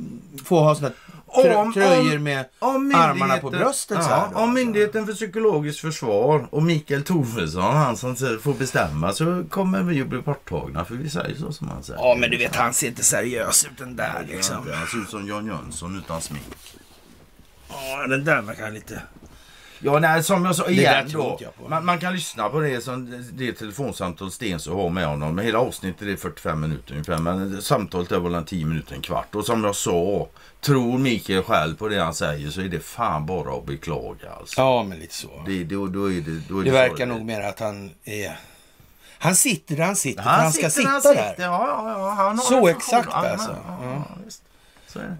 få 0.44 0.60
ha 0.60 0.74
såna 0.74 0.88
här 0.88 0.96
Om- 1.32 1.72
tröjor 1.72 2.18
med 2.18 2.44
Om 2.58 2.94
armarna 2.94 3.38
på 3.38 3.50
bröstet 3.50 4.02
så 4.02 4.08
här 4.08 4.16
ja, 4.16 4.28
då, 4.32 4.36
Om 4.38 4.42
alltså. 4.42 4.54
Myndigheten 4.54 5.06
för 5.06 5.12
psykologiskt 5.12 5.80
försvar 5.80 6.46
och 6.50 6.62
Mikael 6.62 7.02
Toresson, 7.04 7.62
han 7.76 7.96
som 7.96 8.16
får 8.16 8.54
bestämma, 8.54 9.12
så 9.12 9.44
kommer 9.50 9.82
vi 9.82 10.00
att 10.00 10.06
bli 10.06 10.18
borttagna. 10.18 10.84
För 10.84 10.94
vi 10.94 11.10
säger 11.10 11.36
så 11.36 11.52
som 11.52 11.68
han 11.68 11.82
säger. 11.82 12.00
Ja, 12.00 12.16
men 12.18 12.30
du 12.30 12.36
vet, 12.36 12.56
han 12.56 12.74
ser 12.74 12.86
inte 12.88 13.04
seriös 13.04 13.64
ut 13.64 13.78
den 13.78 13.96
där 13.96 14.26
liksom. 14.28 14.56
Ja, 14.68 14.74
Han 14.74 14.86
ser 14.86 14.98
ut 14.98 15.10
som 15.10 15.28
Jan 15.28 15.46
Jönsson 15.46 15.98
utan 16.04 16.20
smink. 16.20 16.42
Ja, 17.68 18.06
den 18.06 18.24
där 18.24 18.42
verkar 18.42 18.70
lite... 18.70 19.02
Ja, 19.84 19.98
nej, 19.98 20.22
som 20.22 20.44
jag 20.44 20.56
sa 20.56 20.62
där 20.64 20.70
igen 20.70 21.10
då. 21.12 21.38
Man, 21.68 21.84
man 21.84 21.98
kan 21.98 22.12
lyssna 22.14 22.48
på 22.48 22.60
det 22.60 22.80
som 22.80 23.24
det 23.32 23.52
telefonsamtal 23.52 24.30
Stensö 24.30 24.70
har 24.70 24.90
med 24.90 25.06
honom. 25.06 25.34
Men 25.34 25.44
hela 25.44 25.58
avsnittet 25.58 26.08
är 26.08 26.16
45 26.16 26.60
minuter 26.60 26.92
ungefär. 26.92 27.18
Men 27.18 27.62
samtalet 27.62 28.12
är 28.12 28.18
väl 28.20 28.34
en 28.34 28.44
10 28.44 28.64
minuter, 28.66 28.94
en 28.94 29.02
kvart. 29.02 29.34
Och 29.34 29.44
som 29.46 29.64
jag 29.64 29.76
sa, 29.76 30.28
tror 30.60 30.98
Mikael 30.98 31.42
själv 31.42 31.76
på 31.76 31.88
det 31.88 31.98
han 32.02 32.14
säger 32.14 32.50
så 32.50 32.60
är 32.60 32.64
det 32.68 32.80
fan 32.80 33.26
bara 33.26 33.56
att 33.58 33.66
beklaga 33.66 34.30
alltså. 34.38 34.60
Ja, 34.60 34.82
men 34.82 34.98
lite 34.98 35.14
så. 35.14 35.42
Det, 35.46 35.64
då, 35.64 35.86
då 35.86 36.12
är 36.12 36.20
det, 36.20 36.40
då 36.48 36.58
är 36.58 36.64
Det 36.64 36.70
så 36.70 36.76
verkar 36.76 37.06
det- 37.06 37.12
nog 37.12 37.24
mer 37.24 37.40
att 37.40 37.60
han 37.60 37.90
är... 38.04 38.38
Han 39.18 39.34
sitter 39.36 39.76
där 39.76 39.84
han 39.84 39.96
sitter, 39.96 40.22
Han, 40.22 40.40
han 40.40 40.52
ska 40.52 40.70
sitter, 40.70 40.70
sitta 40.70 40.88
han 40.90 41.00
där. 41.02 41.30
sitter, 41.30 41.42
Ja, 41.42 41.66
ja, 41.68 41.98
ja, 41.98 42.10
har 42.10 42.36
Så 42.36 42.66
en 42.68 42.76
exakt, 42.76 43.08
Ja, 43.12 43.28
alltså. 43.30 43.50
Ja, 43.66 43.78
Ja. 43.84 44.04
ja. 44.16 44.30
Så 44.86 44.98
är 44.98 45.02
det. 45.02 45.16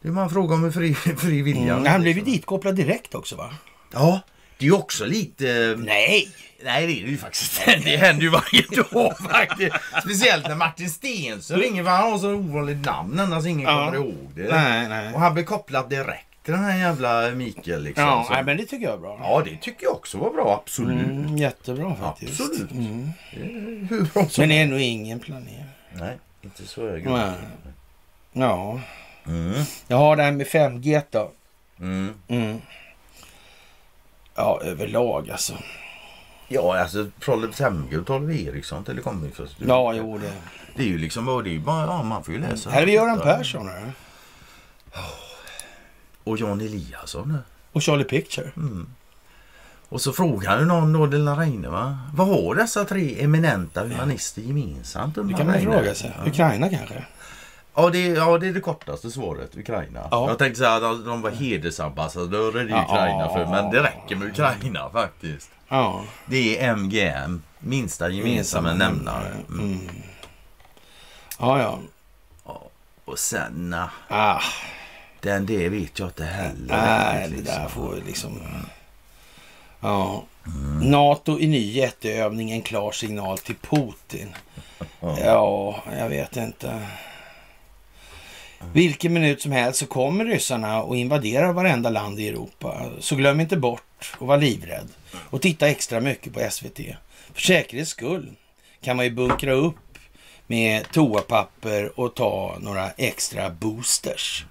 Det 0.00 0.08
är 0.08 0.12
bara 0.12 0.24
en 0.24 0.30
fråga 0.30 0.54
om 0.54 0.72
fri, 0.72 0.94
fri 1.18 1.42
vilja. 1.42 1.72
Mm, 1.74 1.86
han 1.86 2.02
blev 2.02 2.16
ju 2.18 2.22
ditkopplad 2.24 2.74
direkt 2.74 3.14
också 3.14 3.36
va? 3.36 3.50
Ja, 3.92 4.20
det 4.58 4.64
är 4.64 4.66
ju 4.66 4.74
också 4.74 5.04
lite... 5.04 5.74
Nej! 5.78 6.28
Nej, 6.64 6.86
det 6.86 6.92
är 7.00 7.04
det 7.04 7.10
ju 7.10 7.18
faktiskt 7.18 7.60
Det 7.66 7.96
händer 7.96 8.22
ju 8.22 8.28
varje 8.28 8.62
dag 8.92 9.18
faktiskt. 9.18 9.76
Speciellt 10.02 10.48
när 10.48 10.54
Martin 10.54 10.90
Stensson 10.90 11.58
ringer 11.58 11.84
för 11.84 11.90
han 11.90 12.12
har 12.12 12.18
så 12.18 12.30
ovanligt 12.34 12.84
namn 12.84 13.20
annars 13.20 13.46
ingen 13.46 13.68
Ja. 13.68 13.84
kommer 13.84 13.96
ihåg 13.98 14.30
det. 14.34 14.48
Nej, 14.54 14.88
nej. 14.88 15.14
Och 15.14 15.20
han 15.20 15.34
blir 15.34 15.44
kopplad 15.44 15.90
direkt 15.90 16.26
till 16.44 16.52
den 16.54 16.64
här 16.64 16.78
jävla 16.78 17.30
Mikael 17.30 17.82
liksom. 17.82 18.04
Ja, 18.04 18.24
Så- 18.28 18.34
nej, 18.34 18.44
men 18.44 18.56
det 18.56 18.64
tycker 18.64 18.84
jag 18.86 18.94
är 18.94 18.98
bra. 18.98 19.18
ja, 19.22 19.42
det 19.44 19.56
tycker 19.56 19.84
jag 19.84 19.92
också 19.94 20.18
var 20.18 20.30
bra. 20.30 20.60
Absolut. 20.64 21.06
Mm, 21.06 21.36
jättebra 21.38 21.96
faktiskt. 21.96 22.40
Absolut. 22.40 22.70
Mm. 22.70 23.10
Det 23.90 24.14
bra 24.14 24.26
Men 24.38 24.48
det 24.48 24.54
är 24.58 24.66
nog 24.66 24.80
ingen 24.80 25.20
planering. 25.20 25.64
Nej, 25.92 26.16
inte 26.42 26.66
så 26.66 26.88
hög. 26.90 27.06
Nej. 27.06 27.32
Ja. 28.32 28.80
Mm. 29.26 29.62
Jag 29.88 29.96
har 29.96 30.16
det 30.16 30.22
här 30.22 30.32
med 30.32 30.46
5G 30.46 31.02
då. 31.10 31.30
Mm. 31.80 32.14
Mm. 32.28 32.60
Ja, 34.36 34.60
överlag 34.64 35.30
alltså. 35.30 35.52
Ja, 36.48 36.78
alltså 36.78 37.06
5G 37.20 38.00
och 38.00 38.06
Trolle 38.06 38.34
Eriksson 38.34 38.84
telekominfrastruktur. 38.84 39.68
Ja, 39.68 39.94
jo 39.94 40.18
det. 40.18 40.32
Det 40.76 40.82
är 40.82 40.86
ju 40.86 40.98
liksom, 40.98 41.28
och 41.28 41.44
det 41.44 41.54
är 41.54 41.58
bara, 41.58 41.86
ja 41.86 42.02
man 42.02 42.24
får 42.24 42.34
ju 42.34 42.40
läsa. 42.40 42.70
Här 42.70 42.82
är 42.82 42.86
vi 42.86 42.92
Göran. 42.92 43.20
Persson 43.20 43.68
här. 43.68 43.92
Och 46.24 46.38
Jan 46.38 46.60
Eliasson. 46.60 47.38
Och 47.72 47.82
Charlie 47.82 48.04
Picture. 48.04 48.50
Mm. 48.56 48.86
Och 49.88 50.00
så 50.00 50.12
frågar 50.12 50.58
ju 50.58 50.64
någon 50.64 50.92
då, 50.92 51.06
Lilla 51.06 51.34
Reine, 51.34 51.68
va? 51.68 51.98
Vad 52.14 52.28
har 52.28 52.54
dessa 52.54 52.84
tre 52.84 53.22
eminenta 53.22 53.82
humanister 53.82 54.42
gemensamt? 54.42 55.14
Det 55.14 55.34
kan 55.34 55.46
man 55.46 55.60
fråga 55.60 55.94
sig. 55.94 56.12
Ukraina 56.26 56.68
kanske? 56.68 57.04
Ja, 57.76 57.90
det, 57.90 58.06
ja, 58.06 58.38
det 58.38 58.46
är 58.48 58.52
det 58.52 58.60
kortaste 58.60 59.10
svaret. 59.10 59.56
Ukraina. 59.56 60.08
Ja. 60.10 60.28
Jag 60.28 60.38
tänkte 60.38 60.58
säga 60.58 60.74
att 60.74 61.04
de 61.04 61.22
var 61.22 61.30
hedersambassadörer 61.30 62.60
i. 62.70 62.72
Ukraina 62.72 63.28
för, 63.28 63.46
men 63.46 63.70
det 63.70 63.82
räcker 63.82 64.16
med 64.16 64.28
Ukraina 64.28 64.90
faktiskt. 64.90 65.50
Ja. 65.68 66.04
Det 66.26 66.58
är 66.58 66.70
MGM, 66.76 67.42
minsta 67.58 68.08
gemensamma 68.08 68.74
nämnare. 68.74 69.28
Mm. 69.48 69.60
Mm. 69.60 69.88
Ja, 71.38 71.60
ja. 71.60 71.78
Och 73.04 73.18
sen, 73.18 73.76
Ah, 74.08 74.40
den 75.20 75.46
det 75.46 75.68
vet 75.68 75.98
jag 75.98 76.08
inte 76.08 76.24
heller. 76.24 76.76
nej, 76.76 77.28
det 77.30 77.36
där 77.36 77.42
liksom. 77.42 77.68
får 77.70 77.96
liksom... 78.06 78.40
Ja. 79.80 80.24
NATO 80.82 81.38
i 81.38 81.46
ny 81.46 81.72
jätteövning, 81.72 82.50
en 82.50 82.62
klar 82.62 82.92
signal 82.92 83.38
till 83.38 83.54
Putin. 83.56 84.34
Ja, 85.00 85.82
jag 85.98 86.08
vet 86.08 86.36
inte. 86.36 86.86
Vilken 88.72 89.12
minut 89.12 89.42
som 89.42 89.52
helst 89.52 89.78
så 89.78 89.86
kommer 89.86 90.24
ryssarna 90.24 90.82
och 90.82 90.96
invaderar 90.96 91.52
varenda 91.52 91.90
land 91.90 92.20
i 92.20 92.28
Europa. 92.28 92.90
Så 93.00 93.16
glöm 93.16 93.40
inte 93.40 93.56
bort 93.56 94.14
att 94.14 94.26
vara 94.26 94.36
livrädd 94.36 94.88
och 95.12 95.42
titta 95.42 95.68
extra 95.68 96.00
mycket 96.00 96.32
på 96.32 96.50
SVT. 96.50 96.80
För 97.34 97.40
säkerhets 97.40 97.90
skull 97.90 98.32
kan 98.80 98.96
man 98.96 99.04
ju 99.04 99.10
bunkra 99.10 99.52
upp 99.52 99.98
med 100.46 100.90
toapapper 100.92 102.00
och 102.00 102.14
ta 102.14 102.56
några 102.60 102.90
extra 102.90 103.50
boosters. 103.50 104.46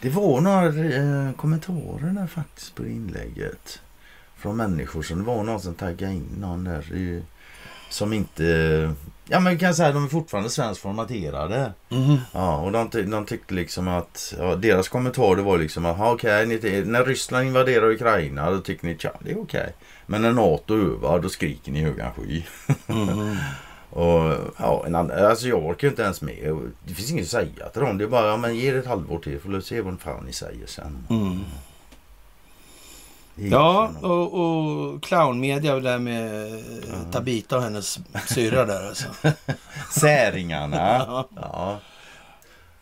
Det 0.00 0.08
var 0.08 0.40
några 0.40 0.66
eh, 0.66 1.32
kommentarer 1.32 2.10
där 2.10 2.26
faktiskt 2.26 2.74
på 2.74 2.86
inlägget. 2.86 3.80
Från 4.36 4.56
människor 4.56 5.02
som 5.02 5.18
det 5.18 5.24
var 5.24 5.44
någon 5.44 5.60
som 5.60 5.74
taggade 5.74 6.12
in 6.12 6.28
någon 6.40 6.64
där 6.64 7.22
som 7.90 8.12
inte... 8.12 8.94
Ja 9.28 9.40
men 9.40 9.58
kan 9.58 9.74
säga 9.74 9.88
att 9.88 9.94
de 9.94 10.04
är 10.04 10.08
fortfarande 10.08 10.50
svenskt 10.50 10.80
formaterade. 10.82 11.72
Ja, 12.32 12.56
och 12.60 12.72
de, 12.72 13.10
de 13.10 13.24
tyckte 13.26 13.54
liksom 13.54 13.88
att 13.88 14.34
ja, 14.38 14.56
deras 14.56 14.88
kommentar 14.88 15.36
det 15.36 15.42
var 15.42 15.58
liksom 15.58 15.86
att 15.86 15.98
"Ja, 15.98 16.12
okej, 16.12 16.46
ni- 16.46 16.82
när 16.86 17.04
Ryssland 17.04 17.46
invaderar 17.46 17.90
Ukraina 17.90 18.50
då 18.50 18.58
tycker 18.60 18.86
ni 18.86 18.92
att 19.04 19.20
det 19.24 19.30
är 19.30 19.40
okej. 19.40 19.72
Men 20.06 20.22
när 20.22 20.32
NATO 20.32 20.74
övar 20.74 21.18
då 21.20 21.28
skriker 21.28 21.72
ni 21.72 21.80
högan 21.82 22.10
sky. 22.16 22.42
Mm. 22.88 23.36
och 23.90 24.34
ja, 24.58 24.82
en 24.86 24.94
annan, 24.94 25.24
alltså 25.24 25.48
jag 25.48 25.66
orkar 25.66 25.88
inte 25.88 26.02
ens 26.02 26.22
med. 26.22 26.56
Det 26.84 26.94
finns 26.94 27.10
inget 27.10 27.24
att 27.24 27.30
säga 27.30 27.68
till 27.72 27.82
dem. 27.82 27.98
Det 27.98 28.04
är 28.04 28.08
bara, 28.08 28.26
ja 28.26 28.36
men 28.36 28.56
ge 28.56 28.72
det 28.72 28.78
ett 28.78 28.86
halvår 28.86 29.18
till 29.18 29.40
får 29.40 29.50
vi 29.50 29.62
se 29.62 29.80
vad 29.80 30.00
fan 30.00 30.24
ni 30.26 30.32
säger 30.32 30.66
sen. 30.66 31.06
Mm. 31.10 31.40
Det 33.38 33.48
Ja, 33.48 33.90
och, 34.02 34.34
och 34.40 35.02
clownmedia 35.02 35.80
där 35.80 35.98
med 35.98 36.50
Tabita 37.12 37.56
och 37.56 37.62
hennes 37.62 37.98
syrra 38.28 38.64
där 38.64 38.88
alltså. 38.88 39.08
Säringarna. 39.90 40.76
ja. 40.76 41.28
Ja. 41.36 41.78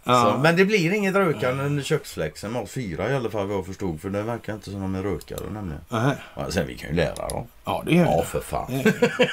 Så, 0.07 0.39
men 0.39 0.57
det 0.57 0.65
blir 0.65 0.93
inget 0.95 1.15
rökande 1.15 1.65
under 1.65 1.83
köksfläkten 1.83 2.53
med 2.53 2.63
oss 2.63 2.71
fyra 2.71 3.11
i 3.11 3.15
alla 3.17 3.31
fall 3.31 3.47
vad 3.47 3.57
jag 3.57 3.67
förstod. 3.67 4.01
För 4.01 4.11
det 4.11 4.23
verkar 4.23 4.55
inte 4.55 4.71
som 4.71 4.81
de 4.81 4.95
är 4.95 5.03
rökare 5.03 5.51
nämligen. 5.51 5.81
Nähä. 5.89 6.17
Ja, 6.37 6.51
sen 6.51 6.67
vi 6.67 6.77
kan 6.77 6.91
ju 6.91 6.97
lära 6.97 7.29
dem. 7.29 7.47
Ja, 7.65 7.83
det 7.87 7.95
gör 7.95 8.05
Ja 8.05 8.17
det. 8.17 8.25
för 8.27 8.41
fan. 8.41 8.73
Det 8.73 8.83
det. 9.01 9.31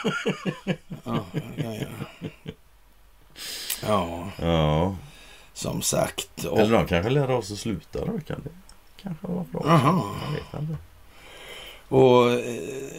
Ja, 1.04 1.26
ja, 1.34 1.42
ja. 1.56 1.86
ja, 3.88 4.28
Ja. 4.42 4.96
som 5.54 5.82
sagt. 5.82 6.44
Och, 6.46 6.60
Eller 6.60 6.78
de 6.78 6.86
kanske 6.88 7.10
lär 7.10 7.32
oss 7.32 7.52
att 7.52 7.58
sluta 7.58 8.00
röka. 8.00 8.36
Det 8.44 8.50
kanske 9.02 9.28
var 9.28 9.44
bra. 9.52 9.62
Jaha. 9.66 10.02
Jag 10.26 10.32
vet 10.32 10.62
inte. 10.70 10.78
Och 11.92 12.32
eh, 12.32 12.40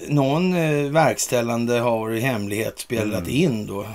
någon 0.08 0.54
eh, 0.54 0.90
verkställande 0.90 1.78
har 1.80 2.10
i 2.10 2.20
hemlighet 2.20 2.78
spelat 2.78 3.18
Mm. 3.28 3.30
in 3.30 3.66
då 3.66 3.86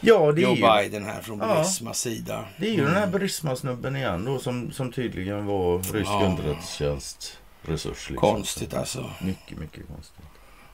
Ja 0.00 0.32
det 0.32 0.40
är, 0.40 0.42
Joe 0.42 0.54
ju, 0.54 0.62
Biden 0.62 1.04
här 1.04 1.20
från 1.22 1.38
Ja. 1.38 1.54
Burismas 1.54 1.98
sida. 2.00 2.44
det 2.58 2.66
är 2.68 2.72
ju 2.72 2.84
den 2.84 2.94
här 2.94 3.06
Burisma-snubben 3.06 3.96
igen 3.96 4.24
då 4.24 4.38
som, 4.38 4.72
som 4.72 4.92
tydligen 4.92 5.46
var 5.46 5.78
rysk 5.78 6.10
Ja. 6.10 6.24
underrättelsetjänst 6.26 7.38
resurs. 7.62 8.10
Liksom. 8.10 8.16
Konstigt 8.16 8.74
alltså. 8.74 9.10
Mycket, 9.22 9.58
mycket 9.58 9.86
konstigt. 9.86 10.24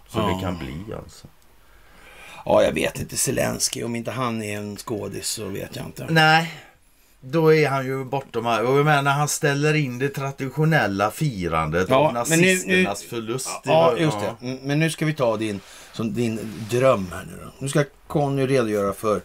Så 0.08 0.18
Ja. 0.18 0.26
det 0.34 0.40
kan 0.40 0.58
bli 0.58 0.94
alltså. 1.04 1.26
Ja, 2.44 2.62
jag 2.62 2.72
vet 2.72 3.00
inte. 3.00 3.16
Zelensky, 3.16 3.82
om 3.84 3.96
inte 3.96 4.10
han 4.10 4.42
är 4.42 4.56
en 4.58 4.76
skådis 4.76 5.26
så 5.28 5.44
vet 5.44 5.76
jag 5.76 5.86
inte. 5.86 6.06
Nej, 6.10 6.52
då 7.20 7.54
är 7.54 7.68
han 7.68 7.86
ju 7.86 8.04
bortom 8.04 8.46
här. 8.46 8.64
Och 8.64 8.78
jag 8.78 8.84
menar 8.84 9.12
han 9.12 9.28
ställer 9.28 9.74
in 9.74 9.98
det 9.98 10.08
traditionella 10.08 11.10
firandet 11.10 11.86
Ja, 11.88 11.96
av 11.96 12.12
men 12.28 12.40
nu- 12.40 12.46
nazisternas 12.46 13.02
förlust. 13.02 13.48
Ja, 13.64 13.72
var- 13.90 13.96
just 13.96 14.16
det. 14.20 14.46
Mm, 14.46 14.58
Men 14.62 14.78
nu 14.78 14.90
ska 14.90 15.06
vi 15.06 15.14
ta 15.14 15.36
din, 15.36 15.60
som 15.92 16.14
din 16.14 16.40
dröm 16.70 17.06
här 17.12 17.24
nu 17.30 17.44
då. 17.44 17.50
Nu 17.58 17.68
ska 17.68 17.84
Conny 18.06 18.46
redogöra 18.46 18.92
för 18.92 19.20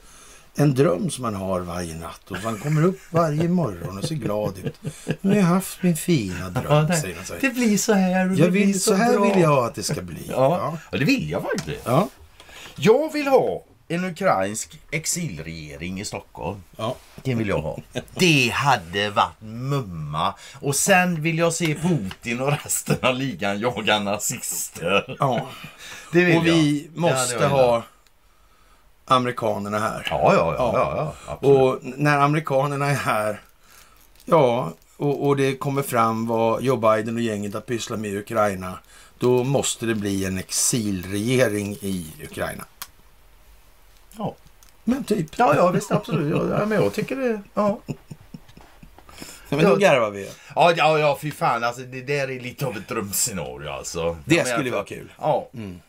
en 0.58 0.76
dröm 0.76 1.10
som 1.10 1.24
han 1.24 1.36
har 1.36 1.60
varje 1.60 1.96
natt. 1.96 2.32
Och 2.32 2.38
han 2.38 2.58
kommer 2.60 2.84
upp 2.86 3.00
varje 3.10 3.50
morgon 3.50 3.98
och 3.98 4.04
ser 4.04 4.16
glad 4.16 4.54
ut. 4.64 4.76
Nu 5.22 5.30
har 5.30 5.38
jag 5.38 5.44
haft 5.44 5.84
min 5.84 5.96
fina 5.96 6.52
Ja, 6.56 6.62
dröm, 6.62 6.88
det, 6.88 6.96
säger 6.96 7.24
så 7.24 7.34
här. 7.34 7.42
det 7.42 7.50
blir 7.50 7.78
så 7.78 7.94
här. 7.94 8.30
och 8.30 8.36
det 8.36 8.42
Jag 8.42 8.52
blir 8.52 8.66
vill, 8.66 8.80
så 8.82 8.94
här 8.94 9.14
bra. 9.14 9.24
vill 9.34 9.42
jag 9.42 9.66
att 9.66 9.76
det 9.76 9.84
ska 9.84 10.02
bli. 10.02 10.26
Ja, 10.30 10.78
ja, 10.92 10.98
det 10.98 11.06
vill 11.06 11.30
jag 11.30 11.42
faktiskt. 11.44 11.82
Ja. 11.86 12.10
Jag 12.76 13.14
vill 13.14 13.28
ha 13.28 13.64
en 13.88 14.06
ukrainsk 14.06 14.80
exilregering 14.92 16.00
i 16.00 16.06
Stockholm. 16.06 16.64
Ja. 16.78 16.96
Det 17.24 17.36
vill 17.36 17.48
jag 17.48 17.62
ha. 17.62 17.78
Det 18.14 18.50
hade 18.50 19.10
varit 19.10 19.42
mumma. 19.42 20.34
Och 20.62 20.76
sen 20.76 21.22
vill 21.22 21.38
jag 21.38 21.54
se 21.54 21.76
Putin 21.76 22.42
och 22.42 22.52
resten 22.64 22.98
av 23.02 23.16
ligan 23.16 23.60
jaga 23.60 24.00
nazister. 24.00 25.16
ja. 25.20 25.48
Det 26.12 26.24
vill 26.24 26.38
Och 26.38 26.46
vi 26.46 26.90
jag. 26.96 27.02
Hade 27.02 27.16
måste 27.16 27.36
velat. 27.38 27.52
ha 27.52 27.84
amerikanerna 29.06 29.80
här. 29.80 30.08
Ja, 30.10 30.34
ja, 30.34 30.56
ja. 30.58 30.72
ja, 30.74 30.94
ja 30.98 31.34
absolut. 31.34 31.58
Och 31.60 31.80
när 32.00 32.18
amerikanerna 32.20 32.90
är 32.90 32.96
här, 32.96 33.42
ja, 34.26 34.74
och, 34.98 35.28
och 35.28 35.38
det 35.38 35.56
kommer 35.56 35.82
fram 35.82 36.28
vad 36.28 36.64
Joe 36.64 36.78
Biden 36.78 37.16
och 37.16 37.22
gänget 37.22 37.54
har 37.54 37.62
pysslat 37.62 38.00
med 38.00 38.12
i 38.12 38.18
Ukraina, 38.18 38.80
då 39.18 39.44
måste 39.44 39.86
det 39.86 39.96
bli 39.96 40.26
en 40.26 40.38
exilregering 40.38 41.72
i 41.82 42.14
Ukraina. 42.24 42.66
Ja. 44.18 44.36
Men 44.84 45.04
typ. 45.04 45.28
ja, 45.38 45.56
ja, 45.56 45.72
visst 45.72 45.92
absolut. 45.92 46.32
Ja, 46.52 46.60
ja, 46.60 46.66
men 46.66 46.84
jag 46.84 46.94
tycker 46.94 47.16
det. 47.16 47.42
Ja. 47.54 47.80
Men 49.50 49.60
då 49.60 49.70
Ja. 49.70 49.76
garvar 49.76 50.10
vi. 50.10 50.30
Ja, 50.56 50.74
ja, 50.78 51.00
ja, 51.00 51.18
fy 51.22 51.32
fan. 51.32 51.64
Alltså, 51.64 51.82
det 51.82 52.02
där 52.02 52.32
är 52.32 52.40
lite 52.40 52.66
av 52.66 52.78
ett 52.78 52.88
drömscenario 52.88 53.70
alltså. 53.70 54.18
Det 54.26 54.36
Jag 54.36 54.48
skulle 54.48 54.64
menar, 54.64 54.78
vara 54.78 54.86
kul. 54.86 55.12
Ja. 55.22 55.48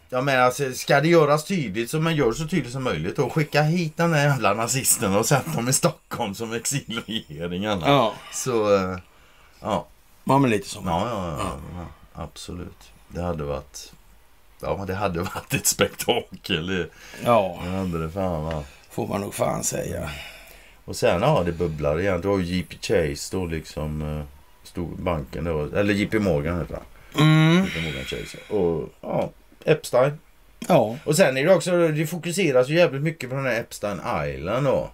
Jag 0.08 0.24
menar, 0.24 0.42
alltså, 0.42 0.72
ska 0.72 1.00
det 1.00 1.08
göras 1.08 1.44
tydligt 1.44 1.90
så 1.90 2.00
man 2.00 2.16
gör 2.16 2.32
så 2.32 2.46
tydligt 2.48 2.72
som 2.72 2.82
möjligt 2.84 3.18
och 3.18 3.32
skicka 3.32 3.62
hit 3.62 3.96
den 3.96 4.10
där 4.10 4.24
jävla 4.24 4.54
nazisterna 4.54 5.18
och 5.18 5.26
sätta 5.26 5.50
dem 5.50 5.68
i 5.68 5.72
Stockholm 5.72 6.34
som 6.34 6.52
exilregeringarna. 6.52 7.86
Ja, 7.88 8.12
Så, 8.32 8.74
eh, 8.76 8.98
ja. 9.60 9.86
ja 10.24 10.38
men 10.38 10.50
lite 10.50 10.68
så. 10.68 10.82
Ja, 10.84 11.08
ja, 11.08 11.36
ja, 11.38 11.56
ja, 11.74 12.22
absolut. 12.22 12.90
Det 13.08 13.22
hade 13.22 13.44
varit... 13.44 13.92
Ja, 14.62 14.84
det 14.86 14.94
hade 14.94 15.20
varit 15.34 15.54
ett 15.54 15.66
spektakel. 15.66 16.66
Det, 16.66 16.86
Ja, 17.24 17.58
det 17.64 17.70
hade 17.70 18.02
det 18.06 18.10
fan 18.10 18.44
va. 18.44 18.62
får 18.90 19.06
man 19.06 19.20
nog 19.20 19.34
fan 19.34 19.64
säga. 19.64 20.10
Och 20.84 20.96
sen, 20.96 21.22
ja, 21.22 21.42
det 21.46 21.52
bubblar 21.52 22.00
igen. 22.00 22.20
Du 22.20 22.28
har 22.28 22.38
ju 22.38 22.56
JP 22.56 22.76
Chase 22.80 23.36
då 23.36 23.46
liksom. 23.46 24.02
eh, 24.18 24.24
Stor 24.62 24.88
banken 24.98 25.44
då. 25.44 25.64
Eller 25.76 25.94
JP 25.94 26.18
Morgan 26.18 26.58
heter 26.60 26.74
han. 26.74 26.84
Mm, 27.28 27.64
JP 27.64 27.80
Morgan 27.82 28.04
Chase. 28.04 28.38
Och 28.54 28.88
ja, 29.00 29.30
Epstein. 29.64 30.12
ja. 30.68 30.96
Och 31.04 31.16
sen 31.16 31.36
är 31.36 31.44
det 31.46 31.54
också, 31.54 31.88
det 31.88 32.06
fokuseras 32.06 32.68
ju 32.68 32.74
jävligt 32.74 33.02
mycket 33.02 33.30
på 33.30 33.36
den 33.36 33.44
här 33.46 33.60
Epstein 33.60 34.00
Island 34.26 34.66
då. 34.66 34.90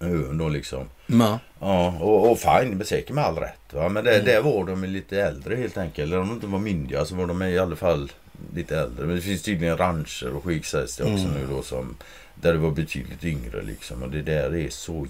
Ön 0.00 0.38
då 0.38 0.48
liksom. 0.48 0.88
Ma. 1.06 1.38
Ja, 1.60 1.88
och, 2.00 2.30
och 2.32 2.38
fine, 2.38 2.84
säkert 2.84 3.14
med 3.14 3.24
all 3.24 3.36
rätt. 3.36 3.72
Va? 3.72 3.88
Men 3.88 4.04
det, 4.04 4.20
där 4.20 4.40
var 4.42 4.64
de 4.64 4.84
lite 4.84 5.22
äldre 5.22 5.56
helt 5.56 5.78
enkelt. 5.78 6.06
Eller 6.06 6.18
om 6.20 6.26
de 6.28 6.34
inte 6.34 6.46
var 6.46 6.58
myndiga 6.58 7.04
så 7.04 7.14
var 7.14 7.26
de 7.26 7.42
i 7.42 7.58
alla 7.58 7.76
fall 7.76 8.12
lite 8.54 8.78
äldre. 8.78 9.06
Men 9.06 9.16
det 9.16 9.22
finns 9.22 9.42
tydligen 9.42 9.76
rancher 9.76 10.28
och 10.36 10.44
skit 10.44 10.66
sägs 10.66 10.96
det 10.96 11.04
också 11.04 11.24
Mm. 11.24 11.34
nu 11.40 11.46
då 11.50 11.62
som 11.62 11.96
där 12.34 12.52
det 12.52 12.58
var 12.58 12.70
betydligt 12.70 13.24
yngre 13.24 13.62
liksom. 13.62 14.02
Och 14.02 14.10
det 14.10 14.22
där 14.22 14.56
är 14.56 14.70
så... 14.70 15.06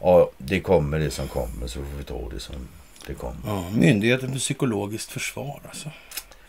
Ja, 0.00 0.30
det 0.38 0.60
kommer 0.60 0.98
det 0.98 1.10
som 1.10 1.28
kommer 1.28 1.66
så 1.66 1.78
får 1.78 1.98
vi 1.98 2.04
ta 2.04 2.28
det 2.34 2.40
som 2.40 2.54
det 3.06 3.14
kommer. 3.14 3.36
Ja, 3.46 3.64
Myndigheten 3.70 4.32
för 4.32 4.38
psykologiskt 4.38 5.10
försvar 5.12 5.60
alltså. 5.68 5.90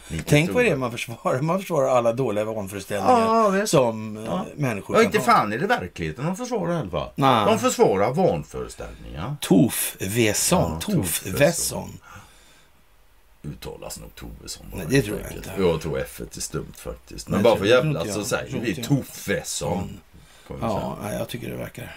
Lite 0.07 0.23
Tänk 0.29 0.51
vad 0.51 0.63
det 0.65 0.69
är 0.69 0.75
man 0.75 0.91
försvarar. 0.91 1.41
Man 1.41 1.59
försvarar 1.59 1.87
alla 1.97 2.13
dåliga 2.13 2.45
vanföreställningar 2.45 3.19
Ja, 3.59 3.67
som 3.67 4.17
eh, 4.17 4.23
Ja. 4.25 4.45
människor 4.55 4.95
Ja, 4.95 4.99
kan 4.99 5.05
inte 5.05 5.17
ha. 5.17 5.25
fan 5.25 5.53
är 5.53 5.57
det 5.57 5.67
verkligheten 5.67 6.25
de 6.25 6.35
försvarar. 6.35 7.09
Nej. 7.15 7.45
De 7.45 7.59
försvarar 7.59 8.13
vanföreställningar. 8.13 9.35
Tofvesson. 9.41 10.71
Ja, 10.87 10.93
Tofvesson. 10.93 11.89
Uttalas 13.43 13.99
nog 13.99 14.15
Tovesson 14.15 14.65
bara, 14.71 14.77
Nej, 14.77 14.87
det 14.89 15.01
tror 15.01 15.19
jag 15.21 15.31
inte. 15.31 15.53
Jag 15.57 15.81
tror 15.81 15.99
F 15.99 16.21
är 16.35 16.41
stumt 16.41 16.73
faktiskt. 16.75 17.29
Men 17.29 17.41
Nej, 17.41 17.43
bara 17.43 17.57
för 17.57 17.65
jävlas 17.65 18.13
så 18.13 18.23
säger 18.23 18.59
vi 18.59 18.75
vi 20.53 20.59
säga. 20.59 20.97
Ja, 21.01 21.13
jag 21.13 21.27
tycker 21.27 21.49
det 21.49 21.55
verkar... 21.55 21.95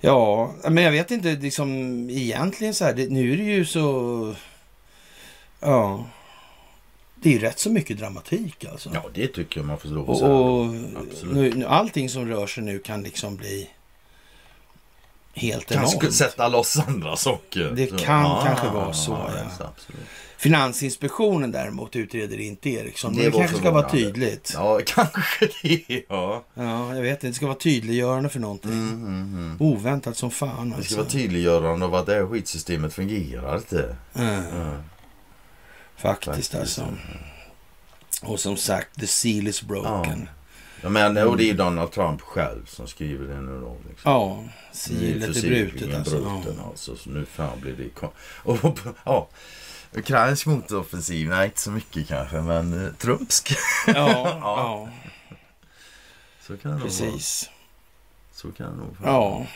Ja, 0.00 0.54
men 0.68 0.84
jag 0.84 0.90
vet 0.90 1.10
inte 1.10 1.32
liksom 1.32 1.70
egentligen 2.10 2.74
så 2.74 2.84
här. 2.84 2.94
Det, 2.94 3.10
nu 3.10 3.32
är 3.32 3.36
det 3.36 3.42
ju 3.42 3.64
så... 3.64 4.34
Ja. 5.60 6.06
Det 7.14 7.28
är 7.28 7.32
ju 7.32 7.38
rätt 7.38 7.58
så 7.58 7.70
mycket 7.70 7.98
dramatik 7.98 8.64
alltså. 8.64 8.90
Ja, 8.94 9.04
det 9.14 9.26
tycker 9.26 9.60
jag 9.60 9.66
man 9.66 9.78
får 9.78 9.88
lov 9.88 10.02
att 10.02 10.08
och 10.08 10.18
säga. 10.18 10.30
och 10.30 11.34
nu, 11.34 11.54
nu, 11.54 11.64
allting 11.64 12.08
som 12.08 12.28
rör 12.28 12.46
sig 12.46 12.62
nu 12.62 12.78
kan 12.78 13.02
liksom 13.02 13.36
bli 13.36 13.70
helt 15.34 15.66
Kanske 15.68 15.96
enormt. 15.96 16.14
sätta 16.14 16.48
loss 16.48 16.78
andra 16.78 17.16
saker. 17.16 17.72
Det 17.76 17.86
kan 17.86 18.44
kanske 18.46 18.68
vara 18.68 18.92
så, 18.92 19.10
ja. 19.10 19.30
visst, 19.48 19.60
absolut. 19.60 20.00
Finansinspektionen 20.36 21.52
däremot 21.52 21.96
utreder 21.96 22.40
inte 22.40 22.70
Ericsson. 22.70 23.14
Men 23.14 23.24
Det 23.24 23.30
det, 23.30 23.38
kanske 23.38 23.56
ska 23.56 23.70
vara 23.70 23.88
tydligt. 23.90 24.50
Ja, 24.54 24.80
kanske 24.86 25.48
det, 25.62 26.04
ja. 26.08 26.44
Ja, 26.54 26.94
jag 26.94 27.02
vet 27.02 27.12
inte. 27.12 27.26
Det 27.26 27.34
ska 27.34 27.46
vara 27.46 27.56
tydliggörande 27.58 28.28
för 28.28 28.40
någonting. 28.40 28.72
Mm, 28.72 28.92
mm, 28.92 29.34
mm. 29.34 29.56
Oväntat 29.60 30.16
som 30.16 30.30
fan 30.30 30.70
Det 30.70 30.76
alltså. 30.76 30.92
ska 30.92 31.02
vara 31.02 31.10
tydliggörande 31.10 31.86
av 31.86 31.94
att 31.94 32.06
det 32.06 32.14
här 32.14 32.26
skitsystemet 32.26 32.94
fungerar 32.94 33.56
inte. 33.56 33.96
Mm. 34.14 34.44
Ja, 34.58 34.72
Faktiskt, 35.96 36.30
faktiskt. 36.52 36.54
alltså. 36.54 36.86
Och 38.22 38.40
som 38.40 38.56
sagt, 38.56 39.00
the 39.00 39.06
seal 39.06 39.46
is 39.48 39.62
broken. 39.62 40.28
Ja, 40.82 40.88
men, 40.88 41.18
och 41.28 41.36
det 41.36 41.50
är 41.50 41.54
Donald 41.54 41.90
Trump 41.92 42.20
själv 42.20 42.66
som 42.66 42.86
skriver 42.88 43.34
det 43.34 43.40
nu 43.40 43.60
då. 43.60 43.76
Liksom. 43.88 44.12
Ja, 44.12 44.44
sealet 44.72 45.36
är 45.36 45.48
brutet 45.48 45.94
alltså. 45.94 46.10
bruten 46.20 46.54
Ja. 46.58 46.68
alltså. 46.70 46.96
Så 46.96 47.10
nu 47.10 47.24
fan 47.24 47.60
blir 47.60 47.72
det... 47.72 48.06
Och, 48.42 48.78
ja, 49.04 49.28
ukrainsk 49.92 50.46
motoffensiv, 50.46 51.28
nej 51.28 51.44
inte 51.46 51.60
så 51.60 51.70
mycket 51.70 52.08
kanske, 52.08 52.36
men 52.40 52.86
eh, 52.86 52.92
trumpsk. 52.92 53.52
Ja, 53.86 54.38
ja, 54.40 54.88
Så 56.46 56.56
kan 56.56 56.70
det 56.70 56.78
nog 56.78 56.78
vara. 56.78 56.88
precis. 57.10 57.50
Så 58.32 58.52
kan 58.52 58.70
det 58.70 58.76
nog 58.76 58.96
vara. 59.00 59.12
Ja. 59.12 59.46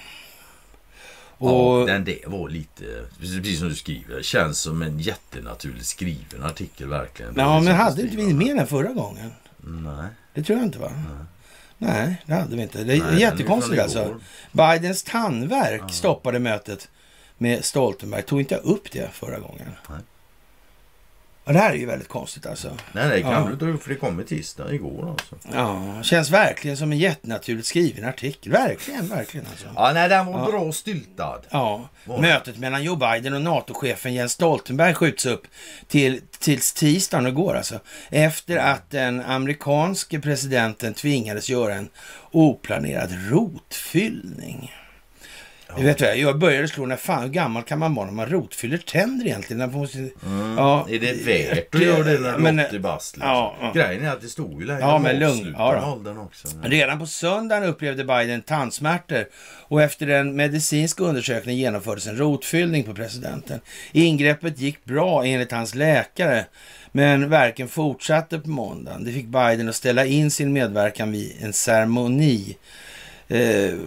Och 1.38 1.80
Och, 1.80 1.86
den 1.86 2.04
det 2.04 2.18
var 2.26 2.48
lite, 2.48 3.04
precis 3.20 3.58
som 3.58 3.68
du 3.68 3.74
skriver, 3.74 4.16
det 4.16 4.22
känns 4.22 4.60
som 4.60 4.82
en 4.82 4.98
jättenaturligt 5.00 5.86
skriven 5.86 6.42
artikel 6.42 6.88
verkligen. 6.88 7.34
ja, 7.36 7.60
men 7.60 7.76
hade 7.76 8.02
inte 8.02 8.16
vi 8.16 8.34
med 8.34 8.56
den 8.56 8.66
förra 8.66 8.92
gången? 8.92 9.30
Nej. 9.64 10.08
Det 10.34 10.42
tror 10.42 10.58
jag 10.58 10.66
inte 10.66 10.78
va? 10.78 10.92
Nej, 11.78 12.22
det 12.26 12.34
hade 12.34 12.56
vi 12.56 12.62
inte. 12.62 12.78
Det 12.78 12.84
Nej, 12.84 13.00
är 13.00 13.12
är 13.12 13.18
jättekonstigt 13.18 13.74
från 13.92 14.02
alltså. 14.02 14.20
Bidens 14.52 15.02
tandverk 15.02 15.80
Ja. 15.82 15.88
stoppade 15.88 16.38
mötet 16.38 16.88
med 17.38 17.64
Stoltenberg. 17.64 18.22
Tog 18.22 18.40
inte 18.40 18.54
jag 18.54 18.64
upp 18.64 18.92
det 18.92 19.10
förra 19.12 19.38
gången? 19.38 19.70
Nej. 19.88 19.98
Ja, 21.44 21.52
det 21.52 21.58
här 21.58 21.70
är 21.70 21.74
ju 21.76 21.86
väldigt 21.86 22.08
konstigt 22.08 22.46
alltså. 22.46 22.76
Nej, 22.92 23.08
det 23.08 23.22
kan 23.22 23.32
Ja. 23.60 23.66
du 23.66 23.78
för 23.78 23.88
det 23.88 23.94
kom 23.96 24.20
i 24.20 24.24
tisdag, 24.24 24.72
igår 24.74 25.10
alltså. 25.10 25.36
Ja, 25.52 26.02
känns 26.02 26.30
verkligen 26.30 26.76
som 26.76 26.92
en 26.92 26.98
jättenaturligt 26.98 27.66
skriven 27.66 28.04
artikel. 28.08 28.52
Verkligen, 28.52 29.08
verkligen 29.08 29.46
alltså. 29.46 29.66
Ja, 29.76 29.90
nej, 29.94 30.08
den 30.08 30.26
var 30.26 30.38
Ja. 30.38 30.46
bra 30.50 30.72
styltad. 30.72 31.40
Ja, 31.50 31.88
Var 32.04 32.16
det? 32.16 32.22
mötet 32.22 32.58
mellan 32.58 32.82
Joe 32.82 32.96
Biden 32.96 33.34
och 33.34 33.42
NATO-chefen 33.42 34.14
Jens 34.14 34.32
Stoltenberg 34.32 34.94
skjuts 34.94 35.26
upp 35.26 35.42
till, 35.88 36.20
tills 36.38 36.72
tisdagen 36.72 37.26
igår 37.26 37.56
alltså. 37.56 37.80
Efter 38.10 38.56
att 38.56 38.90
den 38.90 39.22
amerikanske 39.22 40.20
presidenten 40.20 40.94
tvingades 40.94 41.48
göra 41.48 41.74
en 41.74 41.88
oplanerad 42.30 43.10
rotfyllning. 43.30 44.72
Du 45.76 45.82
vet 45.82 46.00
vad, 46.00 46.16
jag 46.16 46.38
började 46.38 46.68
slå 46.68 46.86
när 46.86 46.96
fan, 46.96 47.22
hur 47.22 47.28
gammal 47.28 47.62
kan 47.62 47.78
man 47.78 47.94
vara 47.94 48.06
när 48.06 48.12
man 48.12 48.26
rotfyller 48.26 48.78
tänder 48.78 49.26
egentligen? 49.26 49.58
När 49.58 49.66
man 49.66 49.78
måste, 49.80 50.10
ja, 50.56 50.86
Är 50.90 50.98
det 50.98 51.12
värt 51.12 51.74
att 51.74 51.80
göra 51.80 52.02
det 52.04 52.18
när 52.18 52.38
Men, 52.38 52.56
du 52.56 52.62
är 52.62 52.68
80 52.68 52.78
bast? 52.78 53.16
Liksom? 53.16 53.30
ja, 53.30 53.56
ja. 53.60 53.72
Grejen 53.74 54.04
är 54.04 54.10
att 54.10 54.20
det 54.20 54.28
stod 54.28 54.60
ju 54.60 54.66
längre 54.66 54.80
Ja, 54.80 54.98
men 54.98 55.18
lugn. 55.18 55.54
Ja, 55.58 55.98
också. 56.26 56.48
Redan 56.62 56.98
på 56.98 57.06
söndagen 57.06 57.64
upplevde 57.64 58.04
Biden 58.04 58.42
tandsmärtor 58.42 59.24
och 59.68 59.82
efter 59.82 60.06
en 60.08 60.36
medicinsk 60.36 61.00
undersökning 61.00 61.56
genomfördes 61.56 62.06
en 62.06 62.16
rotfyllning 62.16 62.84
på 62.84 62.94
presidenten. 62.94 63.60
Ingreppet 63.92 64.58
gick 64.58 64.84
bra 64.84 65.24
enligt 65.24 65.52
hans 65.52 65.74
läkare, 65.74 66.44
men 66.92 67.30
verken 67.30 67.68
fortsatte 67.68 68.38
på 68.38 68.48
måndagen. 68.50 69.04
Det 69.04 69.12
fick 69.12 69.26
Biden 69.26 69.68
att 69.68 69.76
ställa 69.76 70.04
in 70.04 70.30
sin 70.30 70.52
medverkan 70.52 71.12
vid 71.12 71.36
en 71.40 71.52
ceremoni 71.52 72.56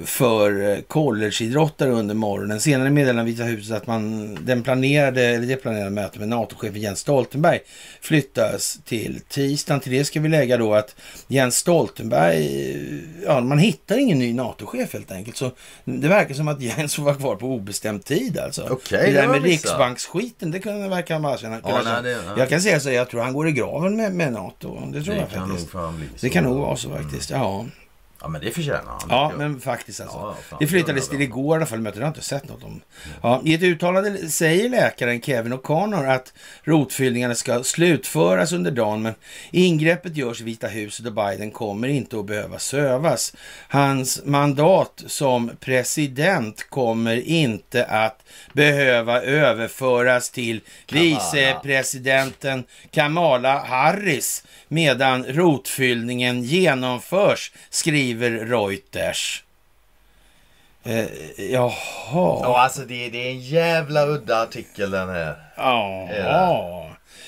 för 0.05 0.71
eh, 0.71 0.79
collegeidrottare 0.81 1.89
under 1.89 2.15
morgonen. 2.15 2.59
Senare 2.59 2.89
meddelade 2.89 3.25
Vita 3.25 3.43
huset 3.43 3.77
att 3.77 3.87
man, 3.87 4.35
den 4.41 4.63
planerade, 4.63 5.21
eller 5.23 5.47
det 5.47 5.55
planerade 5.55 5.89
mötet 5.89 6.19
med 6.19 6.29
NATO-chefen 6.29 6.81
Jens 6.81 6.99
Stoltenberg 6.99 7.59
flyttas 8.01 8.79
till 8.85 9.21
tisdagen. 9.29 9.79
Till 9.81 9.91
det 9.91 10.05
ska 10.05 10.19
vi 10.19 10.29
lägga 10.29 10.57
då 10.57 10.73
att 10.73 10.95
Jens 11.27 11.55
Stoltenberg, 11.57 12.71
eh, 12.71 13.25
ja 13.25 13.41
man 13.41 13.59
hittar 13.59 13.97
ingen 13.97 14.19
ny 14.19 14.33
NATO-chef 14.33 14.93
helt 14.93 15.11
enkelt. 15.11 15.37
Så 15.37 15.51
det 15.85 16.07
verkar 16.07 16.33
som 16.35 16.47
att 16.47 16.61
Jens 16.61 16.95
får 16.95 17.03
vara 17.03 17.15
kvar 17.15 17.35
på 17.35 17.47
obestämd 17.47 18.05
tid 18.05 18.39
alltså. 18.39 18.67
Okej, 18.71 18.99
det 19.01 19.05
det 19.11 19.21
där 19.21 19.27
med 19.27 19.43
riksbanksskiten, 19.43 20.51
det 20.51 20.59
kunde 20.59 20.87
verka 20.89 21.19
bara 21.19 21.37
känna. 21.37 21.59
Ja, 21.63 21.81
nej, 21.83 22.03
det- 22.03 22.11
ja. 22.11 22.33
Jag 22.37 22.49
kan 22.49 22.61
säga 22.61 22.79
så, 22.79 22.89
jag 22.91 23.09
tror 23.09 23.21
han 23.21 23.33
går 23.33 23.47
i 23.47 23.51
graven 23.51 23.95
med, 23.95 24.13
med 24.13 24.33
NATO. 24.33 24.79
Det 24.93 25.03
tror 25.03 25.15
Det 25.15 25.27
jag 25.33 25.47
nog 25.47 25.49
faktiskt. 25.59 26.21
Det 26.21 26.29
kan 26.29 26.43
nog 26.43 26.57
vara 26.57 26.75
så 26.75 26.89
faktiskt, 26.89 27.29
ja. 27.29 27.65
Ja, 28.25 28.29
men 28.29 28.41
det 28.41 28.51
förtjänar 28.51 28.91
han. 28.99 29.09
Ja, 29.09 29.31
men 29.37 29.61
faktiskt 29.61 30.01
alltså. 30.01 30.17
Ja, 30.17 30.35
fan, 30.49 30.57
det 30.59 30.67
flyttades 30.67 31.09
till 31.09 31.21
igår 31.21 31.55
i 31.55 31.57
alla 31.57 31.65
fall, 31.65 31.79
mötet. 31.79 31.99
Jag 31.99 32.05
har 32.05 32.07
inte 32.07 32.21
sett 32.21 32.49
något 32.49 32.63
om. 32.63 32.81
Ja, 33.21 33.41
I 33.45 33.53
ett 33.53 33.61
uttalande 33.61 34.29
säger 34.29 34.69
läkaren 34.69 35.21
Kevin 35.21 35.53
O'Connor 35.53 36.15
att 36.15 36.33
rotfyllningarna 36.63 37.35
ska 37.35 37.63
slutföras 37.63 38.51
under 38.51 38.71
dagen, 38.71 39.01
men 39.01 39.13
ingreppet 39.51 40.17
görs 40.17 40.41
i 40.41 40.43
Vita 40.43 40.67
huset 40.67 41.05
och 41.05 41.13
Biden 41.13 41.51
kommer 41.51 41.87
inte 41.87 42.19
att 42.19 42.25
behöva 42.25 42.59
sövas. 42.59 43.35
Hans 43.67 44.21
mandat 44.25 45.03
som 45.07 45.51
president 45.59 46.69
kommer 46.69 47.15
inte 47.15 47.85
att 47.85 48.23
behöva 48.53 49.21
överföras 49.21 50.29
till 50.29 50.61
vicepresidenten 50.91 52.63
Kamala 52.91 53.59
Harris 53.59 54.43
medan 54.67 55.25
rotfyllningen 55.25 56.43
genomförs, 56.43 57.51
skriver 57.69 58.14
Reuters. 58.21 59.43
Eh, 60.83 61.05
jaha. 61.37 61.71
Ja, 62.13 62.61
alltså 62.63 62.81
det, 62.81 63.09
det 63.09 63.27
är 63.27 63.31
en 63.31 63.39
jävla 63.39 64.05
udda 64.05 64.41
artikel 64.41 64.91
den 64.91 65.09
här. 65.09 65.35
Ja. 65.57 66.07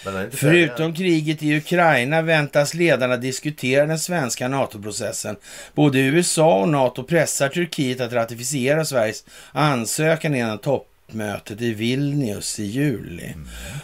Färdig 0.03 0.33
Förutom 0.33 0.93
kriget 0.93 1.43
i 1.43 1.57
Ukraina 1.57 2.21
väntas 2.21 2.73
ledarna 2.73 3.17
diskutera 3.17 3.85
den 3.85 3.99
svenska 3.99 4.47
NATO-processen. 4.47 5.35
Både 5.73 5.99
USA 5.99 6.59
och 6.59 6.69
NATO 6.69 7.03
pressar 7.03 7.49
Turkiet 7.49 8.01
att 8.01 8.13
ratificera 8.13 8.85
Sveriges 8.85 9.23
ansökan 9.51 10.35
innan 10.35 10.57
toppmötet 11.07 11.61
i 11.61 11.73
Vilnius 11.73 12.59
i 12.59 12.63
juli. 12.63 13.33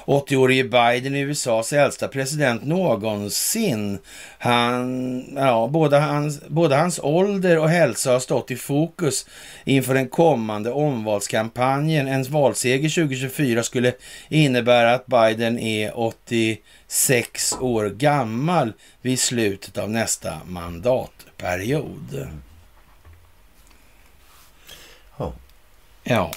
80-årige 0.05 0.63
Biden 0.63 1.15
är 1.15 1.19
USAs 1.19 1.73
äldsta 1.73 2.07
president 2.07 2.63
någonsin. 2.63 3.99
Han, 4.37 5.25
ja, 5.35 5.67
både, 5.67 5.97
hans, 5.97 6.41
både 6.47 6.75
hans 6.75 6.99
ålder 6.99 7.59
och 7.59 7.69
hälsa 7.69 8.11
har 8.11 8.19
stått 8.19 8.51
i 8.51 8.55
fokus 8.55 9.25
inför 9.65 9.93
den 9.93 10.07
kommande 10.07 10.71
omvalskampanjen. 10.71 12.07
En 12.07 12.23
valseger 12.23 12.89
2024 12.89 13.63
skulle 13.63 13.93
innebära 14.29 14.93
att 14.93 15.05
Biden 15.05 15.59
är 15.59 15.99
86 15.99 17.53
år 17.59 17.89
gammal 17.89 18.73
vid 19.01 19.19
slutet 19.19 19.77
av 19.77 19.89
nästa 19.89 20.41
mandatperiod. 20.45 22.27
Ja. 25.17 25.33
Ja, 26.03 26.31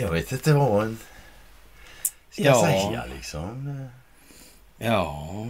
Jag 0.00 0.10
vet 0.10 0.32
inte 0.32 0.52
vad 0.52 0.84
en 0.84 0.98
ska 2.30 2.42
Ja. 2.42 2.62
säga 2.62 3.04
liksom. 3.14 3.88
ja. 4.78 5.46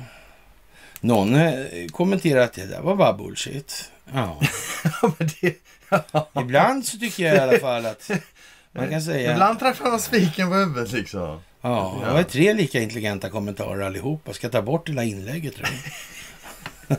Någon 1.00 1.34
eh, 1.34 1.86
kommenterar 1.92 2.40
att 2.40 2.52
det 2.52 2.66
där 2.66 2.80
var 2.80 2.96
bara 2.96 3.12
bullshit. 3.12 3.90
Ja. 4.12 4.40
Det, 5.40 5.54
Ibland 6.40 6.86
så 6.86 6.98
tycker 6.98 7.24
jag 7.24 7.36
i 7.36 7.38
alla 7.38 7.58
fall 7.58 7.86
att 7.86 8.10
man 8.72 8.88
kan 8.90 9.02
säga... 9.02 9.32
Ibland 9.32 9.58
träffar 9.58 9.90
man 9.90 10.00
spiken 10.00 10.48
på 10.48 10.54
huvudet 10.54 10.92
liksom. 10.92 11.40
Ja, 11.60 12.02
det 12.06 12.12
var 12.12 12.22
tre 12.22 12.52
lika 12.54 12.80
intelligenta 12.80 13.30
kommentarer 13.30 13.80
allihopa. 13.86 14.32
Ska 14.32 14.48
ta 14.48 14.62
bort 14.62 14.88
hela 14.88 15.04
inlägget 15.04 15.56
tror 15.56 15.68
jag. 16.88 16.96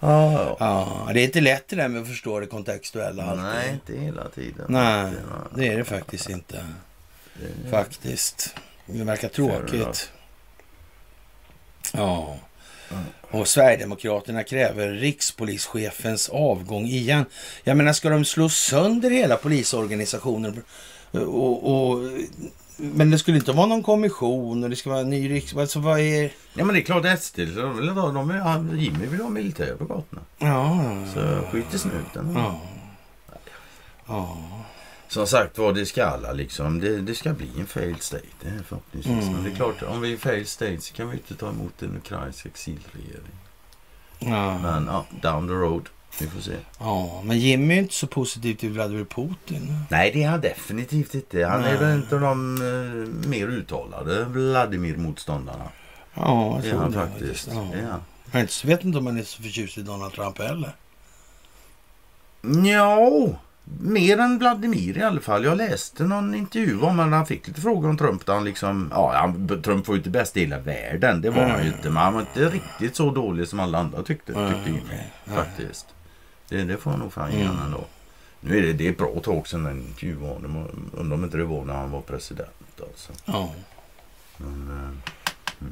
Ja, 0.00 0.56
ja. 0.60 1.10
Det 1.14 1.20
är 1.20 1.24
inte 1.24 1.40
lätt 1.40 1.68
det 1.68 1.76
där 1.76 1.88
med 1.88 2.02
att 2.02 2.08
förstå 2.08 2.40
det 2.40 2.46
kontextuella 2.46 3.22
alltid. 3.24 3.44
Nej, 3.44 3.72
inte 3.72 3.96
hela 4.04 4.28
tiden. 4.28 4.66
Nej, 4.68 5.12
Det 5.54 5.60
det 5.62 5.68
är 5.68 5.76
det 5.78 5.84
faktiskt 5.84 6.28
inte. 6.30 6.64
var- 7.64 7.70
Faktiskt. 7.70 8.54
Det 8.86 9.04
verkar 9.04 9.28
tråkigt. 9.28 10.10
Ja. 11.92 12.36
Och 13.30 13.48
Sverigedemokraterna 13.48 14.44
kräver 14.44 14.88
rikspolischefens 14.90 16.28
avgång 16.28 16.84
igen. 16.86 17.24
Jag 17.64 17.76
menar, 17.76 17.92
ska 17.92 18.08
de 18.08 18.24
slå 18.24 18.48
sönder 18.48 19.10
hela 19.10 19.36
polisorganisationen? 19.36 20.62
Och, 21.10 21.88
och, 21.90 22.02
men 22.78 23.10
det 23.10 23.18
skulle 23.18 23.36
inte 23.36 23.52
vara 23.52 23.66
någon 23.66 23.82
kommission 23.82 24.64
och 24.64 24.70
det 24.70 24.76
ska 24.76 24.90
vara 24.90 25.00
en 25.00 25.10
ny 25.10 25.30
riks... 25.30 25.56
Alltså 25.56 25.78
vad 25.78 26.00
är... 26.00 26.32
Ja 26.54 26.64
men 26.64 26.74
det 26.74 26.80
är 26.80 26.84
klart 26.84 27.18
SD, 27.20 27.38
de 27.38 27.76
vill 27.76 27.88
ha, 27.88 28.12
de 28.12 28.28
vill 28.28 28.36
ha, 28.36 28.64
Jimmy 28.74 29.06
vill 29.06 29.20
ha 29.20 29.28
militär 29.30 29.74
på 29.78 29.84
gatorna. 29.84 30.22
Ja, 30.38 30.80
Så 31.14 31.40
skit 31.52 31.74
i 31.74 31.78
snuten. 31.78 32.32
ja. 32.34 32.60
Ja, 34.06 34.38
Som 35.08 35.26
sagt 35.26 35.58
var, 35.58 35.72
det 35.72 35.86
ska 35.86 36.04
alla 36.06 36.32
liksom. 36.32 36.80
Det, 36.80 37.00
det 37.00 37.14
ska 37.14 37.32
bli 37.32 37.48
en 37.60 37.66
failed 37.66 38.02
state 38.02 38.24
det 38.42 38.48
är 38.48 38.62
förhoppningsvis. 38.68 39.12
Mm. 39.22 39.32
Men 39.32 39.44
det 39.44 39.50
är 39.50 39.54
klart, 39.54 39.82
om 39.82 40.00
vi 40.00 40.12
är 40.12 40.16
failed 40.16 40.48
state 40.48 40.80
så 40.80 40.94
kan 40.94 41.10
vi 41.10 41.16
inte 41.16 41.34
ta 41.34 41.48
emot 41.48 41.82
en 41.82 41.96
ukrainsk 41.96 42.46
exilregering. 42.46 43.36
ja. 44.18 44.58
Men 44.58 44.86
ja, 44.86 45.06
down 45.22 45.48
the 45.48 45.54
road. 45.54 45.88
Vi 46.20 46.26
får 46.26 46.40
se. 46.40 46.56
ja, 46.78 47.22
men 47.24 47.38
Jimmy 47.38 47.74
är 47.74 47.78
inte 47.78 47.94
så 47.94 48.06
positiv 48.06 48.54
till 48.54 48.70
Vladimir 48.70 49.04
Putin. 49.04 49.84
Nej, 49.90 50.10
det 50.14 50.22
är 50.22 50.28
han 50.28 50.40
definitivt 50.40 51.14
inte. 51.14 51.44
Han 51.46 51.60
är 51.64 51.68
Nej. 51.68 51.76
väl 51.76 51.96
inte 51.98 52.18
de 52.18 52.56
eh, 52.56 53.28
mer 53.28 53.46
uttalade 53.46 54.24
Vladimir-motståndarna. 54.24 55.68
Ja, 56.14 56.52
jag 56.54 56.62
Det 56.62 56.70
är 56.70 56.74
han 56.74 56.90
det 56.92 56.98
faktiskt. 56.98 57.48
Ja. 57.52 57.66
Är 57.74 57.86
han. 57.90 58.00
Jag 58.32 58.68
vet 58.68 58.84
inte 58.84 58.98
om 58.98 59.04
man 59.04 59.18
är 59.18 59.22
så 59.22 59.42
förtjust 59.42 59.78
i 59.78 59.82
Donald 59.82 60.12
Trump 60.12 60.38
heller. 60.38 60.72
Ja, 62.64 63.28
mer 63.80 64.18
än 64.18 64.38
Vladimir 64.38 64.98
i 64.98 65.02
alla 65.02 65.20
fall. 65.20 65.44
Jag 65.44 65.56
läste 65.56 66.04
någon 66.04 66.34
intervju 66.34 66.74
om 66.74 66.80
honom. 66.80 67.12
Han 67.12 67.26
fick 67.26 67.48
lite 67.48 67.60
frågor 67.60 67.88
om 67.88 67.96
Trump. 67.96 68.26
Där 68.26 68.34
han 68.34 68.44
liksom, 68.44 68.88
ja, 68.94 69.12
han, 69.16 69.62
Trump 69.62 69.88
var 69.88 69.94
ju 69.94 69.98
inte 69.98 70.10
bäst 70.10 70.36
i 70.36 70.40
hela 70.40 70.58
världen. 70.58 71.20
Det 71.20 71.30
var 71.30 71.44
han 71.44 71.62
ju 71.62 71.68
inte. 71.68 71.90
Men 71.90 72.02
han 72.02 72.14
var 72.14 72.20
inte 72.20 72.48
riktigt 72.48 72.96
så 72.96 73.10
dålig 73.10 73.48
som 73.48 73.60
alla 73.60 73.78
andra 73.78 74.02
tyckte. 74.02 74.32
Mm, 74.32 74.54
tyckte 74.54 74.70
Jimmy, 74.70 74.80
okej. 74.84 75.36
faktiskt. 75.36 75.86
Det, 76.48 76.64
det 76.64 76.76
får 76.76 76.92
jag 76.92 77.00
nog 77.00 77.12
fan 77.12 77.32
ge 77.32 77.40
Mm. 77.42 77.58
ändå. 77.64 77.80
Nu 78.40 78.58
är 78.58 78.62
det, 78.62 78.72
det 78.72 78.86
är 78.86 78.90
ett 78.90 78.98
bra 78.98 79.20
tag 79.22 79.48
sedan 79.48 79.64
den 79.64 79.80
intervjun 79.80 80.68
Undrar 80.92 81.16
om 81.16 81.24
inte 81.24 81.36
det 81.36 81.44
var 81.44 81.64
när 81.64 81.74
han 81.74 81.90
var 81.90 82.00
president. 82.00 82.80
Alltså. 82.80 83.12
Ja. 83.24 83.50
Men, 84.36 84.70
eh, 84.70 85.66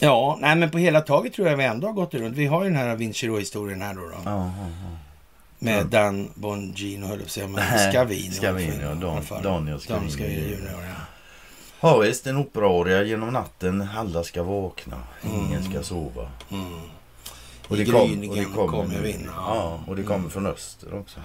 Ja, 0.00 0.38
nej 0.40 0.56
men 0.56 0.70
på 0.70 0.78
hela 0.78 1.00
taget 1.00 1.32
tror 1.34 1.48
jag 1.48 1.56
vi 1.56 1.64
ändå 1.64 1.86
har 1.86 1.94
gått 1.94 2.14
runt. 2.14 2.36
Vi 2.36 2.46
har 2.46 2.64
ju 2.64 2.70
den 2.70 2.78
här 2.78 2.96
Vincero-historien 2.96 3.82
här 3.82 3.94
då. 3.94 4.00
då 4.00 4.08
ja, 4.24 4.30
ja, 4.30 4.52
ja. 4.58 4.96
med 5.58 5.74
Mm. 5.78 5.90
Dan 5.90 6.28
Bongino, 6.34 7.06
höll 7.06 7.10
jag 7.10 7.18
på 7.20 7.24
att 7.24 7.30
säga, 7.30 7.48
men 7.48 7.92
Scavino. 7.92 8.32
Scavino, 8.32 8.82
ja, 8.82 8.94
Dan-. 8.94 9.42
Daniel 9.42 9.80
Scavino 9.80 10.00
Dan 10.00 10.10
Scavino 10.10 10.40
junior. 10.40 10.82
ja. 10.82 10.94
Ja 11.80 11.98
visst, 11.98 12.26
en 12.26 12.36
operaria 12.36 13.02
genom 13.02 13.32
natten. 13.32 13.88
Alla 13.96 14.24
ska 14.24 14.42
vakna. 14.42 14.96
Ingen 15.34 15.64
ska 15.64 15.82
sova. 15.82 16.30
Mm. 16.50 16.80
Och 17.68 17.76
det 17.76 17.84
kom- 17.84 18.08
gryningen 18.08 18.30
och 18.30 18.36
det 18.36 18.44
kommer 18.44 18.66
kommer 18.68 18.98
vinna. 19.00 19.32
Ja, 19.36 19.80
och 19.86 19.96
det 19.96 20.02
kommer 20.02 20.28
från 20.28 20.46
öster 20.46 20.94
också. 21.00 21.20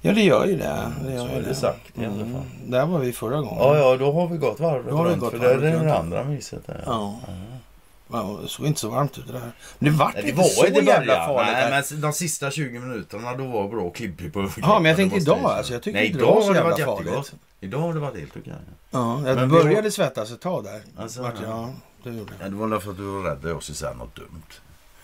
Ja, 0.00 0.12
det 0.12 0.22
gör 0.22 0.46
ju 0.46 0.56
det. 0.56 0.92
det, 1.04 1.12
gör 1.14 1.26
Så 1.28 1.34
är 1.34 1.42
det 1.42 1.54
sagt 1.54 1.98
i 1.98 2.04
alla 2.04 2.14
Mm. 2.14 2.32
fall. 2.32 2.42
Där 2.66 2.86
var 2.86 2.98
vi 2.98 3.12
förra 3.12 3.36
gången. 3.40 3.56
Ja, 3.58 3.76
ja, 3.78 3.96
då 3.96 4.12
har 4.12 4.28
vi 4.28 4.36
gått 4.36 4.60
varvet 4.60 4.86
Då 4.90 4.96
har 4.96 5.04
vi 5.04 5.10
runt. 5.10 5.20
gått 5.20 5.30
för 5.30 5.38
varvet 5.38 5.60
det 5.60 5.68
är 5.68 5.84
det 5.84 5.98
andra 5.98 6.24
myset 6.24 6.66
där. 6.66 6.82
Ja. 6.86 7.20
Ja, 8.12 8.38
det 8.42 8.48
såg 8.48 8.66
inte 8.66 8.80
så 8.80 8.88
varmt 8.88 9.18
ut 9.18 9.26
det 9.26 9.32
där. 9.32 9.40
Men 9.78 9.92
det 9.92 9.98
vart 9.98 10.14
Nej, 10.14 10.22
det 10.22 10.28
inte 10.28 10.42
var 10.42 10.48
så 10.48 10.66
inte 10.66 10.80
jävla 10.80 11.06
början. 11.06 11.26
farligt. 11.26 11.52
Nej, 11.52 11.82
men 11.92 12.00
de 12.00 12.12
sista 12.12 12.50
20 12.50 12.78
minuterna 12.78 13.36
då 13.36 13.46
var 13.46 13.68
bra 13.68 13.90
klibbig 13.90 14.32
på 14.32 14.48
Ja, 14.62 14.78
men 14.78 14.84
jag 14.84 14.96
tänkte 14.96 15.18
idag, 15.18 15.38
alltså, 15.44 15.72
jag 15.72 15.82
tycker 15.82 15.98
Nej, 15.98 16.06
inte 16.06 16.18
det 16.18 16.22
idag 16.24 16.34
var 16.34 16.40
så 16.42 16.46
har 16.46 16.54
det 16.54 16.58
jävla 16.60 16.70
varit 16.70 16.84
farligt. 16.84 17.06
jättegott. 17.06 17.32
Idag 17.60 17.78
har 17.78 17.94
det 17.94 18.00
varit 18.00 18.18
helt 18.18 18.36
okej. 18.36 18.52
Ja, 18.90 19.14
jag 19.26 19.36
Men 19.36 19.38
vi 19.50 19.56
började 19.62 19.82
har- 19.82 19.90
svettas 19.90 20.32
ett 20.32 20.40
tag 20.40 20.64
där. 20.64 20.80
Alltså, 20.96 21.22
Vart, 21.22 21.34
ja, 21.42 21.70
det 22.02 22.10
gjorde 22.10 22.32
jag. 22.38 22.46
Ja, 22.46 22.50
det 22.50 22.56
var 22.56 22.68
därför 22.68 22.90
att 22.90 22.96
du 22.96 23.02
var 23.02 23.22
rädd 23.22 23.38
att 23.38 23.44
jag 23.50 23.62
skulle 23.62 23.76
säga 23.76 23.92
något 23.92 24.14
dumt. 24.16 24.42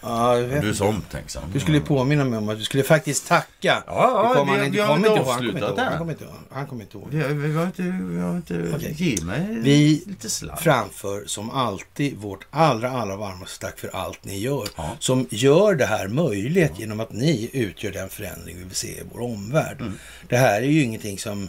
Ja, 0.02 0.36
Du 0.36 0.68
är 0.68 0.72
så 0.72 0.86
omtänksam. 0.86 1.42
Du 1.52 1.60
skulle 1.60 1.80
påminna 1.80 2.24
mig 2.24 2.38
om 2.38 2.48
att 2.48 2.58
du 2.58 2.64
skulle 2.64 2.82
faktiskt 2.82 3.26
tacka. 3.28 3.82
Ja, 3.86 4.28
det 4.34 4.38
kommer 4.40 4.52
vi- 4.52 4.58
han 4.62 4.70
vi 4.72 4.80
har 4.80 4.86
kommer 4.86 5.08
inte 5.08 5.08
inte 5.08 5.20
ihåg. 5.20 5.28
Han 5.28 5.36
kommer 5.38 5.48
inte 5.48 5.64
avslutat 5.66 5.76
det. 5.76 5.82
Han 5.82 5.98
kommer 5.98 6.12
inte 6.12 6.24
ihåg. 6.24 6.34
Han 6.50 6.66
kommer 6.66 6.82
inte 6.82 6.96
ihåg. 6.98 7.08
Vi, 7.10 7.22
har- 7.22 7.28
vi 7.28 7.54
har 7.54 7.66
inte... 7.66 7.82
Vi 7.82 8.20
har 8.20 8.36
inte 8.36 8.64
Okej. 8.76 8.94
Ge 8.98 9.24
mig 9.24 9.46
Vi 9.62 10.02
lite 10.06 10.30
sladd. 10.30 10.58
framför 10.60 11.24
som 11.26 11.50
alltid 11.50 12.16
vårt 12.16 12.46
allra, 12.50 12.90
allra 12.90 13.16
varmaste 13.16 13.66
tack 13.66 13.78
för 13.78 13.88
allt 13.96 14.24
ni 14.24 14.38
gör. 14.38 14.68
Ja. 14.76 14.96
Som 14.98 15.26
gör 15.30 15.74
det 15.74 15.86
här 15.86 16.08
möjligt 16.08 16.72
genom 16.78 17.00
att 17.00 17.12
ni 17.12 17.50
utgör 17.52 17.92
den 17.92 18.08
förändring 18.08 18.56
vi 18.58 18.64
vill 18.64 18.74
se 18.74 18.88
i 18.88 19.02
vår 19.12 19.20
omvärld. 19.20 19.80
Mm. 19.80 19.98
Det 20.28 20.36
här 20.36 20.62
är 20.62 20.66
ju 20.66 20.82
ingenting 20.82 21.18
som... 21.18 21.48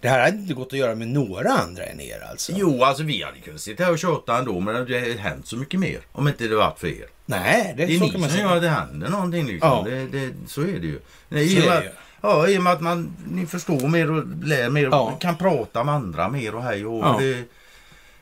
Det 0.00 0.08
här 0.08 0.20
hade 0.24 0.36
inte 0.38 0.54
gått 0.54 0.72
att 0.72 0.78
göra 0.78 0.94
med 0.94 1.08
några 1.08 1.50
andra 1.52 1.84
än 1.84 2.00
er 2.00 2.20
alltså. 2.30 2.52
Jo, 2.56 2.82
alltså 2.84 3.02
vi 3.02 3.22
hade 3.22 3.38
kunnat 3.38 3.60
sitta 3.60 3.84
här 3.84 3.92
och 3.92 3.98
tjata 3.98 4.38
ändå, 4.38 4.60
men 4.60 4.74
det 4.86 5.00
har 5.00 5.18
hänt 5.18 5.46
så 5.46 5.56
mycket 5.56 5.80
mer. 5.80 5.98
Om 6.12 6.28
inte 6.28 6.48
det 6.48 6.56
varit 6.56 6.78
för 6.78 6.86
er. 6.86 7.06
Nej, 7.30 7.74
det, 7.76 7.86
Det 7.86 7.94
är 7.94 7.98
så 7.98 8.04
ni 8.18 8.28
som 8.28 8.38
gör 8.38 8.56
att 8.56 8.62
det 8.62 8.68
händer 8.68 9.08
någonting 9.08 9.46
liksom. 9.46 9.68
Ja. 9.70 9.82
Det, 9.84 10.06
det, 10.06 10.34
så 10.46 10.60
är 10.60 10.66
det 10.78 10.86
ju. 10.86 11.00
Nej, 11.28 11.56
i 11.56 11.60
och 11.62 11.66
med. 11.66 11.90
Ja, 12.20 12.48
i 12.48 12.58
och 12.58 12.62
med 12.62 12.72
att 12.72 12.80
man, 12.80 13.16
ni 13.30 13.46
förstår 13.46 13.88
mer 13.88 14.10
och 14.10 14.24
lär 14.44 14.70
mer 14.70 14.86
och 14.88 14.94
Ja. 14.94 15.16
kan 15.20 15.36
prata 15.36 15.84
med 15.84 15.94
andra 15.94 16.28
mer 16.28 16.54
och 16.54 16.62
hej 16.62 16.86
och 16.86 17.04
Ja. 17.04 17.16
det, 17.20 17.44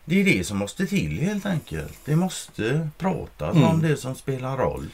det 0.05 0.21
är 0.21 0.25
det 0.25 0.47
som 0.47 0.59
måste 0.59 0.87
till 0.87 1.19
helt 1.21 1.47
enkelt. 1.47 1.99
Det 2.05 2.17
måste 2.17 2.89
pratas 2.99 3.57
Mm. 3.57 3.69
om 3.69 3.83
det 3.83 3.97
som 3.97 4.15
spelar 4.15 4.57
roll. 4.57 4.87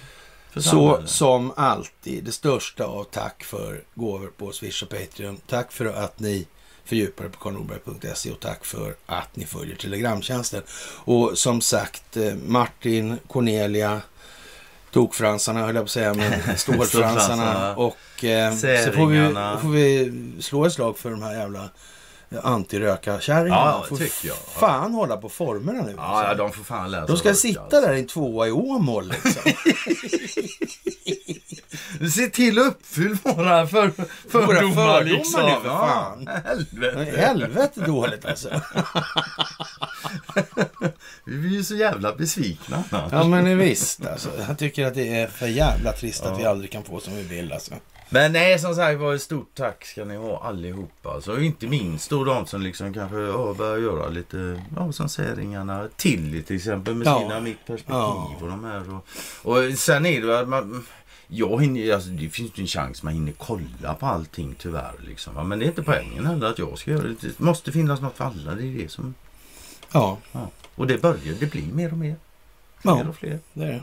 Så 0.56 1.02
som 1.06 1.52
alltid, 1.56 2.24
det 2.24 2.32
största 2.32 2.84
av 2.84 3.04
tack 3.04 3.44
för 3.44 3.82
gåvor 3.94 4.30
på 4.36 4.52
Swish 4.52 4.82
och 4.82 4.88
Patreon. 4.88 5.36
Tack 5.48 5.72
för 5.72 5.86
att 5.86 6.20
ni 6.20 6.46
fördjupar 6.84 7.24
er 7.24 7.28
på 7.28 7.38
karlnorberg.se 7.38 8.30
och 8.30 8.40
tack 8.40 8.64
för 8.64 8.94
att 9.06 9.36
ni 9.36 9.46
följer 9.46 9.76
Telegramtjänsten. 9.76 10.62
Och 11.04 11.38
som 11.38 11.60
sagt, 11.60 12.16
eh, 12.16 12.34
Martin, 12.34 13.18
Cornelia, 13.28 14.02
tokfransarna 14.90 15.60
höll 15.60 15.74
jag 15.74 15.82
på 15.82 15.86
att 15.86 15.90
säga, 15.90 16.14
men 16.14 16.56
stålfransarna. 16.56 17.76
Och 17.76 18.24
eh, 18.24 18.54
så 18.54 18.92
får 18.92 19.06
vi, 19.06 19.34
får 19.62 19.68
vi 19.68 20.12
slå 20.40 20.64
ett 20.64 20.72
slag 20.72 20.98
för 20.98 21.10
de 21.10 21.22
här 21.22 21.34
jävla 21.34 21.68
antirökarkärringarna. 22.42 23.60
Ja, 23.60 23.84
får 23.88 23.96
tycker 23.96 24.28
jag. 24.28 24.36
fan 24.36 24.94
hålla 24.94 25.16
på 25.16 25.28
formerna 25.28 25.82
nu. 25.82 25.94
Ja, 25.96 26.02
alltså. 26.02 26.28
ja, 26.28 26.34
de 26.34 26.52
får 26.52 26.64
fan 26.64 26.90
läsa 26.90 27.06
de 27.06 27.16
ska 27.16 27.28
röka, 27.28 27.36
sitta 27.36 27.60
alltså. 27.60 27.80
där 27.80 27.94
i 27.94 27.98
en 27.98 28.06
tvåa 28.06 28.46
i 28.46 28.50
Åmål 28.50 29.08
liksom. 29.08 29.52
Se 32.14 32.28
till 32.28 32.58
att 32.58 32.66
uppfylla 32.66 33.18
våra 33.22 33.66
för, 33.66 33.90
fördomar, 34.28 34.54
fördomar 34.54 35.04
liksom. 35.04 35.42
nu, 35.42 35.52
för 35.62 35.68
fan. 35.68 36.24
Ja, 36.26 36.32
helvete. 36.44 37.20
Helvete 37.20 37.80
dåligt 37.80 38.24
alltså. 38.24 38.48
Vi 41.24 41.38
blir 41.38 41.50
ju 41.50 41.64
så 41.64 41.74
jävla 41.74 42.12
besvikna. 42.12 42.84
Ja 42.90 43.24
men 43.24 43.58
visst 43.58 44.06
alltså. 44.06 44.30
Jag 44.48 44.58
tycker 44.58 44.86
att 44.86 44.94
det 44.94 45.20
är 45.20 45.26
för 45.26 45.46
jävla 45.46 45.92
trist 45.92 46.24
att 46.24 46.38
vi 46.38 46.44
aldrig 46.44 46.70
kan 46.72 46.84
få 46.84 47.00
som 47.00 47.16
vi 47.16 47.22
vill 47.22 47.52
alltså. 47.52 47.74
Men 48.08 48.32
nej, 48.32 48.58
som 48.58 48.74
sagt 48.74 49.00
var 49.00 49.18
stort 49.18 49.50
tack 49.54 49.84
ska 49.84 50.04
ni 50.04 50.16
ha 50.16 50.42
allihopa. 50.44 51.10
Alltså, 51.10 51.40
inte 51.40 51.66
minst 51.66 52.10
då 52.10 52.24
de 52.24 52.46
som 52.46 52.62
liksom 52.62 52.94
kanske 52.94 53.16
ja, 53.18 53.54
börjar 53.58 53.78
göra 53.78 54.08
lite, 54.08 54.62
ja 54.76 54.92
som 54.92 55.08
säringarna, 55.08 55.88
Tilly 55.96 56.42
till 56.42 56.56
exempel 56.56 56.94
med 56.94 57.06
Ja. 57.06 57.18
sina 57.20 57.40
mitt 57.40 57.66
perspektiv 57.66 57.94
Ja. 57.94 58.36
och 58.40 58.48
de 58.48 58.64
här. 58.64 58.84
Och, 58.94 59.06
och 59.56 59.78
sen 59.78 60.06
är 60.06 60.20
det 60.22 60.40
att 60.40 60.48
man, 60.48 60.86
jag 61.26 61.62
hinner, 61.62 61.94
alltså, 61.94 62.08
det 62.10 62.28
finns 62.28 62.52
ju 62.58 62.60
en 62.60 62.66
chans 62.66 63.02
man 63.02 63.12
hinner 63.14 63.32
kolla 63.38 63.94
på 63.94 64.06
allting 64.06 64.54
tyvärr. 64.58 64.94
Liksom. 65.06 65.34
va. 65.34 65.44
Men 65.44 65.58
det 65.58 65.64
är 65.64 65.68
inte 65.68 65.82
poängen 65.82 66.26
heller 66.26 66.46
att 66.46 66.58
jag 66.58 66.78
ska 66.78 66.90
göra 66.90 67.02
det. 67.02 67.14
Det 67.20 67.38
måste 67.40 67.72
finnas 67.72 68.00
något 68.00 68.16
för 68.16 68.24
alla. 68.24 68.54
Det 68.54 68.62
är 68.66 68.82
det 68.82 68.90
som, 68.90 69.14
Ja, 69.92 70.18
ja. 70.32 70.50
Och 70.74 70.86
det 70.86 71.02
börjar, 71.02 71.34
det 71.40 71.46
blir 71.46 71.72
mer 71.72 71.92
och 71.92 71.98
mer. 71.98 72.16
Fler 72.82 72.92
Ja. 72.92 73.08
och 73.08 73.16
fler. 73.16 73.38
det 73.52 73.64
är 73.64 73.68
det. 73.72 73.82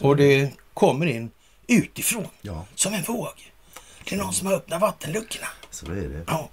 Och 0.00 0.16
det 0.16 0.52
kommer 0.74 1.06
in 1.06 1.30
utifrån 1.66 2.26
Ja, 2.42 2.66
som 2.74 2.94
en 2.94 3.02
våg. 3.02 3.52
Det 4.08 4.14
är 4.14 4.18
någon 4.18 4.32
som 4.32 4.46
har 4.46 4.54
öppnat 4.54 4.80
vattenluckorna. 4.80 5.46
så 5.70 5.86
är 5.86 5.94
det. 5.94 6.24
Ja. 6.26 6.48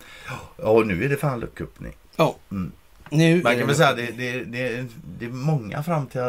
Ja, 0.57 0.69
och 0.69 0.87
nu 0.87 1.05
är 1.05 1.09
det 1.09 1.17
fan 1.17 1.39
lucköppning. 1.39 1.93
Ja. 2.15 2.35
Mm. 2.51 2.71
Nu 3.09 3.41
Man 3.43 3.57
kan 3.57 3.67
väl 3.67 3.75
säga 3.75 3.93
det, 3.93 4.05
det, 4.11 4.43
det, 4.43 4.85
det 5.19 5.25
är 5.25 5.29
många, 5.29 5.83
fram 5.83 6.07
till, 6.07 6.21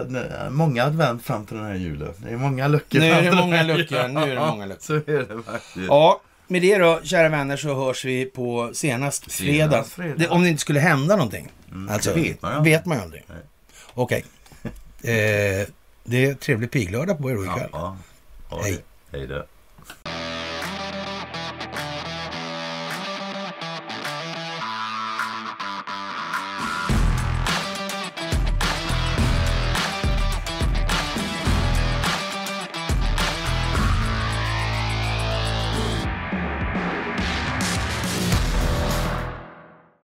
många 0.51 0.85
advent 0.85 1.25
fram 1.25 1.47
till 1.47 1.57
den 1.57 1.67
här 1.67 1.75
julen. 1.75 2.15
Det 2.19 2.31
är 2.31 2.37
många 2.37 2.69
luckor. 2.69 2.99
Nu 2.99 3.07
är 3.11 3.23
det 3.23 3.33
många 3.33 3.63
luckor, 3.63 4.09
nu 4.09 4.21
är 4.21 4.35
det 4.35 4.41
många 4.47 4.67
luckor. 4.67 4.83
Så 4.83 4.95
är 4.95 5.01
det 5.37 5.43
faktiskt. 5.43 5.87
Ja, 5.89 6.21
med 6.47 6.63
det 6.63 6.79
då, 6.79 7.01
kära 7.03 7.29
vänner, 7.29 7.57
så 7.57 7.75
hörs 7.75 8.05
vi 8.05 8.25
på 8.25 8.71
senast 8.75 9.33
fredag. 9.33 9.71
Senast 9.71 9.93
fredag. 9.93 10.15
Det, 10.17 10.29
om 10.29 10.43
det 10.43 10.49
inte 10.49 10.61
skulle 10.61 10.81
hända 10.81 11.17
någonting. 11.17 11.49
Mm, 11.73 11.89
Alltså, 11.95 12.15
det 12.15 12.21
vet 12.21 12.43
man 12.43 12.65
ju 12.65 12.71
vet 12.71 12.87
man 12.87 13.01
aldrig. 13.01 13.25
Okej. 13.95 14.25
Eh, 15.03 15.69
det 16.05 16.25
är 16.25 16.35
trevlig 16.35 16.71
piglördag 16.71 17.19
på 17.19 17.31
er 17.31 17.35
då 17.35 17.43
ikväll. 17.45 17.59
Ja, 17.59 17.69
ja. 17.73 17.97
Hey, 18.63 18.85
hey, 19.13 19.27
Hej. 19.27 20.24